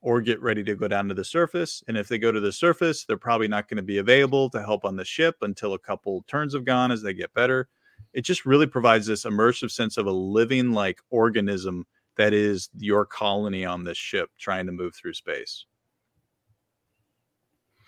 or 0.00 0.20
get 0.20 0.40
ready 0.40 0.62
to 0.62 0.74
go 0.74 0.86
down 0.86 1.08
to 1.08 1.14
the 1.14 1.24
surface. 1.24 1.82
And 1.88 1.96
if 1.96 2.08
they 2.08 2.18
go 2.18 2.30
to 2.30 2.40
the 2.40 2.52
surface, 2.52 3.04
they're 3.04 3.16
probably 3.16 3.48
not 3.48 3.68
going 3.68 3.78
to 3.78 3.82
be 3.82 3.98
available 3.98 4.48
to 4.50 4.62
help 4.62 4.84
on 4.84 4.96
the 4.96 5.04
ship 5.04 5.36
until 5.42 5.74
a 5.74 5.78
couple 5.78 6.24
turns 6.28 6.54
have 6.54 6.64
gone 6.64 6.92
as 6.92 7.02
they 7.02 7.12
get 7.12 7.34
better. 7.34 7.68
It 8.12 8.22
just 8.22 8.46
really 8.46 8.66
provides 8.66 9.06
this 9.06 9.24
immersive 9.24 9.70
sense 9.70 9.96
of 9.96 10.06
a 10.06 10.12
living 10.12 10.72
like 10.72 11.00
organism 11.10 11.84
that 12.16 12.32
is 12.32 12.68
your 12.76 13.04
colony 13.04 13.64
on 13.64 13.84
this 13.84 13.98
ship 13.98 14.30
trying 14.38 14.66
to 14.66 14.72
move 14.72 14.94
through 14.94 15.14
space. 15.14 15.66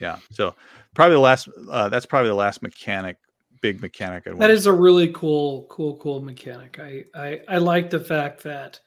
Yeah. 0.00 0.18
So 0.32 0.54
probably 0.94 1.14
the 1.14 1.20
last 1.20 1.48
uh, 1.70 1.88
that's 1.88 2.06
probably 2.06 2.30
the 2.30 2.34
last 2.34 2.62
mechanic 2.62 3.18
big 3.60 3.82
mechanic 3.82 4.26
I'd 4.26 4.38
that 4.38 4.50
is 4.50 4.66
a 4.66 4.72
really 4.72 5.08
cool 5.08 5.66
cool 5.68 5.96
cool 5.96 6.22
mechanic 6.22 6.78
I, 6.80 7.04
I 7.14 7.40
i 7.46 7.58
like 7.58 7.90
the 7.90 8.00
fact 8.00 8.42
that 8.44 8.80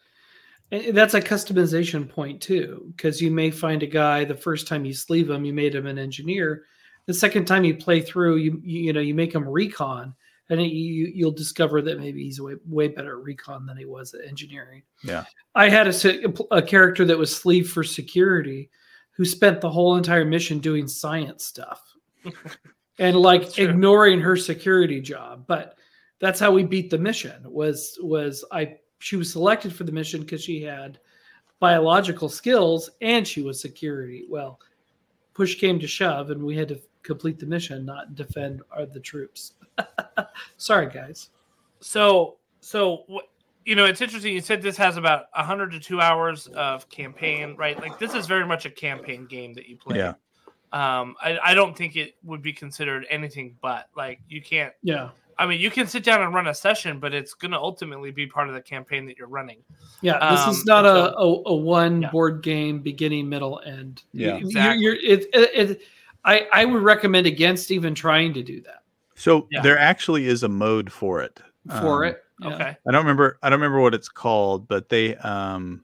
that's 0.91 1.13
a 1.13 1.21
customization 1.21 2.09
point 2.09 2.41
too 2.41 2.91
because 2.95 3.21
you 3.21 3.32
may 3.32 3.51
find 3.51 3.84
a 3.84 3.88
guy 3.88 4.24
the 4.24 4.36
first 4.36 4.67
time 4.67 4.86
you 4.86 4.93
sleeve 4.93 5.30
him 5.30 5.45
you 5.45 5.53
made 5.53 5.76
him 5.76 5.88
an 5.88 5.99
engineer. 5.99 6.65
The 7.05 7.13
second 7.13 7.45
time 7.45 7.63
you 7.63 7.76
play 7.76 8.01
through 8.01 8.38
you 8.38 8.61
you, 8.63 8.80
you 8.86 8.93
know 8.93 9.01
you 9.01 9.13
make 9.13 9.34
him 9.34 9.47
recon 9.47 10.15
and 10.49 10.59
it, 10.59 10.71
you 10.71 11.11
you'll 11.13 11.32
discover 11.32 11.82
that 11.82 11.99
maybe 11.99 12.24
he's 12.24 12.41
way, 12.41 12.55
way 12.65 12.88
better 12.88 13.17
at 13.17 13.24
recon 13.24 13.65
than 13.65 13.78
he 13.78 13.86
was 13.86 14.13
at 14.13 14.26
engineering. 14.28 14.84
Yeah. 15.03 15.26
I 15.55 15.69
had 15.69 15.88
a, 15.88 16.34
a 16.51 16.61
character 16.61 17.05
that 17.05 17.17
was 17.17 17.36
sleeve 17.36 17.69
for 17.69 17.84
security 17.84 18.69
who 19.11 19.26
spent 19.26 19.61
the 19.61 19.69
whole 19.69 19.95
entire 19.95 20.26
mission 20.26 20.59
doing 20.59 20.88
science 20.88 21.45
stuff 21.45 21.82
and 22.99 23.15
like 23.15 23.59
ignoring 23.59 24.21
her 24.21 24.36
security 24.36 25.01
job. 25.01 25.45
But 25.47 25.78
that's 26.24 26.39
how 26.39 26.51
we 26.51 26.63
beat 26.63 26.89
the 26.89 26.97
mission 26.97 27.41
was 27.43 27.97
was 28.01 28.45
i 28.49 28.78
she 29.04 29.18
was 29.18 29.30
selected 29.30 29.76
for 29.76 29.84
the 29.84 29.91
mission 29.91 30.22
because 30.22 30.41
she 30.41 30.62
had 30.62 30.97
biological 31.60 32.30
skills 32.30 32.89
and 33.01 33.28
she 33.28 33.41
was 33.41 33.60
security. 33.60 34.26
Well 34.30 34.60
push 35.34 35.60
came 35.60 35.80
to 35.80 35.88
shove 35.88 36.30
and 36.30 36.41
we 36.41 36.56
had 36.56 36.70
to 36.70 36.80
complete 37.01 37.38
the 37.38 37.45
mission 37.45 37.86
not 37.86 38.16
defend 38.16 38.62
our, 38.72 38.86
the 38.86 38.99
troops. 38.99 39.54
Sorry 40.58 40.88
guys. 40.88 41.32
So 41.82 42.38
so 42.62 43.04
you 43.66 43.76
know 43.76 43.84
it's 43.84 43.99
interesting 43.99 44.34
you 44.34 44.41
said 44.41 44.62
this 44.62 44.78
has 44.78 44.95
about 44.95 45.26
100 45.36 45.72
to 45.72 45.80
2 45.82 45.99
hours 45.99 46.47
of 46.47 46.88
campaign 46.89 47.56
right? 47.58 47.78
Like 47.78 47.99
this 47.99 48.14
is 48.14 48.26
very 48.26 48.45
much 48.45 48.66
a 48.66 48.70
campaign 48.70 49.26
game 49.26 49.54
that 49.56 49.68
you 49.68 49.76
play. 49.76 49.97
Yeah. 49.97 50.14
Um, 50.72 51.16
I, 51.22 51.38
I 51.43 51.54
don't 51.54 51.78
think 51.78 51.97
it 51.97 52.16
would 52.24 52.41
be 52.41 52.54
considered 52.54 53.06
anything 53.10 53.58
but 53.62 53.89
like 53.97 54.22
you 54.30 54.41
can't. 54.41 54.74
Yeah. 54.82 55.10
I 55.38 55.46
mean, 55.46 55.60
you 55.60 55.70
can 55.70 55.88
sit 55.88 56.04
down 56.04 56.22
and 56.22 56.34
run 56.34 56.48
a 56.48 56.54
session, 56.54 57.00
but 57.00 57.14
it's 57.14 57.34
going 57.34 57.52
to 57.52 57.58
ultimately 57.58 58.12
be 58.12 58.28
part 58.28 58.48
of 58.48 58.54
the 58.54 58.62
campaign 58.62 59.06
that 59.08 59.18
you're 59.18 59.28
running. 59.28 59.60
Yeah, 60.02 60.32
this 60.32 60.42
um, 60.42 60.50
is 60.52 60.66
not 60.66 60.86
a, 60.86 61.16
a, 61.18 61.44
a, 61.46 61.56
one 61.56 62.04
yeah. 62.04 62.12
board 62.12 62.42
game 62.44 62.80
beginning, 62.80 63.30
middle, 63.30 63.62
end. 63.66 64.04
Yeah, 64.12 64.36
exactly. 64.36 64.84
You're, 64.84 64.96
you're, 64.96 65.14
it, 65.14 65.26
it, 65.34 65.70
it, 65.70 65.82
I, 66.26 66.48
I 66.52 66.66
would 66.66 66.82
recommend 66.82 67.28
against 67.28 67.72
even 67.72 67.96
trying 67.96 68.34
to 68.34 68.44
do 68.44 68.62
that. 68.62 68.84
So 69.16 69.48
yeah. 69.52 69.62
there 69.62 69.78
actually 69.78 70.28
is 70.28 70.44
a 70.44 70.50
mode 70.50 70.92
for 70.92 71.22
it. 71.22 71.40
For 71.70 72.06
um, 72.06 72.12
it, 72.12 72.24
yeah. 72.42 72.56
okay. 72.56 72.78
I 72.88 72.92
don't 72.92 73.04
remember. 73.04 73.38
I 73.42 73.50
don't 73.50 73.60
remember 73.60 73.80
what 73.80 73.94
it's 73.94 74.10
called, 74.10 74.68
but 74.68 74.90
they 74.90 75.16
um, 75.18 75.84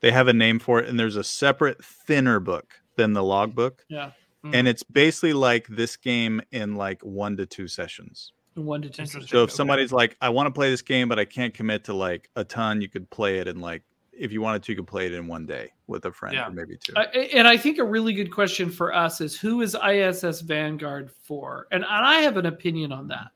they 0.00 0.10
have 0.10 0.28
a 0.28 0.32
name 0.32 0.58
for 0.58 0.80
it, 0.80 0.88
and 0.88 0.98
there's 0.98 1.16
a 1.16 1.24
separate 1.24 1.84
thinner 1.84 2.40
book 2.40 2.74
than 2.96 3.12
the 3.12 3.22
logbook. 3.22 3.84
Yeah. 3.88 4.10
Mm-hmm. 4.44 4.54
And 4.54 4.68
it's 4.68 4.82
basically 4.82 5.32
like 5.32 5.66
this 5.66 5.96
game 5.96 6.40
in 6.52 6.76
like 6.76 7.02
one 7.02 7.36
to 7.38 7.46
two 7.46 7.66
sessions. 7.66 8.32
One 8.64 8.82
to 8.82 8.88
two. 8.88 9.06
So 9.06 9.44
if 9.44 9.50
somebody's 9.50 9.92
like, 9.92 10.16
I 10.20 10.28
want 10.28 10.46
to 10.46 10.50
play 10.50 10.70
this 10.70 10.82
game, 10.82 11.08
but 11.08 11.18
I 11.18 11.24
can't 11.24 11.54
commit 11.54 11.84
to 11.84 11.94
like 11.94 12.30
a 12.36 12.44
ton, 12.44 12.80
you 12.80 12.88
could 12.88 13.08
play 13.10 13.38
it 13.38 13.48
in 13.48 13.60
like 13.60 13.82
if 14.12 14.32
you 14.32 14.40
wanted 14.40 14.62
to, 14.64 14.72
you 14.72 14.76
could 14.76 14.86
play 14.86 15.06
it 15.06 15.12
in 15.12 15.26
one 15.26 15.46
day 15.46 15.72
with 15.86 16.04
a 16.04 16.12
friend 16.12 16.34
yeah. 16.34 16.48
or 16.48 16.50
maybe 16.50 16.76
two. 16.76 16.92
Uh, 16.96 17.06
and 17.32 17.46
I 17.46 17.56
think 17.56 17.78
a 17.78 17.84
really 17.84 18.12
good 18.12 18.32
question 18.32 18.68
for 18.70 18.92
us 18.92 19.20
is 19.20 19.38
who 19.38 19.62
is 19.62 19.76
ISS 19.76 20.40
Vanguard 20.40 21.10
for? 21.10 21.68
And, 21.70 21.84
and 21.84 22.06
I 22.06 22.16
have 22.16 22.36
an 22.36 22.46
opinion 22.46 22.92
on 22.92 23.08
that. 23.08 23.28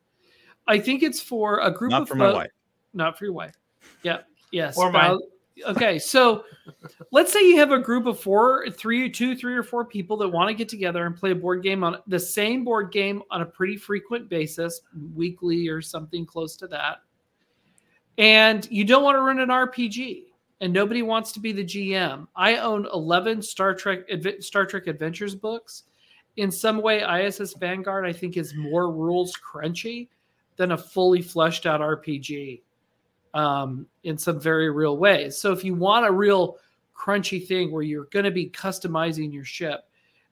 I 0.66 0.78
think 0.78 1.02
it's 1.02 1.20
for 1.20 1.60
a 1.60 1.70
group 1.70 1.92
not 1.92 2.02
of 2.02 2.08
for 2.08 2.16
my 2.16 2.32
wife. 2.32 2.50
Not 2.94 3.16
for 3.16 3.24
your 3.24 3.34
wife. 3.34 3.54
Yeah. 4.02 4.20
Yes. 4.50 4.76
Or 4.76 4.90
mine 4.90 5.18
okay 5.66 5.98
so 5.98 6.44
let's 7.10 7.32
say 7.32 7.40
you 7.40 7.56
have 7.56 7.72
a 7.72 7.78
group 7.78 8.06
of 8.06 8.18
four 8.18 8.68
three 8.70 9.10
two 9.10 9.36
three 9.36 9.54
or 9.54 9.62
four 9.62 9.84
people 9.84 10.16
that 10.16 10.28
want 10.28 10.48
to 10.48 10.54
get 10.54 10.68
together 10.68 11.06
and 11.06 11.16
play 11.16 11.30
a 11.30 11.34
board 11.34 11.62
game 11.62 11.84
on 11.84 11.98
the 12.06 12.18
same 12.18 12.64
board 12.64 12.92
game 12.92 13.22
on 13.30 13.42
a 13.42 13.46
pretty 13.46 13.76
frequent 13.76 14.28
basis 14.28 14.80
weekly 15.14 15.68
or 15.68 15.80
something 15.80 16.26
close 16.26 16.56
to 16.56 16.66
that. 16.66 16.98
And 18.18 18.68
you 18.70 18.84
don't 18.84 19.02
want 19.02 19.16
to 19.16 19.22
run 19.22 19.38
an 19.40 19.48
rpg 19.48 20.24
and 20.60 20.72
nobody 20.72 21.02
wants 21.02 21.32
to 21.32 21.40
be 21.40 21.52
the 21.52 21.64
gm 21.64 22.26
i 22.36 22.56
own 22.56 22.86
11 22.92 23.42
star 23.42 23.74
trek 23.74 24.00
star 24.40 24.66
trek 24.66 24.86
adventures 24.86 25.34
books. 25.34 25.84
In 26.36 26.50
some 26.50 26.80
way 26.80 27.02
iss 27.02 27.54
vanguard 27.54 28.06
i 28.06 28.12
think 28.12 28.36
is 28.36 28.54
more 28.54 28.90
rules 28.90 29.34
crunchy 29.36 30.08
than 30.56 30.72
a 30.72 30.78
fully 30.78 31.22
fleshed 31.22 31.66
out 31.66 31.80
rpg 31.80 32.60
um, 33.34 33.86
in 34.04 34.18
some 34.18 34.38
very 34.40 34.70
real 34.70 34.96
ways. 34.96 35.38
So 35.38 35.52
if 35.52 35.64
you 35.64 35.74
want 35.74 36.06
a 36.06 36.12
real 36.12 36.58
crunchy 36.94 37.46
thing 37.46 37.70
where 37.72 37.82
you're 37.82 38.04
going 38.06 38.24
to 38.24 38.30
be 38.30 38.48
customizing 38.50 39.32
your 39.32 39.44
ship 39.44 39.88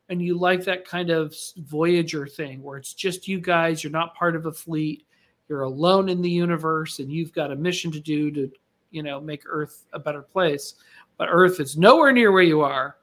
and 0.09 0.21
you 0.21 0.39
like 0.39 0.65
that 0.65 0.85
kind 0.85 1.11
of 1.11 1.35
Voyager 1.59 2.27
thing 2.27 2.63
where 2.63 2.77
it's 2.77 2.95
just 2.95 3.29
you 3.29 3.41
guys, 3.41 3.83
you're 3.83 3.91
not 3.91 4.15
part 4.15 4.37
of 4.37 4.47
a 4.47 4.53
fleet, 4.53 5.07
you're 5.49 5.63
alone 5.63 6.09
in 6.09 6.23
the 6.23 6.31
universe 6.31 6.99
and 6.99 7.11
you've 7.11 7.33
got 7.33 7.53
a 7.53 7.57
mission 7.57 7.91
to 7.93 8.01
do 8.01 8.31
to, 8.31 8.51
you 8.91 9.03
know, 9.03 9.21
make 9.21 9.43
Earth 9.47 9.85
a 9.93 9.99
better 9.99 10.23
place. 10.23 10.75
But 11.17 11.29
Earth 11.31 11.61
is 11.61 11.77
nowhere 11.77 12.13
near 12.13 12.33
where 12.33 12.43
you 12.43 12.61
are. 12.61 12.97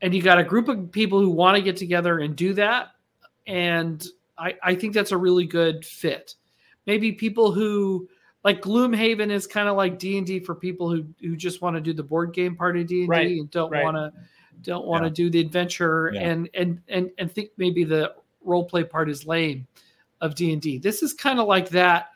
And 0.00 0.14
you 0.14 0.22
got 0.22 0.38
a 0.38 0.44
group 0.44 0.68
of 0.68 0.92
people 0.92 1.20
who 1.20 1.30
want 1.30 1.56
to 1.56 1.62
get 1.62 1.76
together 1.76 2.20
and 2.20 2.36
do 2.36 2.52
that. 2.54 2.90
And 3.48 4.06
I, 4.38 4.54
I 4.62 4.74
think 4.76 4.94
that's 4.94 5.10
a 5.10 5.16
really 5.16 5.46
good 5.46 5.84
fit. 5.84 6.36
Maybe 6.86 7.12
people 7.12 7.50
who 7.50 8.08
like 8.44 8.62
Gloomhaven 8.62 9.30
is 9.30 9.46
kind 9.46 9.68
of 9.68 9.76
like 9.76 9.98
D 9.98 10.18
and 10.18 10.26
D 10.26 10.40
for 10.40 10.54
people 10.54 10.90
who 10.90 11.06
who 11.20 11.36
just 11.36 11.60
want 11.62 11.76
to 11.76 11.80
do 11.80 11.92
the 11.92 12.02
board 12.02 12.32
game 12.32 12.56
part 12.56 12.76
of 12.76 12.86
D 12.86 13.04
and 13.04 13.12
D 13.12 13.40
and 13.40 13.50
don't 13.50 13.70
right. 13.70 13.84
want 13.84 13.96
to 13.96 14.12
don't 14.62 14.86
want 14.86 15.02
to 15.02 15.08
yeah. 15.08 15.14
do 15.14 15.30
the 15.30 15.40
adventure 15.40 16.10
yeah. 16.14 16.22
and 16.22 16.48
and 16.54 16.80
and 16.88 17.10
and 17.18 17.30
think 17.32 17.50
maybe 17.56 17.84
the 17.84 18.14
role 18.42 18.64
play 18.64 18.84
part 18.84 19.10
is 19.10 19.26
lame 19.26 19.66
of 20.20 20.34
D 20.34 20.52
and 20.52 20.62
D. 20.62 20.78
This 20.78 21.02
is 21.02 21.14
kind 21.14 21.40
of 21.40 21.46
like 21.46 21.68
that, 21.70 22.10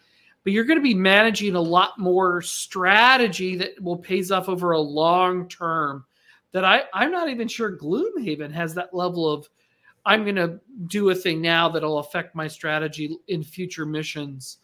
but 0.45 0.53
you're 0.53 0.65
going 0.65 0.79
to 0.79 0.83
be 0.83 0.95
managing 0.95 1.55
a 1.55 1.61
lot 1.61 1.99
more 1.99 2.43
strategy 2.43 3.57
that 3.57 3.81
will 3.83 3.99
pays 3.99 4.31
off 4.31 4.49
over 4.49 4.73
a 4.73 4.81
long 4.81 5.49
term. 5.49 6.05
That 6.53 6.65
I 6.65 6.85
I'm 6.93 7.11
not 7.11 7.31
even 7.31 7.49
sure 7.49 7.77
Gloomhaven 7.77 8.53
has 8.53 8.75
that 8.75 8.95
level 8.95 9.29
of. 9.29 9.49
I'm 10.05 10.25
going 10.25 10.35
to 10.35 10.59
do 10.89 11.11
a 11.11 11.15
thing 11.15 11.41
now 11.41 11.69
that'll 11.69 11.99
affect 11.99 12.35
my 12.35 12.49
strategy 12.49 13.17
in 13.29 13.45
future 13.45 13.87
missions 13.87 14.59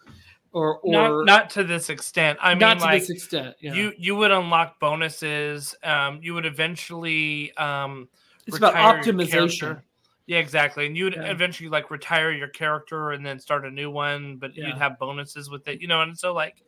or 0.52 0.78
or 0.78 0.92
not, 0.92 1.26
not 1.26 1.50
to 1.50 1.64
this 1.64 1.90
extent. 1.90 2.38
I 2.40 2.54
mean 2.54 2.60
not 2.60 2.78
mean, 2.78 2.86
like, 2.86 3.00
this 3.02 3.10
extent. 3.10 3.56
Yeah. 3.60 3.74
You 3.74 3.92
you 3.98 4.16
would 4.16 4.30
unlock 4.30 4.80
bonuses. 4.80 5.74
Um, 5.82 6.20
you 6.22 6.34
would 6.34 6.46
eventually 6.46 7.52
um, 7.56 8.08
it's 8.46 8.56
about 8.56 8.74
optimization. 8.74 9.82
Yeah, 10.26 10.38
exactly. 10.38 10.86
And 10.86 10.96
you 10.96 11.04
would 11.04 11.14
yeah. 11.14 11.30
eventually 11.30 11.70
like 11.70 11.90
retire 11.90 12.30
your 12.30 12.48
character 12.48 13.12
and 13.12 13.24
then 13.24 13.38
start 13.38 13.64
a 13.64 13.70
new 13.70 13.90
one, 13.90 14.36
but 14.36 14.54
yeah. 14.54 14.66
you'd 14.68 14.76
have 14.76 14.98
bonuses 14.98 15.48
with 15.48 15.66
it, 15.68 15.80
you 15.80 15.88
know. 15.88 16.02
And 16.02 16.18
so 16.18 16.34
like, 16.34 16.62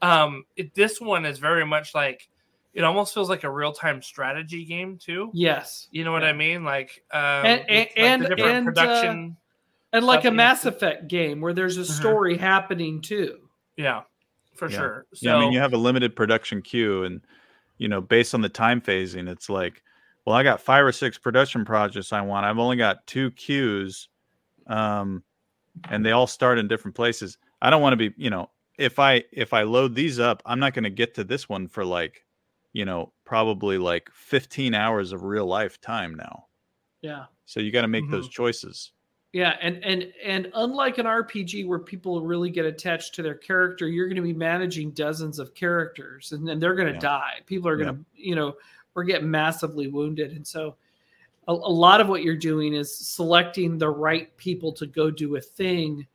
um, 0.00 0.44
it, 0.56 0.74
this 0.74 0.98
one 0.98 1.26
is 1.26 1.38
very 1.38 1.66
much 1.66 1.94
like 1.94 2.28
it 2.72 2.84
almost 2.84 3.12
feels 3.12 3.28
like 3.28 3.44
a 3.44 3.50
real 3.50 3.72
time 3.72 4.00
strategy 4.00 4.64
game 4.64 4.96
too. 4.96 5.30
Yes, 5.34 5.88
you 5.90 6.04
know 6.04 6.12
what 6.12 6.22
yeah. 6.22 6.28
I 6.28 6.32
mean. 6.32 6.64
Like, 6.64 7.04
um, 7.12 7.20
and 7.20 7.60
and, 7.68 7.68
like 7.68 7.92
and, 7.96 8.24
and 8.24 8.32
uh, 8.32 8.64
production. 8.64 9.36
Uh, 9.36 9.41
and 9.92 10.04
like 10.04 10.24
a 10.24 10.30
Mass 10.30 10.64
Effect 10.64 11.08
game 11.08 11.40
where 11.40 11.52
there's 11.52 11.76
a 11.76 11.82
mm-hmm. 11.82 11.92
story 11.92 12.34
uh-huh. 12.34 12.44
happening 12.44 13.00
too. 13.00 13.38
Yeah, 13.76 14.02
for 14.54 14.68
yeah. 14.70 14.76
sure. 14.76 15.06
So, 15.14 15.28
yeah, 15.28 15.36
I 15.36 15.40
mean, 15.40 15.52
you 15.52 15.58
have 15.58 15.72
a 15.72 15.78
limited 15.78 16.16
production 16.16 16.62
queue, 16.62 17.04
and 17.04 17.20
you 17.78 17.88
know, 17.88 18.00
based 18.00 18.34
on 18.34 18.40
the 18.40 18.48
time 18.48 18.80
phasing, 18.80 19.28
it's 19.28 19.48
like, 19.48 19.82
well, 20.24 20.36
I 20.36 20.42
got 20.42 20.60
five 20.60 20.84
or 20.84 20.92
six 20.92 21.18
production 21.18 21.64
projects 21.64 22.12
I 22.12 22.20
want. 22.20 22.46
I've 22.46 22.58
only 22.58 22.76
got 22.76 23.06
two 23.06 23.30
queues, 23.32 24.08
um, 24.66 25.22
and 25.90 26.04
they 26.04 26.12
all 26.12 26.26
start 26.26 26.58
in 26.58 26.68
different 26.68 26.94
places. 26.94 27.38
I 27.60 27.70
don't 27.70 27.82
want 27.82 27.92
to 27.92 27.96
be, 27.96 28.14
you 28.16 28.30
know, 28.30 28.50
if 28.78 28.98
I 28.98 29.24
if 29.32 29.52
I 29.52 29.62
load 29.62 29.94
these 29.94 30.18
up, 30.18 30.42
I'm 30.46 30.58
not 30.58 30.74
going 30.74 30.84
to 30.84 30.90
get 30.90 31.14
to 31.14 31.24
this 31.24 31.48
one 31.48 31.68
for 31.68 31.84
like, 31.84 32.24
you 32.72 32.84
know, 32.84 33.12
probably 33.24 33.78
like 33.78 34.10
15 34.14 34.74
hours 34.74 35.12
of 35.12 35.22
real 35.22 35.46
life 35.46 35.80
time 35.80 36.14
now. 36.14 36.46
Yeah. 37.00 37.24
So 37.46 37.60
you 37.60 37.70
got 37.70 37.82
to 37.82 37.88
make 37.88 38.04
mm-hmm. 38.04 38.12
those 38.12 38.28
choices. 38.28 38.92
Yeah, 39.32 39.56
and 39.62 39.82
and 39.82 40.12
and 40.22 40.50
unlike 40.54 40.98
an 40.98 41.06
RPG 41.06 41.66
where 41.66 41.78
people 41.78 42.20
really 42.20 42.50
get 42.50 42.66
attached 42.66 43.14
to 43.14 43.22
their 43.22 43.34
character, 43.34 43.88
you're 43.88 44.06
going 44.06 44.16
to 44.16 44.22
be 44.22 44.34
managing 44.34 44.90
dozens 44.90 45.38
of 45.38 45.54
characters, 45.54 46.32
and 46.32 46.46
then 46.46 46.60
they're 46.60 46.74
going 46.74 46.88
to 46.88 46.94
yeah. 46.94 47.00
die. 47.00 47.32
People 47.46 47.68
are 47.70 47.76
going 47.78 47.94
to, 47.94 48.04
yeah. 48.14 48.28
you 48.28 48.34
know, 48.34 48.54
or 48.94 49.04
get 49.04 49.24
massively 49.24 49.88
wounded, 49.88 50.32
and 50.32 50.46
so 50.46 50.76
a, 51.48 51.52
a 51.52 51.54
lot 51.54 52.00
of 52.00 52.08
what 52.08 52.22
you're 52.22 52.36
doing 52.36 52.74
is 52.74 52.94
selecting 52.94 53.78
the 53.78 53.88
right 53.88 54.36
people 54.36 54.70
to 54.72 54.86
go 54.86 55.10
do 55.10 55.36
a 55.36 55.40
thing 55.40 56.06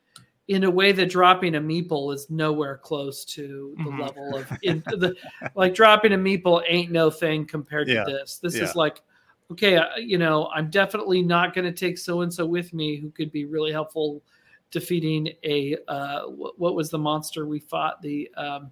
in 0.47 0.63
a 0.63 0.71
way 0.71 0.91
that 0.93 1.09
dropping 1.09 1.55
a 1.55 1.61
meeple 1.61 2.13
is 2.13 2.29
nowhere 2.29 2.77
close 2.77 3.25
to 3.25 3.75
the 3.77 3.83
Mhm. 3.83 3.99
level 3.99 4.37
of 4.37 4.51
in, 4.61 4.81
the 4.85 5.13
like 5.55 5.73
dropping 5.73 6.13
a 6.13 6.17
meeple 6.17 6.63
ain't 6.67 6.91
no 6.91 7.09
thing 7.09 7.45
compared 7.45 7.87
Yeah. 7.89 8.05
to 8.05 8.11
this. 8.11 8.37
This 8.37 8.55
is 8.55 8.75
like 8.75 9.01
okay, 9.51 9.77
uh, 9.77 9.95
you 9.97 10.17
know, 10.17 10.49
I'm 10.53 10.69
definitely 10.69 11.21
not 11.21 11.53
going 11.53 11.65
to 11.65 11.71
take 11.71 11.97
so 11.97 12.21
and 12.21 12.33
so 12.33 12.45
with 12.45 12.73
me 12.73 12.97
who 12.97 13.09
could 13.11 13.31
be 13.31 13.45
really 13.45 13.71
helpful 13.71 14.21
defeating 14.69 15.29
a 15.45 15.77
uh 15.87 16.23
what, 16.23 16.59
what 16.59 16.75
was 16.75 16.89
the 16.89 16.97
monster 16.97 17.45
we 17.45 17.57
fought 17.57 18.01
the 18.01 18.29
um 18.35 18.69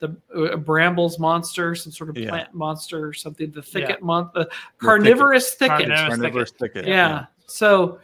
the 0.00 0.16
uh, 0.36 0.56
brambles 0.56 1.20
monster 1.20 1.72
some 1.76 1.92
sort 1.92 2.10
of 2.10 2.16
Yeah. 2.16 2.30
plant 2.30 2.52
monster 2.52 3.06
or 3.06 3.12
something 3.12 3.52
the 3.52 3.62
thicket 3.62 4.00
Yeah. 4.00 4.04
month 4.04 4.32
the 4.34 4.50
carnivorous 4.78 5.54
thicket, 5.54 5.68
Carnivorous 5.68 6.00
thicket. 6.00 6.18
Carnivorous 6.18 6.50
thicket. 6.50 6.86
yeah. 6.86 7.26
So, 7.46 8.00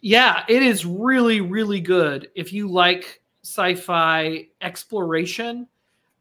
yeah, 0.00 0.44
it 0.48 0.62
is 0.62 0.86
really, 0.86 1.40
really 1.40 1.80
good. 1.80 2.28
If 2.36 2.52
you 2.52 2.68
like 2.68 3.20
sci-fi 3.42 4.46
exploration, 4.60 5.66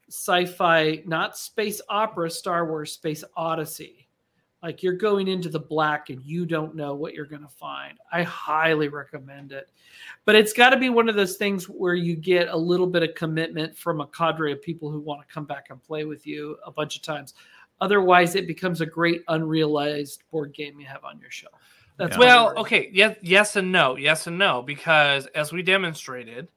sci-fi, 0.09 1.03
not 1.05 1.37
space 1.37 1.79
opera, 1.89 2.31
Star 2.31 2.65
Wars 2.65 2.93
Space 2.93 3.23
Odyssey. 3.37 4.02
Like 4.63 4.81
you're 4.81 4.93
going 4.93 5.27
into 5.27 5.49
the 5.49 5.59
black 5.59 6.09
and 6.09 6.23
you 6.23 6.45
don't 6.45 6.73
know 6.73 6.95
what 6.95 7.13
you're 7.13 7.25
going 7.25 7.41
to 7.41 7.49
find. 7.49 7.97
I 8.11 8.23
highly 8.23 8.87
recommend 8.87 9.51
it. 9.51 9.69
But 10.25 10.35
it's 10.35 10.53
got 10.53 10.69
to 10.69 10.77
be 10.77 10.89
one 10.89 11.09
of 11.09 11.15
those 11.15 11.35
things 11.35 11.65
where 11.67 11.95
you 11.95 12.15
get 12.15 12.47
a 12.47 12.55
little 12.57 12.87
bit 12.87 13.03
of 13.03 13.13
commitment 13.13 13.77
from 13.77 13.99
a 13.99 14.07
cadre 14.07 14.53
of 14.53 14.61
people 14.61 14.89
who 14.89 15.01
want 15.01 15.21
to 15.27 15.33
come 15.33 15.43
back 15.45 15.65
and 15.69 15.83
play 15.83 16.05
with 16.05 16.25
you 16.25 16.57
a 16.65 16.71
bunch 16.71 16.95
of 16.95 17.01
times. 17.01 17.33
Otherwise, 17.81 18.35
it 18.35 18.47
becomes 18.47 18.79
a 18.79 18.85
great 18.85 19.23
unrealized 19.27 20.23
board 20.31 20.53
game 20.53 20.79
you 20.79 20.85
have 20.85 21.03
on 21.03 21.19
your 21.19 21.29
shelf. 21.29 21.55
That's 21.97 22.13
Yeah. 22.15 22.19
Well, 22.19 22.57
okay, 22.57 22.89
yes, 22.93 23.17
yes 23.21 23.55
and 23.57 23.71
no, 23.71 23.97
yes 23.97 24.27
and 24.27 24.37
no, 24.37 24.61
because 24.61 25.27
as 25.35 25.51
we 25.51 25.61
demonstrated, 25.61 26.47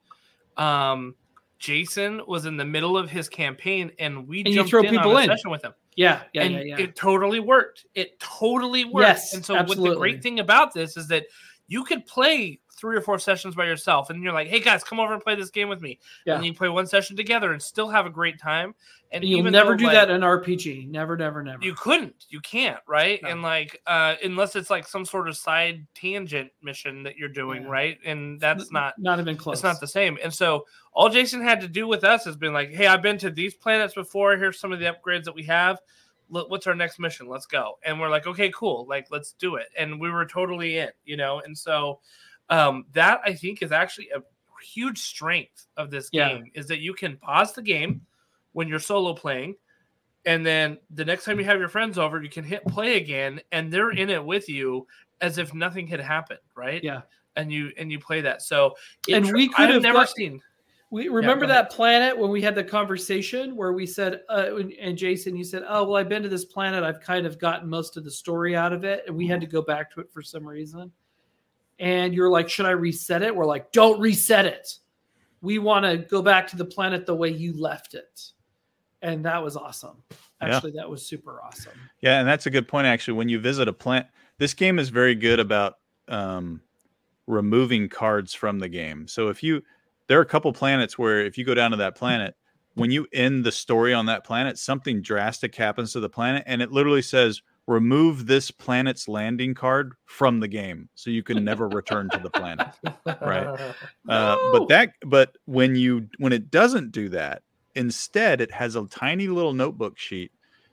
um, 0.57 1.15
Jason 1.59 2.23
was 2.27 2.47
in 2.47 2.57
the 2.57 2.65
middle 2.65 2.97
of 2.97 3.11
his 3.11 3.29
campaign, 3.29 3.91
and 3.99 4.29
we 4.29 4.41
And 4.41 4.49
you 4.49 4.55
jumped 4.57 4.71
throw 4.71 4.83
in 4.83 4.91
people 4.91 5.11
on 5.11 5.17
a 5.17 5.21
in. 5.21 5.27
session 5.27 5.51
with 5.51 5.65
him, 5.65 5.75
Yeah, 5.97 6.23
yeah, 6.35 6.43
and 6.43 6.55
yeah, 6.55 6.61
yeah. 6.61 6.81
it 6.81 6.95
totally 6.95 7.41
worked. 7.41 7.87
It 7.95 8.21
totally 8.21 8.85
worked. 8.85 9.09
Yes, 9.09 9.35
and 9.35 9.45
so 9.45 9.55
what 9.63 9.79
the 9.79 9.95
great 9.97 10.23
thing 10.23 10.41
about 10.41 10.75
this 10.75 10.97
is 10.97 11.09
that 11.09 11.25
you 11.69 11.85
could 11.85 12.07
play 12.07 12.61
three 12.77 12.97
or 12.97 13.01
four 13.01 13.19
sessions 13.19 13.55
by 13.55 13.65
yourself, 13.67 14.11
and 14.11 14.23
you're 14.23 14.33
like, 14.33 14.49
"Hey 14.49 14.61
guys, 14.61 14.85
come 14.85 15.01
over 15.01 15.13
and 15.15 15.23
play 15.23 15.35
this 15.35 15.51
game 15.51 15.69
with 15.69 15.81
me." 15.81 15.99
Yeah. 16.27 16.37
And 16.37 16.45
you 16.45 16.53
play 16.55 16.69
one 16.69 16.87
session 16.87 17.17
together 17.17 17.53
and 17.53 17.63
still 17.63 17.89
have 17.89 18.07
a 18.07 18.11
great 18.11 18.39
time. 18.39 18.75
And 19.13 19.23
you'll 19.23 19.45
never 19.45 19.71
though, 19.71 19.77
do 19.77 19.85
like, 19.87 19.95
that 19.95 20.11
in 20.11 20.23
RPG. 20.23 20.89
Never, 20.89 21.17
never, 21.17 21.41
never. 21.43 21.63
you 21.65 21.75
couldn't 21.75 22.27
you 22.29 22.41
can't 22.41 22.81
right 22.89 23.23
No. 23.23 23.29
and 23.29 23.41
like 23.43 23.81
uh 23.87 24.17
unless 24.25 24.57
it's 24.57 24.69
like 24.69 24.87
some 24.87 25.05
sort 25.05 25.29
of 25.29 25.37
side 25.37 25.87
tangent 25.95 26.51
mission 26.61 27.05
that 27.05 27.17
you're 27.17 27.29
doing 27.29 27.63
Yeah. 27.63 27.69
right 27.71 27.99
and 28.05 28.41
that's 28.41 28.73
not 28.73 28.99
not 28.99 29.21
even 29.21 29.37
close. 29.37 29.59
it's 29.59 29.63
not 29.63 29.79
the 29.79 29.87
same 29.87 30.19
and 30.25 30.35
so 30.35 30.67
all 30.93 31.09
jason 31.09 31.41
had 31.41 31.61
to 31.61 31.69
do 31.69 31.87
with 31.87 32.03
us 32.03 32.25
has 32.25 32.37
been 32.37 32.53
like 32.53 32.71
hey 32.71 32.89
i've 32.89 33.01
been 33.01 33.17
to 33.19 33.31
these 33.31 33.55
planets 33.55 33.95
before 33.95 34.37
here's 34.37 34.59
some 34.59 34.73
of 34.73 34.81
the 34.81 34.87
upgrades 34.87 35.23
that 35.25 35.35
we 35.35 35.45
have 35.45 35.79
what's 36.29 36.67
our 36.67 36.75
next 36.75 36.99
mission 36.99 37.29
let's 37.29 37.47
go 37.47 37.79
and 37.85 38.01
we're 38.01 38.11
like 38.11 38.27
okay 38.27 38.51
cool 38.53 38.85
like 38.89 39.07
let's 39.13 39.33
do 39.39 39.55
it 39.55 39.69
and 39.79 40.01
we 40.01 40.11
were 40.11 40.27
totally 40.27 40.79
in 40.79 40.89
you 41.05 41.17
know 41.17 41.41
and 41.45 41.57
so 41.57 42.01
um 42.51 42.85
that 42.93 43.21
i 43.25 43.33
think 43.35 43.63
is 43.63 43.73
actually 43.73 44.09
a 44.11 44.21
huge 44.65 44.99
strength 44.99 45.67
of 45.77 45.91
this 45.91 46.09
Yeah. 46.13 46.29
game 46.31 46.51
is 46.55 46.67
that 46.69 46.81
you 46.81 46.95
can 46.95 47.17
pause 47.19 47.53
the 47.53 47.63
game 47.63 48.01
when 48.53 48.69
you're 48.69 48.79
solo 48.81 49.13
playing 49.15 49.55
and 50.25 50.45
then 50.45 50.79
the 50.91 51.05
next 51.05 51.25
time 51.25 51.39
you 51.39 51.45
have 51.45 51.59
your 51.59 51.69
friends 51.69 51.99
over 51.99 52.23
you 52.23 52.31
can 52.31 52.43
hit 52.45 52.65
play 52.67 52.97
again 52.97 53.41
and 53.53 53.71
they're 53.73 53.91
in 53.91 54.09
it 54.11 54.25
with 54.25 54.49
you 54.49 54.87
as 55.21 55.39
if 55.39 55.53
nothing 55.55 55.87
had 55.87 56.01
happened 56.01 56.41
right 56.55 56.83
Yeah. 56.83 57.03
and 57.37 57.53
you 57.53 57.71
and 57.77 57.93
you 57.93 57.99
play 57.99 58.21
that 58.23 58.43
so 58.43 58.75
And 59.11 59.31
we 59.33 59.49
could 59.49 59.67
I've 59.69 59.75
have 59.75 59.83
never 59.83 59.99
got- 60.01 60.11
seen 60.11 60.41
We 60.91 61.09
remember 61.09 61.45
ahead. 61.45 61.57
that 61.67 61.71
planet 61.71 62.17
when 62.17 62.31
we 62.31 62.41
had 62.41 62.55
the 62.55 62.65
conversation 62.65 63.57
where 63.57 63.73
we 63.73 63.87
said, 63.87 64.23
uh, 64.31 64.55
and- 64.57 64.73
and 64.75 64.97
Jason, 64.97 65.37
you 65.37 65.43
said, 65.43 65.65
"Oh, 65.67 65.83
well, 65.83 65.97
I've 65.97 66.09
been 66.09 66.23
to 66.23 66.29
this 66.29 66.45
planet. 66.45 66.85
I've 66.85 67.01
kind 67.01 67.27
of 67.27 67.41
gotten 67.41 67.69
most 67.69 67.97
of 67.97 68.05
the 68.05 68.11
story 68.11 68.55
out 68.55 68.73
of 68.73 68.85
it, 68.85 69.03
and 69.09 69.17
we 69.17 69.27
had 69.27 69.41
to 69.41 69.49
go 69.49 69.61
back 69.61 69.91
to 69.95 70.01
it 70.01 70.09
for 70.13 70.23
some 70.23 70.47
reason." 70.47 70.93
And 71.79 72.15
you're 72.15 72.31
like, 72.31 72.49
"Should 72.49 72.67
I 72.67 72.71
reset 72.71 73.23
it?" 73.23 73.35
We're 73.35 73.47
like, 73.47 73.73
"Don't 73.73 74.01
reset 74.01 74.47
it. 74.47 74.79
We 75.43 75.59
want 75.59 75.85
to 75.85 75.99
go 75.99 76.23
back 76.23 76.49
to 76.49 76.57
the 76.57 76.65
planet 76.65 77.07
the 77.07 77.15
way 77.15 77.29
you 77.29 77.53
left 77.53 77.95
it." 77.95 78.33
And 79.03 79.25
that 79.25 79.43
was 79.43 79.57
awesome. 79.57 80.03
Yeah. 80.11 80.17
Actually, 80.57 80.73
that 80.73 80.89
was 80.89 81.07
super 81.07 81.41
awesome. 81.43 81.73
Yeah, 82.01 82.19
and 82.19 82.29
that's 82.29 82.47
a 82.47 82.51
good 82.51 82.67
point. 82.67 82.87
Actually, 82.87 83.19
when 83.19 83.29
you 83.29 83.39
visit 83.39 83.69
a 83.69 83.73
plant, 83.73 84.07
this 84.39 84.55
game 84.55 84.79
is 84.79 84.89
very 84.89 85.15
good 85.15 85.39
about 85.39 85.75
um, 86.09 86.61
removing 87.27 87.89
cards 87.89 88.35
from 88.35 88.59
the 88.59 88.69
game. 88.69 89.09
So 89.09 89.29
if 89.29 89.43
you, 89.43 89.63
there 90.07 90.19
are 90.19 90.23
a 90.23 90.27
couple 90.27 90.53
planets 90.53 90.99
where 90.99 91.21
if 91.21 91.37
you 91.37 91.45
go 91.45 91.55
down 91.55 91.71
to 91.73 91.77
that 91.79 91.95
planet, 91.95 92.35
when 92.75 92.91
you 92.91 93.07
end 93.13 93.45
the 93.45 93.53
story 93.53 93.95
on 93.95 94.07
that 94.07 94.25
planet, 94.25 94.59
something 94.59 95.01
drastic 95.01 95.55
happens 95.55 95.93
to 95.93 96.01
the 96.01 96.11
planet, 96.11 96.45
and 96.47 96.61
it 96.61 96.71
literally 96.71 97.03
says 97.03 97.43
remove 97.67 98.27
this 98.27 98.51
planet's 98.51 99.09
landing 99.09 99.55
card 99.55 99.93
from 100.07 100.39
the 100.41 100.49
game, 100.49 100.89
so 100.95 101.11
you 101.11 101.23
can 101.23 101.45
never 101.45 101.69
return 101.69 102.09
to 102.11 102.19
the 102.19 102.31
planet. 102.31 102.69
Right. 103.21 103.75
Uh, 104.09 104.37
No. 104.39 104.51
but 104.53 104.69
that 104.69 104.91
but 105.05 105.37
when 105.47 105.75
you 105.75 106.09
when 106.19 106.33
it 106.33 106.49
doesn't 106.51 106.93
do 106.93 107.09
that 107.09 107.43
instead 107.75 108.41
it 108.41 108.53
has 108.53 108.77
a 108.77 108.87
tiny 108.87 109.27
little 109.27 109.53
notebook 109.53 109.99
sheet 109.99 110.31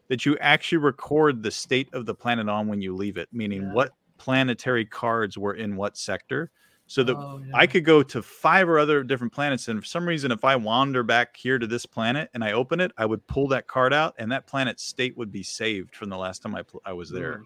that 0.10 0.24
you 0.24 0.38
actually 0.38 0.78
record 0.78 1.42
the 1.42 1.50
state 1.50 1.90
of 1.94 2.06
the 2.06 2.14
planet 2.14 2.48
on 2.48 2.68
when 2.68 2.80
you 2.80 2.96
leave 2.96 3.18
it 3.18 3.28
meaning 3.34 3.64
Yeah. 3.64 3.74
what 3.74 3.92
planetary 4.20 4.86
cards 4.86 5.36
were 5.36 5.56
in 5.56 5.76
what 5.76 5.98
sector 5.98 6.52
so 6.88 7.04
that 7.04 7.16
Oh, 7.18 7.40
yeah. 7.46 7.52
i 7.56 7.66
could 7.66 7.86
go 7.86 8.04
to 8.04 8.22
five 8.22 8.68
or 8.68 8.78
other 8.78 9.04
different 9.04 9.32
planets 9.34 9.68
and 9.68 9.80
for 9.80 9.86
some 9.86 10.06
reason 10.08 10.32
if 10.32 10.44
i 10.44 10.56
wander 10.56 11.02
back 11.04 11.36
here 11.38 11.58
to 11.58 11.66
this 11.66 11.86
planet 11.86 12.30
and 12.34 12.44
i 12.44 12.52
open 12.52 12.80
it 12.82 12.92
i 12.98 13.06
would 13.06 13.26
pull 13.28 13.48
that 13.48 13.68
card 13.68 13.94
out 13.94 14.14
and 14.18 14.32
that 14.32 14.46
planet's 14.48 14.84
state 14.84 15.18
would 15.18 15.32
be 15.32 15.44
saved 15.44 15.96
from 15.96 16.10
the 16.10 16.18
last 16.18 16.42
time 16.42 16.56
i, 16.56 16.62
pl- 16.62 16.82
I 16.86 16.94
was 16.94 17.10
there 17.10 17.38
Mm. 17.40 17.46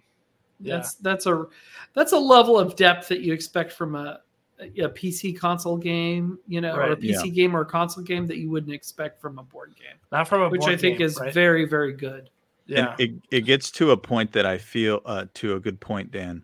Yeah. 0.59 0.77
That's 0.77 0.95
that's 0.95 1.25
a 1.27 1.45
that's 1.93 2.13
a 2.13 2.17
level 2.19 2.57
of 2.59 2.75
depth 2.75 3.09
that 3.09 3.19
you 3.21 3.31
expect 3.31 3.71
from 3.71 3.93
a, 3.93 4.21
a 4.59 4.89
PC 4.89 5.37
console 5.37 5.77
game, 5.77 6.39
you 6.47 6.61
know, 6.61 6.73
or 6.73 6.81
a 6.81 6.89
Right. 6.89 6.99
PC 6.99 7.31
game 7.31 7.55
or 7.55 7.61
a 7.61 7.65
console 7.65 8.03
game 8.03 8.25
that 8.25 8.37
you 8.37 8.49
wouldn't 8.49 8.73
expect 8.73 9.21
from 9.21 9.37
a 9.37 9.43
board 9.43 9.75
game, 9.77 9.97
not 10.11 10.27
from 10.27 10.41
a 10.41 10.49
which 10.49 10.63
I 10.63 10.75
think 10.75 10.97
game, 10.97 11.05
is 11.05 11.19
right? 11.19 11.31
very 11.31 11.65
very 11.65 11.93
good. 11.93 12.31
yeah 12.65 12.95
And 12.99 12.99
it, 12.99 13.11
it 13.29 13.41
gets 13.41 13.69
to 13.73 13.91
a 13.91 13.97
point 13.97 14.31
that 14.33 14.47
I 14.47 14.57
feel 14.57 15.01
uh, 15.05 15.25
to 15.35 15.53
a 15.53 15.59
good 15.59 15.79
point, 15.79 16.09
Dan. 16.09 16.43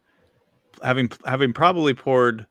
Having 0.83 1.13
having 1.25 1.51
probably 1.51 1.95
poured 1.95 2.45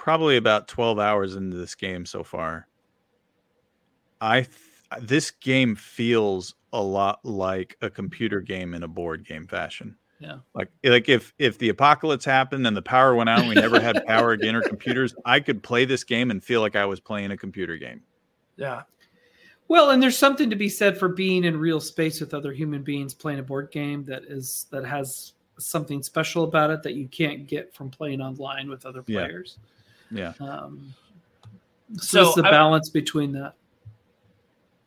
probably 0.00 0.38
about 0.38 0.66
twelve 0.66 0.98
hours 0.98 1.36
into 1.36 1.58
this 1.58 1.74
game 1.74 2.06
so 2.06 2.24
far, 2.24 2.66
I 4.18 4.40
th- 4.40 4.50
this 5.02 5.30
game 5.30 5.76
feels 5.76 6.54
a 6.72 6.80
lot 6.80 7.22
like 7.22 7.76
a 7.82 7.90
computer 7.90 8.40
game 8.40 8.72
in 8.72 8.82
a 8.82 8.88
board 8.88 9.26
game 9.26 9.46
fashion. 9.46 9.94
Yeah. 10.18 10.38
Like 10.54 10.70
like 10.82 11.10
if 11.10 11.34
if 11.38 11.58
the 11.58 11.68
apocalypse 11.68 12.24
happened 12.24 12.66
and 12.66 12.74
the 12.74 12.80
power 12.80 13.14
went 13.14 13.28
out 13.28 13.40
and 13.40 13.48
we 13.50 13.54
never 13.54 13.78
had 13.78 14.02
power 14.06 14.32
again 14.32 14.56
or 14.56 14.62
computers, 14.62 15.14
I 15.26 15.38
could 15.38 15.62
play 15.62 15.84
this 15.84 16.02
game 16.02 16.30
and 16.30 16.42
feel 16.42 16.62
like 16.62 16.76
I 16.76 16.86
was 16.86 16.98
playing 16.98 17.30
a 17.30 17.36
computer 17.36 17.76
game. 17.76 18.02
yeah 18.56 18.84
Well, 19.68 19.90
and 19.90 20.02
there's 20.02 20.16
something 20.16 20.48
to 20.48 20.56
be 20.56 20.70
said 20.70 20.96
for 20.96 21.08
being 21.08 21.44
in 21.44 21.58
real 21.58 21.80
space 21.80 22.20
with 22.20 22.32
other 22.32 22.54
human 22.54 22.82
beings 22.82 23.12
playing 23.12 23.38
a 23.38 23.42
board 23.42 23.70
game 23.70 24.02
that 24.06 24.22
is 24.24 24.64
that 24.70 24.86
has 24.86 25.34
something 25.58 26.02
special 26.02 26.44
about 26.44 26.70
it 26.70 26.82
that 26.84 26.94
you 26.94 27.06
can't 27.08 27.46
get 27.46 27.74
from 27.74 27.90
playing 27.90 28.22
online 28.22 28.70
with 28.70 28.86
other 28.86 29.02
players. 29.02 29.58
Yeah. 29.58 29.79
Um, 30.40 30.94
so, 31.96 32.00
So 32.02 32.26
it's 32.28 32.34
the 32.36 32.46
I- 32.46 32.50
balance 32.50 32.88
between 32.88 33.32
that. 33.32 33.54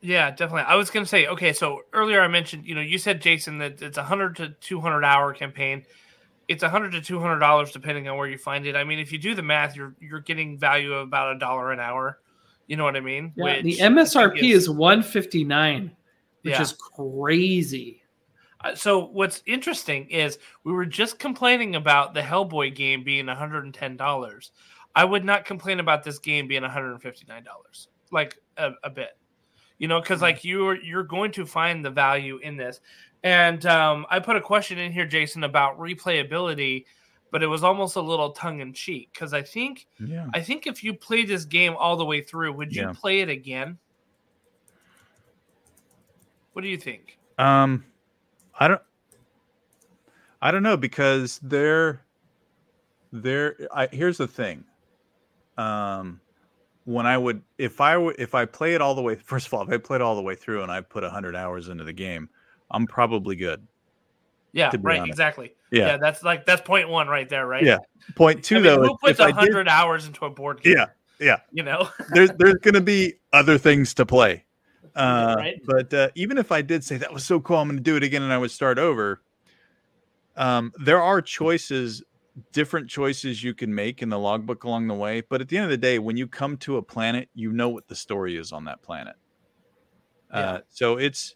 Yeah, 0.02 0.32
definitely. 0.32 0.64
I 0.64 0.76
was 0.76 0.90
going 0.90 1.06
to 1.06 1.10
say, 1.10 1.28
okay, 1.28 1.54
so 1.54 1.84
earlier 1.94 2.20
I 2.22 2.28
mentioned, 2.28 2.66
you 2.66 2.76
know, 2.76 2.82
you 2.82 2.98
said 2.98 3.22
Jason 3.22 3.58
that 3.60 3.82
it's 3.82 3.98
a 3.98 4.04
hundred 4.04 4.36
to 4.36 4.50
two 4.60 4.82
hundred 4.82 5.06
hour 5.06 5.34
campaign. 5.34 5.86
It's 6.50 6.62
a 6.62 6.68
hundred 6.70 6.92
to 6.92 7.02
two 7.02 7.22
hundred 7.22 7.40
dollars 7.40 7.72
depending 7.72 8.10
on 8.10 8.18
where 8.18 8.28
you 8.28 8.38
find 8.38 8.66
it. 8.66 8.76
I 8.76 8.84
mean, 8.84 9.00
if 9.00 9.14
you 9.14 9.18
do 9.18 9.34
the 9.34 9.42
math, 9.42 9.78
you're 9.78 9.96
you're 10.02 10.20
getting 10.20 10.58
value 10.58 10.92
of 10.94 11.08
about 11.08 11.38
a 11.38 11.40
dollar 11.40 11.72
an 11.72 11.80
hour. 11.80 12.20
You 12.68 12.76
know 12.76 12.84
what 12.84 12.98
I 12.98 13.00
mean? 13.00 13.32
Yeah, 13.38 13.44
Which 13.46 13.64
the 13.64 13.74
I 13.82 13.88
think 13.88 13.98
MSRP 13.98 14.52
is 14.54 14.70
159, 14.70 15.92
which 16.42 16.52
Yeah. 16.52 16.62
is 16.62 16.74
crazy. 16.74 18.02
Uh, 18.60 18.76
So 18.76 19.06
what's 19.06 19.42
interesting 19.46 20.10
is 20.10 20.38
we 20.66 20.74
were 20.74 20.86
just 20.86 21.18
complaining 21.18 21.76
about 21.78 22.14
the 22.14 22.22
Hellboy 22.22 22.76
game 22.76 23.06
being 23.06 23.28
one 23.28 23.38
hundred 23.38 23.64
and 23.64 23.74
ten 23.74 23.96
dollars. 23.96 24.52
I 24.96 25.06
would 25.06 25.26
not 25.26 25.46
complain 25.46 25.80
about 25.80 26.04
this 26.04 26.20
game 26.20 26.48
being 26.48 26.62
one 26.62 26.72
hundred 26.72 26.92
and 26.92 27.02
fifty 27.02 27.26
nine 27.28 27.44
dollars, 27.44 27.88
like 28.12 28.38
a, 28.58 28.72
a 28.84 28.90
bit, 28.90 29.18
you 29.80 29.88
know, 29.88 30.00
because 30.00 30.22
like 30.22 30.44
you're 30.44 30.76
you're 30.82 31.04
going 31.04 31.32
to 31.34 31.46
find 31.46 31.84
the 31.84 31.90
value 31.90 32.38
in 32.38 32.58
this. 32.58 32.80
And 33.24 33.66
um, 33.66 34.06
I 34.10 34.20
put 34.20 34.36
a 34.36 34.42
question 34.42 34.78
in 34.78 34.92
here, 34.92 35.06
Jason, 35.06 35.46
about 35.46 35.80
replayability, 35.80 36.86
but 37.32 37.42
it 37.42 37.48
was 37.48 37.64
almost 37.64 37.96
a 37.96 38.02
little 38.02 38.32
tongue 38.32 38.60
in 38.60 38.74
cheek 38.74 39.10
because 39.14 39.34
I 39.34 39.42
think 39.42 39.88
Yeah. 40.00 40.30
I 40.34 40.42
think 40.42 40.68
if 40.68 40.84
you 40.84 40.94
play 40.94 41.26
this 41.26 41.46
game 41.46 41.76
all 41.78 41.96
the 41.96 42.06
way 42.06 42.22
through, 42.22 42.54
would 42.54 42.76
you 42.76 42.84
Yeah. 42.84 42.94
play 42.94 43.22
it 43.22 43.30
again? 43.30 43.78
What 46.54 46.62
do 46.62 46.68
you 46.68 46.78
think? 46.78 47.18
Um, 47.40 47.84
I 48.60 48.68
don't. 48.68 48.82
I 50.42 50.52
don't 50.52 50.62
know 50.62 50.78
because 50.78 51.40
they're 51.42 52.02
they're 53.12 53.56
I, 53.74 53.88
here's 53.88 54.18
the 54.18 54.28
thing. 54.28 54.66
Um 55.58 56.20
when 56.86 57.06
I 57.06 57.18
would 57.18 57.42
if 57.58 57.80
I 57.80 57.98
would 57.98 58.16
if 58.20 58.36
I 58.36 58.46
play 58.46 58.76
it 58.76 58.82
all 58.82 58.96
the 58.96 59.02
way 59.02 59.16
first 59.24 59.48
of 59.48 59.54
all, 59.54 59.62
if 59.62 59.70
I 59.70 59.78
played 59.78 60.02
all 60.02 60.16
the 60.16 60.22
way 60.22 60.36
through 60.36 60.64
and 60.64 60.72
I 60.72 60.82
put 60.82 61.04
100 61.04 61.36
hours 61.36 61.70
into 61.70 61.84
the 61.84 61.94
game, 61.94 62.30
I'm 62.72 62.88
probably 62.88 63.36
good. 63.36 63.66
Yeah, 64.54 64.72
right, 64.82 65.00
honest. 65.00 65.14
exactly. 65.14 65.56
Yeah. 65.72 65.88
Yeah. 65.88 65.98
that's 65.98 66.24
like 66.24 66.46
that's 66.46 66.62
point 66.62 66.88
one 66.88 67.08
right 67.08 67.28
there, 67.28 67.48
right? 67.48 67.64
Yeah. 67.64 67.80
Point 68.16 68.44
2 68.44 68.56
I 68.56 68.60
mean, 68.60 68.64
though, 68.64 68.82
who 68.84 68.98
puts 68.98 69.20
if 69.20 69.22
I 69.22 69.28
did, 69.28 69.36
hundred 69.36 69.68
hours 69.68 70.06
into 70.06 70.26
a 70.26 70.30
board 70.30 70.62
game? 70.62 70.76
Yeah, 70.78 70.86
yeah. 71.20 71.38
You 71.52 71.64
know? 71.64 71.90
there's 72.10 72.30
there's 72.38 72.56
going 72.56 72.76
to 72.76 72.82
be 72.82 73.16
other 73.34 73.58
things 73.58 73.96
to 73.96 74.06
play. 74.06 74.46
Uh, 74.96 75.34
right? 75.38 75.62
But 75.66 75.92
uh, 75.92 76.10
even 76.14 76.38
if 76.38 76.52
I 76.52 76.62
did 76.62 76.84
say 76.84 76.98
that 76.98 77.12
was 77.12 77.26
so 77.26 77.40
cool, 77.40 77.58
I'm 77.58 77.68
going 77.68 77.78
to 77.78 77.84
do 77.84 77.96
it 77.96 78.04
again, 78.04 78.22
and 78.22 78.32
I 78.32 78.38
would 78.38 78.52
start 78.52 78.78
over. 78.78 79.22
Um, 80.36 80.72
there 80.80 81.02
are 81.02 81.20
choices, 81.22 82.04
different 82.52 82.90
choices 82.90 83.44
you 83.44 83.54
can 83.54 83.74
make 83.74 84.02
in 84.02 84.10
the 84.10 84.18
logbook 84.20 84.64
along 84.64 84.88
the 84.88 84.94
way. 84.96 85.22
But 85.22 85.42
at 85.42 85.50
the 85.50 85.58
end 85.58 85.66
of 85.66 85.70
the 85.72 85.78
day, 85.78 86.00
when 86.00 86.18
you 86.18 86.28
come 86.28 86.58
to 86.58 86.78
a 86.78 86.82
planet, 86.82 87.30
you 87.36 87.52
know 87.52 87.70
what 87.70 87.88
the 87.88 87.96
story 87.96 88.38
is 88.38 88.52
on 88.52 88.66
that 88.66 88.82
planet. 88.82 89.16
Yeah. 90.32 90.40
Uh, 90.40 90.60
so 90.70 90.98
it's 90.98 91.36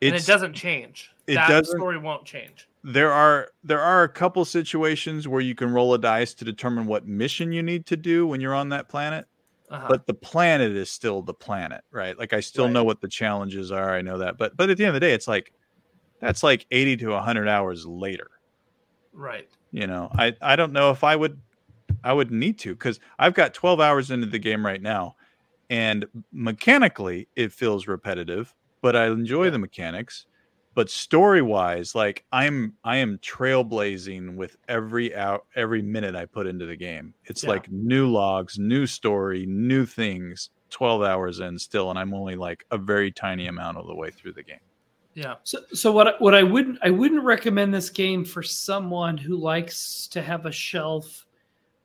and 0.00 0.14
it 0.14 0.24
doesn't 0.26 0.54
change. 0.54 1.10
it 1.26 1.34
that 1.34 1.48
doesn't- 1.48 1.76
story 1.76 1.98
won't 1.98 2.24
change. 2.24 2.68
there 2.84 3.12
are 3.12 3.48
there 3.64 3.80
are 3.80 4.02
a 4.04 4.08
couple 4.08 4.44
situations 4.44 5.26
where 5.28 5.40
you 5.40 5.54
can 5.54 5.70
roll 5.72 5.94
a 5.94 5.98
dice 5.98 6.34
to 6.34 6.44
determine 6.44 6.86
what 6.86 7.06
mission 7.06 7.52
you 7.52 7.62
need 7.62 7.86
to 7.86 7.96
do 7.96 8.26
when 8.26 8.40
you're 8.40 8.54
on 8.54 8.68
that 8.70 8.88
planet 8.88 9.26
Uh-huh. 9.70 9.86
but 9.88 10.06
the 10.06 10.14
planet 10.14 10.72
is 10.72 10.90
still 10.90 11.22
the 11.22 11.34
planet 11.34 11.82
right 11.92 12.18
like 12.18 12.32
i 12.32 12.40
still 12.40 12.64
Right. 12.64 12.72
know 12.72 12.82
what 12.84 13.00
the 13.00 13.06
challenges 13.08 13.70
are 13.70 13.90
i 13.94 14.02
know 14.02 14.18
that 14.18 14.36
but 14.36 14.56
but 14.56 14.68
at 14.70 14.76
the 14.78 14.84
end 14.84 14.88
of 14.96 15.00
the 15.00 15.06
day 15.06 15.12
it's 15.14 15.28
like 15.28 15.52
that's 16.20 16.42
like 16.42 16.66
80 16.72 16.96
to 16.98 17.08
100 17.10 17.46
hours 17.48 17.86
later 17.86 18.28
right. 19.12 19.48
You 19.72 19.86
know 19.86 20.10
i 20.18 20.34
i 20.40 20.54
don't 20.54 20.72
know 20.72 20.90
if 20.90 21.02
i 21.02 21.16
would 21.16 21.40
i 22.04 22.12
would 22.12 22.30
need 22.30 22.58
to 22.58 22.74
because 22.74 23.00
i've 23.18 23.34
got 23.34 23.54
12 23.54 23.80
hours 23.80 24.10
into 24.10 24.26
the 24.26 24.38
game 24.38 24.64
right 24.64 24.82
now 24.82 25.16
and 25.70 26.04
mechanically 26.32 27.28
it 27.36 27.52
feels 27.52 27.86
repetitive 27.86 28.54
but 28.82 28.94
i 28.94 29.06
enjoy 29.06 29.44
Yeah. 29.44 29.50
the 29.50 29.58
mechanics 29.58 30.26
but 30.74 30.90
story 30.90 31.42
wise 31.42 31.94
like 31.94 32.24
i'm 32.32 32.74
i 32.84 32.96
am 32.98 33.18
trailblazing 33.18 34.36
with 34.36 34.56
every 34.68 35.14
out 35.14 35.46
every 35.56 35.82
minute 35.82 36.14
i 36.14 36.24
put 36.26 36.46
into 36.46 36.66
the 36.66 36.76
game 36.76 37.14
it's 37.24 37.42
Yeah. 37.42 37.50
like 37.50 37.70
new 37.70 38.10
logs 38.10 38.58
new 38.58 38.86
story 38.86 39.46
new 39.46 39.86
things 39.86 40.50
12 40.70 41.02
hours 41.02 41.40
in 41.40 41.58
still 41.58 41.90
and 41.90 41.98
i'm 41.98 42.14
only 42.14 42.36
like 42.36 42.64
a 42.70 42.78
very 42.78 43.10
tiny 43.10 43.46
amount 43.46 43.76
of 43.78 43.86
the 43.86 43.94
way 43.94 44.10
through 44.10 44.32
the 44.32 44.42
game 44.42 44.58
Yeah. 45.14 45.34
So, 45.44 45.58
so 45.74 45.92
what? 45.92 46.08
I- 46.08 46.16
What 46.18 46.34
I 46.34 46.42
wouldn't 46.42 46.78
I 46.82 46.90
wouldn't 46.90 47.22
recommend 47.22 47.72
this 47.74 47.90
game 47.90 48.24
for 48.24 48.42
someone 48.42 49.16
who 49.18 49.36
likes 49.36 50.06
to 50.08 50.22
have 50.22 50.46
a 50.46 50.52
shelf 50.52 51.26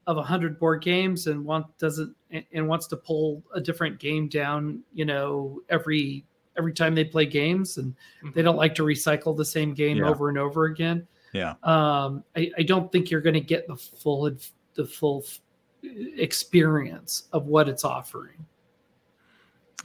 of 0.07 0.23
hundred 0.25 0.57
board 0.59 0.81
games 0.81 1.27
and 1.27 1.43
want 1.43 1.65
doesn't 1.77 2.15
and- 2.31 2.45
and 2.53 2.67
wants 2.67 2.87
to 2.87 2.95
pull 2.97 3.43
a 3.53 3.59
different 3.59 3.99
game 3.99 4.27
down. 4.29 4.81
You 4.93 5.05
know, 5.05 5.61
every 5.69 6.25
every 6.57 6.73
time 6.73 6.95
they 6.95 7.03
play 7.03 7.25
games, 7.25 7.77
and 7.77 7.93
they 8.33 8.41
don't 8.41 8.55
like 8.55 8.73
to 8.75 8.83
recycle 8.83 9.35
the 9.35 9.45
same 9.45 9.73
game 9.73 9.97
Yeah. 9.97 10.09
over 10.09 10.29
and 10.29 10.37
over 10.37 10.65
again. 10.65 11.05
Yeah. 11.33 11.55
Um, 11.63 12.23
I, 12.35 12.49
I 12.57 12.63
don't 12.63 12.89
think 12.91 13.11
you're 13.11 13.21
going 13.21 13.33
to 13.35 13.41
get 13.41 13.67
the 13.67 13.75
full 13.75 14.31
the 14.75 14.85
full 14.85 15.25
experience 15.83 17.23
of 17.33 17.47
what 17.47 17.67
it's 17.69 17.83
offering. 17.83 18.45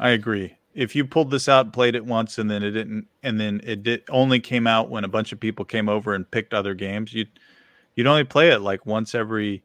I 0.00 0.10
agree. 0.10 0.56
If 0.74 0.96
you 0.96 1.04
pulled 1.04 1.30
this 1.30 1.48
out, 1.48 1.72
played 1.72 1.94
it 1.94 2.04
once, 2.04 2.38
and 2.38 2.50
then 2.50 2.62
it 2.62 2.70
didn't, 2.70 3.06
and 3.22 3.38
then 3.38 3.60
it 3.64 3.82
did 3.82 4.02
only 4.08 4.40
came 4.40 4.66
out 4.66 4.88
when 4.88 5.04
a 5.04 5.08
bunch 5.08 5.32
of 5.32 5.38
people 5.38 5.64
came 5.64 5.88
over 5.88 6.14
and 6.14 6.30
picked 6.30 6.54
other 6.54 6.74
games, 6.74 7.12
you'd 7.12 7.28
you'd 7.94 8.06
only 8.06 8.24
play 8.24 8.50
it 8.50 8.60
like 8.60 8.86
once 8.86 9.14
every, 9.14 9.62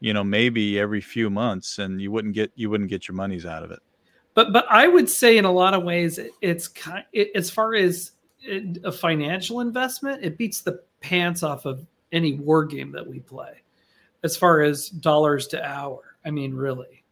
you 0.00 0.12
know, 0.12 0.24
maybe 0.24 0.80
every 0.80 1.00
few 1.00 1.30
months, 1.30 1.78
and 1.78 2.00
you 2.00 2.10
wouldn't 2.10 2.34
get 2.34 2.50
you 2.56 2.70
wouldn't 2.70 2.90
get 2.90 3.06
your 3.06 3.14
monies 3.14 3.46
out 3.46 3.62
of 3.62 3.70
it. 3.70 3.80
but 4.34 4.52
but 4.52 4.66
I 4.70 4.88
would 4.88 5.08
say 5.08 5.38
in 5.38 5.44
a 5.44 5.52
lot 5.52 5.74
of 5.74 5.82
ways 5.84 6.18
it's 6.40 6.68
kind 6.68 7.04
it, 7.12 7.30
as 7.34 7.50
far 7.50 7.74
as 7.74 8.12
a 8.84 8.90
financial 8.90 9.60
investment, 9.60 10.24
it 10.24 10.36
beats 10.36 10.62
the 10.62 10.82
pants 11.00 11.42
off 11.42 11.64
of 11.64 11.86
any 12.10 12.34
war 12.34 12.64
game 12.64 12.90
that 12.92 13.06
we 13.06 13.20
play. 13.20 13.62
As 14.24 14.36
far 14.36 14.62
as 14.62 14.88
dollars 14.88 15.46
to 15.48 15.64
hour, 15.64 16.16
I 16.24 16.30
mean, 16.30 16.54
really, 16.54 17.04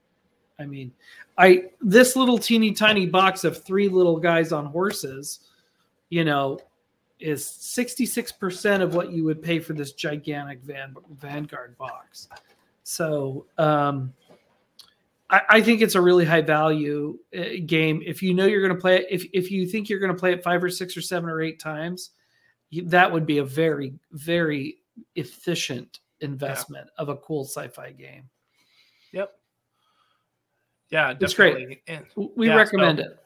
I 0.59 0.67
mean, 0.67 0.93
I 1.41 1.65
this 1.81 2.15
little 2.15 2.39
teeny 2.39 2.73
tiny 2.73 3.07
box 3.07 3.45
of 3.45 3.65
three 3.65 3.89
little 3.89 4.19
guys 4.21 4.53
on 4.53 4.67
horses, 4.67 5.41
you 6.11 6.25
know, 6.25 6.61
is 7.19 7.45
sixty 7.45 8.07
six 8.07 8.31
percent 8.31 8.83
of 8.83 8.95
what 8.95 9.11
you 9.11 9.25
would 9.25 9.43
pay 9.43 9.59
for 9.59 9.73
this 9.73 9.93
gigantic 9.93 10.61
van 10.63 10.95
Vanguard 11.19 11.77
box. 11.79 12.29
So. 12.85 13.47
um 13.59 14.13
I, 15.33 15.43
I 15.49 15.61
think 15.61 15.81
it's 15.81 15.95
a 15.95 16.01
really 16.01 16.25
high 16.25 16.41
value 16.41 17.17
uh, 17.39 17.63
game. 17.65 18.03
If 18.05 18.21
you 18.21 18.35
know 18.35 18.47
you're 18.47 18.67
going 18.67 18.75
to 18.75 18.81
play 18.81 18.97
it, 18.97 19.07
if 19.09 19.25
if 19.33 19.49
you 19.49 19.65
think 19.65 19.89
you're 19.89 20.01
going 20.01 20.13
to 20.13 20.19
play 20.19 20.33
it 20.33 20.43
five 20.43 20.61
or 20.61 20.69
six 20.69 20.97
or 20.97 21.01
seven 21.01 21.31
or 21.31 21.41
eight 21.41 21.61
times, 21.61 22.11
that 22.83 23.13
would 23.13 23.27
be 23.27 23.39
a 23.39 23.45
very 23.45 23.95
very 24.11 24.79
efficient 25.15 26.01
investment 26.21 26.91
of 26.99 27.11
a 27.11 27.17
cool 27.17 27.45
sci-fi 27.45 27.93
game. 27.93 28.29
Yep. 29.13 29.39
Yeah, 30.91 31.15
It's 31.21 31.35
great. 31.35 31.83
And 31.87 32.05
We 32.37 32.49
Yeah, 32.49 32.57
recommend 32.57 32.99
so- 32.99 33.05
it. 33.05 33.17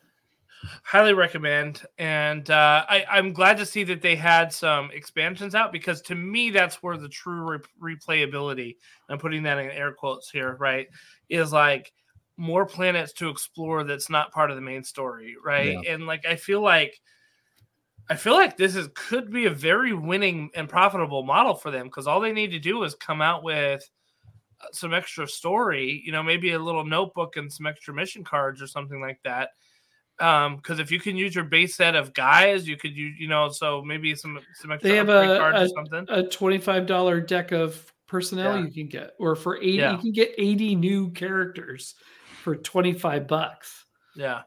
highly 0.82 1.12
recommend. 1.14 1.82
And 1.98 2.48
uh, 2.50 2.84
I, 2.88 3.04
I'm 3.10 3.32
glad 3.32 3.56
to 3.58 3.66
see 3.66 3.84
that 3.84 4.00
they 4.02 4.16
had 4.16 4.52
some 4.52 4.90
expansions 4.92 5.54
out 5.54 5.72
because 5.72 6.00
to 6.02 6.14
me, 6.14 6.50
that's 6.50 6.82
where 6.82 6.96
the 6.96 7.08
true 7.08 7.60
re- 7.80 7.96
replayability, 7.96 8.76
I'm 9.08 9.18
putting 9.18 9.42
that 9.44 9.58
in 9.58 9.70
air 9.70 9.92
quotes 9.92 10.30
here, 10.30 10.56
right, 10.58 10.88
is 11.28 11.52
like 11.52 11.92
more 12.36 12.66
planets 12.66 13.12
to 13.14 13.28
explore 13.28 13.84
that's 13.84 14.10
not 14.10 14.32
part 14.32 14.50
of 14.50 14.56
the 14.56 14.62
main 14.62 14.82
story, 14.84 15.36
right? 15.42 15.76
And 15.86 16.06
like, 16.06 16.26
I 16.26 16.36
feel 16.36 16.60
like. 16.60 17.00
I 18.10 18.16
feel 18.16 18.34
like 18.34 18.58
this 18.58 18.76
is 18.76 18.88
could 18.94 19.30
be 19.30 19.46
a 19.46 19.50
very 19.50 19.94
winning 19.94 20.50
and 20.54 20.68
profitable 20.68 21.22
model 21.22 21.54
for 21.54 21.70
them 21.70 21.86
because 21.86 22.06
all 22.06 22.20
they 22.20 22.32
need 22.34 22.50
to 22.50 22.58
do 22.58 22.82
is 22.82 22.94
come 22.94 23.22
out 23.22 23.42
with 23.42 23.82
some 24.72 24.94
extra 24.94 25.26
story, 25.26 26.02
you 26.04 26.12
know, 26.12 26.22
maybe 26.22 26.52
a 26.52 26.58
little 26.58 26.84
notebook 26.84 27.36
and 27.36 27.52
some 27.52 27.66
extra 27.66 27.92
mission 27.94 28.24
cards 28.24 28.60
or 28.62 28.66
something 28.66 29.00
like 29.00 29.20
that. 29.24 29.50
Um, 30.20 30.56
because 30.56 30.78
if 30.78 30.92
you 30.92 31.00
can 31.00 31.16
use 31.16 31.34
your 31.34 31.44
base 31.44 31.74
set 31.74 31.96
of 31.96 32.14
guys, 32.14 32.68
you 32.68 32.76
could 32.76 32.96
use, 32.96 33.16
you 33.18 33.26
know, 33.26 33.48
so 33.48 33.82
maybe 33.82 34.14
some 34.14 34.38
some 34.54 34.70
extra 34.70 34.90
They 34.90 34.96
have 34.96 35.08
a- 35.08 35.38
cards 35.38 35.58
a- 35.58 35.64
or 35.64 35.68
something. 35.68 36.06
A 36.08 36.28
twenty-five 36.28 36.86
dollar 36.86 37.20
deck 37.20 37.50
of 37.52 37.92
personnel 38.06 38.58
Yeah. 38.58 38.64
you 38.66 38.70
can 38.72 38.86
get, 38.86 39.14
or 39.18 39.34
for 39.34 39.56
eighty, 39.56 39.72
Yeah. 39.78 39.92
you 39.92 39.98
can 39.98 40.12
get 40.12 40.32
eighty 40.38 40.76
new 40.76 41.10
characters 41.10 41.96
for 42.42 42.54
twenty-five 42.54 43.26
bucks. 43.26 43.86
Yeah, 44.14 44.42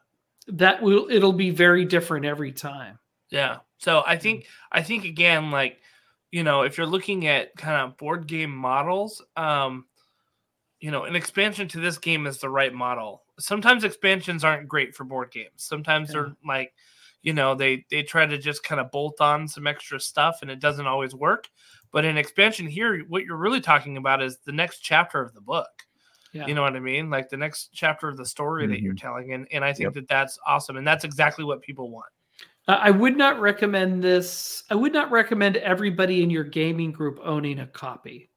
That 0.48 0.82
will 0.82 1.10
it'll 1.12 1.34
be 1.34 1.50
very 1.50 1.84
different 1.84 2.26
every 2.26 2.54
time. 2.54 2.98
yeah. 3.30 3.58
So. 3.80 4.04
I 4.08 4.16
think 4.18 4.48
I 4.72 4.82
think 4.82 5.04
again, 5.04 5.52
like, 5.52 5.82
you 6.32 6.44
know, 6.46 6.62
if 6.62 6.78
you're 6.78 6.88
looking 6.88 7.28
at 7.28 7.54
kind 7.58 7.82
of 7.82 7.98
board 7.98 8.26
game 8.28 8.56
models, 8.56 9.22
um, 9.36 9.86
you 10.80 10.92
know, 10.92 11.04
an 11.04 11.16
expansion 11.16 11.68
to 11.70 11.80
this 11.80 11.98
game 11.98 12.28
is 12.28 12.38
the 12.38 12.50
right 12.50 12.74
model. 12.74 13.24
Sometimes 13.40 13.84
expansions 13.84 14.44
aren't 14.44 14.68
great 14.68 14.96
for 14.96 15.04
board 15.04 15.32
games. 15.32 15.50
Sometimes 15.58 16.12
they're 16.12 16.34
like, 16.46 16.74
you 17.24 17.34
know, 17.34 17.56
they 17.56 17.86
they 17.90 18.04
try 18.04 18.26
to 18.26 18.38
just 18.38 18.64
kind 18.64 18.80
of 18.80 18.92
bolt 18.92 19.20
on 19.20 19.48
some 19.48 19.68
extra 19.68 20.00
stuff 20.00 20.40
and 20.42 20.52
it 20.52 20.60
doesn't 20.60 20.88
always 20.88 21.16
work. 21.16 21.50
But 21.92 22.06
in 22.06 22.18
expansion 22.18 22.68
here, 22.68 23.00
what 23.08 23.24
you're 23.24 23.38
really 23.38 23.62
talking 23.62 23.98
about 23.98 24.22
is 24.22 24.38
the 24.46 24.52
next 24.52 24.80
chapter 24.80 25.22
of 25.22 25.34
the 25.34 25.42
book. 25.42 25.68
Yeah. 26.34 26.46
You 26.46 26.54
know 26.54 26.62
what 26.62 26.76
I 26.76 26.80
mean? 26.80 27.10
Like 27.10 27.30
the 27.30 27.38
next 27.38 27.70
chapter 27.74 28.08
of 28.08 28.18
the 28.18 28.26
story 28.26 28.68
that 28.68 28.82
you're 28.82 28.94
telling, 28.94 29.34
and 29.34 29.48
and 29.52 29.64
I 29.64 29.74
think 29.74 29.86
Yep. 29.86 29.94
that 29.96 30.08
that's 30.08 30.38
awesome, 30.46 30.78
and 30.78 30.86
that's 30.86 31.04
exactly 31.06 31.44
what 31.44 31.62
people 31.62 31.90
want. 31.90 32.10
Uh, 32.68 32.80
I 32.82 32.92
would 32.92 33.18
not 33.18 33.40
recommend 33.40 34.04
this. 34.04 34.64
I 34.70 34.76
would 34.76 34.94
not 34.94 35.10
recommend 35.10 35.56
everybody 35.58 36.22
in 36.22 36.30
your 36.30 36.44
gaming 36.44 36.92
group 36.92 37.20
owning 37.24 37.60
a 37.60 37.68
copy. 37.68 38.30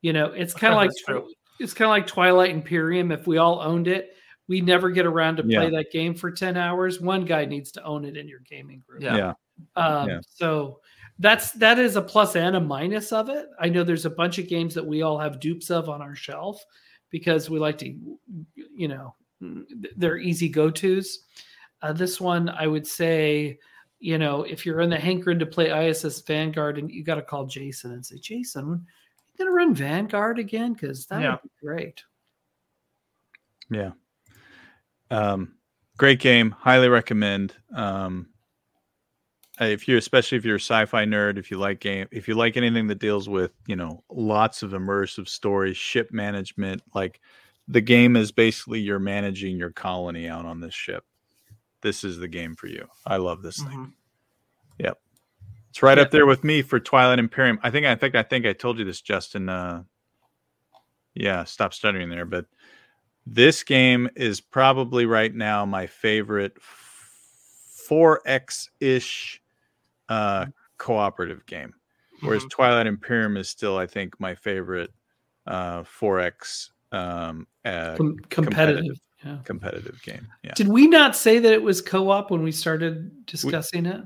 You 0.00 0.14
know, 0.14 0.26
it's 0.26 0.54
kind 0.54 0.72
of 0.72 0.76
like 0.78 0.90
true. 1.06 1.28
It's 1.60 1.74
kind 1.74 1.86
of 1.86 1.90
like 1.90 2.06
Twilight 2.06 2.50
Imperium. 2.50 3.12
If 3.12 3.26
we 3.26 3.38
all 3.38 3.60
owned 3.60 3.86
it, 3.86 4.16
we 4.48 4.60
never 4.60 4.90
get 4.90 5.06
around 5.06 5.36
to 5.36 5.42
play 5.44 5.52
Yeah. 5.52 5.70
that 5.70 5.92
game 5.92 6.14
for 6.14 6.30
ten 6.32 6.56
hours. 6.56 7.00
One 7.00 7.24
guy 7.24 7.44
needs 7.44 7.70
to 7.72 7.84
own 7.84 8.04
it 8.04 8.16
in 8.16 8.26
your 8.26 8.40
gaming 8.40 8.82
group. 8.86 9.02
Yeah. 9.02 9.16
Yeah. 9.16 9.32
Um, 9.76 10.08
Yeah. 10.08 10.20
So 10.28 10.80
that's 11.18 11.52
that 11.52 11.78
is 11.78 11.96
a 11.96 12.02
plus 12.02 12.34
and 12.34 12.56
a 12.56 12.60
minus 12.60 13.12
of 13.12 13.28
it. 13.28 13.46
I 13.60 13.68
know 13.68 13.84
there's 13.84 14.06
a 14.06 14.10
bunch 14.10 14.38
of 14.38 14.48
games 14.48 14.74
that 14.74 14.86
we 14.86 15.02
all 15.02 15.18
have 15.18 15.38
dupes 15.38 15.70
of 15.70 15.88
on 15.88 16.00
our 16.02 16.16
shelf 16.16 16.64
because 17.10 17.50
we 17.50 17.58
like 17.58 17.76
to, 17.78 17.94
you 18.74 18.88
know, 18.88 19.14
they're 19.96 20.16
easy 20.18 20.48
go 20.48 20.70
tos. 20.70 21.18
Uh, 21.82 21.92
this 21.92 22.20
one, 22.20 22.48
I 22.48 22.66
would 22.66 22.86
say, 22.86 23.58
you 23.98 24.16
know, 24.18 24.44
if 24.44 24.64
you're 24.64 24.80
in 24.80 24.90
the 24.90 24.98
hankering 24.98 25.38
to 25.38 25.46
play 25.46 25.70
ISS 25.88 26.22
Vanguard, 26.22 26.78
and 26.78 26.90
you 26.90 27.04
got 27.04 27.16
to 27.16 27.22
call 27.22 27.46
Jason 27.46 27.92
and 27.92 28.04
say, 28.04 28.16
Jason, 28.18 28.64
you 28.64 28.80
gonna 29.40 29.50
run 29.56 29.74
Vanguard 29.74 30.38
again? 30.38 30.74
Because 30.74 31.06
that 31.06 31.20
Yeah. 31.22 31.32
would 31.32 31.42
be 31.42 31.50
great. 31.60 32.04
Yeah. 33.70 33.92
Um, 35.10 35.56
great 35.96 36.20
game. 36.20 36.52
Highly 36.52 36.88
recommend. 36.88 37.54
Um, 37.74 38.28
uh, 39.60 39.64
if 39.64 39.86
you're 39.86 39.98
especially 39.98 40.38
if 40.38 40.44
you're 40.44 40.56
a 40.56 40.60
sci-fi 40.60 41.04
nerd, 41.04 41.36
if 41.38 41.50
you 41.50 41.58
like 41.58 41.80
game, 41.80 42.06
if 42.10 42.28
you 42.28 42.34
like 42.34 42.56
anything 42.56 42.86
that 42.86 42.98
deals 42.98 43.28
with 43.28 43.52
you 43.66 43.76
know 43.76 44.02
lots 44.08 44.62
of 44.62 44.70
immersive 44.70 45.28
stories, 45.28 45.76
ship 45.76 46.12
management, 46.12 46.82
like 46.94 47.20
the 47.68 47.80
game 47.80 48.16
is 48.16 48.32
basically 48.32 48.80
you're 48.80 48.98
managing 48.98 49.56
your 49.56 49.70
colony 49.70 50.28
out 50.28 50.46
on 50.46 50.60
this 50.60 50.74
ship. 50.74 51.04
This 51.82 52.04
is 52.04 52.18
the 52.18 52.28
game 52.28 52.54
for 52.54 52.66
you. 52.66 52.86
I 53.06 53.16
love 53.16 53.42
this 53.42 53.62
thing. 53.62 53.92
It's 55.70 55.82
right 55.82 55.96
Yeah. 55.98 56.04
up 56.04 56.10
there 56.10 56.26
with 56.26 56.42
me 56.44 56.62
for 56.62 56.78
Twilight 56.80 57.18
Imperium. 57.18 57.58
I 57.62 57.70
think 57.70 57.86
I 57.86 57.94
think 57.94 58.14
I 58.14 58.22
think 58.22 58.44
I 58.46 58.52
told 58.52 58.78
you 58.78 58.84
this, 58.84 59.00
Justin. 59.00 59.48
Uh, 59.48 59.84
yeah, 61.14 61.44
stop 61.44 61.72
stuttering 61.74 62.08
there. 62.10 62.24
But 62.24 62.46
this 63.26 63.62
game 63.62 64.08
is 64.16 64.40
probably 64.40 65.06
right 65.06 65.32
now 65.34 65.64
my 65.64 65.86
favorite 65.86 66.60
four 66.60 68.20
X 68.24 68.70
ish 68.80 69.40
uh, 70.08 70.46
cooperative 70.78 71.46
game. 71.46 71.72
Whereas 72.20 72.42
Mhm. 72.44 72.50
Twilight 72.50 72.86
Imperium 72.86 73.36
is 73.36 73.48
still, 73.48 73.78
I 73.78 73.86
think, 73.86 74.18
my 74.20 74.34
favorite 74.34 74.90
uh, 75.46 75.84
four 75.84 76.20
X 76.20 76.72
um, 76.92 77.46
uh, 77.64 77.96
Com- 77.96 78.16
competitive. 78.28 78.28
competitive. 78.28 79.00
Yeah. 79.24 79.38
competitive 79.44 80.02
game. 80.02 80.26
Yeah. 80.42 80.54
Did 80.54 80.68
we 80.68 80.86
not 80.88 81.14
say 81.14 81.38
that 81.38 81.52
it 81.52 81.62
was 81.62 81.80
co-op 81.82 82.30
when 82.30 82.42
we 82.42 82.50
started 82.52 83.26
discussing 83.26 83.84
it? 83.86 84.00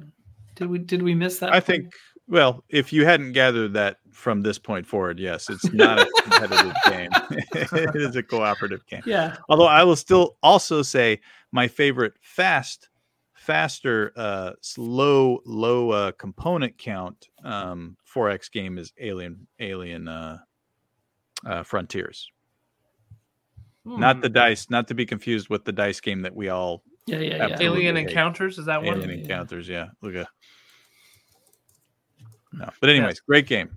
Did 0.55 0.69
we? 0.69 0.79
Did 0.79 1.03
we 1.03 1.15
miss 1.15 1.39
that? 1.39 1.51
I 1.51 1.55
point? 1.55 1.65
think, 1.65 1.93
well, 2.29 2.65
if 2.69 2.93
you 2.93 3.05
hadn't 3.05 3.33
gathered 3.33 3.73
that 3.75 3.99
from 4.13 4.43
this 4.43 4.59
point 4.59 4.87
forward, 4.87 5.19
yes, 5.19 5.51
it's 5.51 5.71
not 5.73 6.01
a 6.01 6.07
competitive 6.23 6.75
game. 6.87 7.11
it 7.55 7.97
is 7.97 8.17
a 8.17 8.23
cooperative 8.23 8.87
game. 8.87 9.03
Yeah. 9.05 9.37
Although 9.49 9.67
I 9.67 9.85
will 9.85 9.97
still 9.97 10.37
also 10.43 10.83
say 10.83 11.21
my 11.53 11.69
favorite 11.69 12.15
fast, 12.21 12.89
faster, 13.35 14.13
uh, 14.17 14.53
slow, 14.61 15.41
low 15.45 15.91
uh, 15.91 16.13
component 16.13 16.79
count 16.79 17.29
um, 17.45 17.97
4X 18.15 18.51
game 18.51 18.79
is 18.79 18.93
Alien, 18.99 19.47
Alien 19.61 20.09
uh, 20.09 20.39
uh, 21.45 21.63
Frontiers. 21.63 22.31
Not 23.85 24.17
Hmm. 24.17 24.23
the 24.23 24.29
dice, 24.31 24.71
not 24.71 24.89
to 24.89 24.95
be 24.95 25.05
confused 25.05 25.51
with 25.51 25.67
the 25.67 25.73
dice 25.73 26.01
game 26.01 26.23
that 26.23 26.35
we 26.35 26.49
all 26.49 26.83
Yeah. 27.07 27.19
Yeah. 27.19 27.37
Yeah. 27.37 27.43
Absolutely. 27.45 27.67
Alien 27.67 27.97
hate. 27.97 28.09
Encounters 28.09 28.59
is 28.59 28.67
that 28.67 28.83
one? 28.83 28.95
Alien 29.03 29.11
Yeah. 29.19 29.25
Encounters. 29.25 29.69
Yeah, 29.69 29.89
look 30.03 30.15
at. 30.15 30.27
No, 32.53 32.71
but 32.81 32.89
anyways, 32.91 33.21
great 33.21 33.47
game. 33.47 33.71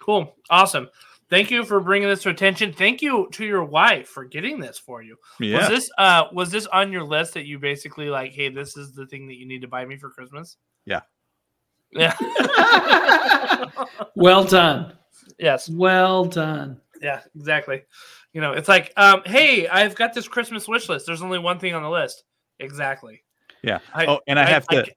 Cool. 0.00 0.34
Awesome. 0.50 0.88
Thank 1.28 1.50
you 1.50 1.64
for 1.64 1.80
bringing 1.80 2.08
this 2.08 2.22
to 2.22 2.28
attention. 2.30 2.72
Thank 2.72 3.02
you 3.02 3.28
to 3.32 3.44
your 3.44 3.64
wife 3.64 4.08
for 4.08 4.24
getting 4.24 4.60
this 4.60 4.78
for 4.78 5.02
you. 5.02 5.16
Yeah. 5.40 5.58
Was 5.58 5.68
this 5.68 5.90
uh 5.98 6.24
was 6.32 6.50
this 6.50 6.66
on 6.68 6.92
your 6.92 7.02
list 7.02 7.34
that 7.34 7.44
you 7.46 7.58
basically 7.58 8.08
like, 8.08 8.32
hey, 8.32 8.48
this 8.48 8.76
is 8.76 8.94
the 8.94 9.06
thing 9.06 9.26
that 9.26 9.34
you 9.36 9.46
need 9.46 9.60
to 9.62 9.68
buy 9.68 9.84
me 9.84 9.96
for 9.96 10.10
Christmas? 10.10 10.56
Yeah. 10.84 11.00
Yeah. 11.92 12.14
Well 14.14 14.44
done. 14.44 14.94
yes. 15.38 15.68
Well 15.68 16.24
done. 16.24 16.80
Yeah, 17.02 17.20
exactly. 17.36 17.82
You 18.36 18.42
know, 18.42 18.52
it's 18.52 18.68
like, 18.68 18.92
um, 18.98 19.22
hey, 19.24 19.66
I've 19.66 19.94
got 19.94 20.12
this 20.12 20.28
Christmas 20.28 20.68
wish 20.68 20.90
list. 20.90 21.06
There's 21.06 21.22
only 21.22 21.38
one 21.38 21.58
thing 21.58 21.72
on 21.72 21.82
the 21.82 21.88
list. 21.88 22.22
Exactly. 22.60 23.24
yeah. 23.62 23.78
I, 23.94 24.04
oh, 24.04 24.20
and 24.26 24.38
I, 24.38 24.44
have 24.44 24.66
to. 24.66 24.82
I- 24.82 24.90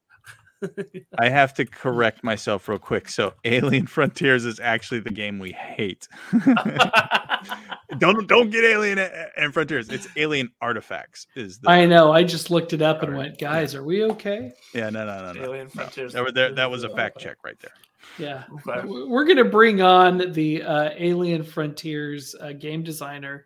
I 1.17 1.29
have 1.29 1.53
to 1.53 1.65
correct 1.65 2.21
myself 2.21 2.67
real 2.67 2.79
quick. 2.79 3.07
So, 3.07 3.33
Alien 3.45 3.87
Frontiers 3.87 4.43
is 4.43 4.59
actually 4.59 4.99
the 4.99 5.11
game 5.11 5.39
we 5.39 5.53
hate. 5.53 6.05
don't 7.97 8.27
don't 8.27 8.49
get 8.49 8.65
Alien 8.65 8.99
and 8.99 9.53
Frontiers. 9.53 9.87
It's 9.87 10.09
Alien 10.17 10.51
Artifacts. 10.59 11.27
Is 11.37 11.59
the 11.59 11.69
I 11.69 11.85
know. 11.85 12.11
I 12.11 12.25
just 12.25 12.51
looked 12.51 12.73
it 12.73 12.81
up 12.81 13.03
and 13.03 13.15
went, 13.15 13.39
guys, 13.39 13.73
are 13.73 13.85
we 13.85 14.03
okay? 14.03 14.51
yeah 14.73 14.89
no 14.89 15.05
no 15.05 15.21
no 15.21 15.31
no. 15.31 15.43
Alien 15.45 15.67
no. 15.67 15.69
Frontiers. 15.69 16.11
That, 16.11 16.25
were 16.25 16.33
there, 16.33 16.53
that 16.53 16.69
was 16.69 16.83
a 16.83 16.89
fact 16.89 17.19
check 17.19 17.37
right 17.45 17.57
there. 17.61 17.71
Yeah. 18.17 18.43
Okay. 18.67 18.85
We're 18.87 19.25
going 19.25 19.37
to 19.37 19.45
bring 19.45 19.81
on 19.81 20.31
the 20.33 20.63
uh, 20.63 20.89
Alien 20.97 21.43
Frontiers 21.43 22.35
uh, 22.39 22.53
game 22.53 22.83
designer 22.83 23.45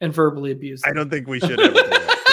and 0.00 0.12
verbally 0.14 0.50
abuse. 0.52 0.82
I 0.84 0.92
don't 0.92 1.10
think 1.10 1.26
we 1.26 1.40
should 1.40 1.58
ever 1.58 1.72
do 1.72 1.74
that. 1.74 2.14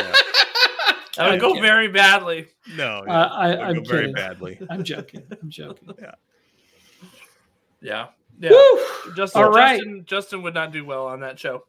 That 1.17 1.27
would 1.27 1.33
I'm 1.35 1.39
go 1.39 1.47
kidding. 1.51 1.61
very 1.63 1.87
badly. 1.87 2.47
Yeah. 2.67 2.75
No, 2.75 3.03
Uh, 3.07 3.29
I, 3.31 3.57
I'm 3.69 3.83
go 3.83 3.89
very 3.89 4.11
badly. 4.11 4.59
I'm 4.69 4.83
joking. 4.83 5.23
I'm 5.41 5.49
joking. 5.49 5.89
Yeah. 7.81 8.07
Yeah. 8.39 8.49
Woo! 8.49 9.13
Justin, 9.15 9.43
All 9.43 9.49
right. 9.49 9.77
Justin, 9.77 10.03
Justin 10.05 10.41
would 10.43 10.53
not 10.53 10.73
do 10.73 10.83
well 10.83 11.07
on 11.07 11.21
that 11.21 11.39
show. 11.39 11.63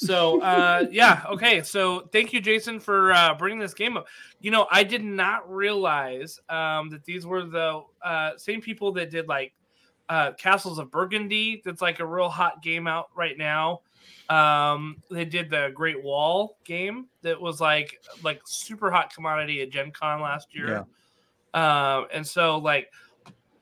So 0.00 0.40
uh, 0.40 0.86
yeah, 0.90 1.22
okay. 1.28 1.62
So 1.62 2.08
thank 2.10 2.32
you, 2.32 2.40
Jason, 2.40 2.80
for 2.80 3.12
uh, 3.12 3.34
bringing 3.34 3.58
this 3.58 3.74
game 3.74 3.98
up. 3.98 4.06
You 4.40 4.50
know, 4.50 4.66
I 4.70 4.82
did 4.82 5.04
not 5.04 5.50
realize 5.52 6.40
um, 6.48 6.88
that 6.88 7.04
these 7.04 7.26
were 7.26 7.44
the 7.44 7.82
uh, 8.02 8.30
same 8.38 8.62
people 8.62 8.92
that 8.92 9.10
did 9.10 9.28
like 9.28 9.52
uh, 10.08 10.32
Castles 10.32 10.78
of 10.78 10.90
Burgundy. 10.90 11.60
That's 11.64 11.82
like 11.82 12.00
a 12.00 12.06
real 12.06 12.30
hot 12.30 12.62
game 12.62 12.86
out 12.86 13.10
right 13.14 13.36
now. 13.36 13.82
Um, 14.30 15.02
they 15.10 15.26
did 15.26 15.50
the 15.50 15.70
Great 15.74 16.02
Wall 16.02 16.56
game 16.64 17.08
that 17.20 17.38
was 17.38 17.60
like 17.60 18.00
like 18.24 18.40
super 18.46 18.90
hot 18.90 19.12
commodity 19.14 19.60
at 19.60 19.70
Gen 19.70 19.90
Con 19.90 20.22
last 20.22 20.54
year. 20.54 20.86
Um, 21.52 22.06
and 22.12 22.26
so 22.26 22.56
like 22.58 22.90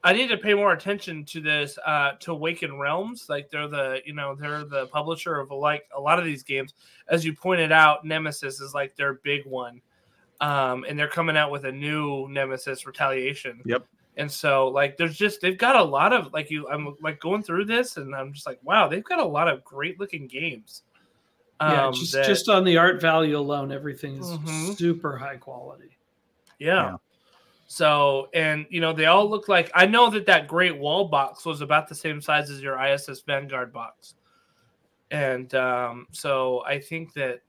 I 0.09 0.13
need 0.15 0.29
to 0.29 0.39
pay 0.39 0.55
more 0.55 0.73
attention 0.73 1.25
to 1.27 1.41
this 1.41 1.79
uh 1.85 2.13
to 2.21 2.33
Awaken 2.33 2.79
Realms. 2.79 3.27
Like 3.29 3.51
they're 3.51 3.69
the 3.69 4.01
you 4.07 4.15
know 4.15 4.35
they're 4.35 4.65
the 4.65 4.87
publisher 4.87 5.39
of 5.39 5.51
like 5.51 5.87
a 5.95 6.01
lot 6.01 6.19
of 6.19 6.25
these 6.25 6.43
games. 6.43 6.73
As 7.09 7.25
you 7.25 7.35
pointed 7.35 7.73
out, 7.73 8.05
Nemesis 8.07 8.61
is 8.61 8.73
like 8.75 8.97
their 8.97 9.15
big 9.15 9.45
one. 9.47 9.81
Um, 10.41 10.85
and 10.89 10.99
they're 10.99 11.09
coming 11.09 11.37
out 11.37 11.51
with 11.51 11.65
a 11.65 11.73
new 11.73 12.27
Nemesis 12.29 12.87
Retaliation. 12.87 13.61
Yep. 13.65 13.85
And 14.17 14.31
so 14.31 14.69
like 14.69 14.97
there's 14.97 15.17
just 15.17 15.41
they've 15.41 15.59
got 15.59 15.77
a 15.77 15.83
lot 15.83 16.13
of 16.13 16.33
like 16.33 16.51
you 16.51 16.67
I'm 16.69 16.97
like 17.03 17.21
going 17.21 17.43
through 17.43 17.67
this 17.67 17.99
and 17.99 18.15
I'm 18.15 18.33
just 18.33 18.47
like 18.47 18.59
wow 18.65 18.89
they've 18.89 19.05
got 19.05 19.19
a 19.19 19.25
lot 19.25 19.47
of 19.49 19.63
great 19.65 20.01
looking 20.01 20.27
games. 20.27 20.83
yeah, 21.61 21.87
Um, 21.89 21.93
just 21.95 22.13
that- 22.15 22.27
just 22.27 22.49
on 22.49 22.65
the 22.65 22.77
art 22.79 23.01
value 23.01 23.37
alone, 23.37 23.71
everything 23.73 24.17
is 24.17 24.27
Mhm. 24.27 24.77
super 24.79 25.17
high 25.19 25.37
quality. 25.37 25.91
Yeah. 26.59 26.93
Yeah. 26.93 26.97
So, 27.71 28.29
and 28.33 28.67
you 28.71 28.81
know, 28.81 28.95
they 28.95 29.05
all 29.05 29.29
look 29.29 29.47
like 29.47 29.71
I 29.75 29.85
know 29.85 30.09
that 30.11 30.25
that 30.25 30.49
Great 30.49 30.77
Wall 30.79 31.07
box 31.07 31.45
was 31.45 31.61
about 31.61 31.87
the 31.87 31.95
same 31.95 32.21
size 32.23 32.49
as 32.49 32.63
your 32.63 32.83
ISS 32.83 33.21
Vanguard 33.21 33.75
box, 33.75 34.15
and 35.11 35.55
um, 35.55 36.07
so 36.11 36.65
I 36.67 36.81
think 36.81 37.13
that 37.13 37.43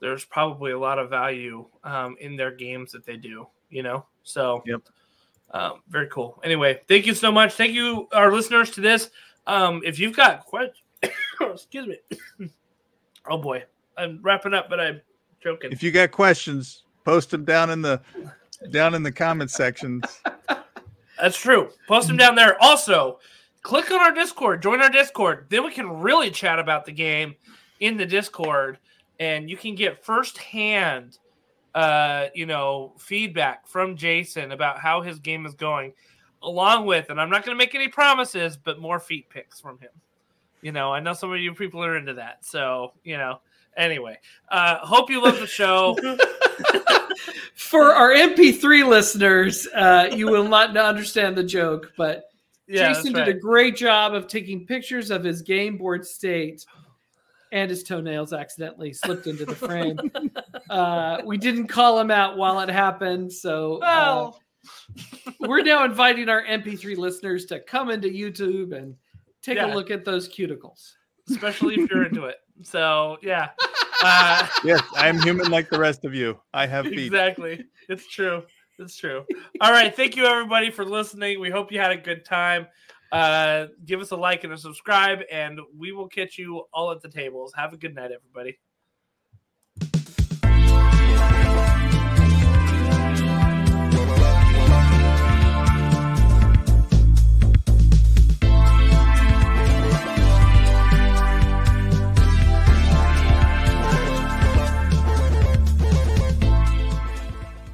there's 0.00 0.24
probably 0.24 0.70
a 0.70 0.78
lot 0.78 1.00
of 1.00 1.10
value 1.10 1.66
um, 1.82 2.16
in 2.20 2.36
their 2.36 2.52
games 2.52 2.92
that 2.92 3.04
they 3.04 3.16
do. 3.16 3.48
You 3.68 3.82
know, 3.82 4.06
so 4.22 4.62
Yep. 4.66 4.82
um, 5.50 5.82
very 5.88 6.06
cool. 6.10 6.40
Anyway, 6.44 6.80
thank 6.86 7.04
you 7.04 7.14
so 7.14 7.32
much. 7.32 7.54
Thank 7.54 7.72
you, 7.72 8.06
our 8.12 8.32
listeners, 8.32 8.70
to 8.70 8.80
this. 8.80 9.10
Um, 9.48 9.82
if 9.84 9.98
you've 9.98 10.16
got 10.16 10.46
questions, 10.46 10.84
excuse 11.40 11.88
me. 11.88 11.98
oh 13.28 13.38
boy, 13.38 13.64
I'm 13.98 14.20
wrapping 14.22 14.54
up, 14.54 14.70
but 14.70 14.78
I'm 14.78 15.00
joking. 15.42 15.72
If 15.72 15.82
you 15.82 15.90
got 15.90 16.12
questions, 16.12 16.84
post 17.04 17.32
them 17.32 17.44
down 17.44 17.70
in 17.70 17.82
the 17.82 18.00
down 18.70 18.94
in 18.94 19.02
the 19.02 19.12
comment 19.12 19.50
sections. 19.50 20.04
That's 21.20 21.38
true. 21.38 21.70
Post 21.88 22.08
them 22.08 22.16
down 22.16 22.34
there. 22.34 22.60
Also, 22.62 23.18
click 23.62 23.90
on 23.90 24.00
our 24.00 24.12
Discord, 24.12 24.62
join 24.62 24.82
our 24.82 24.90
Discord. 24.90 25.46
Then 25.48 25.64
we 25.64 25.72
can 25.72 26.00
really 26.00 26.30
chat 26.30 26.58
about 26.58 26.84
the 26.84 26.92
game 26.92 27.34
in 27.80 27.96
the 27.96 28.06
Discord, 28.06 28.78
and 29.18 29.48
you 29.48 29.56
can 29.56 29.74
get 29.74 30.04
firsthand, 30.04 31.18
uh, 31.74 32.26
you 32.34 32.46
know, 32.46 32.94
feedback 32.98 33.66
from 33.66 33.96
Jason 33.96 34.52
about 34.52 34.78
how 34.78 35.00
his 35.00 35.18
game 35.18 35.46
is 35.46 35.54
going, 35.54 35.94
along 36.42 36.86
with, 36.86 37.10
and 37.10 37.20
I'm 37.20 37.30
not 37.30 37.44
going 37.44 37.56
to 37.56 37.58
make 37.58 37.74
any 37.74 37.88
promises, 37.88 38.56
but 38.56 38.78
more 38.78 39.00
feet 39.00 39.28
picks 39.30 39.60
from 39.60 39.78
him. 39.78 39.90
You 40.62 40.72
know, 40.72 40.92
I 40.92 41.00
know 41.00 41.12
some 41.12 41.32
of 41.32 41.38
you 41.38 41.54
people 41.54 41.82
are 41.84 41.96
into 41.96 42.14
that, 42.14 42.44
so 42.44 42.92
you 43.04 43.16
know. 43.16 43.40
Anyway, 43.76 44.18
uh, 44.50 44.78
hope 44.78 45.10
you 45.10 45.22
love 45.22 45.38
the 45.38 45.46
show. 45.46 45.96
For 47.54 47.92
our 47.94 48.10
MP3 48.12 48.86
listeners, 48.88 49.66
uh, 49.74 50.08
you 50.14 50.26
will 50.28 50.46
not 50.48 50.76
understand 50.76 51.36
the 51.36 51.42
joke, 51.44 51.92
but 51.96 52.24
Yeah, 52.68 52.88
Jason 52.92 53.12
that's 53.12 53.26
did 53.26 53.36
a 53.36 53.40
great 53.40 53.76
job 53.76 54.14
of 54.14 54.28
taking 54.28 54.66
pictures 54.66 55.10
of 55.10 55.24
his 55.24 55.42
game 55.42 55.76
board 55.76 56.06
state, 56.06 56.64
and 57.52 57.68
his 57.70 57.82
toenails 57.82 58.32
accidentally 58.32 58.92
slipped 58.92 59.26
into 59.26 59.44
the 59.44 59.54
frame. 59.54 59.98
uh, 60.70 61.22
we 61.24 61.36
didn't 61.36 61.66
call 61.68 61.98
him 61.98 62.10
out 62.10 62.36
while 62.36 62.60
it 62.60 62.68
happened, 62.68 63.32
so 63.32 63.76
uh, 63.78 63.80
Well, 63.80 64.40
we're 65.40 65.62
now 65.62 65.84
inviting 65.84 66.28
our 66.28 66.44
MP3 66.44 66.96
listeners 66.96 67.46
to 67.46 67.60
come 67.60 67.90
into 67.90 68.08
YouTube 68.08 68.76
and 68.76 68.94
take 69.42 69.56
Yeah. 69.56 69.72
a 69.72 69.74
look 69.74 69.90
at 69.90 70.04
those 70.04 70.28
cuticles. 70.28 70.92
especially 71.28 71.74
if 71.74 71.90
you're 71.90 72.04
into 72.04 72.24
it. 72.26 72.36
So 72.62 73.16
yeah. 73.22 73.50
Uh, 74.06 74.46
Yes, 74.64 74.82
I 74.96 75.08
am 75.08 75.20
human 75.20 75.50
like 75.50 75.68
the 75.70 75.78
rest 75.78 76.04
of 76.04 76.14
you. 76.14 76.38
I 76.54 76.66
have 76.66 76.86
feet. 76.86 77.06
exactly. 77.06 77.64
It's 77.88 78.06
true. 78.08 78.42
It's 78.78 78.96
true. 78.96 79.24
All 79.60 79.72
right. 79.72 79.94
Thank 79.94 80.16
you 80.16 80.26
everybody 80.26 80.70
for 80.70 80.84
listening. 80.84 81.40
We 81.40 81.50
hope 81.50 81.72
you 81.72 81.80
had 81.80 81.92
a 81.92 81.96
good 81.96 82.24
time. 82.24 82.66
Uh, 83.12 83.66
give 83.84 84.00
us 84.00 84.10
a 84.10 84.16
like 84.16 84.44
and 84.44 84.52
a 84.52 84.58
subscribe, 84.58 85.20
and 85.30 85.60
we 85.76 85.92
will 85.92 86.08
catch 86.08 86.36
you 86.38 86.64
all 86.72 86.90
at 86.90 87.00
the 87.00 87.08
tables. 87.08 87.52
Have 87.56 87.72
a 87.72 87.76
good 87.76 87.94
night, 87.94 88.10
everybody. 88.12 88.58